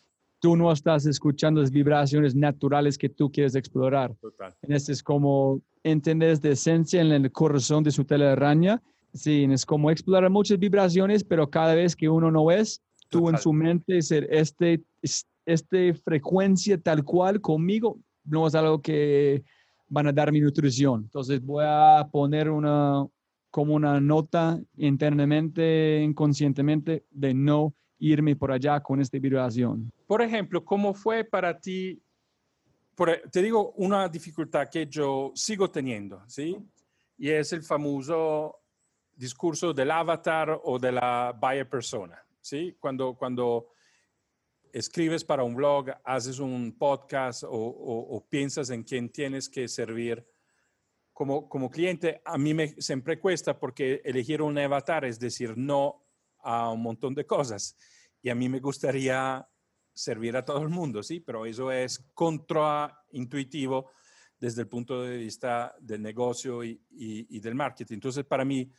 tú 0.41 0.57
no 0.57 0.71
estás 0.73 1.07
escuchando 1.07 1.61
las 1.61 1.71
vibraciones 1.71 2.35
naturales 2.35 2.97
que 2.97 3.09
tú 3.09 3.31
quieres 3.31 3.55
explorar. 3.55 4.15
Total. 4.21 4.55
Este 4.63 4.93
es 4.93 5.03
como 5.03 5.61
entender 5.83 6.39
de 6.41 6.53
esencia 6.53 7.01
en 7.01 7.13
el 7.13 7.31
corazón 7.33 7.83
de 7.83 7.91
su 7.91 8.05
telaraña. 8.05 8.81
Sí, 9.15 9.47
es 9.51 9.67
como 9.67 9.91
explorar 9.91 10.31
muchas 10.31 10.59
vibraciones, 10.59 11.25
pero 11.25 11.49
cada 11.49 11.75
vez 11.75 11.97
que 11.97 12.09
uno 12.09 12.31
no 12.31 12.51
es, 12.51 12.81
tú 13.09 13.29
en 13.29 13.39
su 13.39 13.53
mente 13.53 14.01
ser 14.03 14.29
este, 14.31 14.83
este 15.47 15.95
frecuencia 15.95 16.79
tal 16.79 17.05
cual 17.05 17.41
conmigo 17.41 17.99
no 18.25 18.47
es 18.47 18.55
algo 18.55 18.81
que 18.83 19.43
van 19.89 20.07
a 20.09 20.13
dar 20.13 20.33
mi 20.33 20.41
nutrición. 20.41 21.03
Entonces 21.05 21.45
voy 21.45 21.65
a 21.67 22.09
poner 22.11 22.51
una 22.51 23.07
como 23.51 23.75
una 23.75 24.01
nota 24.01 24.61
internamente, 24.77 26.03
inconscientemente, 26.03 27.07
de 27.11 27.33
no 27.35 27.75
irme 27.99 28.37
por 28.37 28.53
allá 28.53 28.81
con 28.81 29.01
esta 29.01 29.19
vibración. 29.19 29.91
Por 30.07 30.23
ejemplo, 30.23 30.65
¿cómo 30.65 30.95
fue 30.95 31.25
para 31.25 31.59
ti? 31.59 32.01
E, 32.99 33.23
te 33.31 33.43
digo 33.43 33.73
una 33.73 34.09
dificultad 34.09 34.69
que 34.69 34.87
yo 34.87 35.33
sigo 35.35 35.71
teniendo, 35.71 36.23
¿sí? 36.27 36.57
Y 37.17 37.31
es 37.31 37.53
el 37.53 37.63
famoso 37.63 38.61
discurso 39.15 39.73
del 39.73 39.91
avatar 39.91 40.61
o 40.63 40.79
de 40.79 40.93
la 40.93 41.37
buyer 41.39 41.69
persona, 41.69 42.19
¿sí? 42.41 42.77
Cuando, 42.79 43.15
cuando 43.15 43.69
escribes 44.73 45.25
para 45.25 45.45
un 45.45 45.55
blog, 45.55 45.91
haces 46.05 46.39
un 46.39 46.77
podcast 46.79 47.45
o, 47.47 48.27
piensas 48.29 48.71
en 48.71 48.83
quién 48.83 49.11
tienes 49.11 49.49
que 49.49 49.69
servir 49.69 50.27
como, 51.13 51.49
como 51.49 51.71
cliente, 51.71 52.23
a 52.25 52.39
mí 52.39 52.55
me 52.55 52.69
siempre 52.81 53.19
cuesta 53.19 53.59
porque 53.59 54.01
elegir 54.05 54.41
un 54.41 54.57
avatar 54.57 55.05
es 55.05 55.19
decir 55.19 55.57
no 55.57 56.07
a 56.39 56.71
un 56.71 56.83
montón 56.83 57.15
de 57.15 57.27
cosas. 57.27 57.77
Y 58.23 58.31
a 58.31 58.35
mí 58.35 58.49
me 58.49 58.61
gustaría 58.61 59.47
servir 59.93 60.37
a 60.37 60.45
todo 60.45 60.63
el 60.63 60.69
mundo, 60.69 61.03
sí, 61.03 61.21
pero 61.21 61.45
eso 61.45 61.73
es 61.73 61.99
contraintuitivo 62.15 63.91
desde 64.39 64.63
el 64.63 64.69
punto 64.69 65.03
de 65.03 65.17
vista 65.17 65.75
del 65.81 66.03
negocio 66.03 66.63
y, 66.63 66.81
y, 66.91 67.41
del 67.41 67.57
marketing. 67.57 67.95
Entonces, 67.95 68.25
para 68.25 68.45
mí 68.45 68.71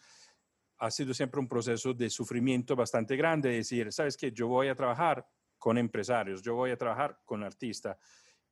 ha 0.78 0.90
sido 0.90 1.14
siempre 1.14 1.42
un 1.42 1.48
proceso 1.48 1.94
de 1.94 2.10
sufrimiento 2.10 2.76
bastante 2.76 3.18
grande, 3.18 3.50
decir, 3.50 3.92
sabes 3.92 4.16
que 4.16 4.32
yo 4.32 4.48
voy 4.48 4.70
a 4.70 4.76
trabajar 4.76 5.28
con 5.60 5.78
empresarios, 5.78 6.42
yo 6.42 6.56
voy 6.56 6.72
a 6.72 6.78
trabajar 6.78 7.20
con 7.26 7.44
artistas 7.44 7.98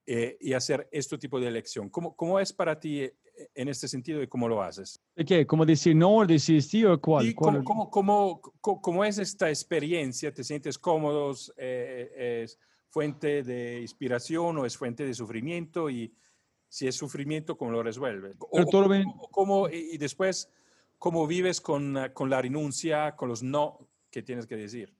eh, 0.05 0.37
y 0.39 0.53
hacer 0.53 0.87
este 0.91 1.17
tipo 1.17 1.39
de 1.39 1.47
elección. 1.47 1.89
¿Cómo, 1.89 2.15
¿Cómo 2.15 2.39
es 2.39 2.53
para 2.53 2.79
ti 2.79 3.01
eh, 3.01 3.15
en 3.55 3.67
este 3.67 3.87
sentido 3.87 4.21
y 4.21 4.27
cómo 4.27 4.47
lo 4.47 4.61
haces? 4.61 5.01
¿Qué? 5.25 5.47
¿Cómo 5.47 5.65
decir 5.65 5.95
no 5.95 6.17
o 6.17 6.25
decir 6.25 6.61
sí 6.61 6.85
o 6.85 6.99
cuál? 7.01 7.33
¿Cómo, 7.33 7.63
cómo, 7.63 7.89
cómo, 7.89 8.41
cómo, 8.61 9.03
es 9.03 9.17
esta 9.17 9.49
experiencia? 9.49 10.33
¿Te 10.33 10.43
sientes 10.43 10.77
cómodos? 10.77 11.51
Eh, 11.57 12.45
fuente 12.89 13.43
de 13.43 13.81
inspiración 13.81 14.57
o 14.57 14.65
es 14.65 14.75
fuente 14.75 15.05
de 15.05 15.13
sufrimiento 15.13 15.89
y 15.89 16.13
si 16.67 16.87
es 16.87 16.95
sufrimiento, 16.95 17.57
¿cómo 17.57 17.71
lo 17.71 17.83
resuelves? 17.83 18.35
O, 18.39 19.69
y 19.69 19.97
después, 19.97 20.51
¿cómo 20.97 21.27
vives 21.27 21.61
con, 21.61 21.95
con 22.13 22.29
la 22.29 22.41
renuncia, 22.41 23.15
con 23.15 23.29
los 23.29 23.43
no 23.43 23.87
que 24.09 24.21
tienes 24.23 24.47
que 24.47 24.55
decir? 24.55 24.96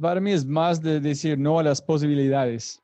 Para 0.00 0.20
mí 0.20 0.32
es 0.32 0.44
más 0.44 0.80
de 0.80 1.00
decir 1.00 1.38
no 1.38 1.58
a 1.58 1.62
las 1.62 1.80
posibilidades. 1.80 2.82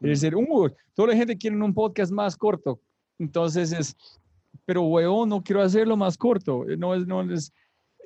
Es 0.00 0.20
decir, 0.20 0.34
uh, 0.34 0.70
toda 0.94 1.08
la 1.08 1.16
gente 1.16 1.36
quiere 1.36 1.56
un 1.56 1.74
podcast 1.74 2.12
más 2.12 2.36
corto. 2.36 2.80
Entonces 3.18 3.72
es, 3.72 3.96
pero 4.64 4.82
weón, 4.82 5.28
no 5.28 5.42
quiero 5.42 5.62
hacerlo 5.62 5.96
más 5.96 6.16
corto. 6.16 6.64
No 6.76 6.94
es, 6.94 7.06
no 7.06 7.22
es, 7.32 7.52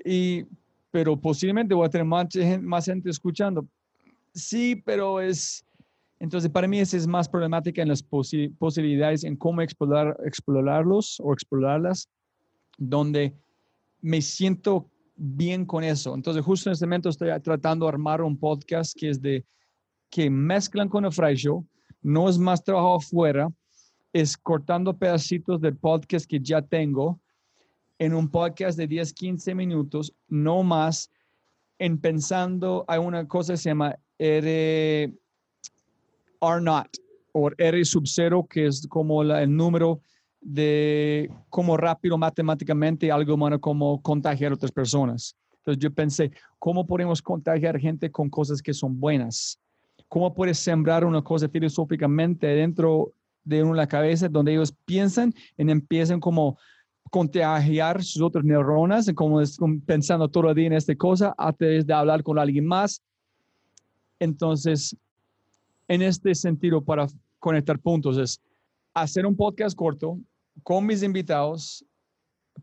y, 0.04 0.44
pero 0.90 1.16
posiblemente 1.16 1.74
voy 1.74 1.86
a 1.86 1.90
tener 1.90 2.06
más, 2.06 2.28
más 2.60 2.84
gente 2.86 3.10
escuchando. 3.10 3.66
Sí, 4.34 4.76
pero 4.84 5.20
es, 5.20 5.64
entonces 6.18 6.50
para 6.50 6.68
mí 6.68 6.78
esa 6.78 6.96
es 6.96 7.06
más 7.06 7.28
problemática 7.28 7.82
en 7.82 7.88
las 7.88 8.02
posibilidades, 8.02 9.24
en 9.24 9.36
cómo 9.36 9.62
explorar, 9.62 10.16
explorarlos 10.24 11.20
o 11.20 11.32
explorarlas, 11.32 12.08
donde 12.78 13.34
me 14.00 14.22
siento 14.22 14.89
bien 15.22 15.66
con 15.66 15.84
eso. 15.84 16.14
Entonces 16.14 16.42
justo 16.42 16.70
en 16.70 16.72
este 16.72 16.86
momento 16.86 17.10
estoy 17.10 17.28
tratando 17.42 17.84
de 17.84 17.90
armar 17.90 18.22
un 18.22 18.38
podcast 18.38 18.96
que 18.98 19.10
es 19.10 19.20
de, 19.20 19.44
que 20.08 20.30
mezclan 20.30 20.88
con 20.88 21.04
el 21.04 21.12
Fry 21.12 21.36
Show, 21.36 21.66
no 22.00 22.28
es 22.28 22.38
más 22.38 22.64
trabajo 22.64 22.96
afuera, 22.96 23.52
es 24.14 24.36
cortando 24.36 24.96
pedacitos 24.96 25.60
del 25.60 25.76
podcast 25.76 26.28
que 26.28 26.40
ya 26.40 26.62
tengo 26.62 27.20
en 27.98 28.14
un 28.14 28.30
podcast 28.30 28.78
de 28.78 28.86
10, 28.86 29.12
15 29.12 29.54
minutos, 29.54 30.14
no 30.26 30.62
más, 30.62 31.10
en 31.78 32.00
pensando, 32.00 32.86
hay 32.88 32.98
una 32.98 33.28
cosa 33.28 33.52
que 33.52 33.56
se 33.58 33.68
llama 33.68 33.94
R, 34.18 35.12
R 36.40 36.60
not, 36.62 36.88
o 37.32 37.50
R 37.58 37.84
sub 37.84 38.04
cero, 38.06 38.46
que 38.48 38.66
es 38.66 38.86
como 38.88 39.22
el 39.22 39.54
número 39.54 40.00
de 40.40 41.30
cómo 41.48 41.76
rápido 41.76 42.16
matemáticamente 42.16 43.12
algo 43.12 43.34
humano 43.34 43.60
como 43.60 44.00
contagiar 44.00 44.52
a 44.52 44.54
otras 44.54 44.72
personas. 44.72 45.36
Entonces 45.58 45.82
yo 45.82 45.92
pensé, 45.92 46.30
¿cómo 46.58 46.86
podemos 46.86 47.20
contagiar 47.20 47.78
gente 47.78 48.10
con 48.10 48.30
cosas 48.30 48.62
que 48.62 48.72
son 48.72 48.98
buenas? 48.98 49.60
¿Cómo 50.08 50.32
puedes 50.32 50.58
sembrar 50.58 51.04
una 51.04 51.22
cosa 51.22 51.48
filosóficamente 51.48 52.46
dentro 52.46 53.12
de 53.44 53.62
una 53.62 53.86
cabeza 53.86 54.28
donde 54.28 54.52
ellos 54.52 54.74
piensan 54.84 55.34
y 55.56 55.70
empiezan 55.70 56.20
como 56.20 56.58
contagiar 57.10 58.02
sus 58.02 58.22
otras 58.22 58.44
neuronas, 58.44 59.10
como 59.14 59.40
pensando 59.84 60.28
todo 60.28 60.50
el 60.50 60.54
día 60.54 60.66
en 60.68 60.72
esta 60.74 60.94
cosa, 60.94 61.34
antes 61.36 61.86
de 61.86 61.92
hablar 61.92 62.22
con 62.22 62.38
alguien 62.38 62.66
más. 62.66 63.02
Entonces, 64.18 64.96
en 65.88 66.02
este 66.02 66.34
sentido, 66.34 66.80
para 66.80 67.06
conectar 67.38 67.78
puntos, 67.78 68.16
es 68.16 68.40
hacer 68.94 69.26
un 69.26 69.36
podcast 69.36 69.76
corto 69.76 70.18
con 70.62 70.86
mis 70.86 71.02
invitados, 71.02 71.84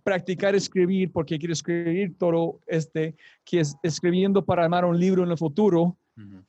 practicar 0.03 0.55
escribir, 0.55 1.11
porque 1.11 1.37
quiero 1.37 1.53
escribir 1.53 2.17
todo 2.17 2.59
este, 2.67 3.15
que 3.43 3.59
es 3.59 3.75
escribiendo 3.83 4.43
para 4.43 4.63
armar 4.63 4.85
un 4.85 4.99
libro 4.99 5.23
en 5.23 5.31
el 5.31 5.37
futuro, 5.37 5.97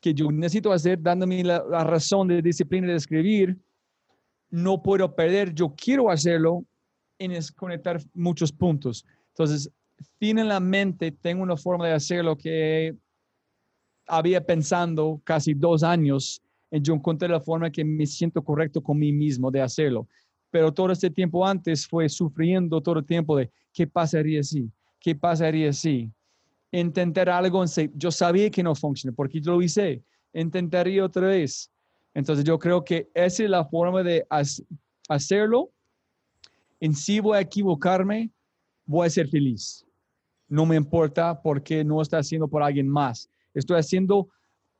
que 0.01 0.15
yo 0.15 0.33
necesito 0.33 0.73
hacer, 0.73 1.03
dándome 1.03 1.45
la, 1.45 1.85
razón 1.85 2.29
de 2.29 2.41
disciplina 2.41 2.89
de 2.89 2.97
escribir, 2.97 3.59
no 4.51 4.83
puedo 4.83 5.15
perder, 5.15 5.53
yo 5.53 5.75
quiero 5.77 6.11
hacerlo, 6.11 6.65
en 7.19 7.33
es 7.33 7.53
conectar 7.53 8.01
muchos 8.15 8.51
puntos. 8.51 9.05
Entonces, 9.29 9.71
fin 10.19 10.39
en 10.39 10.49
la 10.49 10.61
mente, 10.61 11.13
tengo 11.13 11.43
una 11.43 11.57
forma 11.57 11.87
de 11.87 11.93
hacerlo 11.93 12.37
que 12.37 12.97
había 14.07 14.45
pensando 14.45 15.21
casi 15.25 15.53
dos 15.53 15.83
años, 15.83 16.41
y 16.71 16.81
yo 16.81 16.95
encontré 16.95 17.29
la 17.29 17.41
forma 17.41 17.71
que 17.71 17.85
me 17.85 18.07
siento 18.07 18.43
correcto 18.43 18.83
con 18.83 18.99
mí 18.99 19.13
mismo 19.13 19.51
de 19.51 19.61
hacerlo. 19.61 20.09
Pero 20.51 20.73
todo 20.73 20.93
este 20.93 21.11
tiempo 21.11 21.47
antes 21.47 21.87
fue 21.87 22.09
sufriendo 22.09 22.81
todo 22.81 23.01
el 23.01 23.05
tiempo 23.05 23.37
de 23.37 23.51
qué 23.73 23.87
pasaría 23.87 24.43
si, 24.43 24.71
qué 24.99 25.15
pasaría 25.15 25.73
si, 25.73 26.11
intentar 26.73 27.29
algo, 27.29 27.65
yo 27.95 28.11
sabía 28.11 28.51
que 28.51 28.63
no 28.63 28.75
funciona 28.75 29.15
porque 29.15 29.41
yo 29.41 29.53
lo 29.53 29.63
hice, 29.63 30.03
intentaría 30.33 31.05
otra 31.05 31.29
vez. 31.29 31.71
Entonces 32.15 32.45
yo 32.45 32.59
creo 32.59 32.85
que 32.85 33.09
esa 33.15 33.45
es 33.45 33.51
la 33.51 33.65
forma 33.65 34.03
de 34.03 34.27
hacerlo. 35.09 35.71
En 36.81 36.95
sí 36.95 37.21
voy 37.21 37.39
a 37.39 37.41
equivocarme, 37.41 38.31
voy 38.85 39.07
a 39.07 39.11
ser 39.11 39.29
feliz. 39.29 39.85
No 40.49 40.65
me 40.65 40.77
importa 40.77 41.41
porque 41.41 41.85
no 41.85 42.01
está 42.01 42.19
haciendo 42.19 42.49
por 42.49 42.63
alguien 42.63 42.89
más. 42.89 43.29
Estoy 43.55 43.79
haciendo 43.79 44.29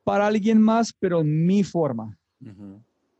para 0.03 0.27
alguien 0.27 0.61
más, 0.61 0.91
pero 0.91 1.21
en 1.21 1.45
mi 1.45 1.63
forma. 1.63 2.17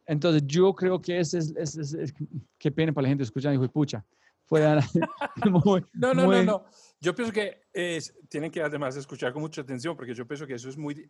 Entonces 0.09 0.41
yo 0.47 0.73
creo 0.73 0.99
que 0.99 1.19
ese 1.19 1.37
es, 1.37 1.75
es, 1.77 2.13
qué 2.57 2.71
pena 2.71 2.91
para 2.91 3.03
la 3.03 3.09
gente 3.09 3.23
escuchando, 3.23 3.61
dijo, 3.61 3.71
pucha, 3.71 4.03
fue 4.43 4.59
no, 5.45 6.13
no, 6.13 6.13
no, 6.15 6.43
no. 6.43 6.65
Yo 6.99 7.13
pienso 7.13 7.31
que 7.31 7.61
es, 7.71 8.17
tienen 8.27 8.49
que 8.49 8.59
además 8.59 8.95
escuchar 8.95 9.31
con 9.31 9.43
mucha 9.43 9.61
atención 9.61 9.95
porque 9.95 10.15
yo 10.15 10.27
pienso 10.27 10.47
que 10.47 10.55
eso 10.55 10.67
es 10.67 10.77
muy, 10.79 11.07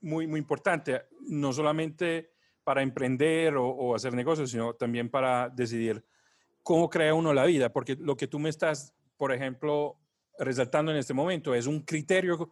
muy, 0.00 0.26
muy 0.26 0.40
importante, 0.40 1.02
no 1.28 1.52
solamente 1.52 2.30
para 2.64 2.80
emprender 2.80 3.54
o, 3.58 3.94
hacer 3.94 4.14
negocios, 4.14 4.50
sino 4.50 4.72
también 4.72 5.10
para 5.10 5.50
decidir 5.50 6.02
cómo 6.62 6.88
crea 6.88 7.12
uno 7.12 7.34
la 7.34 7.44
vida, 7.44 7.70
porque 7.70 7.96
lo 8.00 8.16
que 8.16 8.28
tú 8.28 8.38
me 8.38 8.48
estás, 8.48 8.94
por 9.18 9.30
ejemplo, 9.30 10.00
resaltando 10.38 10.90
en 10.90 10.96
este 10.96 11.12
momento 11.12 11.54
es 11.54 11.66
un 11.66 11.82
criterio 11.82 12.50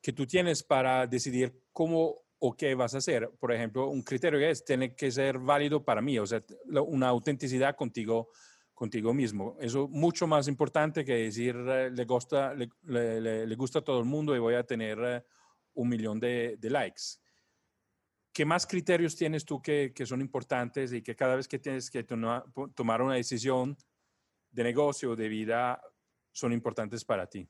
que 0.00 0.12
tú 0.12 0.24
tienes 0.24 0.62
para 0.62 1.08
decidir 1.08 1.60
cómo 1.72 2.22
o 2.44 2.56
qué 2.56 2.74
vas 2.74 2.92
a 2.94 2.98
hacer. 2.98 3.30
Por 3.38 3.52
ejemplo, 3.52 3.88
un 3.88 4.02
criterio 4.02 4.40
es, 4.40 4.64
tiene 4.64 4.96
que 4.96 5.12
ser 5.12 5.38
válido 5.38 5.84
para 5.84 6.02
mí, 6.02 6.18
o 6.18 6.26
sea, 6.26 6.42
una 6.86 7.08
autenticidad 7.08 7.76
contigo 7.76 8.30
contigo 8.74 9.14
mismo. 9.14 9.56
Eso 9.60 9.84
es 9.84 9.90
mucho 9.90 10.26
más 10.26 10.48
importante 10.48 11.04
que 11.04 11.14
decir 11.14 11.54
eh, 11.54 11.90
le, 11.92 12.04
gusta, 12.04 12.52
le, 12.52 12.68
le, 13.46 13.54
gusta 13.54 13.78
a 13.78 13.82
todo 13.82 14.00
el 14.00 14.06
mundo 14.06 14.34
y 14.34 14.40
voy 14.40 14.54
a 14.54 14.64
tener 14.64 14.98
eh, 15.00 15.22
un 15.74 15.88
millón 15.88 16.18
de, 16.18 16.56
de, 16.58 16.68
likes. 16.68 17.02
¿Qué 18.32 18.44
más 18.44 18.66
criterios 18.66 19.14
tienes 19.14 19.44
tú 19.44 19.62
que, 19.62 19.92
que, 19.94 20.04
son 20.04 20.20
importantes 20.20 20.92
y 20.92 21.00
que 21.00 21.14
cada 21.14 21.36
vez 21.36 21.46
que 21.46 21.60
tienes 21.60 21.92
que 21.92 22.02
tomar 22.02 23.02
una 23.02 23.14
decisión 23.14 23.76
de 24.50 24.64
negocio 24.64 25.12
o 25.12 25.16
de 25.16 25.28
vida 25.28 25.80
son 26.32 26.52
importantes 26.52 27.04
para 27.04 27.28
ti? 27.28 27.48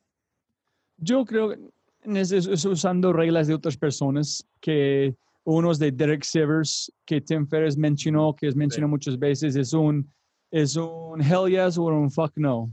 Yo 0.98 1.24
creo 1.24 1.48
que 1.48 1.59
es 2.05 2.65
usando 2.65 3.12
reglas 3.12 3.47
de 3.47 3.55
otras 3.55 3.77
personas 3.77 4.47
que 4.61 5.15
unos 5.45 5.79
de 5.79 5.91
Derek 5.91 6.24
Sivers 6.24 6.93
que 7.05 7.20
Tim 7.20 7.47
Ferriss 7.47 7.77
mencionó, 7.77 8.35
que 8.35 8.49
es 8.49 8.57
mencionado 8.57 8.91
muchas 8.91 9.19
veces, 9.19 9.57
es 9.57 9.73
un 9.73 10.09
es 10.53 10.77
un 10.77 11.20
hell 11.20 11.49
yes 11.49 11.79
o 11.79 11.85
un 11.85 12.11
fuck 12.11 12.33
no. 12.37 12.70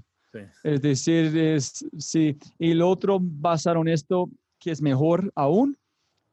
Es 0.63 0.81
decir, 0.81 1.35
es, 1.35 1.83
sí. 1.97 2.37
Y 2.59 2.71
el 2.71 2.81
otro, 2.81 3.19
basado 3.19 3.81
en 3.81 3.87
esto, 3.87 4.29
que 4.59 4.71
es 4.71 4.81
mejor 4.81 5.31
aún, 5.33 5.77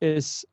es 0.01 0.47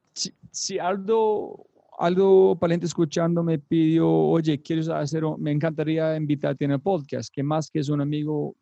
si, 0.52 0.80
algo, 0.80 1.66
algo 1.98 2.56
pariente 2.58 2.86
escuchando 2.86 3.44
me 3.44 3.60
pidió, 3.60 4.10
oye, 4.10 4.62
¿quieres 4.62 4.88
hacer? 4.88 5.24
Me 5.40 5.52
encantaría 5.52 6.16
invitarte 6.16 6.64
en 6.64 6.72
el 6.72 6.80
podcast, 6.80 7.34
que 7.34 7.44
más 7.44 7.70
que 7.70 7.80
es 7.80 7.90
un 7.90 8.02
amigo, 8.02 8.56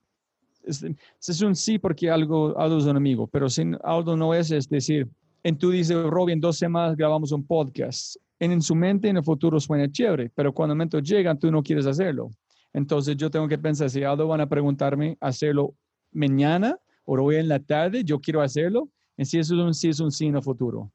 es, 0.64 0.84
es 0.84 1.42
un 1.42 1.56
sí 1.56 1.80
porque 1.80 2.10
algo, 2.10 2.58
algo 2.58 2.78
es 2.78 2.86
un 2.86 2.98
amigo, 2.98 3.28
pero 3.28 3.50
sin 3.50 3.78
algo 3.84 4.16
no 4.16 4.34
es, 4.34 4.52
es 4.52 4.70
decir, 4.70 5.08
en 5.44 5.58
tú 5.58 5.72
dices, 5.72 5.98
Robin, 6.04 6.40
dos 6.40 6.58
semanas 6.58 6.96
grabamos 6.96 7.32
un 7.32 7.46
podcast 7.46 8.16
en, 8.42 8.62
su 8.62 8.76
mente 8.76 9.08
en 9.08 9.18
el 9.18 9.24
futuro 9.24 9.60
suena 9.60 9.92
chévere, 9.92 10.32
pero 10.34 10.52
cuando 10.52 10.74
el 10.74 10.78
momento 10.78 11.00
llega, 11.00 11.36
tú 11.36 11.52
no 11.52 11.62
quieres 11.62 11.86
hacerlo. 11.86 12.32
Entonces 12.74 13.16
yo 13.16 13.30
tengo 13.30 13.48
que 13.48 13.58
pensar, 13.58 13.90
si 13.90 14.04
algo 14.04 14.28
van 14.28 14.42
a 14.42 14.50
preguntarme 14.50 15.18
hacerlo 15.20 15.76
mañana 16.12 16.78
o 17.06 17.22
hoy 17.22 17.36
en 17.36 17.48
la 17.48 17.60
tarde, 17.60 18.04
yo 18.04 18.20
quiero 18.20 18.42
hacerlo, 18.42 18.90
en 19.16 19.26
si 19.26 19.38
eso 19.38 19.54
es 19.54 19.62
un 19.62 19.74
sí, 19.74 19.90
es 19.90 20.00
un 20.00 20.12
sí 20.12 20.26
en 20.26 20.38
el 20.38 20.42
futuro. 20.42 20.92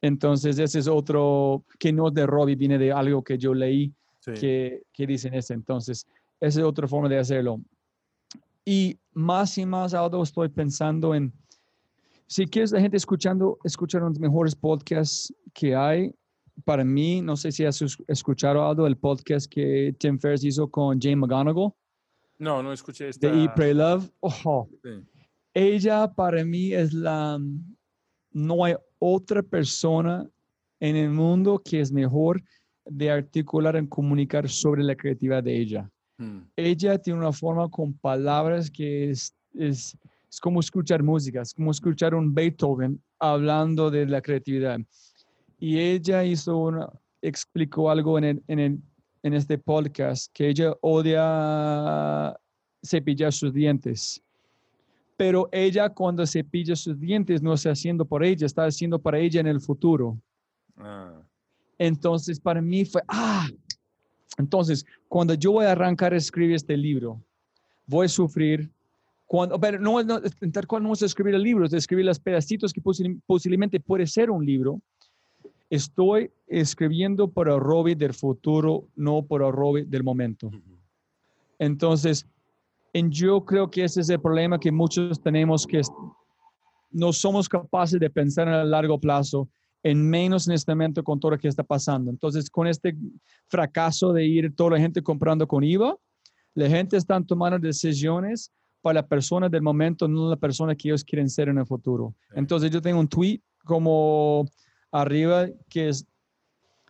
Entonces 0.00 0.58
ese 0.58 0.78
es 0.78 0.88
otro, 0.88 1.64
que 1.78 1.92
no 1.92 2.10
de 2.10 2.26
Robbie, 2.26 2.56
viene 2.56 2.78
de 2.78 2.90
algo 2.90 3.22
que 3.22 3.36
yo 3.36 3.52
leí 3.52 3.92
que, 4.24 4.82
que 4.92 5.06
dicen 5.06 5.34
eso. 5.34 5.52
Entonces, 5.52 6.06
esa 6.40 6.60
es 6.60 6.66
otra 6.66 6.88
forma 6.88 7.08
de 7.08 7.18
hacerlo. 7.18 7.60
Y 8.68 8.98
más 9.12 9.56
y 9.58 9.64
más 9.64 9.94
algo 9.94 10.24
estoy 10.24 10.48
pensando 10.48 11.14
en, 11.14 11.32
si 12.26 12.46
quieres 12.46 12.72
la 12.72 12.80
gente 12.80 12.96
escuchando, 12.96 13.58
escuchar 13.62 14.02
los 14.02 14.18
mejores 14.18 14.56
podcasts 14.56 15.32
que 15.54 15.76
hay, 15.76 16.12
para 16.64 16.84
mí, 16.84 17.22
no 17.22 17.36
sé 17.36 17.52
si 17.52 17.64
has 17.64 17.80
escuchado 18.08 18.66
algo 18.66 18.84
del 18.84 18.96
podcast 18.96 19.46
que 19.48 19.94
Tim 19.98 20.18
Ferriss 20.18 20.42
hizo 20.42 20.68
con 20.68 21.00
Jane 21.00 21.16
McGonigal. 21.16 21.72
No, 22.38 22.62
no 22.62 22.72
escuché 22.72 23.08
esta. 23.08 23.30
De 23.30 23.42
Eat, 23.42 23.54
Pray, 23.54 23.72
Love. 23.72 24.10
Ella 25.54 26.12
para 26.12 26.44
mí 26.44 26.72
es 26.72 26.92
la... 26.92 27.38
No 28.32 28.64
hay 28.64 28.74
otra 28.98 29.42
persona 29.42 30.28
en 30.80 30.96
el 30.96 31.10
mundo 31.10 31.62
que 31.64 31.80
es 31.80 31.92
mejor 31.92 32.42
de 32.84 33.10
articular 33.10 33.76
en 33.76 33.86
comunicar 33.86 34.48
sobre 34.48 34.82
la 34.82 34.96
creatividad 34.96 35.42
de 35.42 35.56
ella. 35.56 35.90
Hmm. 36.18 36.40
Ella 36.56 36.98
tiene 36.98 37.18
una 37.18 37.32
forma 37.32 37.68
con 37.68 37.92
palabras 37.92 38.70
que 38.70 39.10
es, 39.10 39.34
es, 39.54 39.96
es 40.30 40.40
como 40.40 40.60
escuchar 40.60 41.02
música, 41.02 41.42
es 41.42 41.52
como 41.52 41.70
escuchar 41.70 42.14
un 42.14 42.34
Beethoven 42.34 43.02
hablando 43.18 43.90
de 43.90 44.06
la 44.06 44.20
creatividad 44.22 44.78
y 45.58 45.78
ella 45.78 46.24
hizo 46.24 46.56
una, 46.56 46.88
explicó 47.22 47.90
algo 47.90 48.16
en, 48.18 48.24
el- 48.24 48.42
en, 48.48 48.58
el- 48.58 48.78
en 49.22 49.34
este 49.34 49.58
podcast, 49.58 50.30
que 50.32 50.48
ella 50.48 50.72
odia 50.80 52.36
cepillar 52.84 53.32
sus 53.32 53.52
dientes. 53.52 54.22
Pero 55.16 55.48
ella 55.50 55.88
cuando 55.88 56.26
cepilla 56.26 56.76
sus 56.76 56.98
dientes 57.00 57.42
no 57.42 57.54
está 57.54 57.70
haciendo 57.70 58.04
por 58.04 58.22
ella, 58.22 58.46
está 58.46 58.64
haciendo 58.66 58.98
para 59.00 59.18
ella 59.18 59.40
en 59.40 59.46
el 59.48 59.60
futuro. 59.60 60.16
Ah, 60.76 61.20
Entonces, 61.78 62.38
para 62.38 62.60
mí 62.60 62.84
fue, 62.84 63.02
ah, 63.08 63.48
entonces, 64.38 64.84
cuando 65.08 65.34
yo 65.34 65.52
voy 65.52 65.66
a 65.66 65.72
arrancar 65.72 66.12
a 66.12 66.16
escribir 66.16 66.54
este 66.56 66.76
libro, 66.76 67.22
voy 67.86 68.06
a 68.06 68.08
sufrir, 68.08 68.70
cuando, 69.24 69.58
pero 69.58 69.78
no, 69.78 70.02
no, 70.02 70.20
en 70.40 70.52
tal 70.52 70.66
cual 70.66 70.82
no 70.82 70.92
es 70.92 71.02
escribir 71.02 71.34
el 71.34 71.42
libro, 71.42 71.64
es 71.64 71.72
escribir 71.72 72.04
los 72.04 72.20
pedacitos 72.20 72.72
que 72.72 72.82
posi- 72.82 73.20
posiblemente 73.26 73.80
puede 73.80 74.06
ser 74.06 74.30
un 74.30 74.44
libro. 74.44 74.80
Estoy 75.68 76.30
escribiendo 76.46 77.28
para 77.28 77.58
Robbie 77.58 77.96
del 77.96 78.14
futuro, 78.14 78.88
no 78.94 79.22
para 79.22 79.50
Robbie 79.50 79.84
del 79.84 80.04
momento. 80.04 80.50
Entonces, 81.58 82.26
en 82.92 83.10
yo 83.10 83.44
creo 83.44 83.70
que 83.70 83.84
ese 83.84 84.00
es 84.00 84.08
el 84.10 84.20
problema 84.20 84.60
que 84.60 84.70
muchos 84.70 85.20
tenemos, 85.20 85.66
que 85.66 85.80
no 86.90 87.12
somos 87.12 87.48
capaces 87.48 87.98
de 87.98 88.10
pensar 88.10 88.48
a 88.48 88.64
largo 88.64 88.98
plazo, 88.98 89.48
en 89.90 90.02
menos 90.02 90.48
en 90.48 90.54
este 90.54 90.72
momento 90.72 91.04
con 91.04 91.20
todo 91.20 91.30
lo 91.32 91.38
que 91.38 91.46
está 91.46 91.62
pasando. 91.62 92.10
Entonces, 92.10 92.50
con 92.50 92.66
este 92.66 92.96
fracaso 93.46 94.12
de 94.12 94.26
ir 94.26 94.52
toda 94.52 94.72
la 94.72 94.80
gente 94.80 95.00
comprando 95.00 95.46
con 95.46 95.62
IVA, 95.62 95.96
la 96.54 96.68
gente 96.68 96.96
está 96.96 97.20
tomando 97.22 97.56
decisiones 97.56 98.50
para 98.82 98.94
la 98.94 99.06
persona 99.06 99.48
del 99.48 99.62
momento, 99.62 100.08
no 100.08 100.28
la 100.28 100.36
persona 100.36 100.74
que 100.74 100.88
ellos 100.88 101.04
quieren 101.04 101.30
ser 101.30 101.48
en 101.50 101.58
el 101.58 101.66
futuro. 101.66 102.14
Entonces, 102.34 102.72
yo 102.72 102.82
tengo 102.82 102.98
un 102.98 103.06
tweet 103.06 103.40
como 103.64 104.48
arriba 104.90 105.46
que 105.68 105.90
es 105.90 106.04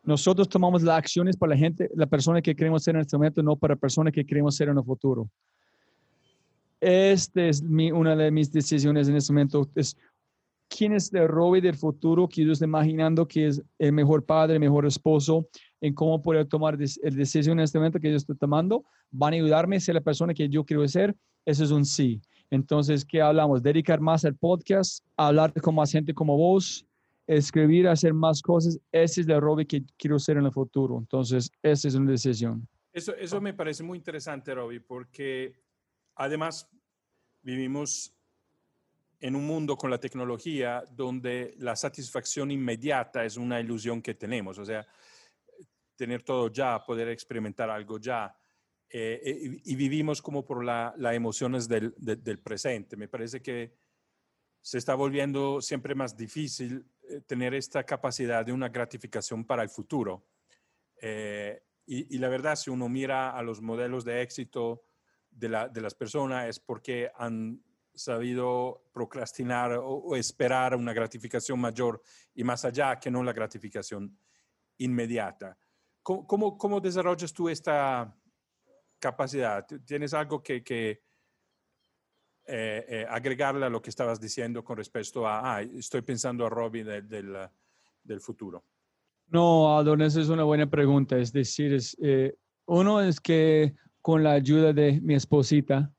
nosotros 0.03 0.49
tomamos 0.49 0.83
las 0.83 0.97
acciones 0.97 1.37
para 1.37 1.51
la 1.51 1.59
gente, 1.59 1.91
la 1.95 2.07
persona 2.07 2.41
que 2.41 2.55
queremos 2.55 2.83
ser 2.83 2.95
en 2.95 3.03
este 3.03 3.17
momento, 3.19 3.43
no 3.43 3.57
para 3.57 3.75
la 3.75 3.81
persona 3.81 4.11
que 4.11 4.25
queremos 4.25 4.57
ser 4.57 4.69
en 4.69 4.79
el 4.79 4.85
futuro. 4.85 5.29
Esta 6.81 7.45
es 7.45 7.61
mi, 7.61 7.91
una 7.91 8.15
de 8.15 8.31
mis 8.31 8.51
decisiones 8.51 9.09
en 9.09 9.17
este 9.17 9.33
momento. 9.33 9.69
Es 9.75 9.97
quién 10.69 10.93
es 10.93 11.13
el 11.13 11.29
Robbie 11.29 11.61
del 11.61 11.77
futuro 11.77 12.29
que 12.29 12.51
estoy 12.51 12.67
imaginando 12.67 13.27
que 13.27 13.47
es 13.47 13.63
el 13.79 13.93
mejor 13.93 14.25
padre, 14.25 14.55
el 14.55 14.61
mejor 14.61 14.87
esposo, 14.87 15.49
en 15.81 15.95
cómo 15.95 16.23
poder 16.23 16.47
tomar 16.47 16.75
el 16.75 17.17
decisión 17.17 17.59
en 17.59 17.65
este 17.65 17.79
momento 17.79 18.01
que 18.01 18.11
yo 18.11 18.17
estoy 18.17 18.37
tomando. 18.37 18.85
Van 19.11 19.33
a 19.33 19.37
ayudarme 19.37 19.77
a 19.77 19.81
ser 19.81 19.95
la 19.95 20.01
persona 20.01 20.35
que 20.35 20.49
yo 20.49 20.65
quiero 20.65 20.87
ser. 20.89 21.15
Eso 21.45 21.65
es 21.65 21.71
un 21.71 21.85
sí. 21.85 22.21
Entonces, 22.51 23.05
¿qué 23.05 23.21
hablamos? 23.21 23.63
Dedicar 23.63 24.01
más 24.01 24.25
al 24.25 24.37
podcast, 24.37 25.05
hablar 25.17 25.53
con 25.61 25.75
más 25.75 25.91
gente 25.93 26.15
como 26.15 26.37
vos, 26.37 26.87
escribir, 27.27 27.89
hacer 27.89 28.15
más 28.15 28.41
cosas. 28.41 28.79
Ese 28.93 29.23
es 29.23 29.29
el 29.29 29.41
Robbie 29.41 29.67
que 29.67 29.85
quiero 29.97 30.19
ser 30.19 30.37
en 30.37 30.47
el 30.47 30.53
futuro. 30.53 30.99
Entonces, 30.99 31.51
esa 31.63 31.89
es 31.89 31.95
una 31.95 32.13
decisión. 32.13 32.67
Eso, 32.93 33.15
eso 33.17 33.41
me 33.41 33.53
parece 33.53 33.83
muy 33.83 33.99
interesante, 33.99 34.55
Robbie, 34.55 34.81
porque 34.81 35.61
además 36.15 36.69
vivimos 37.43 38.16
en 39.21 39.35
un 39.37 39.47
mundo 39.47 39.77
con 39.77 39.91
la 39.91 39.99
tecnología 39.99 40.85
donde 40.91 41.55
la 41.59 41.75
satisfacción 41.77 42.51
inmediata 42.51 43.25
es 43.25 43.37
una 43.37 43.61
ilusión 43.61 44.03
que 44.03 44.15
tenemos, 44.15 44.59
o 44.59 44.65
sea, 44.65 44.87
tener 45.97 46.23
todo 46.23 46.49
ya, 46.53 46.85
poder 46.85 47.09
experimentar 47.09 47.71
algo 47.71 47.99
ya, 47.99 48.37
eh, 48.89 49.21
eh, 49.25 49.61
y, 49.65 49.75
vivimos 49.75 50.23
como 50.23 50.45
por 50.45 50.65
las 50.65 50.97
la 50.99 51.15
emociones 51.15 51.67
del, 51.67 51.95
de- 51.97 52.17
del 52.17 52.39
presente. 52.39 52.97
Me 52.97 53.09
parece 53.09 53.43
que 53.43 53.75
se 54.61 54.79
está 54.79 54.95
volviendo 54.95 55.61
siempre 55.61 55.95
más 55.95 56.17
difícil 56.17 56.85
eh, 57.09 57.21
tener 57.27 57.55
esta 57.55 57.85
capacidad 57.85 58.45
de 58.45 58.53
una 58.53 58.69
gratificación 58.69 59.45
para 59.45 59.63
el 59.63 59.71
futuro. 59.71 60.27
Eh, 61.01 61.63
y, 61.87 62.15
y 62.15 62.19
la 62.19 62.29
verdad, 62.29 62.57
si 62.57 62.71
uno 62.71 62.89
mira 62.89 63.31
a 63.31 63.43
los 63.43 63.61
modelos 63.61 64.05
de 64.05 64.23
éxito 64.23 64.85
de, 65.31 65.49
la- 65.49 65.69
de 65.69 65.81
las 65.81 65.95
personas, 65.95 66.49
es 66.49 66.61
porque 66.61 67.11
han 67.17 67.63
sabido 67.97 68.85
procrastinar 68.93 69.73
o, 69.73 69.89
o 69.89 70.17
esperar 70.17 70.77
una 70.77 70.93
gratificación 70.93 71.59
mayor 71.59 72.03
y 72.35 72.45
más 72.45 72.65
allá 72.65 73.01
que 73.01 73.11
no 73.11 73.23
la 73.23 73.33
gratificación 73.33 74.17
inmediata. 74.79 75.57
¿Cómo, 76.03 76.27
cómo, 76.27 76.57
cómo 76.57 76.81
desarrollas 76.81 77.33
tú 77.33 77.49
esta 77.49 78.15
capacidad? 78.99 79.67
¿Tienes 79.85 80.15
algo 80.15 80.43
que, 80.43 80.63
que 80.63 81.03
eh, 82.47 82.85
eh, 82.89 83.07
agregarle 83.09 83.67
a 83.67 83.71
lo 83.71 83.83
que 83.83 83.91
estabas 83.91 84.21
diciendo 84.21 84.63
con 84.63 84.77
respecto 84.77 85.27
a, 85.27 85.57
ah, 85.57 85.63
estoy 85.63 86.03
pensando 86.03 86.47
a 86.47 86.49
Robin 86.49 86.87
del, 86.87 87.09
del, 87.09 87.37
del 88.05 88.21
futuro? 88.21 88.65
No, 89.29 89.77
Adon, 89.77 90.03
esa 90.03 90.21
es 90.21 90.29
una 90.29 90.45
buena 90.45 90.71
pregunta. 90.71 91.19
Es 91.19 91.33
decir, 91.33 91.75
es, 91.75 91.97
eh, 92.01 92.37
uno 92.67 93.01
es 93.01 93.21
que 93.21 93.75
con 94.01 94.23
la 94.23 94.33
ayuda 94.33 94.73
de 94.73 95.01
mi 95.01 95.15
esposita, 95.15 95.93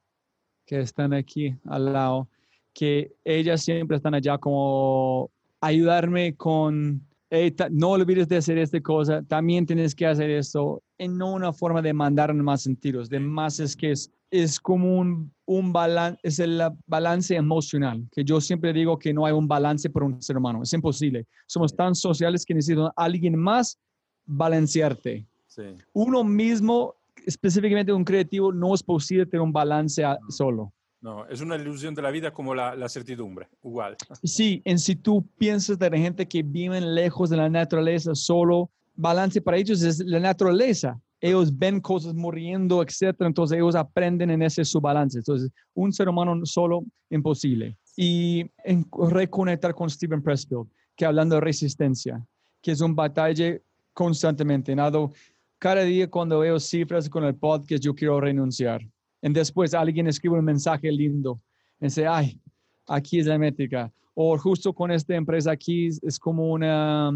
que 0.68 0.81
están 0.81 1.14
aquí 1.14 1.56
al 1.65 1.94
lado, 1.94 2.27
que 2.73 3.11
ellas 3.23 3.64
siempre 3.64 3.98
están 3.98 4.14
allá 4.14 4.38
como 4.38 5.31
ayudarme 5.61 6.35
con, 6.35 7.02
"Hey, 7.31 7.56
no 7.72 7.91
olvides 7.91 8.27
de 8.27 8.38
hacer 8.38 8.57
esta 8.60 8.80
cosa, 8.81 9.23
también 9.23 9.65
tienes 9.65 9.95
que 9.95 10.06
hacer 10.06 10.30
esto, 10.30 10.84
en 10.99 11.18
no 11.18 11.31
una 11.34 11.52
forma 11.53 11.81
de 11.81 11.94
mandar 11.94 12.34
más 12.35 12.61
sentidos, 12.64 13.10
de 13.10 13.19
más 13.19 13.60
es 13.60 13.76
que 13.76 13.91
es, 13.91 14.11
es 14.30 14.60
como 14.60 14.99
un, 14.99 15.31
un 15.45 15.72
balance, 15.72 16.19
es 16.22 16.38
el 16.39 16.61
balance 16.85 17.34
emocional, 17.34 18.06
que 18.11 18.23
yo 18.26 18.41
siempre 18.41 18.73
digo 18.73 18.99
que 18.99 19.14
no 19.14 19.26
hay 19.26 19.34
un 19.34 19.48
balance 19.48 19.89
por 19.89 20.03
un 20.03 20.22
ser 20.22 20.38
humano, 20.38 20.61
es 20.64 20.73
imposible. 20.73 21.26
Somos 21.48 21.73
tan 21.73 21.95
sociales 21.95 22.45
que 22.45 22.53
necesito 22.53 22.88
a 22.88 22.94
alguien 22.98 23.38
más 23.38 23.80
balancearte. 24.26 25.26
Sí. 25.48 25.64
Uno 25.94 26.23
mismo, 26.23 26.97
específicamente 27.28 27.91
un 27.94 28.04
creativo, 28.06 28.52
no 28.52 28.74
es 28.74 28.82
posible 28.82 29.26
tener 29.26 29.41
un 29.41 29.52
balance 29.52 30.04
a- 30.04 30.18
solo. 30.30 30.74
No, 31.02 31.28
es 31.28 31.41
una 31.41 31.56
ilusión 31.58 31.94
de 31.94 32.02
la 32.02 32.10
vida 32.10 32.32
como 32.32 32.56
la, 32.56 32.76
la 32.76 32.90
certidumbre, 32.90 33.48
igual. 33.64 33.95
Sí, 34.24 34.62
en 34.66 34.80
si 34.80 34.95
tú 34.95 35.24
piensas 35.38 35.78
de 35.78 35.90
la 35.90 35.98
gente 35.98 36.28
que 36.28 36.41
viven 36.41 36.95
lejos 36.95 37.30
de 37.30 37.38
la 37.38 37.49
naturaleza, 37.49 38.16
solo 38.16 38.72
balance 38.95 39.40
para 39.41 39.58
ellos 39.58 39.84
es 39.84 39.99
la 39.99 40.20
naturaleza. 40.20 40.99
Ellos 41.20 41.56
ven 41.56 41.82
cosas 41.82 42.14
muriendo, 42.14 42.82
etcétera, 42.82 43.28
entonces 43.28 43.58
ellos 43.58 43.76
aprenden 43.76 44.30
en 44.32 44.41
ese 44.44 44.64
su 44.64 44.80
balance. 44.80 45.18
Entonces, 45.20 45.52
un 45.74 45.91
ser 45.91 46.08
humano 46.10 46.45
solo, 46.45 46.84
imposible. 47.10 47.78
Y 47.95 48.45
en 48.64 48.86
reconectar 49.10 49.74
con 49.74 49.90
Stephen 49.90 50.22
Pressfield, 50.22 50.68
que 50.95 51.06
hablando 51.06 51.36
de 51.36 51.41
resistencia, 51.41 52.24
que 52.62 52.72
es 52.72 52.82
un 52.82 52.95
batalla 52.95 53.58
constantemente. 53.94 54.76
Nado, 54.76 55.12
cada 55.60 55.82
día 55.84 56.10
cuando 56.10 56.40
veo 56.40 56.60
cifras 56.60 57.10
con 57.10 57.24
el 57.24 57.36
podcast, 57.36 57.84
yo 57.84 57.94
quiero 57.96 58.20
renunciar. 58.22 58.82
Y 59.22 59.30
después 59.34 59.74
alguien 59.74 60.08
escribe 60.08 60.38
un 60.38 60.46
mensaje 60.46 60.92
lindo 60.92 61.42
y 61.80 61.86
dice, 61.86 62.06
ay, 62.08 62.40
aquí 62.88 63.20
es 63.20 63.26
la 63.26 63.38
métrica. 63.38 63.92
O 64.14 64.38
justo 64.38 64.74
con 64.74 64.92
esta 64.92 65.16
empresa 65.16 65.52
aquí 65.52 65.88
es- 65.88 66.20
como 66.20 66.52
una, 66.52 67.12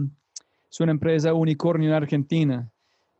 es 0.69 0.79
una 0.79 0.91
empresa 0.91 1.33
unicornio 1.33 1.89
en 1.89 1.95
Argentina. 1.95 2.71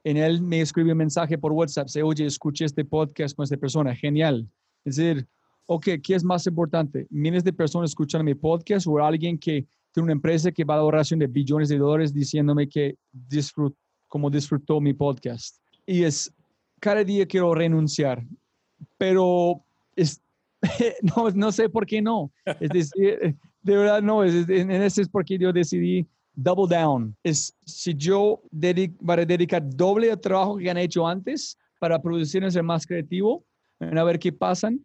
En 0.04 0.18
él 0.18 0.42
me 0.42 0.62
escribe 0.62 0.92
un 0.92 0.98
mensaje 0.98 1.38
por 1.38 1.52
WhatsApp, 1.52 1.86
dice, 1.86 2.02
oye, 2.04 2.26
escuché 2.26 2.66
este 2.66 2.84
podcast 2.84 3.36
con 3.36 3.44
esta 3.44 3.58
persona, 3.58 3.96
genial. 3.96 4.48
Es 4.84 4.96
decir, 4.96 5.28
ok, 5.68 5.88
¿qué 6.04 6.16
es 6.16 6.24
más 6.24 6.48
importante? 6.48 7.06
¿Miles 7.12 7.44
de 7.44 7.54
personas 7.54 7.92
escuchando 7.92 8.24
mi 8.26 8.34
podcast 8.34 8.88
o 8.88 8.98
alguien 9.00 9.38
que 9.38 9.68
tiene 9.92 10.06
una 10.06 10.14
empresa 10.14 10.52
que 10.52 10.64
va 10.64 10.74
a 10.74 10.78
la 10.78 10.84
oración 10.84 11.20
de 11.20 11.28
billones 11.28 11.70
de 11.70 11.78
dólares 11.78 12.14
diciéndome 12.14 12.68
que 12.68 12.96
disfrut, 13.12 13.76
como 14.12 14.30
disfrutó 14.30 14.82
mi 14.82 14.94
podcast? 14.94 15.56
Y 15.86 16.04
es, 16.04 16.34
cada 16.82 17.02
día 17.02 17.26
quiero 17.26 17.56
renunciar, 17.56 18.22
pero 18.98 19.64
es, 19.96 20.22
no, 21.16 21.30
no 21.30 21.52
sé 21.54 21.70
por 21.70 21.86
qué 21.86 22.02
no. 22.02 22.30
Es 22.60 22.70
decir, 22.70 23.38
de 23.64 23.78
verdad 23.78 24.02
no, 24.02 24.26
es, 24.26 24.50
en 24.50 24.70
ese 24.70 25.04
es 25.04 25.08
porque 25.08 25.38
yo 25.38 25.54
decidí 25.54 26.06
double 26.36 26.68
down. 26.68 27.16
Es 27.24 27.56
si 27.66 27.96
yo 27.96 28.42
dedic, 28.52 28.94
para 29.06 29.26
dedicar 29.26 29.64
doble 29.66 30.12
al 30.12 30.20
trabajo 30.20 30.58
que 30.58 30.70
han 30.70 30.78
hecho 30.78 31.08
antes 31.08 31.58
para 31.80 31.98
producir 31.98 32.44
y 32.44 32.52
ser 32.52 32.64
más 32.64 32.86
creativo, 32.86 33.46
a 33.80 34.04
ver 34.04 34.20
qué 34.20 34.32
pasan, 34.32 34.84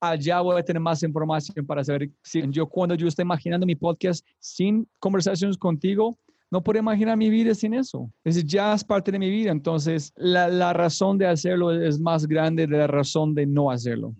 allá 0.00 0.42
voy 0.42 0.60
a 0.60 0.62
tener 0.62 0.80
más 0.80 1.02
información 1.02 1.64
para 1.64 1.82
saber 1.82 2.10
si 2.22 2.42
yo 2.50 2.66
cuando 2.66 2.94
yo 2.94 3.08
estoy 3.08 3.22
imaginando 3.22 3.64
mi 3.64 3.74
podcast 3.74 4.24
sin 4.38 4.86
conversaciones 4.98 5.56
contigo, 5.56 6.18
no 6.50 6.62
puedo 6.62 6.78
imaginar 6.78 7.16
mi 7.16 7.28
vida 7.30 7.54
sin 7.54 7.74
eso. 7.74 8.10
Es 8.24 8.34
decir, 8.36 8.48
ya 8.50 8.72
es 8.74 8.84
parte 8.84 9.10
de 9.12 9.18
mi 9.18 9.28
vida. 9.30 9.50
Entonces, 9.50 10.12
la, 10.16 10.48
la 10.48 10.72
razón 10.72 11.18
de 11.18 11.26
hacerlo 11.26 11.72
es 11.72 11.98
más 11.98 12.26
grande 12.26 12.66
de 12.66 12.76
la 12.78 12.86
razón 12.86 13.34
de 13.34 13.46
no 13.46 13.70
hacerlo. 13.70 14.14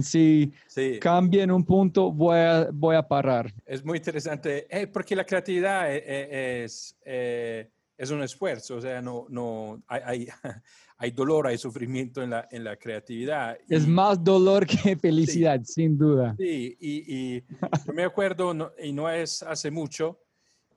Si 0.00 0.50
Sí. 0.68 0.98
cambia 1.00 1.42
en 1.44 1.50
un 1.50 1.64
punto, 1.64 2.10
voy 2.10 2.38
a, 2.38 2.68
voy 2.72 2.96
a 2.96 3.02
parar. 3.06 3.52
Es 3.66 3.84
muy 3.84 3.98
interesante, 3.98 4.66
eh, 4.70 4.86
porque 4.86 5.14
la 5.14 5.24
creatividad 5.24 5.94
eh, 5.94 6.02
eh, 6.06 6.62
es, 6.64 6.96
eh, 7.04 7.68
es 7.98 8.10
un 8.10 8.22
esfuerzo, 8.22 8.76
o 8.76 8.80
sea, 8.80 9.02
no, 9.02 9.26
no, 9.28 9.82
hay, 9.86 10.00
hay, 10.04 10.26
hay 10.96 11.10
dolor, 11.10 11.46
hay 11.46 11.58
sufrimiento 11.58 12.22
en 12.22 12.30
la, 12.30 12.48
en 12.50 12.64
la 12.64 12.76
creatividad. 12.76 13.58
Es 13.68 13.84
Y- 13.84 13.86
más 13.88 14.22
dolor 14.24 14.66
que 14.66 14.96
felicidad, 14.96 15.60
sin 15.64 15.98
duda. 15.98 16.34
Sí, 16.38 16.74
y, 16.80 17.14
y 17.36 17.44
yo 17.86 17.92
me 17.92 18.04
acuerdo, 18.04 18.54
no- 18.54 18.70
y 18.82 18.92
no 18.94 19.10
es 19.10 19.42
hace 19.42 19.70
mucho, 19.70 20.18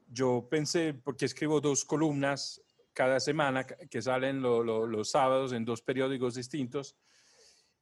yo 0.07 0.47
pensé, 0.49 0.93
porque 0.93 1.25
escribo 1.25 1.61
dos 1.61 1.85
columnas 1.85 2.61
cada 2.93 3.19
semana 3.19 3.65
que 3.65 4.01
salen 4.01 4.41
los 4.41 5.09
sábados 5.09 5.51
en 5.53 5.65
dos 5.65 5.81
periódicos 5.81 6.35
distintos, 6.35 6.95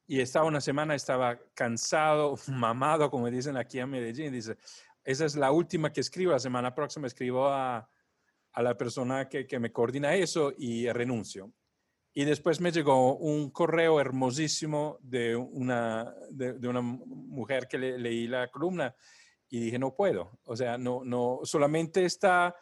y 0.06 0.20
estaba 0.20 0.46
una 0.46 0.62
semana, 0.62 0.96
estaba 0.96 1.40
cansado, 1.54 2.36
mamado, 2.48 3.10
como 3.10 3.30
dicen 3.30 3.58
aquí 3.58 3.80
en 3.80 3.90
Medellín, 3.90 4.34
dice, 4.34 4.58
esa 5.04 5.26
es 5.26 5.36
la 5.36 5.52
última 5.52 5.92
que 5.92 6.02
escribo, 6.02 6.32
la 6.32 6.40
semana 6.40 6.74
próxima 6.74 7.08
escribo 7.08 7.48
a, 7.48 7.90
a 8.54 8.62
la 8.62 8.78
persona 8.78 9.28
que, 9.28 9.46
que, 9.48 9.60
me 9.60 9.72
coordina 9.72 10.16
eso 10.16 10.54
y 10.58 10.90
renuncio. 10.92 11.54
Y 12.14 12.26
después 12.26 12.62
me 12.62 12.72
llegó 12.72 13.16
un 13.18 13.50
correo 13.50 14.00
hermosísimo 14.00 15.00
de 15.02 15.36
una, 15.36 16.14
de, 16.30 16.54
de 16.54 16.68
una 16.68 16.82
mujer 16.82 17.68
que 17.68 17.80
le, 17.80 17.98
leí 17.98 18.28
la 18.28 18.50
columna 18.50 18.96
y 19.54 19.60
dije, 19.60 19.78
no 19.78 19.94
puedo. 19.94 20.40
O 20.46 20.58
sea, 20.58 20.80
no, 20.80 21.04
no, 21.06 21.42
solamente 21.44 22.06
esta, 22.06 22.56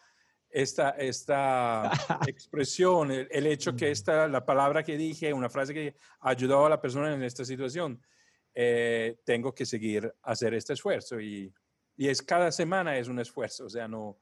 esta, 0.49 0.89
esta 0.89 1.89
expresión, 2.27 3.11
el, 3.11 3.47
hecho 3.47 3.77
que 3.77 3.91
esta, 3.91 4.27
la 4.27 4.45
palabra 4.45 4.83
que 4.83 4.97
dije, 4.97 5.31
una 5.31 5.49
frase 5.49 5.73
que 5.73 5.95
ayudó 6.19 6.65
a 6.65 6.69
la 6.69 6.81
persona 6.81 7.13
en 7.13 7.23
esta 7.23 7.45
situación, 7.45 8.03
eh, 8.53 9.21
tengo 9.23 9.55
que 9.55 9.65
seguir 9.65 10.13
hacer 10.23 10.53
este 10.53 10.73
esfuerzo. 10.73 11.21
Y, 11.21 11.53
y 11.95 12.09
es 12.09 12.21
cada 12.21 12.51
semana 12.51 12.97
es 12.97 13.07
un 13.07 13.19
esfuerzo, 13.19 13.67
o 13.67 13.69
sea, 13.69 13.87
no, 13.87 14.19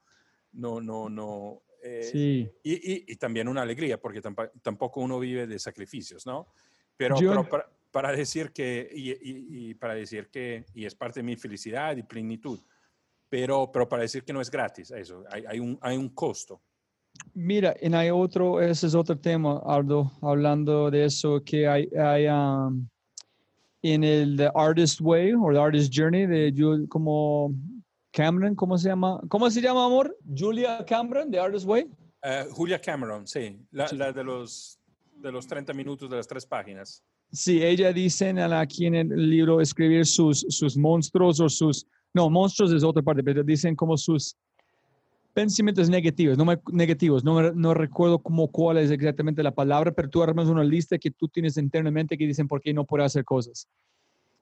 no, 0.52 0.80
no, 0.80 1.10
no. 1.10 1.62
Eh, 1.82 2.04
sí. 2.04 2.52
Y, 2.62 2.74
y, 2.74 3.04
y, 3.08 3.16
también 3.16 3.48
una 3.48 3.62
alegría, 3.62 4.00
porque 4.00 4.22
tampoco 4.62 5.00
uno 5.00 5.18
vive 5.18 5.48
de 5.48 5.58
sacrificios, 5.58 6.24
¿no? 6.24 6.46
Pero, 6.96 7.20
Yo- 7.20 7.30
pero 7.30 7.48
para, 7.48 7.68
para 7.90 8.12
decir 8.12 8.52
que, 8.52 8.88
y, 8.94 9.10
y- 9.10 9.70
y 9.70 9.74
para 9.74 9.94
decir 9.94 10.28
que, 10.30 10.64
y 10.74 10.84
es 10.84 10.94
parte 10.94 11.20
de 11.20 11.24
mi 11.24 11.36
felicidad 11.36 11.96
y 11.96 12.02
plenitud, 12.02 12.58
pero, 13.28 13.70
pero 13.72 13.88
para 13.88 14.02
decir 14.02 14.22
que 14.24 14.32
no 14.32 14.40
es 14.40 14.50
gratis, 14.50 14.90
eso, 14.90 15.24
hay, 15.30 15.44
hay, 15.48 15.60
un, 15.60 15.78
hay 15.80 15.96
un 15.96 16.08
costo. 16.10 16.60
Mira, 17.34 17.74
y 17.80 17.92
hay 17.92 18.10
otro, 18.10 18.60
ese 18.60 18.86
es 18.86 18.94
otro 18.94 19.18
tema, 19.18 19.60
Aldo, 19.66 20.12
hablando 20.22 20.90
de 20.90 21.04
eso, 21.06 21.42
que 21.44 21.66
hay, 21.66 21.88
hay 21.98 22.26
um, 22.28 22.86
en 23.82 24.04
el 24.04 24.36
The 24.36 24.50
Artist 24.54 25.00
Way 25.00 25.32
o 25.34 25.50
The 25.52 25.58
Artist 25.58 25.92
Journey 25.94 26.26
de 26.26 26.52
Ju- 26.54 26.86
como 26.88 27.52
Cameron, 28.12 28.54
¿cómo 28.54 28.78
se 28.78 28.88
llama? 28.88 29.20
¿Cómo 29.28 29.50
se 29.50 29.60
llama, 29.60 29.84
amor? 29.86 30.16
Julia 30.36 30.84
Cameron, 30.86 31.30
The 31.30 31.40
Artist 31.40 31.66
Way. 31.66 31.88
Eh, 32.22 32.46
Julia 32.52 32.80
Cameron, 32.80 33.26
sí, 33.26 33.58
la, 33.72 33.88
Sí. 33.88 33.96
la 33.96 34.12
de, 34.12 34.22
los, 34.22 34.78
de 35.16 35.32
los 35.32 35.46
30 35.46 35.72
minutos 35.72 36.08
de 36.10 36.16
las 36.16 36.28
tres 36.28 36.46
páginas. 36.46 37.02
Sí, 37.32 37.62
ella 37.62 37.92
dice 37.92 38.28
en 38.28 38.36
la- 38.36 38.60
aquí 38.60 38.86
en 38.86 38.94
el 38.94 39.30
libro 39.30 39.60
escribir 39.60 40.04
sus, 40.06 40.40
sus 40.48 40.76
monstruos 40.76 41.38
o 41.40 41.48
sus, 41.48 41.86
no, 42.12 42.28
monstruos 42.28 42.72
es 42.72 42.82
otra 42.82 43.02
parte, 43.02 43.22
pero 43.22 43.42
dicen 43.44 43.76
como 43.76 43.96
sus 43.96 44.36
pensamientos 45.32 45.88
negativos, 45.88 46.36
no 46.36 46.44
me- 46.44 46.58
negativos, 46.72 47.22
no, 47.24 47.52
no 47.52 47.72
recuerdo 47.72 48.18
como 48.18 48.48
cuál 48.48 48.78
es 48.78 48.90
exactamente 48.90 49.42
la 49.44 49.54
palabra, 49.54 49.92
pero 49.92 50.08
tú 50.10 50.22
armas 50.22 50.48
una 50.48 50.64
lista 50.64 50.98
que 50.98 51.10
tú 51.10 51.28
tienes 51.28 51.56
internamente 51.56 52.18
que 52.18 52.26
dicen 52.26 52.48
por 52.48 52.60
qué 52.60 52.74
no 52.74 52.84
puedo 52.84 53.04
hacer 53.04 53.24
cosas. 53.24 53.68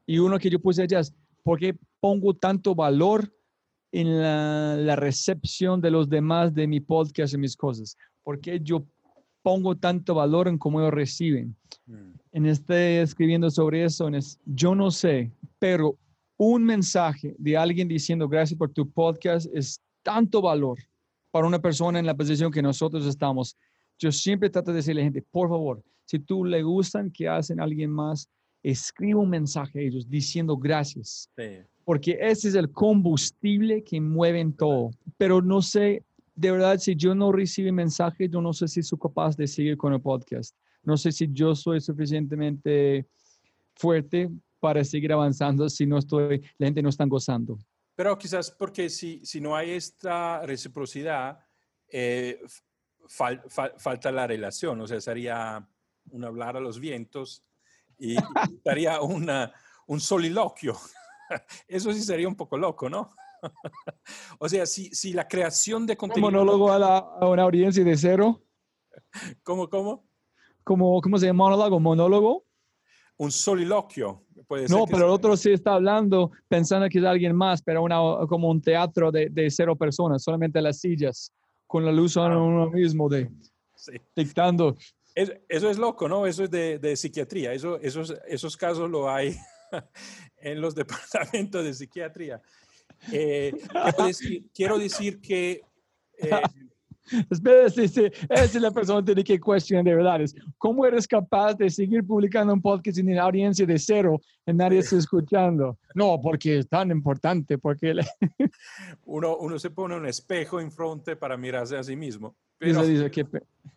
Y 0.06 0.18
uno 0.18 0.38
que 0.38 0.48
yo 0.48 0.58
puse 0.58 0.82
allá 0.82 1.00
es, 1.00 1.14
¿por 1.42 1.58
qué 1.58 1.76
pongo 2.00 2.32
tanto 2.34 2.74
valor 2.74 3.30
en 3.92 4.20
la, 4.20 4.76
la 4.76 4.96
recepción 4.96 5.80
de 5.82 5.90
los 5.90 6.08
demás 6.08 6.54
de 6.54 6.66
mi 6.66 6.80
podcast 6.80 7.34
y 7.34 7.38
mis 7.38 7.54
cosas? 7.54 7.96
¿Por 8.22 8.40
qué 8.40 8.58
yo 8.62 8.86
pongo 9.42 9.76
tanto 9.76 10.14
valor 10.14 10.48
en 10.48 10.56
cómo 10.56 10.80
ellos 10.80 10.94
reciben? 10.94 11.54
Mm. 11.86 12.12
En 12.32 12.46
este 12.46 13.02
escribiendo 13.02 13.50
sobre 13.50 13.84
eso, 13.84 14.08
en 14.08 14.16
es- 14.16 14.38
yo 14.44 14.74
no 14.74 14.90
sé, 14.90 15.30
pero 15.58 15.96
un 16.36 16.64
mensaje 16.64 17.34
de 17.38 17.56
alguien 17.56 17.88
diciendo 17.88 18.28
gracias 18.28 18.56
por 18.58 18.70
tu 18.70 18.88
podcast 18.88 19.48
es 19.52 19.80
tanto 20.02 20.40
valor 20.40 20.78
para 21.30 21.46
una 21.46 21.58
persona 21.58 21.98
en 21.98 22.06
la 22.06 22.14
posición 22.14 22.50
que 22.52 22.62
nosotros 22.62 23.06
estamos. 23.06 23.56
Yo 23.98 24.12
siempre 24.12 24.48
trato 24.50 24.70
de 24.70 24.76
decirle 24.76 25.02
a 25.02 25.04
la 25.04 25.10
gente, 25.12 25.22
por 25.30 25.48
favor, 25.48 25.82
si 26.04 26.18
tú 26.18 26.44
le 26.44 26.62
gustan 26.62 27.10
que 27.10 27.28
hacen 27.28 27.60
a 27.60 27.64
alguien 27.64 27.90
más, 27.90 28.28
escribe 28.62 29.16
un 29.16 29.30
mensaje 29.30 29.78
a 29.78 29.82
ellos 29.82 30.08
diciendo 30.08 30.56
gracias 30.56 31.28
Sí. 31.36 31.58
porque 31.84 32.18
ese 32.20 32.48
es 32.48 32.54
el 32.54 32.70
combustible 32.70 33.82
que 33.82 34.00
mueve 34.00 34.40
en 34.40 34.52
todo. 34.52 34.90
Pero 35.16 35.42
no 35.42 35.60
sé, 35.62 36.02
de 36.34 36.50
verdad, 36.52 36.78
si 36.78 36.94
yo 36.94 37.14
no 37.14 37.32
recibo 37.32 37.72
mensajes, 37.72 38.30
yo 38.30 38.40
no 38.40 38.52
sé 38.52 38.68
si 38.68 38.82
soy 38.82 38.98
capaz 38.98 39.36
de 39.36 39.46
seguir 39.48 39.76
con 39.76 39.92
el 39.92 40.00
podcast. 40.00 40.54
No 40.82 40.96
sé 40.96 41.12
si 41.12 41.28
yo 41.32 41.54
soy 41.54 41.80
suficientemente 41.80 43.08
fuerte 43.74 44.30
para 44.60 44.82
seguir 44.84 45.12
avanzando 45.12 45.68
si 45.68 45.86
no 45.86 45.98
estoy, 45.98 46.40
la 46.58 46.66
gente 46.66 46.82
no 46.82 46.88
está 46.88 47.04
gozando. 47.04 47.58
Pero 47.94 48.16
quizás 48.16 48.50
porque 48.50 48.88
si, 48.90 49.24
si 49.24 49.40
no 49.40 49.54
hay 49.56 49.70
esta 49.70 50.44
reciprocidad, 50.46 51.38
eh, 51.90 52.40
fal- 53.08 53.42
fal- 53.48 53.74
falta 53.78 54.10
la 54.12 54.26
relación, 54.26 54.80
o 54.80 54.86
sea, 54.86 55.00
sería 55.00 55.68
un 56.10 56.24
hablar 56.24 56.56
a 56.56 56.60
los 56.60 56.78
vientos 56.80 57.44
y, 57.98 58.16
estaría 58.56 59.00
una, 59.00 59.52
un 59.86 60.00
soliloquio. 60.00 60.76
Eso 61.68 61.92
sí 61.92 62.02
sería 62.02 62.28
un 62.28 62.36
poco 62.36 62.56
loco, 62.56 62.88
¿no? 62.88 63.10
o 64.40 64.48
sea, 64.48 64.66
si, 64.66 64.90
si 64.94 65.12
la 65.12 65.28
creación 65.28 65.86
de 65.86 65.92
Un 65.92 65.96
contenido... 65.98 66.30
monólogo 66.30 66.72
a, 66.72 66.78
la- 66.78 66.98
a 66.98 67.28
una 67.28 67.42
audiencia 67.42 67.84
de 67.84 67.96
cero, 67.96 68.42
¿Cómo, 69.44 69.68
cómo? 69.68 70.07
Como, 70.68 71.00
¿cómo 71.00 71.16
se 71.18 71.24
llama 71.26 71.44
monólogo? 71.48 71.80
Monólogo. 71.80 72.44
Un 73.16 73.32
soliloquio. 73.32 74.24
Puede 74.46 74.68
ser 74.68 74.76
No, 74.76 74.84
que 74.84 74.92
pero 74.92 75.06
el 75.06 75.10
otro 75.10 75.34
sí 75.36 75.50
está 75.50 75.74
hablando 75.74 76.30
pensando 76.46 76.88
que 76.90 76.98
es 76.98 77.04
alguien 77.04 77.34
más, 77.34 77.62
pero 77.62 77.82
una, 77.82 77.96
como 78.28 78.50
un 78.50 78.60
teatro 78.60 79.10
de, 79.10 79.28
de 79.30 79.50
cero 79.50 79.74
personas, 79.76 80.22
solamente 80.22 80.60
las 80.60 80.78
sillas, 80.78 81.32
con 81.66 81.84
la 81.86 81.90
luz 81.90 82.16
a 82.18 82.26
Ah. 82.26 82.36
uno 82.38 82.70
mismo, 82.70 83.08
de, 83.08 83.30
Sí. 83.74 83.92
dictando. 84.14 84.76
Es- 85.14 85.32
eso 85.48 85.70
es 85.70 85.78
loco, 85.78 86.06
¿no? 86.06 86.26
Eso 86.26 86.44
es 86.44 86.50
de, 86.50 86.78
de 86.78 86.94
psiquiatría. 86.96 87.52
Eso, 87.54 87.80
esos, 87.80 88.14
esos 88.26 88.56
casos 88.56 88.90
lo 88.90 89.08
hay 89.10 89.34
en 90.36 90.60
los 90.60 90.74
departamentos 90.82 91.64
de 91.64 91.72
psiquiatría. 91.74 92.40
Eh, 93.12 93.52
quiero, 93.72 94.06
decir, 94.06 94.44
quiero 94.54 94.78
decir 94.78 95.20
que 95.20 95.62
eh, 96.18 96.30
esa 97.30 98.44
es 98.44 98.54
la 98.54 98.70
persona 98.70 99.00
que 99.00 99.06
tiene 99.06 99.24
que 99.24 99.40
cuestionar 99.40 99.84
de 99.84 99.94
verdad. 99.94 100.20
Es, 100.22 100.34
¿Cómo 100.56 100.86
eres 100.86 101.06
capaz 101.06 101.54
de 101.54 101.70
seguir 101.70 102.04
publicando 102.04 102.52
un 102.52 102.62
podcast 102.62 102.96
sin 102.96 103.10
una 103.10 103.22
audiencia 103.22 103.66
de 103.66 103.78
cero 103.78 104.20
y 104.46 104.52
nadie 104.52 104.78
está 104.78 104.96
escuchando? 104.96 105.78
No, 105.94 106.20
porque 106.20 106.58
es 106.58 106.68
tan 106.68 106.90
importante, 106.90 107.58
porque 107.58 107.94
le- 107.94 108.06
uno, 109.04 109.36
uno 109.36 109.58
se 109.58 109.70
pone 109.70 109.96
un 109.96 110.06
espejo 110.06 110.60
en 110.60 110.70
frente 110.70 111.16
para 111.16 111.36
mirarse 111.36 111.76
a 111.76 111.82
sí 111.82 111.96
mismo. 111.96 112.36
Pero, 112.58 112.84
dice 112.84 113.10
que 113.10 113.24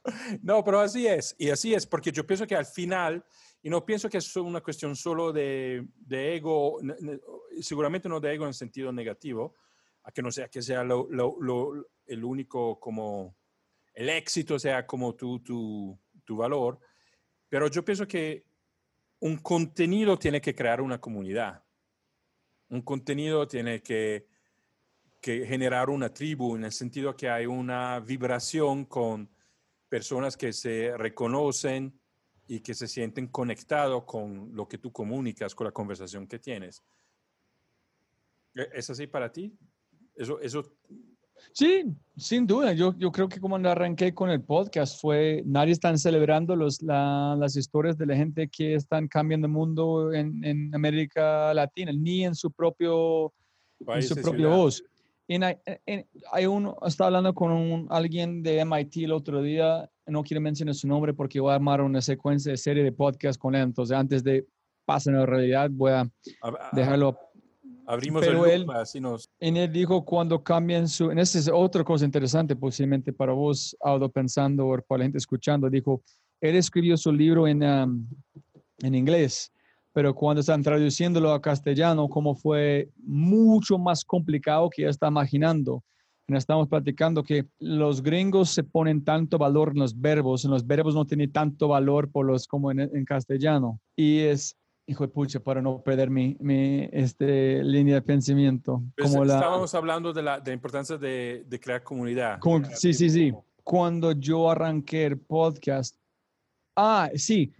no, 0.42 0.64
pero 0.64 0.80
así 0.80 1.06
es. 1.08 1.36
Y 1.38 1.50
así 1.50 1.74
es, 1.74 1.86
porque 1.86 2.12
yo 2.12 2.26
pienso 2.26 2.48
que 2.48 2.56
al 2.56 2.66
final, 2.66 3.24
y 3.62 3.70
no 3.70 3.86
pienso 3.86 4.10
que 4.10 4.18
es 4.18 4.36
una 4.36 4.62
cuestión 4.62 4.96
solo 4.96 5.32
de, 5.32 5.86
de 5.96 6.36
ego, 6.36 6.80
seguramente 7.60 8.10
no 8.10 8.20
de 8.20 8.34
ego 8.34 8.48
en 8.48 8.54
sentido 8.54 8.92
negativo, 8.92 9.54
a 10.04 10.12
que 10.12 10.22
no 10.22 10.32
sea 10.32 10.48
que 10.50 10.62
sea 10.62 10.84
lo, 10.84 11.08
lo- 11.10 11.38
lo- 11.40 11.88
el 12.06 12.24
único 12.24 12.80
como 12.80 13.36
el 13.94 14.10
éxito 14.10 14.58
sea 14.58 14.86
como 14.88 15.16
tu, 15.16 15.40
tu, 15.40 15.98
tu 16.26 16.36
valor, 16.38 16.80
pero 17.50 17.68
yo 17.68 17.84
pienso 17.84 18.08
que 18.08 18.46
un 19.20 19.38
contenido 19.38 20.18
tiene 20.18 20.42
que 20.42 20.56
crear 20.56 20.82
una 20.82 21.00
comunidad. 21.00 21.64
Un 22.70 22.82
contenido 22.82 23.48
tiene 23.48 23.82
que, 23.84 24.28
que 25.20 25.46
generar 25.46 25.90
una 25.90 26.12
tribu 26.14 26.56
en 26.56 26.64
el 26.64 26.72
sentido 26.72 27.16
que 27.16 27.30
hay 27.30 27.46
una 27.46 28.00
vibración 28.00 28.86
con 28.86 29.30
personas 29.90 30.38
que 30.38 30.54
se 30.54 30.96
reconocen 30.98 32.00
y 32.48 32.62
que 32.62 32.74
se 32.74 32.88
sienten 32.88 33.28
conectados 33.28 34.06
con 34.06 34.56
lo 34.56 34.68
que 34.68 34.78
tú 34.78 34.92
comunicas, 34.92 35.54
con 35.54 35.66
la 35.66 35.72
conversación 35.72 36.26
que 36.28 36.40
tienes. 36.40 36.82
¿E- 38.56 38.70
¿Es 38.74 38.90
así 38.90 39.06
para 39.08 39.32
ti? 39.32 39.54
Eso, 40.16 40.40
eso 40.42 40.64
Sí, 41.54 41.84
sin 42.16 42.48
duda. 42.48 42.72
Yo, 42.74 42.94
yo 42.98 43.12
creo 43.12 43.28
que 43.28 43.40
como 43.40 43.56
arranqué 43.58 44.14
con 44.14 44.30
el 44.30 44.42
podcast 44.42 45.02
fue, 45.02 45.44
nadie 45.46 45.74
está 45.74 45.96
celebrando 45.98 46.56
los, 46.56 46.82
la- 46.82 47.36
las 47.38 47.56
historias 47.58 47.98
de 47.98 48.06
la 48.06 48.16
gente 48.16 48.48
que 48.48 48.76
están 48.76 49.08
cambiando 49.08 49.48
el 49.48 49.54
mundo 49.54 50.14
en, 50.14 50.44
en 50.46 50.74
América 50.74 51.54
Latina, 51.54 51.92
ni 51.92 52.24
en 52.26 52.36
su 52.36 52.52
propio 52.52 53.34
en 53.88 54.04
su 54.04 54.16
propia 54.16 54.32
ciudad. 54.46 54.56
voz. 54.56 54.84
En, 55.28 55.44
hay, 55.44 55.56
en- 55.86 56.06
hay 56.32 56.46
uno, 56.46 56.78
estaba 56.86 57.08
hablando 57.08 57.34
con 57.34 57.52
un- 57.52 57.88
alguien 57.90 58.44
de 58.44 58.60
MIT 58.64 58.98
el 59.04 59.12
otro 59.12 59.42
día, 59.42 59.90
no 60.06 60.24
quiero 60.24 60.42
mencionar 60.42 60.76
su 60.76 60.88
nombre 60.88 61.14
porque 61.14 61.40
voy 61.40 61.52
a 61.52 61.56
armar 61.56 61.82
una 61.82 62.02
secuencia 62.02 62.52
de 62.52 62.58
serie 62.58 62.84
de 62.84 62.92
podcast 62.92 63.40
con 63.40 63.56
él, 63.56 63.64
entonces 63.64 63.98
antes 63.98 64.24
de 64.24 64.46
pasar 64.86 65.16
a 65.16 65.20
la 65.20 65.26
realidad 65.26 65.70
voy 65.72 65.92
a- 65.92 66.10
dejarlo. 66.72 67.18
Abrimos 67.88 68.22
Pero 68.22 68.46
el 68.46 68.52
él- 68.52 68.62
loop, 68.62 68.72
así 68.72 69.00
nos... 69.00 69.30
En 69.40 69.58
él 69.58 69.72
dijo 69.72 70.04
cuando 70.06 70.42
cambian 70.44 70.88
su, 70.88 71.12
en 71.12 71.20
esa 71.20 71.40
es 71.40 71.50
otra 71.50 71.84
cosa 71.84 72.06
interesante 72.06 72.56
posiblemente 72.56 73.12
para 73.12 73.34
vos, 73.34 73.76
Aldo, 73.82 74.10
pensando 74.10 74.68
o 74.68 74.78
para 74.82 75.00
la 75.00 75.06
gente 75.06 75.18
escuchando, 75.18 75.70
dijo, 75.70 76.02
él 76.40 76.56
escribió 76.56 76.96
su 76.98 77.12
libro 77.12 77.48
en, 77.48 77.64
um, 77.64 78.08
en 78.80 78.96
inglés, 78.96 79.52
pero 79.94 80.14
cuando 80.16 80.40
están 80.42 80.64
traduciéndolo 80.64 81.32
a 81.32 81.42
castellano, 81.42 82.08
como 82.08 82.36
fue 82.36 82.90
mucho 83.04 83.78
más 83.78 84.06
complicado 84.06 84.70
que 84.70 84.84
ya 84.84 84.90
está 84.90 85.08
imaginando. 85.10 85.84
Estamos 86.28 86.70
platicando 86.70 87.24
que 87.24 87.46
los 87.60 88.02
gringos 88.02 88.52
se 88.52 88.64
ponen 88.64 89.04
tanto 89.04 89.38
valor 89.38 89.72
en 89.74 89.80
los 89.80 90.00
verbos, 90.00 90.46
en 90.46 90.52
los 90.52 90.66
verbos 90.66 90.96
no 90.96 91.04
tienen 91.04 91.30
tanto 91.30 91.68
valor 91.68 92.10
por 92.10 92.26
los 92.26 92.48
como 92.48 92.72
en, 92.72 92.80
en 92.80 93.04
castellano. 93.04 93.82
Y 93.98 94.20
es, 94.20 94.56
hijo 94.92 95.06
de 95.06 95.12
pucha, 95.14 95.40
para 95.40 95.62
no 95.62 95.82
perder 95.82 96.10
mi, 96.10 96.38
mi 96.40 96.88
este, 96.92 97.64
línea 97.64 97.96
de 97.96 98.02
pensamiento. 98.02 98.84
Pues 98.96 99.10
como 99.12 99.26
la, 99.26 99.36
estábamos 99.36 99.74
hablando 99.74 100.14
de 100.14 100.22
la, 100.22 100.40
de 100.40 100.52
la 100.52 100.54
importancia 100.56 100.98
de, 100.98 101.44
de 101.48 101.60
crear 101.60 101.84
comunidad. 101.84 102.40
como- 102.40 102.66
sí, 102.76 102.94
sí, 102.94 103.10
sí. 103.10 103.34
Cuando 103.64 104.12
yo 104.12 104.50
arranqué 104.50 105.06
el 105.06 105.18
podcast, 105.20 105.96
ah, 106.76 107.10
sí, 107.16 107.52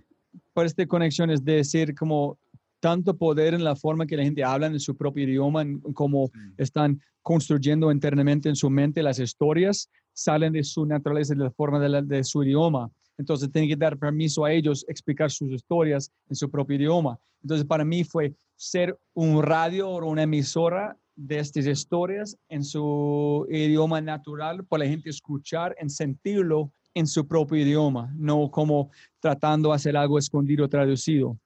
para 0.54 0.68
esta 0.68 0.86
conexión 0.86 1.30
es 1.30 1.44
de 1.44 1.54
decir 1.58 1.94
como 1.96 2.38
tanto 2.80 3.16
poder 3.16 3.54
en 3.54 3.64
la 3.64 3.76
forma 3.76 4.06
que 4.08 4.18
la 4.18 4.24
gente 4.24 4.44
habla 4.44 4.68
en 4.68 4.80
su 4.80 4.96
propio 4.98 5.24
idioma, 5.24 5.62
en 5.62 5.80
cómo 5.94 6.32
están 6.58 7.00
construyendo 7.22 7.92
internamente 7.92 8.50
en 8.50 8.56
su 8.56 8.70
mente 8.70 9.04
las 9.04 9.20
historias, 9.20 9.90
salen 10.14 10.54
de 10.54 10.64
su 10.64 10.86
naturaleza, 10.86 11.36
de 11.36 11.44
la 11.44 11.52
forma 11.52 11.80
de, 11.80 11.90
la- 11.90 12.02
de 12.02 12.24
su 12.24 12.44
idioma. 12.44 12.90
Entonces, 13.18 13.52
tienen 13.52 13.70
que 13.70 13.76
dar 13.76 13.98
permiso 13.98 14.46
a 14.46 14.52
ellos 14.52 14.86
explicar 14.88 15.32
sus 15.32 15.52
historias 15.52 16.12
en 16.30 16.36
su 16.36 16.50
propio 16.50 16.76
idioma. 16.76 17.20
Entonces, 17.44 17.66
para 17.66 17.86
mí 17.86 18.04
fue 18.04 18.34
ser 18.56 18.98
un 19.14 19.42
radio 19.42 19.90
o 19.90 20.06
una 20.10 20.24
emisora 20.24 20.98
de 21.16 21.40
estas 21.40 21.68
historias 21.68 22.38
en 22.50 22.64
su 22.64 23.46
idioma 23.50 24.02
natural, 24.02 24.66
para 24.66 24.86
la 24.86 24.90
gente 24.90 25.10
escuchar, 25.10 25.76
en 25.80 25.90
sentirlo 25.90 26.72
en 26.94 27.08
su 27.08 27.28
propio 27.28 27.58
idioma, 27.58 28.14
no 28.18 28.50
como 28.50 28.92
tratando 29.20 29.70
de 29.70 29.76
hacer 29.76 29.96
algo 29.96 30.18
escondido 30.18 30.68
traducido. 30.68 31.38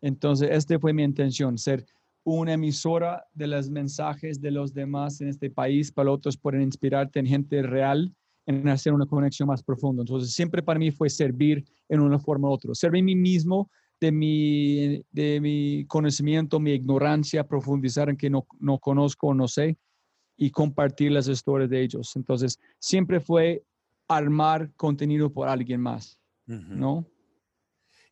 Entonces, 0.00 0.48
esta 0.50 0.78
fue 0.78 0.92
mi 0.92 1.02
intención, 1.02 1.56
ser 1.56 1.86
una 2.24 2.52
emisora 2.52 3.24
de 3.34 3.46
los 3.46 3.70
mensajes 3.70 4.40
de 4.40 4.50
los 4.50 4.74
demás 4.74 5.20
en 5.20 5.28
este 5.28 5.50
país 5.50 5.90
para 5.90 6.10
otros 6.10 6.36
pueden 6.36 6.62
inspirarte 6.62 7.18
en 7.18 7.26
gente 7.26 7.62
real 7.62 8.14
en 8.46 8.68
hacer 8.68 8.92
una 8.92 9.06
conexión 9.06 9.48
más 9.48 9.62
profunda. 9.62 10.02
Entonces, 10.02 10.32
siempre 10.32 10.62
para 10.62 10.78
mí 10.78 10.90
fue 10.90 11.08
servir 11.08 11.64
en 11.88 12.00
una 12.00 12.18
forma 12.18 12.48
u 12.48 12.52
otra. 12.52 12.74
Servir 12.74 13.02
a 13.02 13.04
mí 13.04 13.14
mismo 13.14 13.70
de 14.00 14.10
mi, 14.10 15.04
de 15.10 15.40
mi 15.40 15.84
conocimiento, 15.86 16.58
mi 16.58 16.72
ignorancia, 16.72 17.46
profundizar 17.46 18.08
en 18.08 18.16
que 18.16 18.30
no, 18.30 18.46
no 18.58 18.78
conozco 18.78 19.28
o 19.28 19.34
no 19.34 19.46
sé 19.46 19.78
y 20.36 20.50
compartir 20.50 21.12
las 21.12 21.28
historias 21.28 21.70
de 21.70 21.82
ellos. 21.82 22.16
Entonces, 22.16 22.58
siempre 22.78 23.20
fue 23.20 23.62
armar 24.08 24.72
contenido 24.74 25.32
por 25.32 25.48
alguien 25.48 25.80
más. 25.80 26.18
¿no? 26.46 27.06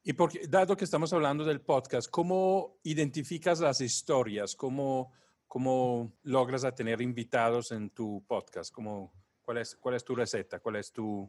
Y 0.02 0.12
porque, 0.14 0.46
dado 0.48 0.76
que 0.76 0.84
estamos 0.84 1.12
hablando 1.12 1.44
del 1.44 1.60
podcast, 1.60 2.08
¿cómo 2.10 2.78
identificas 2.84 3.60
las 3.60 3.80
historias? 3.80 4.54
¿Cómo, 4.54 5.12
cómo 5.46 6.12
logras 6.22 6.64
a 6.64 6.74
tener 6.74 7.02
invitados 7.02 7.70
en 7.72 7.90
tu 7.90 8.24
podcast? 8.26 8.72
¿Cómo, 8.72 9.12
cuál, 9.50 9.58
es, 9.58 9.76
¿Cuál 9.80 9.96
es 9.96 10.04
tu 10.04 10.14
receta? 10.14 10.60
¿Cuál 10.60 10.76
es 10.76 10.92
tu 10.92 11.28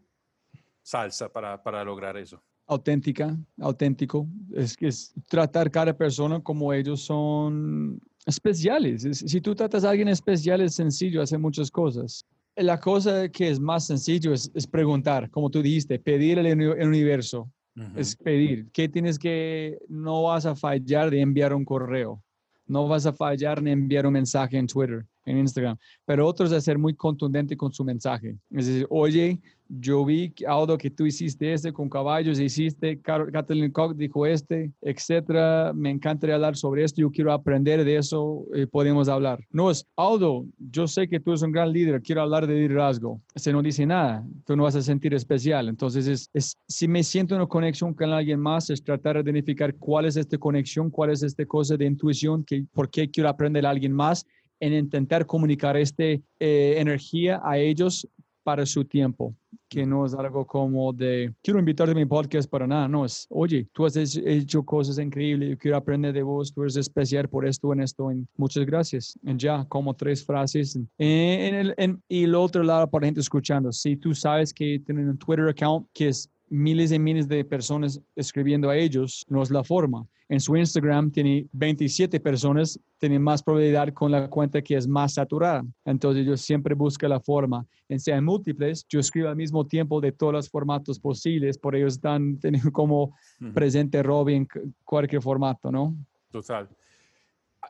salsa 0.83 1.27
para, 1.27 1.61
para 1.61 1.83
lograr 1.83 2.15
eso? 2.17 2.39
auténtica, 2.67 3.35
auténtico. 3.59 4.27
Es 4.53 4.77
es 4.79 5.13
tratar 5.27 5.69
cada 5.71 5.91
persona 5.97 6.39
como 6.39 6.71
ellos 6.71 7.01
son 7.01 7.99
especiales. 8.25 9.03
Es- 9.05 9.17
si 9.31 9.41
tú 9.41 9.55
tratas 9.55 9.83
a 9.83 9.89
alguien 9.89 10.07
especial 10.07 10.61
es 10.61 10.75
sencillo 10.75 11.21
hacer 11.21 11.39
muchas 11.39 11.69
cosas. 11.71 12.23
La 12.55 12.79
cosa 12.79 13.27
que 13.27 13.49
es 13.49 13.59
más 13.59 13.87
sencillo 13.87 14.33
es, 14.33 14.51
es 14.53 14.67
preguntar, 14.67 15.29
como 15.31 15.49
tú 15.49 15.61
dijiste, 15.63 15.97
pedir 15.99 16.37
el, 16.37 16.45
el 16.45 16.87
universo. 16.87 17.51
Ujú. 17.75 17.99
Es 17.99 18.15
pedir. 18.15 18.69
¿Qué 18.71 18.87
tienes 18.87 19.17
que, 19.17 19.79
no 19.89 20.23
vas 20.23 20.45
a 20.45 20.55
fallar 20.55 21.09
de 21.09 21.21
enviar 21.21 21.53
un 21.53 21.65
correo? 21.65 22.23
No 22.67 22.87
vas 22.87 23.05
a 23.05 23.13
fallar 23.13 23.57
en 23.59 23.67
enviar 23.67 24.05
un 24.05 24.13
mensaje 24.13 24.57
en 24.57 24.67
Twitter, 24.67 25.05
en 25.25 25.37
Instagram. 25.37 25.77
Pero 26.05 26.27
otros 26.27 26.49
de 26.49 26.61
ser 26.61 26.77
muy 26.77 26.93
contundente 26.93 27.55
con 27.55 27.71
su 27.71 27.83
mensaje. 27.83 28.37
Es 28.51 28.65
decir, 28.67 28.87
oye, 28.89 29.39
yo 29.73 30.03
vi, 30.03 30.33
Aldo, 30.45 30.77
que 30.77 30.89
tú 30.89 31.05
hiciste 31.05 31.53
este 31.53 31.71
con 31.71 31.87
caballos, 31.89 32.39
hiciste, 32.41 32.99
Car- 32.99 33.31
Kathleen 33.31 33.71
Koch 33.71 33.95
dijo 33.95 34.25
este, 34.25 34.69
etcétera. 34.81 35.71
Me 35.73 35.89
encantaría 35.89 36.35
hablar 36.35 36.57
sobre 36.57 36.83
esto. 36.83 36.99
Yo 37.01 37.09
quiero 37.09 37.31
aprender 37.31 37.85
de 37.85 37.95
eso. 37.95 38.45
eh, 38.53 38.67
podemos 38.67 39.07
hablar. 39.07 39.39
No 39.49 39.71
es, 39.71 39.87
Aldo, 39.95 40.45
yo 40.57 40.87
sé 40.87 41.07
que 41.07 41.19
tú 41.21 41.31
eres 41.31 41.41
un 41.41 41.51
gran 41.53 41.71
líder. 41.71 42.01
Quiero 42.01 42.21
hablar 42.21 42.47
de 42.47 42.55
liderazgo. 42.55 43.21
Se 43.35 43.53
no 43.53 43.61
dice 43.61 43.85
nada. 43.85 44.25
Tú 44.45 44.57
no 44.57 44.63
vas 44.63 44.75
a 44.75 44.81
sentir 44.81 45.13
especial. 45.13 45.69
Entonces, 45.69 46.05
es, 46.07 46.29
es, 46.33 46.57
si 46.67 46.87
me 46.89 47.01
siento 47.03 47.35
en 47.35 47.41
una 47.41 47.47
conexión 47.47 47.93
con 47.93 48.11
alguien 48.11 48.39
más, 48.41 48.69
es 48.69 48.83
tratar 48.83 49.23
de 49.23 49.31
identificar 49.31 49.73
cuál 49.75 50.05
es 50.05 50.17
esta 50.17 50.37
conexión, 50.37 50.89
cuál 50.89 51.11
es 51.11 51.23
esta 51.23 51.45
cosa 51.45 51.77
de 51.77 51.85
intuición, 51.85 52.43
que, 52.43 52.65
por 52.73 52.89
qué 52.89 53.09
quiero 53.09 53.29
aprender 53.29 53.65
a 53.65 53.69
alguien 53.69 53.93
más 53.93 54.25
en 54.61 54.73
intentar 54.73 55.25
comunicar 55.25 55.75
esta 55.75 56.05
energía 56.39 57.41
a 57.43 57.57
ellos 57.57 58.07
para 58.43 58.65
su 58.65 58.83
tiempo, 58.85 59.35
que 59.69 59.85
no 59.85 60.03
es 60.03 60.15
algo 60.15 60.47
como 60.47 60.91
de, 60.93 61.31
quiero 61.43 61.59
invitarte 61.59 61.91
a 61.91 61.95
mi 61.95 62.05
podcast 62.05 62.49
para 62.49 62.65
nada, 62.65 62.87
no, 62.87 63.05
es, 63.05 63.27
oye, 63.29 63.67
tú 63.71 63.85
has 63.85 63.95
hecho- 63.95 64.63
cosas 64.63 64.97
increíbles, 64.97 65.51
yo 65.51 65.57
quiero 65.59 65.77
aprender 65.77 66.11
de 66.11 66.23
vos, 66.23 66.51
tú 66.51 66.63
eres 66.63 66.75
especial 66.75 67.29
por 67.29 67.45
esto, 67.45 67.71
en 67.71 67.81
esto, 67.81 68.09
en, 68.09 68.27
muchas 68.37 68.65
gracias. 68.65 69.13
En 69.23 69.37
ya, 69.37 69.63
como 69.69 69.93
tres 69.93 70.25
frases. 70.25 70.75
En, 70.75 70.87
en 70.97 71.55
el, 71.55 71.73
en- 71.77 72.01
y 72.09 72.23
el 72.23 72.33
otro 72.33 72.63
lado, 72.63 72.89
para 72.89 73.05
gente 73.05 73.19
escuchando, 73.19 73.71
si 73.71 73.95
tú 73.95 74.15
sabes 74.15 74.51
que 74.51 74.79
tienen 74.79 75.07
un 75.09 75.17
Twitter 75.19 75.47
account 75.47 75.87
que 75.93 76.07
es 76.07 76.27
miles 76.51 76.91
y 76.91 76.99
miles 76.99 77.27
de 77.29 77.45
personas 77.45 77.99
escribiendo 78.15 78.69
a 78.69 78.75
ellos, 78.75 79.25
no 79.29 79.41
es 79.41 79.49
la 79.49 79.63
forma. 79.63 80.05
En 80.27 80.39
su 80.39 80.55
Instagram 80.55 81.09
tiene 81.09 81.47
27 81.53 82.19
personas, 82.19 82.79
tiene 82.97 83.19
más 83.19 83.41
probabilidad 83.41 83.93
con 83.93 84.11
la 84.11 84.29
cuenta 84.29 84.61
que 84.61 84.75
es 84.75 84.87
más 84.87 85.13
saturada. 85.13 85.63
Entonces 85.85 86.25
yo 86.25 86.35
siempre 86.35 86.75
busco 86.75 87.07
la 87.07 87.19
forma. 87.19 87.65
En 87.87 87.99
sean 87.99 88.25
múltiples, 88.25 88.85
yo 88.87 88.99
escribo 88.99 89.29
al 89.29 89.35
mismo 89.35 89.65
tiempo 89.65 90.01
de 90.01 90.11
todos 90.11 90.33
los 90.33 90.49
formatos 90.49 90.99
posibles, 90.99 91.57
por 91.57 91.75
ellos 91.75 91.95
están 91.95 92.37
teniendo 92.39 92.71
como 92.71 93.13
Ujú. 93.41 93.53
presente 93.53 94.03
Robin 94.03 94.47
cualquier 94.83 95.21
formato, 95.21 95.71
¿no? 95.71 95.95
Total. 96.31 96.69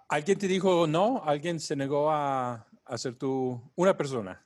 ¿Alguien 0.10 0.38
te 0.38 0.48
dijo 0.48 0.88
no? 0.88 1.22
¿Alguien 1.24 1.60
se 1.60 1.76
negó 1.76 2.12
a, 2.12 2.66
ser 2.96 3.16
tu... 3.16 3.62
Una 3.76 3.96
persona. 3.96 4.44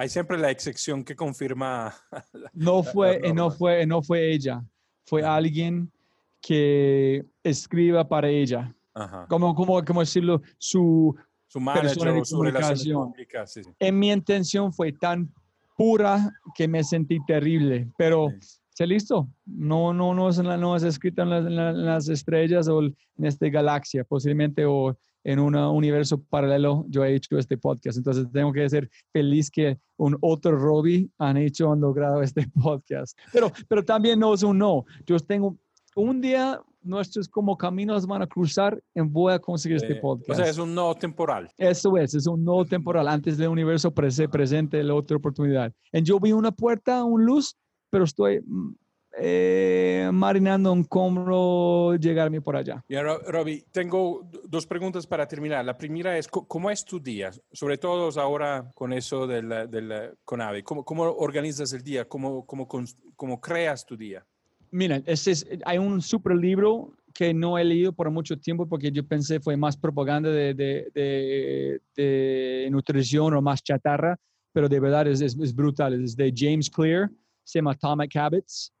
Hay 0.00 0.08
siempre 0.08 0.38
la 0.38 0.50
excepción 0.50 1.04
que 1.04 1.14
confirma... 1.14 1.92
No 2.54 2.82
fue, 2.82 3.20
la 3.20 3.28
y 3.28 3.32
no 3.34 3.50
fue, 3.50 3.84
no 3.86 4.00
fue 4.00 4.32
ella, 4.32 4.64
fue 5.04 5.20
Ajá. 5.20 5.36
alguien 5.36 5.92
que 6.40 7.22
escriba 7.44 8.08
para 8.08 8.28
ella. 8.30 8.74
Ajá. 8.94 9.26
Como, 9.28 9.54
como, 9.54 9.84
como 9.84 10.00
decirlo, 10.00 10.40
su, 10.56 11.14
Su 11.48 11.60
manager 11.60 12.14
de 12.14 12.20
o 12.22 12.24
su 12.24 12.42
relación 12.42 13.10
pública. 13.10 13.46
Sí, 13.46 13.62
sí. 13.62 13.70
en 13.78 13.98
mi 13.98 14.10
intención 14.10 14.72
fue 14.72 14.90
tan 14.92 15.30
pura 15.76 16.30
que 16.54 16.66
me 16.66 16.82
sentí 16.82 17.18
terrible, 17.26 17.86
pero 17.98 18.28
Sí. 18.40 18.58
se 18.70 18.86
listo. 18.86 19.28
No, 19.44 19.92
no, 19.92 20.14
no 20.14 20.30
es, 20.30 20.38
la- 20.38 20.56
no 20.56 20.76
es 20.76 20.82
escrito 20.82 21.20
en 21.24 21.28
las, 21.30 21.44
la- 21.44 21.70
en 21.70 21.84
las 21.84 22.08
estrellas 22.08 22.68
o 22.68 22.80
en 22.82 22.96
esta 23.18 23.50
galaxia, 23.50 24.02
posiblemente 24.04 24.64
o 24.64 24.96
en 25.24 25.38
un 25.38 25.54
universo 25.54 26.22
paralelo 26.22 26.84
yo 26.88 27.04
he 27.04 27.14
hecho 27.14 27.36
este 27.38 27.56
podcast. 27.58 27.98
Entonces 27.98 28.26
tengo 28.32 28.52
que 28.52 28.68
ser 28.68 28.88
feliz 29.12 29.50
que 29.50 29.78
un 29.96 30.16
otro 30.20 30.56
Robbie 30.56 31.10
han 31.18 31.36
hecho, 31.36 31.70
han 31.72 31.80
logrado 31.80 32.22
este 32.22 32.46
podcast. 32.62 33.18
Pero, 33.32 33.50
pero 33.68 33.84
también 33.84 34.18
no 34.18 34.34
es 34.34 34.42
un 34.42 34.58
no. 34.58 34.84
Yo 35.06 35.18
tengo 35.18 35.56
un 35.96 36.20
día 36.20 36.60
nuestros 36.82 37.28
como 37.28 37.58
caminos 37.58 38.06
van 38.06 38.22
a 38.22 38.26
cruzar 38.26 38.82
y 38.94 39.00
voy 39.02 39.34
a 39.34 39.38
conseguir 39.38 39.76
este 39.76 39.92
Eh, 39.92 40.00
podcast. 40.00 40.30
o 40.30 40.34
sea, 40.42 40.48
es 40.50 40.56
un 40.56 40.74
no 40.74 40.94
temporal. 40.94 41.50
Eso 41.58 41.96
es, 41.98 42.14
es 42.14 42.26
un 42.26 42.42
no 42.42 42.64
temporal. 42.64 43.06
Antes 43.06 43.36
del 43.36 43.48
universo 43.48 43.90
prese- 43.92 44.28
presente 44.30 44.82
la 44.82 44.94
otra 44.94 45.18
oportunidad. 45.18 45.70
En 45.92 46.04
yo 46.06 46.18
vi 46.18 46.32
una 46.32 46.52
puerta, 46.52 47.04
un 47.04 47.26
luz, 47.26 47.54
pero 47.90 48.04
estoy 48.04 48.40
mm, 48.46 48.72
eh, 49.18 50.08
marinando 50.12 50.72
en 50.72 50.84
cómo 50.84 51.94
llegarme 51.96 52.40
por 52.40 52.56
allá. 52.56 52.84
Y 52.88 52.94
ahora, 52.96 53.18
Robbie, 53.26 53.64
tengo 53.72 54.28
dos 54.48 54.66
preguntas 54.66 55.06
para 55.06 55.26
terminar. 55.26 55.64
La 55.64 55.76
primera 55.76 56.16
es, 56.16 56.28
¿cómo 56.28 56.70
es 56.70 56.84
tu 56.84 57.00
día? 57.00 57.30
Sobre 57.52 57.78
todo 57.78 58.08
ahora 58.20 58.70
con 58.74 58.92
eso 58.92 59.26
del, 59.26 59.48
del 59.70 60.12
CONAVE. 60.24 60.62
¿Cómo, 60.62 60.84
¿Cómo 60.84 61.02
organizas 61.04 61.72
el 61.72 61.82
día? 61.82 62.04
¿Cómo, 62.06 62.46
cómo, 62.46 62.68
cómo 63.16 63.40
creas 63.40 63.84
tu 63.84 63.96
día? 63.96 64.24
Mira, 64.72 65.02
ese 65.06 65.32
es, 65.32 65.46
hay 65.64 65.78
un 65.78 66.00
super 66.00 66.36
libro 66.36 66.92
que 67.12 67.34
no 67.34 67.58
he 67.58 67.64
leído 67.64 67.92
por 67.92 68.08
mucho 68.10 68.38
tiempo 68.38 68.66
porque 68.68 68.92
yo 68.92 69.04
pensé 69.04 69.40
fue 69.40 69.56
más 69.56 69.76
propaganda 69.76 70.30
de, 70.30 70.54
de, 70.54 70.90
de- 70.94 71.80
de 71.96 72.68
nutrición 72.70 73.34
o 73.34 73.42
más 73.42 73.62
chatarra, 73.64 74.16
pero 74.52 74.68
de 74.68 74.78
verdad 74.78 75.08
es, 75.08 75.20
es, 75.20 75.36
es 75.36 75.52
brutal. 75.52 76.04
Es 76.04 76.14
de 76.16 76.32
James 76.34 76.70
Clear, 76.70 77.10
se 77.42 77.58
llama 77.58 77.72
Atomic 77.72 78.14
Habits. 78.14 78.72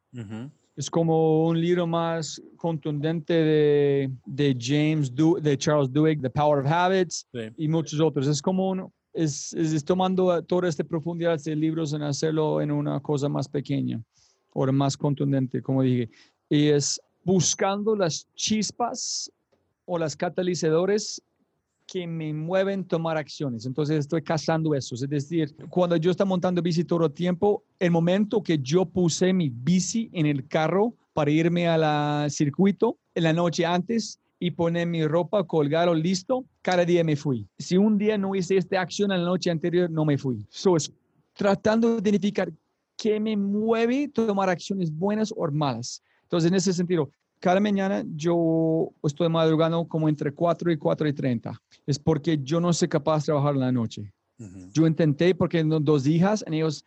Es 0.76 0.90
como 0.90 1.46
un 1.46 1.60
libro 1.60 1.86
más 1.86 2.40
contundente 2.56 3.34
de, 3.34 4.10
de 4.24 4.56
James, 4.58 5.14
Du- 5.14 5.38
de 5.40 5.56
Charles 5.58 5.92
Duhigg, 5.92 6.22
The 6.22 6.30
Power 6.30 6.60
of 6.64 6.70
Habits 6.72 7.26
Sí. 7.32 7.40
y 7.56 7.68
muchos 7.68 8.00
otros. 8.00 8.26
Es 8.26 8.40
como 8.40 8.70
un, 8.70 8.92
es, 9.12 9.52
es, 9.52 9.72
es 9.72 9.84
tomando 9.84 10.42
toda 10.44 10.68
esta 10.68 10.84
profundidad 10.84 11.38
de 11.42 11.56
libros 11.56 11.92
en 11.92 12.02
hacerlo 12.02 12.60
en 12.60 12.70
una 12.70 13.00
cosa 13.00 13.28
más 13.28 13.48
pequeña 13.48 14.02
o 14.52 14.66
más 14.72 14.96
contundente, 14.96 15.60
como 15.60 15.82
dije. 15.82 16.08
Y 16.48 16.68
es 16.68 17.00
buscando 17.24 17.94
las 17.94 18.26
chispas 18.34 19.30
o 19.84 19.98
las 19.98 20.16
catalizadores 20.16 21.20
que 21.90 22.06
me 22.06 22.32
mueven 22.32 22.84
tomar 22.84 23.16
acciones. 23.16 23.66
Entonces 23.66 23.98
estoy 23.98 24.22
cazando 24.22 24.76
eso. 24.76 24.94
Es 24.94 25.00
decir, 25.08 25.52
cuando 25.68 25.96
yo 25.96 26.12
estoy 26.12 26.24
montando 26.24 26.62
bici 26.62 26.84
todo 26.84 27.06
el 27.06 27.12
tiempo, 27.12 27.64
el 27.80 27.90
momento 27.90 28.40
que 28.44 28.60
yo 28.60 28.86
puse 28.86 29.32
mi 29.32 29.50
bici 29.50 30.08
en 30.12 30.26
el 30.26 30.46
carro 30.46 30.94
para 31.12 31.32
irme 31.32 31.66
al 31.66 32.30
circuito 32.30 32.96
en 33.12 33.24
la 33.24 33.32
noche 33.32 33.66
antes 33.66 34.20
y 34.38 34.52
poner 34.52 34.86
mi 34.86 35.04
ropa, 35.04 35.42
colgar 35.42 35.88
listo, 35.88 36.44
cada 36.62 36.84
día 36.84 37.02
me 37.02 37.16
fui. 37.16 37.48
Si 37.58 37.76
un 37.76 37.98
día 37.98 38.16
no 38.16 38.36
hice 38.36 38.56
esta 38.56 38.80
acción 38.80 39.10
en 39.10 39.24
la 39.24 39.26
noche 39.26 39.50
anterior, 39.50 39.90
no 39.90 40.04
me 40.04 40.16
fui. 40.16 40.46
So, 40.48 40.76
es 40.76 40.92
tratando 41.34 41.96
de 41.96 42.08
identificar 42.08 42.52
qué 42.96 43.18
me 43.18 43.36
mueve 43.36 44.06
tomar 44.06 44.48
acciones 44.48 44.92
buenas 44.92 45.34
o 45.36 45.50
malas. 45.50 46.00
Entonces, 46.22 46.52
en 46.52 46.54
ese 46.54 46.72
sentido, 46.72 47.10
cada 47.40 47.58
mañana 47.58 48.04
yo 48.14 48.92
estoy 49.02 49.28
madrugando 49.28 49.86
como 49.88 50.08
entre 50.08 50.32
4 50.32 50.70
y 50.70 50.76
4 50.76 51.08
y 51.08 51.12
30. 51.12 51.60
Es 51.86 51.98
porque 51.98 52.38
yo 52.42 52.60
no 52.60 52.72
soy 52.72 52.86
capaz 52.86 53.20
de 53.20 53.24
trabajar 53.26 53.54
en 53.54 53.60
la 53.60 53.72
noche. 53.72 54.12
Yo 54.72 54.86
intenté 54.86 55.34
porque 55.34 55.58
tengo 55.58 55.80
dos 55.80 56.06
hijas, 56.06 56.42
y 56.50 56.56
ellos 56.56 56.84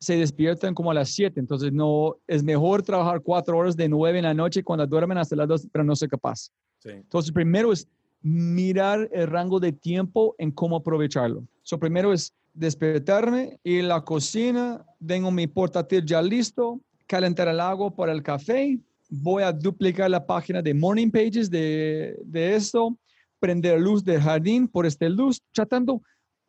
se 0.00 0.16
despiertan 0.16 0.74
como 0.74 0.90
a 0.90 0.94
las 0.94 1.10
7, 1.10 1.38
entonces 1.38 1.72
no, 1.72 2.16
es 2.26 2.42
mejor 2.42 2.82
trabajar 2.82 3.20
cuatro 3.20 3.56
horas 3.58 3.76
de 3.76 3.88
9 3.88 4.18
en 4.18 4.24
la 4.24 4.34
noche 4.34 4.64
cuando 4.64 4.86
duermen 4.86 5.18
hasta 5.18 5.36
las 5.36 5.48
2, 5.48 5.68
pero 5.70 5.84
no 5.84 5.94
soy 5.94 6.08
capaz. 6.08 6.50
Entonces, 6.84 7.32
primero 7.32 7.72
es 7.72 7.86
mirar 8.20 9.08
el 9.12 9.26
rango 9.28 9.60
de 9.60 9.72
tiempo 9.72 10.34
en 10.38 10.50
cómo 10.50 10.76
aprovecharlo. 10.76 11.44
So, 11.62 11.78
primero 11.78 12.12
es 12.12 12.32
despertarme, 12.54 13.60
ir 13.62 13.84
a 13.84 13.88
la 13.88 14.04
cocina, 14.04 14.84
tengo 15.04 15.30
mi 15.30 15.46
portátil 15.46 16.04
ya 16.04 16.20
listo, 16.20 16.80
calentar 17.06 17.48
el 17.48 17.60
agua 17.60 17.94
para 17.94 18.12
el 18.12 18.22
café, 18.22 18.78
voy 19.08 19.42
a 19.42 19.52
duplicar 19.52 20.10
la 20.10 20.24
página 20.24 20.62
de 20.62 20.74
Morning 20.74 21.10
Pages 21.10 21.50
de, 21.50 22.18
de 22.24 22.54
esto, 22.54 22.98
prender 23.40 23.80
luz 23.80 24.04
del 24.04 24.20
jardín 24.20 24.68
por 24.68 24.86
este 24.86 25.08
luz, 25.08 25.42
tratando 25.52 26.02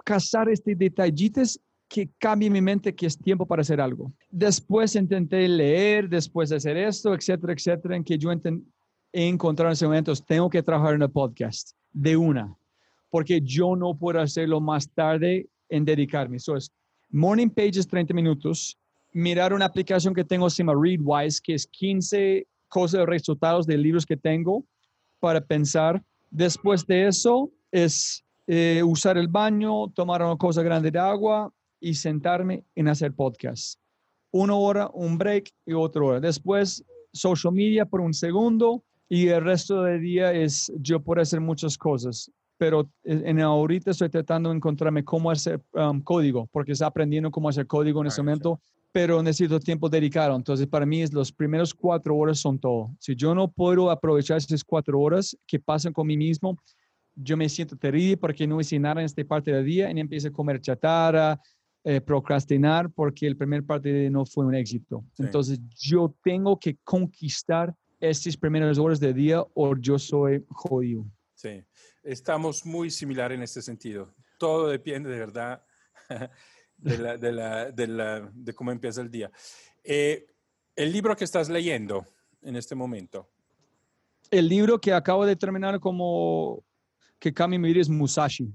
cazar 0.03 0.49
este 0.49 0.75
detallitos 0.75 1.59
que 1.87 2.09
cambie 2.19 2.49
mi 2.49 2.61
mente 2.61 2.93
que 2.93 3.07
es 3.07 3.17
tiempo 3.17 3.45
para 3.45 3.61
hacer 3.61 3.81
algo. 3.81 4.11
Después 4.29 4.95
intenté 4.95 5.47
leer, 5.47 6.07
después 6.07 6.49
de 6.49 6.57
hacer 6.57 6.77
esto, 6.77 7.13
etcétera, 7.13 7.53
etcétera, 7.53 7.95
en 7.95 8.03
que 8.03 8.17
yo 8.17 8.31
he 8.31 9.27
encontrado 9.27 9.69
en 9.69 9.73
ese 9.73 9.85
momento, 9.85 10.13
tengo 10.15 10.49
que 10.49 10.61
trabajar 10.61 10.93
en 10.93 11.01
el 11.01 11.09
podcast 11.09 11.71
de 11.91 12.15
una, 12.15 12.55
porque 13.09 13.41
yo 13.41 13.75
no 13.75 13.97
puedo 13.97 14.19
hacerlo 14.19 14.61
más 14.61 14.89
tarde 14.91 15.47
en 15.67 15.83
dedicarme. 15.83 16.37
Eso 16.37 16.55
es 16.55 16.71
Morning 17.09 17.49
Pages 17.49 17.87
30 17.87 18.13
minutos, 18.13 18.77
mirar 19.11 19.51
una 19.51 19.65
aplicación 19.65 20.13
que 20.13 20.23
tengo 20.23 20.47
se 20.49 20.57
llama 20.57 20.73
Readwise, 20.79 21.41
que 21.41 21.55
es 21.55 21.65
15 21.65 22.45
cosas, 22.69 23.05
resultados 23.05 23.65
de 23.67 23.77
libros 23.77 24.05
que 24.05 24.15
tengo 24.15 24.63
para 25.19 25.41
pensar. 25.41 26.01
Después 26.29 26.85
de 26.85 27.07
eso 27.07 27.51
es 27.71 28.23
eh, 28.47 28.81
usar 28.83 29.17
el 29.17 29.27
baño, 29.27 29.89
tomar 29.89 30.21
una 30.21 30.37
cosa 30.37 30.63
grande 30.63 30.91
de 30.91 30.99
agua 30.99 31.51
y 31.79 31.93
sentarme 31.93 32.63
en 32.75 32.87
hacer 32.87 33.13
podcast. 33.13 33.79
Una 34.31 34.55
hora, 34.55 34.89
un 34.93 35.17
break 35.17 35.51
y 35.65 35.73
otra 35.73 36.03
hora. 36.03 36.19
Después 36.19 36.83
social 37.11 37.53
media 37.53 37.85
por 37.85 38.01
un 38.01 38.13
segundo 38.13 38.83
y 39.09 39.27
el 39.27 39.43
resto 39.43 39.83
del 39.83 40.01
día 40.01 40.31
es 40.31 40.71
yo 40.77 40.99
puedo 40.99 41.21
hacer 41.21 41.41
muchas 41.41 41.77
cosas 41.77 42.31
pero 42.59 42.91
en 43.03 43.39
ahorita 43.39 43.91
estoy 43.91 44.09
tratando 44.09 44.49
de 44.49 44.57
encontrarme 44.57 45.03
cómo 45.03 45.31
hacer 45.31 45.59
um, 45.73 46.01
código, 46.01 46.47
porque 46.51 46.73
estoy 46.73 46.85
aprendiendo 46.85 47.31
cómo 47.31 47.49
hacer 47.49 47.65
código 47.65 48.01
en 48.01 48.07
ese 48.07 48.21
momento 48.21 48.59
pero 48.91 49.21
necesito 49.21 49.59
tiempo 49.59 49.89
dedicado. 49.89 50.35
Entonces, 50.35 50.67
para 50.67 50.85
mí, 50.85 51.01
es 51.01 51.13
los 51.13 51.31
primeros 51.31 51.73
cuatro 51.73 52.15
horas 52.15 52.39
son 52.39 52.57
todo. 52.57 52.95
Si 52.99 53.15
yo 53.15 53.35
no 53.35 53.47
puedo 53.47 53.91
aprovechar 53.91 54.37
esas 54.37 54.63
cuatro 54.63 54.99
horas 54.99 55.37
que 55.45 55.59
pasan 55.59 55.93
con 55.93 56.07
mí 56.07 56.17
mismo, 56.17 56.57
yo 57.15 57.37
me 57.37 57.49
siento 57.49 57.75
terrible 57.75 58.17
porque 58.17 58.47
no 58.47 58.59
hice 58.59 58.79
nada 58.79 59.01
en 59.01 59.05
esta 59.05 59.23
parte 59.23 59.51
del 59.51 59.65
día 59.65 59.91
y 59.91 59.99
empiezo 59.99 60.29
a 60.29 60.31
comer 60.31 60.59
chatarra, 60.59 61.39
eh, 61.83 62.01
procrastinar 62.01 62.89
porque 62.91 63.27
el 63.27 63.37
primer 63.37 63.63
parte 63.63 64.09
no 64.09 64.25
fue 64.25 64.45
un 64.45 64.55
éxito. 64.55 65.03
Entonces, 65.17 65.59
yo 65.77 66.15
tengo 66.23 66.57
que 66.57 66.77
conquistar 66.83 67.75
estas 67.99 68.37
primeras 68.37 68.77
horas 68.77 68.99
del 68.99 69.13
día 69.13 69.43
o 69.53 69.75
yo 69.75 69.99
soy 69.99 70.43
jodido. 70.49 71.05
Sí, 71.35 71.63
estamos 72.11 72.65
muy 72.65 72.89
similares 72.89 73.35
en 73.37 73.43
este 73.43 73.61
sentido. 73.61 74.13
Todo 74.37 74.69
depende 74.69 75.09
de 75.09 75.19
verdad 75.19 75.63
de, 76.77 76.97
la, 76.97 77.17
de, 77.17 77.31
la, 77.31 77.71
de, 77.71 77.87
la, 77.87 78.31
de 78.33 78.53
cómo 78.53 78.71
empieza 78.71 79.01
el 79.01 79.11
día. 79.11 79.31
Eh, 79.83 80.25
el 80.75 80.91
libro 80.91 81.15
que 81.15 81.25
estás 81.25 81.49
leyendo 81.49 82.05
en 82.41 82.55
este 82.55 82.73
momento. 82.73 83.29
El 84.31 84.47
libro 84.47 84.79
que 84.79 84.93
acabo 84.93 85.25
de 85.25 85.35
terminar 85.35 85.79
como 85.79 86.63
que 87.19 87.33
cambia 87.33 87.59
mi 87.59 87.69
vida 87.69 87.81
es 87.81 87.89
Musashi. 87.89 88.53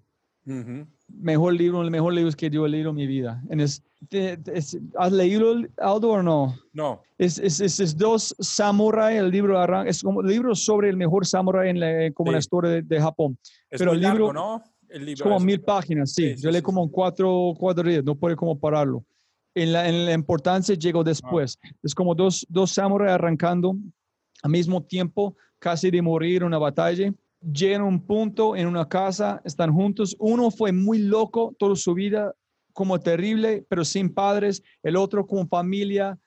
Mejor 1.09 1.55
libro, 1.55 1.83
el 1.83 1.91
mejor 1.91 2.15
libro 2.15 2.33
que 2.33 2.51
yo 2.51 2.67
he 2.67 2.69
leído 2.69 2.91
en 2.91 2.97
mi 2.97 3.07
vida. 3.07 3.43
es, 3.51 3.83
¿Has 4.99 5.13
leído 5.13 5.55
Aldo 5.79 6.11
o 6.11 6.23
no? 6.23 6.57
No. 6.73 7.03
Es, 7.19 7.39
es, 7.39 7.61
es, 7.61 7.97
dos 7.97 8.35
samurai, 8.41 9.17
el 9.17 9.31
libro 9.31 9.85
es 9.85 10.03
como 10.03 10.23
el 10.23 10.27
libro 10.27 10.55
sobre 10.55 10.89
el 10.89 10.97
mejor 10.97 11.27
samurai 11.27 11.71
en 11.71 11.81
la, 11.81 12.11
como 12.13 12.33
la 12.33 12.39
historia 12.39 12.83
de, 12.83 13.01
Japón. 13.01 13.39
Es 13.71 13.79
Pero 13.79 13.93
el 13.93 14.01
libro, 14.01 14.33
¿no? 14.33 14.63
es 14.89 15.21
como 15.21 15.41
mil 15.41 15.61
páginas, 15.61 16.13
sí. 16.13 16.35
Yo 16.37 16.51
leí 16.51 16.63
como 16.63 16.91
cuatro, 16.91 17.55
cuatro 17.59 17.89
días, 17.89 18.05
no 18.05 18.15
puede 18.15 18.37
como 18.37 18.59
pararlo. 18.59 19.05
En 19.55 19.73
la, 19.73 19.89
en 19.89 20.05
la 20.05 20.13
importancia 20.13 20.75
llegó 20.75 21.05
después. 21.05 21.59
Ah. 21.63 21.69
Es 21.83 21.95
como 21.95 22.15
dos, 22.15 22.47
dos 22.49 22.73
samuráis 22.73 23.13
arrancando 23.13 23.77
al 24.43 24.51
mismo 24.51 24.83
tiempo, 24.83 25.37
casi 25.59 25.91
de 25.91 26.03
morir 26.03 26.43
en 26.43 26.49
una 26.49 26.59
batalla. 26.59 27.13
Llegan 27.53 27.83
a 27.83 27.85
un 27.85 28.01
punto 28.01 28.57
en 28.57 28.66
una 28.66 28.89
casa, 28.89 29.43
están 29.45 29.73
juntos. 29.73 30.16
Uno 30.19 30.51
fue 30.51 30.73
muy 30.73 30.99
loco 30.99 31.55
toda 31.59 31.77
su 31.77 31.95
vida, 31.95 32.35
como 32.73 33.01
terrible, 33.01 33.65
pero 33.69 33.85
sin 33.85 34.12
padres. 34.12 34.62
El 34.83 34.97
otro 34.97 35.27
con 35.27 35.49
familia, 35.49 36.19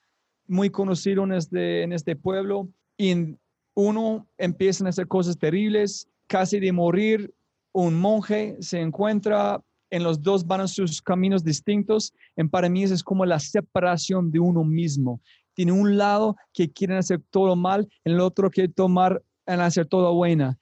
muy 0.48 0.70
conocido 0.70 1.24
en 1.24 1.34
este, 1.34 1.84
en 1.84 1.94
este 1.94 2.16
pueblo. 2.16 2.70
Y 2.98 3.36
uno 3.74 4.28
empieza 4.38 4.86
a 4.86 4.90
hacer 4.90 5.08
cosas 5.08 5.38
terribles, 5.38 6.08
casi 6.28 6.60
de 6.60 6.72
morir, 6.72 7.34
un 7.74 7.94
monje 8.00 8.58
se 8.60 8.82
encuentra 8.82 9.62
en 9.90 10.04
los 10.04 10.22
dos 10.22 10.46
van 10.46 10.62
a 10.62 10.68
sus 10.68 11.02
caminos 11.02 11.44
distintos. 11.44 12.14
En 12.36 12.50
para 12.50 12.70
mí 12.70 12.84
es 12.84 13.04
como 13.04 13.26
la 13.26 13.40
separación 13.40 14.32
de 14.32 14.40
uno 14.40 14.64
mismo. 14.64 15.22
Tiene 15.54 15.72
un 15.72 15.98
lado 15.98 16.36
que 16.54 16.72
quieren 16.72 16.98
hacer 16.98 17.22
todo 17.30 17.56
mal, 17.56 17.88
en 18.04 18.14
el 18.14 18.20
otro 18.20 18.50
que 18.50 18.68
tomar 18.68 19.22
en 19.46 19.62
hacer 19.62 19.86
todo 19.86 20.14
buena. 20.14 20.60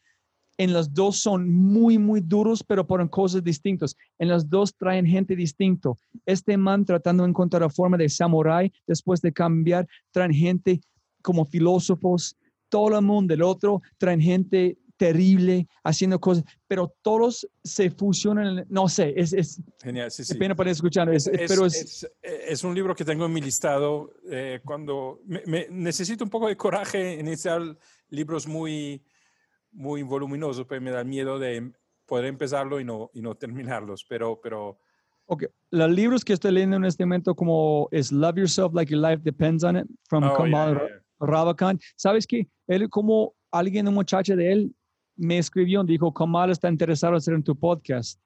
En 0.58 0.74
los 0.74 0.94
dos 0.94 1.18
son 1.18 1.52
muy, 1.52 1.98
muy 1.98 2.22
duros, 2.22 2.64
pero 2.64 2.88
por 2.88 3.08
cosas 3.10 3.44
distintas. 3.44 3.96
En 4.18 4.30
los 4.30 4.50
dos 4.50 4.76
traen 4.76 5.06
gente 5.06 5.36
distinto. 5.36 5.98
Este 6.26 6.58
man 6.58 6.86
tratando 6.86 7.24
de 7.24 7.30
encontrar 7.30 7.62
la 7.62 7.70
forma 7.70 7.98
de 7.98 8.10
samurai, 8.10 8.72
después 8.88 9.22
de 9.22 9.34
cambiar, 9.34 9.88
traen 10.12 10.34
gente 10.34 10.80
como 11.22 11.46
filósofos. 11.46 12.36
Todo 12.70 12.98
el 12.98 13.06
mundo 13.06 13.34
del 13.34 13.42
otro 13.42 13.82
traen 13.98 14.22
gente 14.22 14.78
terrible, 14.98 15.68
haciendo 15.84 16.20
cosas, 16.20 16.44
pero 16.68 16.94
todos 17.02 17.48
se 17.64 17.90
fusionan, 17.92 18.66
no 18.70 18.88
sé, 18.88 19.14
es, 19.18 19.34
es 19.34 19.62
genial, 19.84 20.10
sí, 20.10 20.24
sí. 20.24 20.36
pena 20.36 20.56
para 20.56 20.72
escuchar, 20.72 21.14
es, 21.14 21.30
pero 21.48 21.66
es, 21.66 22.08
es, 22.22 22.64
un 22.64 22.74
libro 22.74 22.96
que 22.96 23.04
tengo 23.04 23.26
en 23.26 23.34
mi 23.34 23.42
listado 23.42 24.14
eh, 24.30 24.62
cuando 24.64 25.22
me, 25.26 25.68
necesito 25.70 26.24
un 26.24 26.30
poco 26.30 26.48
de 26.48 26.56
coraje 26.56 27.20
en 27.20 27.28
iniciar 27.28 27.78
libros 28.10 28.48
muy, 28.48 29.02
muy 29.76 30.04
voluminosos, 30.04 30.66
pero 30.68 30.82
me 30.82 30.92
da 30.92 31.04
miedo 31.04 31.38
de 31.38 31.72
poder 32.06 32.26
empezarlo 32.26 32.80
y 32.80 32.86
no, 32.86 33.12
y 33.14 33.22
no 33.22 33.36
terminarlos, 33.38 34.06
pero... 34.08 34.40
pero 34.42 34.80
Ok, 35.28 35.46
los 35.72 35.90
libros 35.90 36.24
que 36.24 36.34
estoy 36.34 36.52
leyendo 36.52 36.78
en 36.78 36.86
este 36.86 37.04
momento 37.04 37.34
como 37.34 37.88
es 37.92 38.12
Love 38.12 38.38
Yourself 38.38 38.76
Like 38.76 38.94
Your 38.94 39.02
Life 39.02 39.24
Depends 39.24 39.64
on 39.64 39.78
It, 39.78 39.88
from 40.08 40.24
oh, 40.24 40.36
Kamal 40.38 40.80
Ravikant. 41.20 41.82
¿Sabes 41.96 42.28
que 42.28 42.48
Él 42.68 42.88
como 42.92 43.34
alguien, 43.52 43.88
un 43.88 43.96
muchacho 43.96 44.36
de 44.36 44.52
él, 44.52 44.76
me 45.16 45.38
escribió 45.38 45.82
y 45.82 45.88
dijo, 45.88 46.14
Kamal 46.14 46.52
está 46.52 46.70
interesado 46.70 47.14
en 47.14 47.18
hacer 47.18 47.34
en 47.34 47.44
tu 47.44 47.58
podcast. 47.58 48.20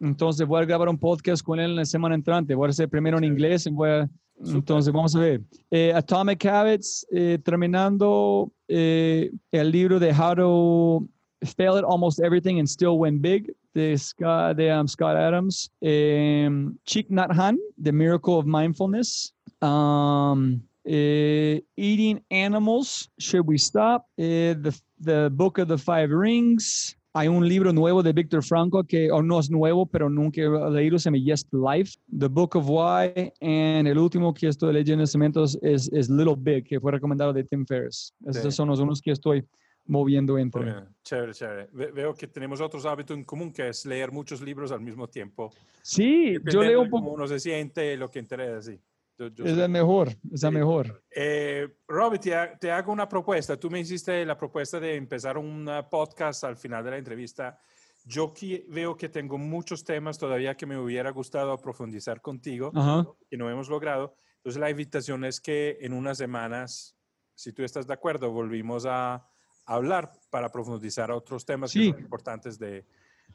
Entonces 0.00 0.46
voy 0.46 0.62
a 0.62 0.64
grabar 0.64 0.88
un 0.88 0.98
podcast 0.98 1.42
con 1.42 1.58
él 1.58 1.70
en 1.70 1.76
la 1.76 1.84
semana 1.84 2.14
entrante. 2.14 2.54
Voy 2.54 2.66
a 2.66 2.70
hacer 2.70 2.88
primero 2.88 3.18
en 3.18 3.24
inglés 3.24 3.66
voy 3.70 3.90
a, 3.90 4.10
entonces 4.44 4.92
vamos 4.92 5.14
a 5.16 5.20
ver. 5.20 5.40
Eh, 5.70 5.92
Atomic 5.94 6.44
Habits, 6.44 7.06
eh, 7.10 7.38
terminando 7.42 8.52
eh, 8.68 9.30
el 9.52 9.70
libro 9.70 9.98
de 9.98 10.12
How 10.12 10.34
to 10.34 11.08
Fail 11.56 11.76
at 11.78 11.84
Almost 11.84 12.20
Everything 12.20 12.58
and 12.58 12.68
Still 12.68 12.98
Win 12.98 13.20
Big 13.20 13.52
de 13.74 13.96
Scott, 13.96 14.56
de, 14.56 14.70
um, 14.70 14.86
Scott 14.86 15.16
Adams. 15.16 15.70
Chik 15.80 17.10
Nhat 17.10 17.56
The 17.78 17.92
Miracle 17.92 18.38
of 18.38 18.46
Mindfulness. 18.46 19.32
Um, 19.62 20.62
eating 20.84 22.20
Animals, 22.30 23.08
Should 23.18 23.46
We 23.46 23.58
Stop? 23.58 24.06
the 24.16 24.80
The 25.00 25.30
Book 25.30 25.58
of 25.58 25.68
the 25.68 25.78
Five 25.78 26.10
Rings. 26.10 26.96
Hay 27.18 27.28
un 27.28 27.48
libro 27.48 27.72
nuevo 27.72 28.02
de 28.02 28.12
Víctor 28.12 28.44
Franco 28.44 28.84
que 28.84 29.10
o 29.10 29.22
no 29.22 29.40
es 29.40 29.50
nuevo, 29.50 29.86
pero 29.86 30.10
nunca 30.10 30.42
he 30.42 30.70
leído, 30.70 30.98
se 30.98 31.06
llama 31.06 31.16
Yes 31.16 31.46
to 31.46 31.56
Life. 31.56 31.98
The 32.18 32.26
Book 32.28 32.56
of 32.56 32.66
Why. 32.68 33.32
Y 33.40 33.88
el 33.88 33.96
último 33.96 34.34
que 34.34 34.48
estoy 34.48 34.74
leyendo 34.74 35.00
en 35.00 35.04
este 35.04 35.16
momento 35.16 35.44
es, 35.44 35.58
es, 35.62 36.10
Little 36.10 36.34
Big, 36.36 36.64
que 36.64 36.78
fue 36.78 36.92
recomendado 36.92 37.32
de 37.32 37.42
Tim 37.44 37.64
Ferriss. 37.64 38.12
Esos 38.26 38.54
son 38.54 38.68
los 38.68 38.80
unos 38.80 39.00
que 39.00 39.12
estoy 39.12 39.42
moviendo 39.86 40.36
entre. 40.36 40.62
Muy 40.62 40.72
bien, 40.72 40.84
Chévere, 41.02 41.32
chévere. 41.32 41.68
Ve- 41.72 41.90
Veo 41.92 42.12
que 42.12 42.26
tenemos 42.26 42.60
otros 42.60 42.84
hábitos 42.84 43.16
en 43.16 43.24
común, 43.24 43.50
que 43.50 43.66
es 43.66 43.86
leer 43.86 44.12
muchos 44.12 44.42
libros 44.42 44.70
al 44.70 44.82
mismo 44.82 45.08
tiempo. 45.08 45.50
Sí, 45.80 46.36
yo 46.52 46.62
leo 46.62 46.82
un 46.82 46.90
cómo 46.90 47.04
poco. 47.06 47.14
uno 47.14 47.26
se 47.26 47.40
siente, 47.40 47.96
lo 47.96 48.10
que 48.10 48.18
interesa, 48.18 48.60
sí. 48.60 48.78
Yo- 49.18 49.28
yo 49.28 49.44
Es 49.46 49.56
la 49.56 49.66
mejor, 49.68 50.08
es 50.30 50.42
la 50.42 50.50
Sí. 50.50 50.54
mejor. 50.54 51.02
Eh, 51.10 51.68
Robbie, 51.88 52.18
te, 52.18 52.34
ha- 52.34 52.58
te 52.58 52.70
hago 52.70 52.92
una 52.92 53.08
propuesta. 53.08 53.56
Tú 53.58 53.70
me 53.70 53.80
hiciste 53.80 54.24
la 54.26 54.36
propuesta 54.36 54.78
de 54.78 54.94
empezar 54.96 55.38
un 55.38 55.68
podcast 55.90 56.44
al 56.44 56.56
final 56.56 56.84
de 56.84 56.90
la 56.90 56.98
entrevista. 56.98 57.58
Yo 58.04 58.32
veo 58.68 58.96
que 58.96 59.08
tengo 59.08 59.38
muchos 59.38 59.84
temas 59.84 60.18
todavía 60.18 60.54
que 60.56 60.66
me 60.66 60.78
hubiera 60.78 61.10
gustado 61.10 61.56
profundizar 61.58 62.20
contigo, 62.20 62.70
Ajá. 62.74 63.06
que 63.28 63.36
no 63.36 63.50
hemos 63.50 63.68
logrado. 63.68 64.16
Entonces 64.36 64.60
la 64.60 64.70
invitación 64.70 65.24
es 65.24 65.40
que 65.40 65.78
en 65.80 65.92
unas 65.92 66.18
semanas, 66.18 66.94
si 67.34 67.52
tú 67.52 67.64
estás 67.64 67.86
de 67.86 67.94
acuerdo, 67.94 68.30
volvimos 68.30 68.84
a 68.86 69.26
hablar 69.64 70.12
para 70.30 70.50
profundizar 70.52 71.10
otros 71.10 71.44
temas 71.44 71.72
Sí. 71.72 71.86
que 71.86 71.92
son 71.94 72.00
importantes 72.04 72.58
de, 72.58 72.84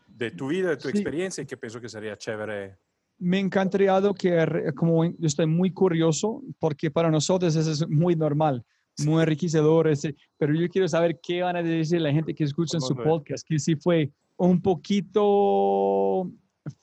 de 0.08 0.32
tu 0.32 0.48
vida, 0.48 0.70
de 0.70 0.78
tu 0.78 0.88
Sí. 0.90 0.98
experiencia 0.98 1.42
y 1.44 1.46
que 1.48 1.58
pienso 1.58 1.82
que 1.82 1.90
sería 1.90 2.16
chévere. 2.18 2.78
Me 3.24 3.38
encantaría 3.40 4.02
que, 4.18 4.74
como 4.76 5.06
yo 5.06 5.28
estoy 5.28 5.46
muy 5.46 5.72
curioso, 5.72 6.42
porque 6.58 6.90
para 6.90 7.12
nosotros 7.12 7.56
eso 7.56 7.72
es 7.72 7.88
muy 7.88 8.16
normal, 8.16 8.64
muy 9.06 9.22
enriquecedor, 9.22 9.88
ese- 9.88 10.16
pero 10.40 10.56
yo 10.56 10.68
quiero 10.70 10.88
saber 10.88 11.20
qué 11.22 11.44
van 11.44 11.56
a 11.56 11.62
decir 11.62 12.02
la 12.02 12.12
gente 12.12 12.34
que 12.34 12.44
escucha 12.44 12.78
en 12.78 12.82
su 12.82 12.96
podcast, 12.96 13.48
que 13.48 13.60
si 13.60 13.76
fue 13.76 14.10
un 14.38 14.60
poquito 14.60 16.32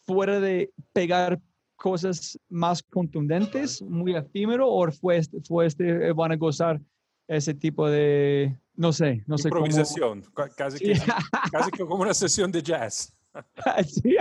fuera 0.07 0.39
de 0.39 0.71
pegar 0.93 1.41
cosas 1.75 2.39
más 2.49 2.83
contundentes, 2.85 3.83
muy 3.83 4.15
efímero, 4.15 4.69
o 4.71 4.91
fue 4.93 5.17
este, 5.19 5.41
fue 5.41 5.67
este, 5.67 6.09
eh, 6.09 6.13
van 6.13 6.31
a 6.33 6.37
gozar 6.37 6.81
ese 7.27 7.53
tipo 7.53 7.89
de, 7.89 8.57
no 8.75 8.93
sé, 8.93 9.23
no 9.27 9.37
sé 9.39 9.51
cómo. 9.51 9.67
Improvisación, 9.67 10.23
ca- 10.35 10.49
casi, 10.57 10.79
Sí. 10.79 10.85
que, 10.85 10.93
casi 11.53 11.71
que 11.73 11.85
como 11.85 12.03
una 12.03 12.15
sesión 12.15 12.51
de 12.53 12.63
jazz. 12.63 13.13
sí, 13.87 14.17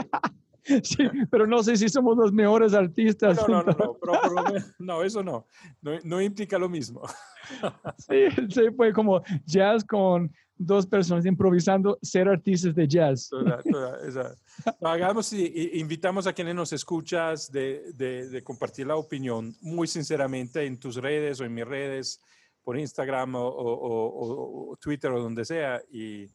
sí, 0.83 0.97
pero 1.31 1.47
no 1.47 1.63
sé 1.63 1.75
si 1.77 1.89
somos 1.89 2.17
los 2.17 2.31
mejores 2.33 2.73
artistas. 2.73 3.37
No, 3.47 3.47
no, 3.47 3.63
no, 3.63 3.71
no, 3.71 3.97
pero 3.99 4.21
por 4.21 4.33
lo 4.33 4.43
menos- 4.43 4.73
no, 4.79 5.03
eso 5.03 5.23
no. 5.23 5.45
no, 5.81 5.91
no 6.03 6.21
implica 6.21 6.57
lo 6.57 6.69
mismo. 6.69 7.01
Sí, 7.97 8.25
sí, 8.49 8.61
fue 8.75 8.91
como 8.91 9.21
jazz 9.45 9.81
con 9.85 10.29
dos 10.57 10.85
personas 10.85 11.25
improvisando 11.25 11.97
ser 12.01 12.27
artistas 12.27 12.75
de 12.75 12.85
jazz. 12.87 13.29
Toda- 13.29 13.61
toda 13.63 14.05
esa- 14.05 14.35
No, 14.81 14.89
hagamos 14.89 15.31
y, 15.31 15.45
y 15.45 15.79
invitamos 15.79 16.27
a 16.27 16.33
quienes 16.33 16.55
nos 16.55 16.73
escuchas 16.73 17.49
de, 17.49 17.93
de- 17.93 18.27
de 18.27 18.43
compartir 18.43 18.87
la 18.87 18.97
opinión 18.97 19.55
muy 19.61 19.87
sinceramente 19.87 20.65
en 20.65 20.77
tus 20.77 20.97
redes 20.97 21.39
o 21.39 21.45
en 21.45 21.53
mis 21.53 21.65
redes, 21.65 22.21
por 22.63 22.77
Instagram 22.77 23.35
o, 23.35 23.47
o- 23.47 23.79
o- 23.79 24.71
o 24.71 24.75
Twitter 24.75 25.09
o 25.11 25.21
donde 25.21 25.45
sea. 25.45 25.81
Y, 25.89 26.25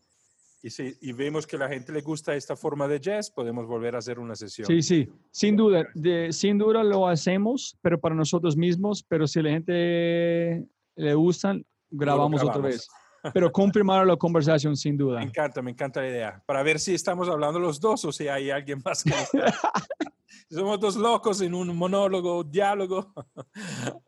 y 0.63 0.71
si 0.71 0.95
y 1.01 1.13
vemos 1.13 1.47
que 1.47 1.57
a 1.57 1.59
la 1.61 1.69
gente 1.69 1.93
le 1.93 2.01
gusta 2.03 2.35
esta 2.37 2.55
forma 2.57 2.87
de 2.89 3.01
jazz, 3.01 3.31
podemos 3.31 3.67
volver 3.67 3.95
a 3.97 3.99
hacer 3.99 4.19
una 4.19 4.35
sesión. 4.37 4.67
Sí, 4.67 4.81
sí, 4.83 5.09
sin 5.31 5.57
duda, 5.57 5.89
de- 5.95 6.33
sin 6.33 6.57
duda 6.59 6.85
lo 6.85 7.09
hacemos, 7.09 7.77
pero 7.83 7.99
para 8.01 8.15
nosotros 8.15 8.57
mismos, 8.57 9.03
pero 9.03 9.27
si 9.27 9.43
la 9.43 9.51
gente 9.51 10.65
le 10.97 11.15
gustan, 11.15 11.65
grabamos 11.91 12.41
otra 12.43 12.55
grabamos. 12.55 12.71
vez. 12.77 12.89
Pero 13.33 13.53
confirmar 13.53 14.07
la 14.07 14.17
conversación 14.17 14.77
sin 14.77 14.97
duda. 14.97 15.19
Me 15.21 15.27
encanta, 15.27 15.63
me 15.63 15.71
encanta 15.71 16.01
la 16.01 16.09
idea. 16.09 16.43
Para 16.47 16.63
ver 16.63 16.79
si 16.81 16.95
estamos 16.95 17.29
hablando 17.29 17.59
los 17.61 17.79
dos 17.81 18.05
o 18.05 18.13
si 18.13 18.27
hay 18.29 18.51
alguien 18.51 18.81
más 18.85 19.05
que 19.05 19.13
Somos 20.51 20.79
dos 20.81 20.97
locos 20.97 21.41
en 21.41 21.55
un 21.55 21.75
monólogo, 21.75 22.45
diálogo, 22.45 23.11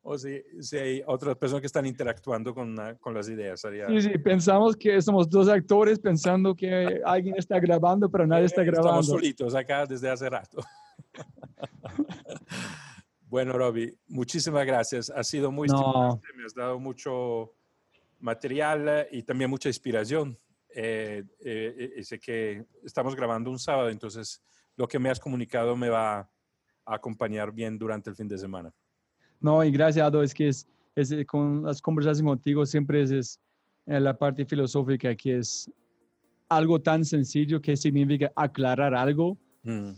o 0.02 0.18
si, 0.18 0.42
si 0.60 0.76
hay 0.76 1.02
otras 1.06 1.36
personas 1.36 1.62
que 1.62 1.66
están 1.68 1.86
interactuando 1.86 2.52
con, 2.54 2.76
con 3.00 3.14
las 3.14 3.28
ideas. 3.30 3.60
Sería, 3.60 3.86
Sí, 3.88 4.02
sí, 4.02 4.18
pensamos 4.18 4.76
que 4.76 5.00
somos 5.00 5.30
dos 5.30 5.48
actores 5.48 5.98
pensando 5.98 6.54
que 6.54 7.00
alguien 7.06 7.36
está 7.38 7.58
grabando, 7.60 8.10
pero 8.10 8.26
nadie 8.26 8.44
está 8.44 8.60
Eh, 8.62 8.66
Estamos 8.66 8.84
grabando. 8.86 9.10
solitos 9.12 9.54
acá 9.54 9.86
desde 9.86 10.10
hace 10.10 10.28
rato. 10.28 10.58
bueno, 13.28 13.52
Robbie, 13.54 13.96
muchísimas 14.08 14.66
gracias. 14.66 15.10
Ha 15.10 15.24
sido 15.24 15.50
muy 15.50 15.68
No. 15.68 15.74
estimulante, 15.76 16.28
me 16.36 16.44
has 16.44 16.54
dado 16.54 16.78
mucho 16.78 17.52
material 18.24 18.88
eh, 18.88 19.08
y 19.12 19.22
también 19.22 19.50
mucha 19.50 19.68
inspiración. 19.68 20.36
Eh, 20.76 21.22
eh, 21.44 21.92
eh, 21.96 22.02
sé 22.02 22.18
que 22.18 22.64
estamos 22.82 23.14
grabando 23.14 23.50
un 23.50 23.58
sábado, 23.58 23.90
entonces 23.90 24.42
lo 24.76 24.88
que 24.88 24.98
me 24.98 25.08
has 25.08 25.20
comunicado 25.20 25.76
me 25.76 25.88
va 25.88 26.18
a 26.18 26.94
acompañar 26.94 27.52
bien 27.52 27.78
durante 27.78 28.10
el 28.10 28.16
fin 28.16 28.26
de 28.26 28.38
semana. 28.38 28.72
No, 29.40 29.62
y 29.62 29.70
gracias, 29.70 30.04
Ado, 30.04 30.22
es 30.22 30.34
que 30.34 30.48
es, 30.48 30.66
es, 30.96 31.12
eh, 31.12 31.24
con 31.24 31.62
las 31.62 31.80
conversaciones 31.80 32.28
contigo 32.28 32.66
siempre 32.66 33.02
es, 33.02 33.10
es, 33.10 33.40
la 33.86 34.16
parte 34.16 34.44
filosófica 34.46 35.14
que 35.14 35.38
es 35.38 35.70
algo 36.48 36.80
tan 36.80 37.04
sencillo 37.04 37.60
que 37.60 37.76
significa 37.76 38.32
aclarar 38.34 38.94
algo. 38.94 39.36
Mm. 39.62 39.90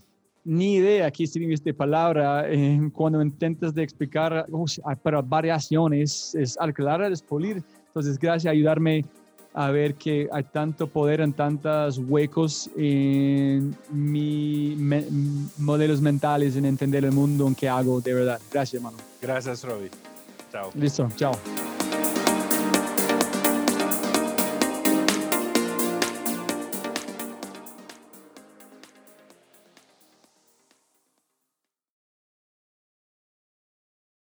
Ni 0.44 0.74
idea 0.76 1.10
qué 1.10 1.26
significa 1.26 1.54
esta 1.54 1.72
palabra 1.72 2.44
eh, 2.48 2.78
cuando 2.92 3.22
intentas 3.22 3.74
de 3.74 3.82
explicar, 3.82 4.46
oh, 4.52 4.64
pero 5.02 5.22
variaciones, 5.22 6.34
es 6.34 6.56
aclarar, 6.60 7.10
es 7.10 7.22
pulir. 7.22 7.62
Entonces, 7.96 8.18
gracias 8.18 8.50
a 8.50 8.52
ayudarme 8.52 9.06
a 9.54 9.70
ver 9.70 9.94
que 9.94 10.28
hay 10.30 10.42
tanto 10.42 10.86
poder 10.86 11.22
en 11.22 11.32
tantos 11.32 11.96
huecos 11.96 12.68
en 12.76 13.74
mis 13.90 14.76
modelos 15.56 16.02
mentales, 16.02 16.56
en 16.56 16.66
entender 16.66 17.06
el 17.06 17.12
mundo 17.12 17.46
en 17.48 17.54
que 17.54 17.70
hago 17.70 18.02
de 18.02 18.12
verdad. 18.12 18.38
Gracias, 18.52 18.74
hermano. 18.74 18.98
Gracias, 19.22 19.64
Robbie. 19.64 19.90
Chao. 20.52 20.70
Listo, 20.74 21.08
chao. 21.16 21.32